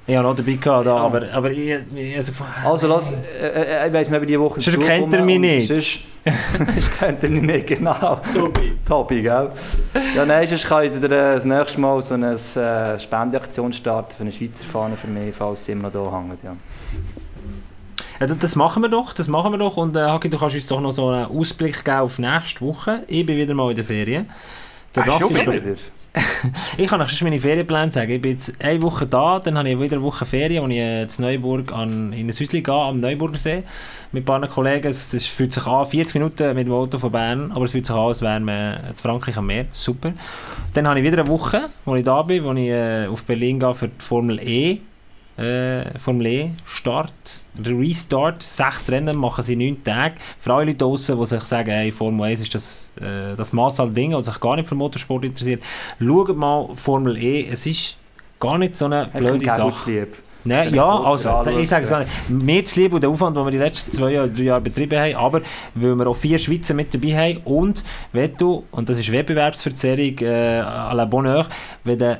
Ich 0.08 0.16
habe 0.16 0.26
noch 0.26 0.34
dabei 0.34 0.52
gehabt, 0.54 0.86
da, 0.86 0.96
Ja. 0.96 1.02
aber, 1.02 1.22
aber 1.32 1.50
ich, 1.50 1.58
ich 1.94 2.16
also, 2.16 2.32
Also 2.64 2.88
lass, 2.88 3.12
äh, 3.12 3.84
äh, 3.84 3.86
ich 3.86 3.92
weiss 3.92 4.08
nicht, 4.10 4.22
wie 4.22 4.26
die 4.26 4.40
Woche 4.40 4.58
Sonst 4.60 4.80
kennt 4.80 5.12
er 5.12 5.22
mich 5.22 5.38
nicht. 5.38 5.68
Sonst, 5.68 6.00
sonst 6.74 6.98
kennt 6.98 7.22
er 7.22 7.28
mich 7.30 7.42
nicht, 7.42 7.66
genau. 7.66 8.18
Tobi. 8.34 8.72
Tobi, 8.86 9.22
gell? 9.22 9.50
Ja, 10.16 10.24
nein, 10.24 10.46
sonst 10.46 10.66
kann 10.66 10.84
ich 10.84 10.92
dir 10.92 11.04
äh, 11.04 11.08
das 11.34 11.44
nächste 11.44 11.78
Mal 11.80 12.00
so 12.00 12.14
eine 12.14 12.32
äh, 12.32 12.98
Spendeaktion 12.98 13.70
starten 13.72 14.14
für 14.16 14.22
eine 14.22 14.32
Schweizer 14.32 14.64
Fahne 14.64 14.96
für 14.96 15.08
mich, 15.08 15.34
falls 15.34 15.66
sie 15.66 15.72
immer 15.72 15.90
noch 15.90 16.10
da 16.10 16.16
hängt, 16.16 16.42
ja. 16.42 16.56
Also 18.20 18.34
das 18.34 18.56
machen 18.56 18.82
wir 18.82 18.88
doch, 18.88 19.12
das 19.12 19.28
machen 19.28 19.52
wir 19.52 19.58
doch. 19.58 19.76
Und 19.76 19.94
äh, 19.94 20.00
Hagi, 20.00 20.30
du 20.30 20.38
kannst 20.38 20.56
uns 20.56 20.66
doch 20.66 20.80
noch 20.80 20.92
so 20.92 21.08
einen 21.08 21.26
Ausblick 21.26 21.84
geben 21.84 21.98
auf 21.98 22.18
nächste 22.18 22.62
Woche. 22.62 23.04
Ich 23.06 23.24
bin 23.24 23.36
wieder 23.36 23.54
mal 23.54 23.70
in 23.70 23.76
der 23.76 23.84
Ferien. 23.84 24.28
Der 24.96 25.04
Ach, 25.06 25.18
schon 25.18 25.34
Wieder? 25.34 25.76
Ich 26.76 26.88
kann 26.88 27.00
euch 27.00 27.22
meine 27.22 27.40
Ferienpläne 27.40 27.90
sagen. 27.90 28.10
Ich 28.10 28.20
bin 28.20 28.32
jetzt 28.32 28.54
eine 28.62 28.80
Woche 28.82 29.06
da, 29.06 29.38
dann 29.38 29.58
habe 29.58 29.68
ich 29.68 29.80
wieder 29.80 29.96
eine 29.96 30.04
Woche 30.04 30.24
Ferien, 30.24 30.64
wo 30.64 30.68
ich 30.68 30.78
in 30.78 31.24
Neuburg 31.24 31.72
an, 31.72 32.12
in 32.12 32.26
ein 32.26 32.32
Häuschen 32.32 32.62
gehe, 32.62 32.74
am 32.74 33.00
Neuburger 33.00 33.38
See, 33.38 33.62
mit 34.12 34.22
ein 34.22 34.24
paar 34.24 34.46
Kollegen. 34.48 34.88
Es, 34.88 35.12
es 35.14 35.26
fühlt 35.26 35.52
sich 35.52 35.66
an, 35.66 35.86
40 35.86 36.14
Minuten 36.14 36.54
mit 36.54 36.66
dem 36.66 36.72
Auto 36.72 36.98
von 36.98 37.12
Bern, 37.12 37.52
aber 37.52 37.64
es 37.64 37.72
fühlt 37.72 37.86
sich 37.86 37.94
an, 37.94 38.02
als 38.02 38.22
wären 38.22 38.44
wir 38.44 38.80
in 38.88 38.96
Frankreich 38.96 39.36
am 39.36 39.46
Meer. 39.46 39.66
Super. 39.72 40.12
Dann 40.74 40.86
habe 40.86 40.98
ich 41.00 41.04
wieder 41.04 41.18
eine 41.18 41.28
Woche, 41.28 41.68
wo 41.84 41.94
ich 41.96 42.04
da 42.04 42.22
bin, 42.22 42.44
wo 42.44 42.52
ich 42.52 42.68
äh, 42.68 43.06
auf 43.06 43.24
Berlin 43.24 43.60
gehe 43.60 43.74
für 43.74 43.88
die 43.88 43.94
Formel 43.98 44.40
E. 44.40 44.78
Äh, 45.36 45.98
Formel 45.98 46.26
E 46.26 46.50
Start, 46.64 47.12
Restart, 47.66 48.42
sechs 48.42 48.90
Rennen 48.90 49.16
machen 49.16 49.44
sie 49.44 49.56
neun 49.56 49.82
Tage. 49.82 50.14
Für 50.38 50.54
alle 50.54 50.66
Leute 50.66 50.78
draussen, 50.78 51.18
die 51.18 51.26
sich 51.26 51.42
sagen, 51.42 51.70
hey, 51.70 51.90
Formel 51.90 52.30
1 52.30 52.42
ist 52.42 52.54
das, 52.54 52.90
äh, 53.00 53.34
das 53.36 53.52
Maß 53.52 53.80
aller 53.80 53.90
Dinge 53.90 54.16
und 54.16 54.24
sich 54.24 54.38
gar 54.40 54.56
nicht 54.56 54.68
für 54.68 54.74
Motorsport 54.74 55.24
interessiert, 55.24 55.62
schaut 56.00 56.36
mal 56.36 56.68
Formel 56.74 57.16
E, 57.16 57.48
es 57.48 57.66
ist 57.66 57.96
gar 58.40 58.58
nicht 58.58 58.76
so 58.76 58.86
eine 58.86 59.06
Hat 59.06 59.12
blöde 59.12 59.44
kein 59.44 59.56
Sache. 59.56 59.90
lieb. 59.90 60.16
Nein, 60.44 60.72
ja, 60.72 61.00
also, 61.02 61.42
ich 61.58 61.68
sage 61.68 61.82
es 61.84 61.90
gar 61.90 61.98
nicht. 62.00 62.30
Mir 62.30 62.64
zu 62.64 62.80
lieb 62.80 62.92
und 62.92 63.02
der 63.02 63.10
Aufwand, 63.10 63.36
den 63.36 63.44
wir 63.44 63.50
die 63.50 63.58
letzten 63.58 63.90
zwei 63.92 64.12
Jahre, 64.12 64.28
drei 64.30 64.44
Jahre 64.44 64.60
betrieben 64.60 64.98
haben, 64.98 65.14
aber 65.16 65.42
weil 65.74 65.94
wir 65.96 66.06
auch 66.06 66.16
vier 66.16 66.38
Schweizer 66.38 66.74
mit 66.74 66.94
dabei 66.94 67.16
haben 67.16 67.40
und 67.44 67.84
wenn 68.12 68.34
du, 68.36 68.64
und 68.70 68.88
das 68.88 68.98
ist 68.98 69.10
Wettbewerbsverzerrung 69.10 70.18
äh, 70.20 70.60
à 70.62 70.94
la 70.94 71.04
Bonheur, 71.04 71.46
wenn 71.84 71.98
du 71.98 72.18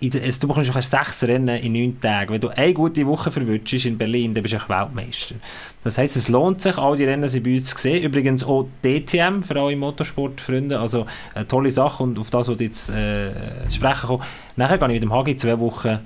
also 0.00 0.40
du 0.40 0.48
bekommst 0.48 0.74
erst 0.74 0.90
sechs 0.90 1.24
Rennen 1.24 1.48
in 1.48 1.72
neun 1.72 2.00
Tagen. 2.00 2.32
Wenn 2.32 2.40
du 2.40 2.48
eine 2.48 2.72
gute 2.72 3.04
Woche 3.06 3.32
verwünschst 3.32 3.84
in 3.84 3.98
Berlin, 3.98 4.32
dann 4.32 4.42
bist 4.42 4.54
du 4.54 4.58
auch 4.58 4.68
Weltmeister. 4.68 5.34
Das 5.82 5.98
heisst, 5.98 6.16
es 6.16 6.28
lohnt 6.28 6.60
sich, 6.60 6.78
all 6.78 6.96
die 6.96 7.04
Rennen 7.04 7.28
sind 7.28 7.42
bei 7.42 7.56
uns 7.56 7.74
gesehen. 7.74 8.04
Übrigens 8.04 8.44
auch 8.44 8.68
DTM 8.84 9.42
für 9.42 9.60
alle 9.60 9.76
Motorsportfreunde. 9.76 10.78
Also 10.78 11.06
eine 11.34 11.48
tolle 11.48 11.70
Sache 11.72 12.02
und 12.04 12.18
auf 12.18 12.30
das, 12.30 12.46
was 12.46 12.54
ich 12.56 12.60
jetzt 12.60 12.90
äh, 12.90 13.32
sprechen 13.70 14.06
komme. 14.06 14.24
Nachher 14.56 14.78
gehe 14.78 14.88
ich 14.88 14.94
mit 14.94 15.02
dem 15.02 15.12
Hagi 15.12 15.36
zwei 15.36 15.58
Wochen 15.58 15.98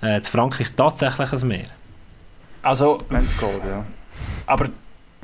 äh, 0.00 0.20
zu 0.20 0.32
Frankreich 0.32 0.68
tatsächlich 0.76 1.28
ans 1.28 1.44
Meer. 1.44 1.66
Also, 2.62 3.02
Wenn 3.08 3.24
es 3.24 3.38
geht, 3.38 3.48
ja. 3.68 3.84
aber 4.46 4.68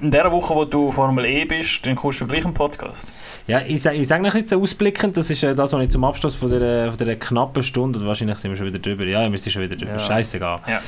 in 0.02 0.10
der 0.10 0.30
Woche, 0.30 0.54
wo 0.54 0.64
du 0.64 0.90
Formel 0.90 1.24
E 1.24 1.44
bist, 1.44 1.86
dann 1.86 1.94
kommst 1.96 2.20
du 2.20 2.26
gleich 2.26 2.44
einen 2.44 2.54
Podcast. 2.54 3.06
Ja, 3.46 3.60
ich 3.60 3.80
sage 3.82 3.96
ich 3.96 4.08
sag 4.08 4.20
noch 4.22 4.34
jetzt 4.34 4.52
ausblickend, 4.52 5.16
das 5.16 5.30
ist 5.30 5.42
äh, 5.42 5.54
das, 5.54 5.72
was 5.72 5.82
ich 5.82 5.90
zum 5.90 6.04
Abschluss 6.04 6.34
von 6.34 6.50
der, 6.50 6.92
von 6.92 7.06
der 7.06 7.16
knappen 7.18 7.62
Stunde, 7.62 7.98
oder 7.98 8.08
wahrscheinlich 8.08 8.38
sind 8.38 8.50
wir 8.50 8.56
schon 8.58 8.66
wieder 8.66 8.78
drüber, 8.80 9.04
ja, 9.04 9.30
wir 9.30 9.38
sind 9.38 9.52
schon 9.52 9.62
wieder 9.62 9.76
drüber, 9.76 9.92
Ja. 9.92 9.98
scheißegal. 9.98 10.58
Ja. 10.66 10.80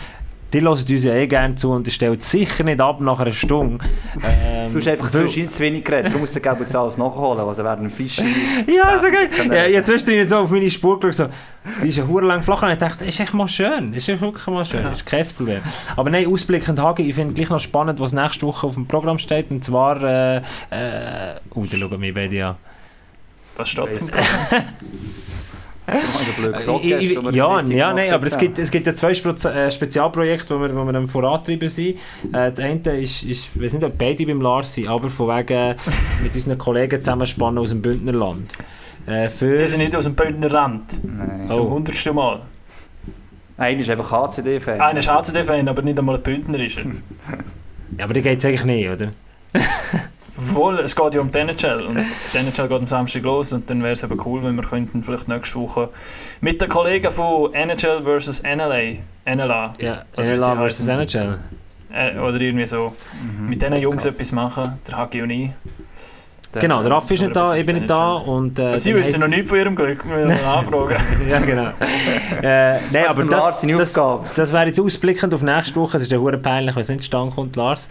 Die 0.52 0.60
hören 0.60 0.68
uns 0.68 1.04
ja 1.04 1.14
eh 1.14 1.26
gerne 1.26 1.56
zu 1.56 1.72
und 1.72 1.86
die 1.86 1.90
stellt 1.90 2.22
sicher 2.22 2.62
nicht 2.64 2.80
ab 2.80 3.00
nach 3.00 3.18
einer 3.18 3.32
Stunde. 3.32 3.84
Ähm, 4.14 4.72
Du 4.72 4.78
hast 4.78 4.88
einfach 4.88 5.12
weil- 5.12 5.22
zwischendurch 5.22 5.54
zu 5.54 5.60
wenig 5.60 5.84
geredet, 5.84 6.12
du 6.14 6.18
musst 6.18 6.44
dann 6.44 6.58
jetzt 6.60 6.74
alles 6.76 6.96
nachholen, 6.98 7.40
also 7.40 7.64
werden 7.64 7.88
Fische... 7.90 8.22
Ja, 8.66 8.98
so 8.98 9.06
geil. 9.06 9.28
Ja, 9.50 9.66
ich 9.66 9.76
habe 9.76 9.84
zwischendrin 9.84 10.28
so 10.28 10.36
auf 10.38 10.50
meine 10.50 10.70
Spur 10.70 11.00
geschaut, 11.00 11.14
so, 11.14 11.82
die 11.82 11.88
ist 11.88 11.98
ja 11.98 12.06
hure 12.06 12.26
lang 12.26 12.42
flach 12.42 12.62
und 12.62 12.70
ich 12.70 12.78
dachte, 12.78 13.04
ist 13.04 13.18
echt 13.20 13.32
mal 13.34 13.48
schön, 13.48 13.92
ist 13.94 14.08
echt 14.08 14.20
wirklich 14.20 14.46
mal 14.48 14.64
schön, 14.64 14.86
ist 14.86 15.06
kein 15.06 15.26
Problem. 15.36 15.60
Aber 15.96 16.10
nein, 16.10 16.26
ausblickend 16.26 16.78
Hagi, 16.80 17.08
ich 17.08 17.14
finde 17.14 17.34
gleich 17.34 17.48
noch 17.48 17.60
spannend, 17.60 18.00
was 18.00 18.12
nächste 18.12 18.46
Woche 18.46 18.66
auf 18.66 18.74
dem 18.74 18.86
Programm 18.86 19.18
steht 19.18 19.50
und 19.50 19.64
zwar, 19.64 20.02
äh, 20.02 20.36
äh, 20.70 21.34
oh, 21.54 21.64
da 21.70 21.76
schauen 21.76 22.00
wir 22.02 22.14
beide 22.14 22.46
an. 22.46 22.56
Was 23.56 23.68
steht 23.70 23.90
Weiss 23.90 24.10
im 25.86 26.80
Ich- 26.82 27.16
ich- 27.16 27.32
ja, 27.34 27.60
ja, 27.60 27.92
nein, 27.94 28.10
aber 28.12 28.26
es 28.26 28.36
gibt, 28.38 28.58
es 28.58 28.70
gibt 28.70 28.86
ja 28.86 28.94
zwei 28.94 29.12
äh, 29.12 29.70
Spezialprojekte, 29.70 30.56
wo 30.58 30.62
wir, 30.62 30.74
wo 30.76 30.84
wir 30.84 30.94
am 30.94 31.08
vorantreiben 31.08 31.68
sind. 31.68 31.96
Äh, 32.32 32.50
das 32.50 32.58
eine 32.60 32.80
ist, 33.00 33.22
ist, 33.22 33.50
ich 33.54 33.62
weiß 33.62 33.72
nicht, 33.74 33.84
ob 33.84 33.96
beide 33.96 34.26
beim 34.26 34.40
Lars 34.40 34.74
sind, 34.74 34.88
aber 34.88 35.08
von 35.08 35.28
wegen 35.28 35.76
mit 36.22 36.34
unseren 36.34 36.58
Kollegen 36.58 37.00
zusammenspannen 37.02 37.58
aus 37.58 37.68
dem 37.70 37.82
Bündnerland. 37.82 38.52
Äh, 39.06 39.28
für, 39.28 39.56
Die 39.56 39.68
sind 39.68 39.78
nicht 39.80 39.94
aus 39.94 40.04
dem 40.04 40.14
Bündner 40.14 40.48
Land. 40.48 41.00
Nein. 41.04 41.48
Zum 41.52 41.66
Oh. 41.66 41.70
hundertsten 41.70 42.14
Mal. 42.14 42.40
Einer 43.58 43.80
ist 43.80 43.88
einfach 43.88 44.10
HCD-Fan. 44.10 44.80
Einer 44.80 44.98
ist 44.98 45.08
HCD-Fan, 45.08 45.68
aber 45.68 45.82
nicht 45.82 45.98
einmal 45.98 46.16
ein 46.16 46.22
Bündner 46.22 46.58
ist 46.58 46.78
er. 46.78 46.84
ja, 47.96 48.04
aber 48.04 48.12
die 48.14 48.22
geht 48.22 48.38
es 48.40 48.44
eigentlich 48.44 48.64
nicht, 48.64 48.88
oder? 48.88 49.12
Wohl, 50.36 50.78
es 50.80 50.94
geht 50.94 51.14
ja 51.14 51.20
um 51.20 51.30
die 51.32 51.38
NHL 51.38 51.82
und 51.82 51.96
die 51.96 52.36
NHL 52.38 52.68
geht 52.68 52.80
am 52.80 52.86
Samstag 52.86 53.22
los 53.22 53.52
und 53.52 53.68
dann 53.70 53.82
wäre 53.82 53.92
es 53.92 54.02
eben 54.02 54.20
cool, 54.24 54.42
wenn 54.44 54.54
wir 54.56 54.62
könnten 54.64 55.02
vielleicht 55.02 55.28
nächste 55.28 55.58
Woche 55.58 55.88
mit 56.40 56.60
den 56.60 56.68
Kollegen 56.68 57.10
von 57.10 57.52
NHL 57.54 58.02
vs 58.04 58.42
NLA, 58.42 58.98
NLA 59.24 59.74
Ja, 59.78 60.04
NLA 60.16 60.68
vs. 60.68 60.86
NHL. 60.86 61.38
äh, 61.92 62.18
oder 62.18 62.40
irgendwie 62.40 62.66
so, 62.66 62.94
Mhm. 63.22 63.48
mit 63.48 63.62
diesen 63.62 63.76
Jungs 63.76 64.02
Krass. 64.04 64.14
etwas 64.14 64.32
machen, 64.32 64.78
der 64.86 64.96
Hagi 64.98 65.22
und 65.22 65.30
ich. 65.30 65.50
Genau, 66.60 66.82
der 66.82 66.90
Raffi 66.92 67.14
ist 67.14 67.22
nicht 67.22 67.36
da, 67.36 67.54
ich 67.54 67.66
bin 67.66 67.76
nicht 67.76 67.90
da. 67.90 68.14
Und, 68.14 68.58
äh, 68.58 68.76
Sie 68.76 68.94
wissen 68.94 69.20
noch 69.20 69.28
nicht 69.28 69.48
von 69.48 69.58
ihrem 69.58 69.76
Glück, 69.76 70.06
wir 70.08 70.26
müssen 70.26 70.42
nachfragen. 70.42 70.96
ja, 71.28 71.38
genau. 71.40 71.66
äh, 72.42 72.78
nein, 72.92 73.06
aber 73.08 73.24
das, 73.24 73.60
das, 73.60 73.98
Aufgabe. 73.98 74.26
das 74.34 74.52
wäre 74.52 74.66
jetzt 74.66 74.80
ausblickend 74.80 75.34
auf 75.34 75.42
nächste 75.42 75.76
Woche. 75.76 75.96
Es 75.96 76.04
ist 76.04 76.12
ja 76.12 76.18
hure 76.18 76.38
peinlich, 76.38 76.74
wenn 76.74 76.82
es 76.82 76.88
nicht 76.88 77.02
zustande 77.02 77.34
kommt, 77.34 77.56
Lars. 77.56 77.88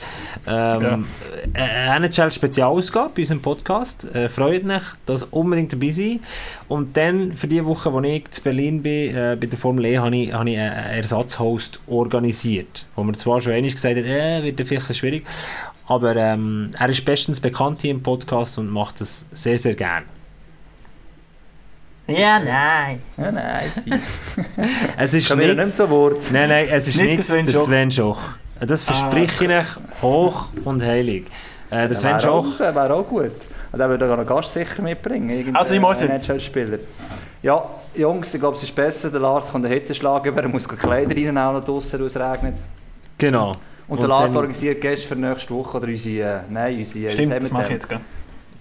Ähm, 0.48 1.06
äh, 1.54 1.62
Eine 1.62 2.08
NHL-Spezialausgabe 2.08 3.12
bei 3.16 3.22
unserem 3.22 3.42
Podcast. 3.42 4.08
Äh, 4.14 4.30
freut 4.30 4.64
mich, 4.64 4.84
dass 5.06 5.24
unbedingt 5.24 5.74
dabei 5.74 5.90
sein. 5.90 6.20
Und 6.68 6.98
dann, 6.98 7.34
für 7.34 7.48
die 7.48 7.64
Woche, 7.66 7.92
wo 7.94 8.02
ich 8.02 8.24
in 8.38 8.44
Berlin 8.44 8.84
bin, 8.84 9.16
äh, 9.16 9.38
bei 9.40 9.48
der 9.48 9.58
Formel 9.58 9.86
E, 9.86 9.98
habe 9.98 10.16
ich, 10.16 10.34
habe 10.34 10.50
ich 10.50 10.58
einen 10.58 10.72
Ersatzhost 10.72 11.80
organisiert. 11.88 12.86
Wo 12.96 13.04
man 13.04 13.16
zwar 13.16 13.42
schon 13.42 13.54
einmal 13.54 13.72
gesagt 13.72 13.98
hat, 13.98 14.06
äh, 14.06 14.44
wird 14.44 14.60
ja 14.60 14.66
vielleicht 14.66 14.86
ein 14.86 14.88
bisschen 14.88 14.96
schwierig. 14.96 15.26
Aber 15.88 16.16
ähm, 16.16 16.72
er 16.80 16.90
ist 16.90 17.06
bestens 17.06 17.40
bekannt 17.40 17.82
hier 17.82 17.92
im 17.92 18.02
Podcast 18.02 18.58
und 18.58 18.70
macht 18.70 19.02
das 19.02 19.26
sehr, 19.34 19.60
sehr 19.60 19.76
gern. 19.76 20.04
Ja, 22.08 22.40
nein. 22.40 23.02
Ja, 23.18 23.32
nein. 23.32 23.72
Es 24.98 25.14
ist 25.14 25.30
wir 25.30 25.48
nicht... 25.48 25.58
nicht 25.58 25.76
so 25.76 25.90
Wort. 25.90 26.28
Nein, 26.32 26.50
nein, 26.50 26.68
es 26.72 26.88
ist 26.88 26.98
Nicht 26.98 27.08
nicht, 27.08 27.18
der 27.18 27.24
Sven 27.24 27.46
der 27.46 27.54
Schoch. 27.54 27.66
Sven 27.66 27.92
Schoch. 27.92 28.20
Das 28.60 28.84
verspreche 28.84 29.44
ich 29.46 29.50
euch 29.50 30.02
hoch 30.02 30.48
und 30.64 30.82
heilig. 30.84 31.26
Äh, 31.72 31.88
der 31.88 31.96
Sven 31.96 32.12
wäre 32.12 32.22
Schoch, 32.22 32.60
auch, 32.60 32.76
wär 32.76 32.94
auch 32.94 33.08
gut. 33.08 33.32
Und 33.72 33.80
der 33.80 33.90
würde 33.90 34.08
auch 34.08 34.18
einen 34.18 34.28
Gast 34.28 34.54
sicher 34.54 34.82
mitbringen. 34.82 35.56
Also 35.56 35.76
ich 35.76 35.82
muss 35.82 36.02
jetzt-. 36.02 36.30
Ja, 37.42 37.64
Jungs, 37.96 38.34
ich 38.34 38.40
glaube, 38.40 38.56
es 38.56 38.64
ist 38.64 38.76
besser. 38.76 39.10
Der 39.10 39.20
Lars 39.20 39.52
kommt 39.52 39.66
einen 39.66 39.74
Hitzeschlag 39.74 40.26
über. 40.26 40.42
Er 40.42 40.50
muss 40.50 40.68
Kleider 40.68 41.16
rein, 41.16 41.38
auch 41.38 41.54
noch 41.54 41.66
draussen, 41.66 42.00
wo 42.00 42.06
es 42.06 42.16
regnet. 42.18 42.56
genau. 43.18 43.54
Und, 43.88 44.00
Und 44.00 44.08
Lars 44.08 44.36
organisiert 44.36 44.82
Gäste 44.82 45.08
für 45.08 45.16
nächste 45.16 45.54
Woche. 45.54 45.78
Oder 45.78 45.88
unsere, 45.88 46.38
äh, 46.38 46.40
nein, 46.50 46.78
unsere... 46.78 47.12
Stimmt, 47.12 47.36
wie 47.36 47.40
das 47.40 47.52
mache 47.52 47.64
ich 47.66 47.70
jetzt 47.70 47.90
gell? 47.90 48.00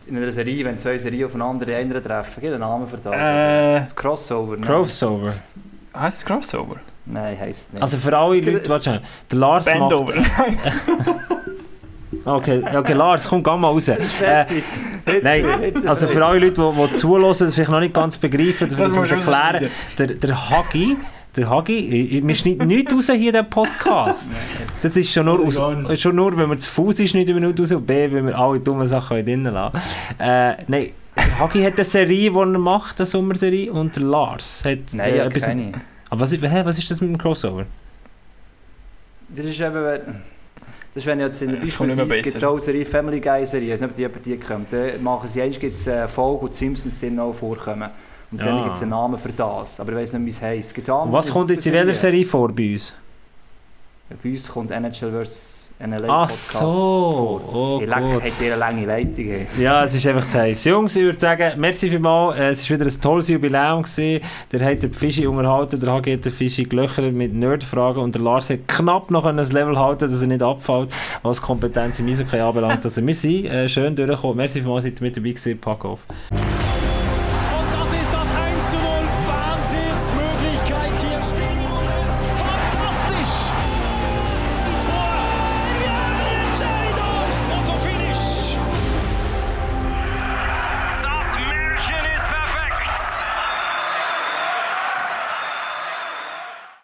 In 0.07 0.18
einer 0.18 0.31
Serie, 0.31 0.64
wenn 0.66 0.79
zwei 0.79 0.99
Serien 0.99 1.25
aufeinander 1.27 1.66
in 1.68 1.91
einer 1.91 2.03
treffen. 2.03 2.41
Gibt 2.41 2.47
es 2.47 2.53
einen 2.53 2.61
Namen 2.61 2.87
für 2.87 2.99
das? 2.99 3.14
Äh, 3.14 3.81
das 3.81 3.97
Crossover? 3.97 4.57
Nein. 4.57 4.66
Crossover. 4.66 5.33
heisst 5.97 6.18
es 6.18 6.25
Crossover? 6.27 6.77
Nein, 7.07 7.39
heisst 7.39 7.72
nicht. 7.72 7.83
Also 7.83 7.97
für 7.97 8.16
alle 8.16 8.39
Es 8.39 8.45
Leute, 8.45 8.68
warte 8.68 8.85
schnell. 8.85 9.03
Der 9.31 9.39
Lars 9.39 9.64
Bandover. 9.64 10.14
macht... 10.14 10.29
Okay, 12.27 12.62
okay, 12.75 12.93
Lars, 12.95 13.29
komm, 13.29 13.43
geh 13.43 13.51
mal 13.57 13.68
raus. 13.68 13.89
Äh, 13.89 14.47
nein, 15.22 15.45
also 15.87 16.07
für 16.07 16.25
alle 16.25 16.39
Leute, 16.39 16.72
die, 16.75 16.87
die 16.89 16.95
zulassen, 16.95 17.47
das 17.47 17.55
vielleicht 17.55 17.70
noch 17.70 17.81
nicht 17.81 17.93
ganz 17.93 18.16
begreifen, 18.16 18.68
das, 18.68 18.79
Das 18.79 18.95
muss 18.95 19.11
ich 19.11 19.18
erklären. 19.18 19.70
Der, 19.99 20.07
der 20.07 20.51
Hagi, 20.51 20.97
der 21.37 21.49
Hagi, 21.51 21.76
ich- 21.78 22.26
wir 22.26 22.35
schneiden 22.35 22.66
nichts 22.68 22.93
raus 22.93 23.07
hier 23.07 23.14
in 23.16 23.22
diesem 23.32 23.51
Podcast. 23.51 24.30
Das 24.82 24.95
ist 24.97 25.11
schon 25.12 25.24
nur, 25.26 25.41
aus, 25.41 26.01
schon 26.01 26.14
nur 26.16 26.37
wenn 26.37 26.49
man 26.49 26.61
zu 26.61 26.70
Fuß 26.70 27.01
ist, 27.01 27.14
nicht 27.14 27.28
Minute 27.32 27.62
raus 27.62 27.72
und 27.72 27.87
B, 27.87 28.11
wenn 28.12 28.26
wir 28.26 28.39
alle 28.39 28.61
dummen 28.61 28.87
Sachen 28.87 29.24
drinnen 29.24 29.53
lassen. 29.55 29.78
Äh, 30.18 30.57
nein, 30.68 30.91
Hagi 31.41 31.62
hat 31.62 31.74
eine 31.74 31.85
Serie, 31.85 32.30
die 32.30 32.37
er 32.37 32.47
macht, 32.47 33.01
eine 33.01 33.07
Sommerserie, 33.07 33.72
und 33.72 33.97
Lars 33.97 34.64
hat... 34.64 34.78
Nein, 34.93 35.14
äh, 35.14 35.16
ja, 35.18 35.24
etwas- 35.24 35.43
keine. 35.43 35.72
Aber 36.11 36.20
was, 36.20 36.32
ist- 36.32 36.43
hä, 36.43 36.61
was 36.64 36.78
ist 36.78 36.91
das 36.91 37.01
mit 37.01 37.11
dem 37.11 37.18
Crossover? 37.18 37.64
Das 39.30 39.45
ist 39.47 39.61
eben... 39.61 39.74
wenn- 39.74 40.01
Das 40.95 41.03
ist, 41.03 41.07
wenn 41.07 41.18
jetzt 41.20 41.43
in 41.43 41.51
der 41.53 41.57
Beispielsweise 41.59 42.22
gibt 42.22 42.37
es 42.37 42.45
auch 42.45 42.53
eine 42.53 42.61
Serie 42.61 42.85
Family 42.87 43.20
Guy 43.20 43.47
Serie, 43.47 43.66
ich 43.68 43.72
weiß 43.72 43.80
nicht, 43.80 43.91
ob 43.91 43.97
die 43.97 44.05
über 44.05 44.20
die 44.20 44.37
kommt. 44.37 44.72
Dann 44.72 45.03
machen 45.03 45.28
sie, 45.28 45.43
eins 45.43 45.59
gibt 45.59 45.76
es 45.76 45.89
eine 45.89 46.07
Folge, 46.09 46.43
wo 46.43 46.49
die 46.49 46.55
Simpsons 46.55 46.99
drin 47.01 47.18
auch 47.18 47.32
vorkommen. 47.32 47.89
Und 48.35 48.41
dann 48.45 48.57
Ja. 48.59 48.64
gibt 48.64 48.76
es 48.76 48.82
einen 48.82 48.91
Namen 48.91 49.18
für 49.18 49.28
das. 49.30 49.78
Aber 49.78 49.93
ich 49.93 49.99
weiß 49.99 50.12
nicht, 50.14 50.26
wie 50.26 50.30
es 50.30 50.43
heisst. 50.43 50.76
Und 50.89 51.12
was 51.12 51.30
kommt 51.30 51.51
jetzt 51.51 51.64
in 51.66 51.72
welcher 51.72 51.95
Serie 51.95 52.24
vor 52.24 52.49
bei 52.53 52.72
uns? 52.72 52.93
Bei 54.22 54.30
uns 54.30 54.49
kommt 54.49 54.70
NHL 54.72 55.24
vs. 55.24 55.51
NLA 55.76 56.07
Ach 56.09 56.30
so, 56.30 56.61
vor. 56.61 57.55
oh 57.55 57.80
leck, 57.85 57.99
gut. 57.99 58.22
hat 58.22 58.32
eine 58.41 58.55
lange 58.57 58.87
Leitung. 58.87 59.47
Ja, 59.59 59.82
es 59.85 59.93
ist 59.95 60.07
einfach 60.07 60.26
zu 60.28 60.39
heiß. 60.39 60.64
Jungs, 60.64 60.95
ich 60.95 61.03
würde 61.03 61.18
sagen, 61.18 61.59
merci 61.61 61.91
vielmals. 61.91 62.39
Es 62.39 62.70
war 62.70 62.78
wieder 62.78 62.89
ein 62.89 63.01
tolles 63.01 63.28
Jubiläum. 63.28 63.82
Gewesen. 63.82 64.22
Der 64.53 64.64
hat 64.64 64.82
den 64.85 64.93
Fischi 64.95 65.26
unterhalten, 65.26 65.80
der 65.80 65.93
HG 65.93 66.12
hat 66.14 66.24
den 66.24 66.32
Fischi 66.32 66.62
gelöchert 66.64 67.12
mit 67.12 67.35
Nerdfragen 67.35 68.03
und 68.03 68.14
der 68.14 68.22
Lars 68.22 68.51
hat 68.51 68.68
knapp 68.68 69.11
noch 69.11 69.24
ein 69.24 69.37
Level 69.37 69.76
halten, 69.76 70.09
dass 70.09 70.20
er 70.20 70.28
nicht 70.28 70.43
abfällt, 70.45 70.91
was 71.22 71.43
Kompetenz 71.43 71.99
im 71.99 72.07
Eishockey 72.09 72.39
anbelangt. 72.39 72.85
Also 72.85 73.05
wir 73.05 73.14
sind 73.14 73.47
äh, 73.47 73.68
schön 73.68 73.97
durchgekommen. 73.97 74.37
Merci 74.37 74.61
vielmals, 74.61 74.85
seid 74.85 75.01
ihr 75.01 75.03
mit 75.03 75.16
dabei 75.16 75.30
gewesen. 75.30 75.59
Pack 75.59 75.85
auf. 75.85 76.01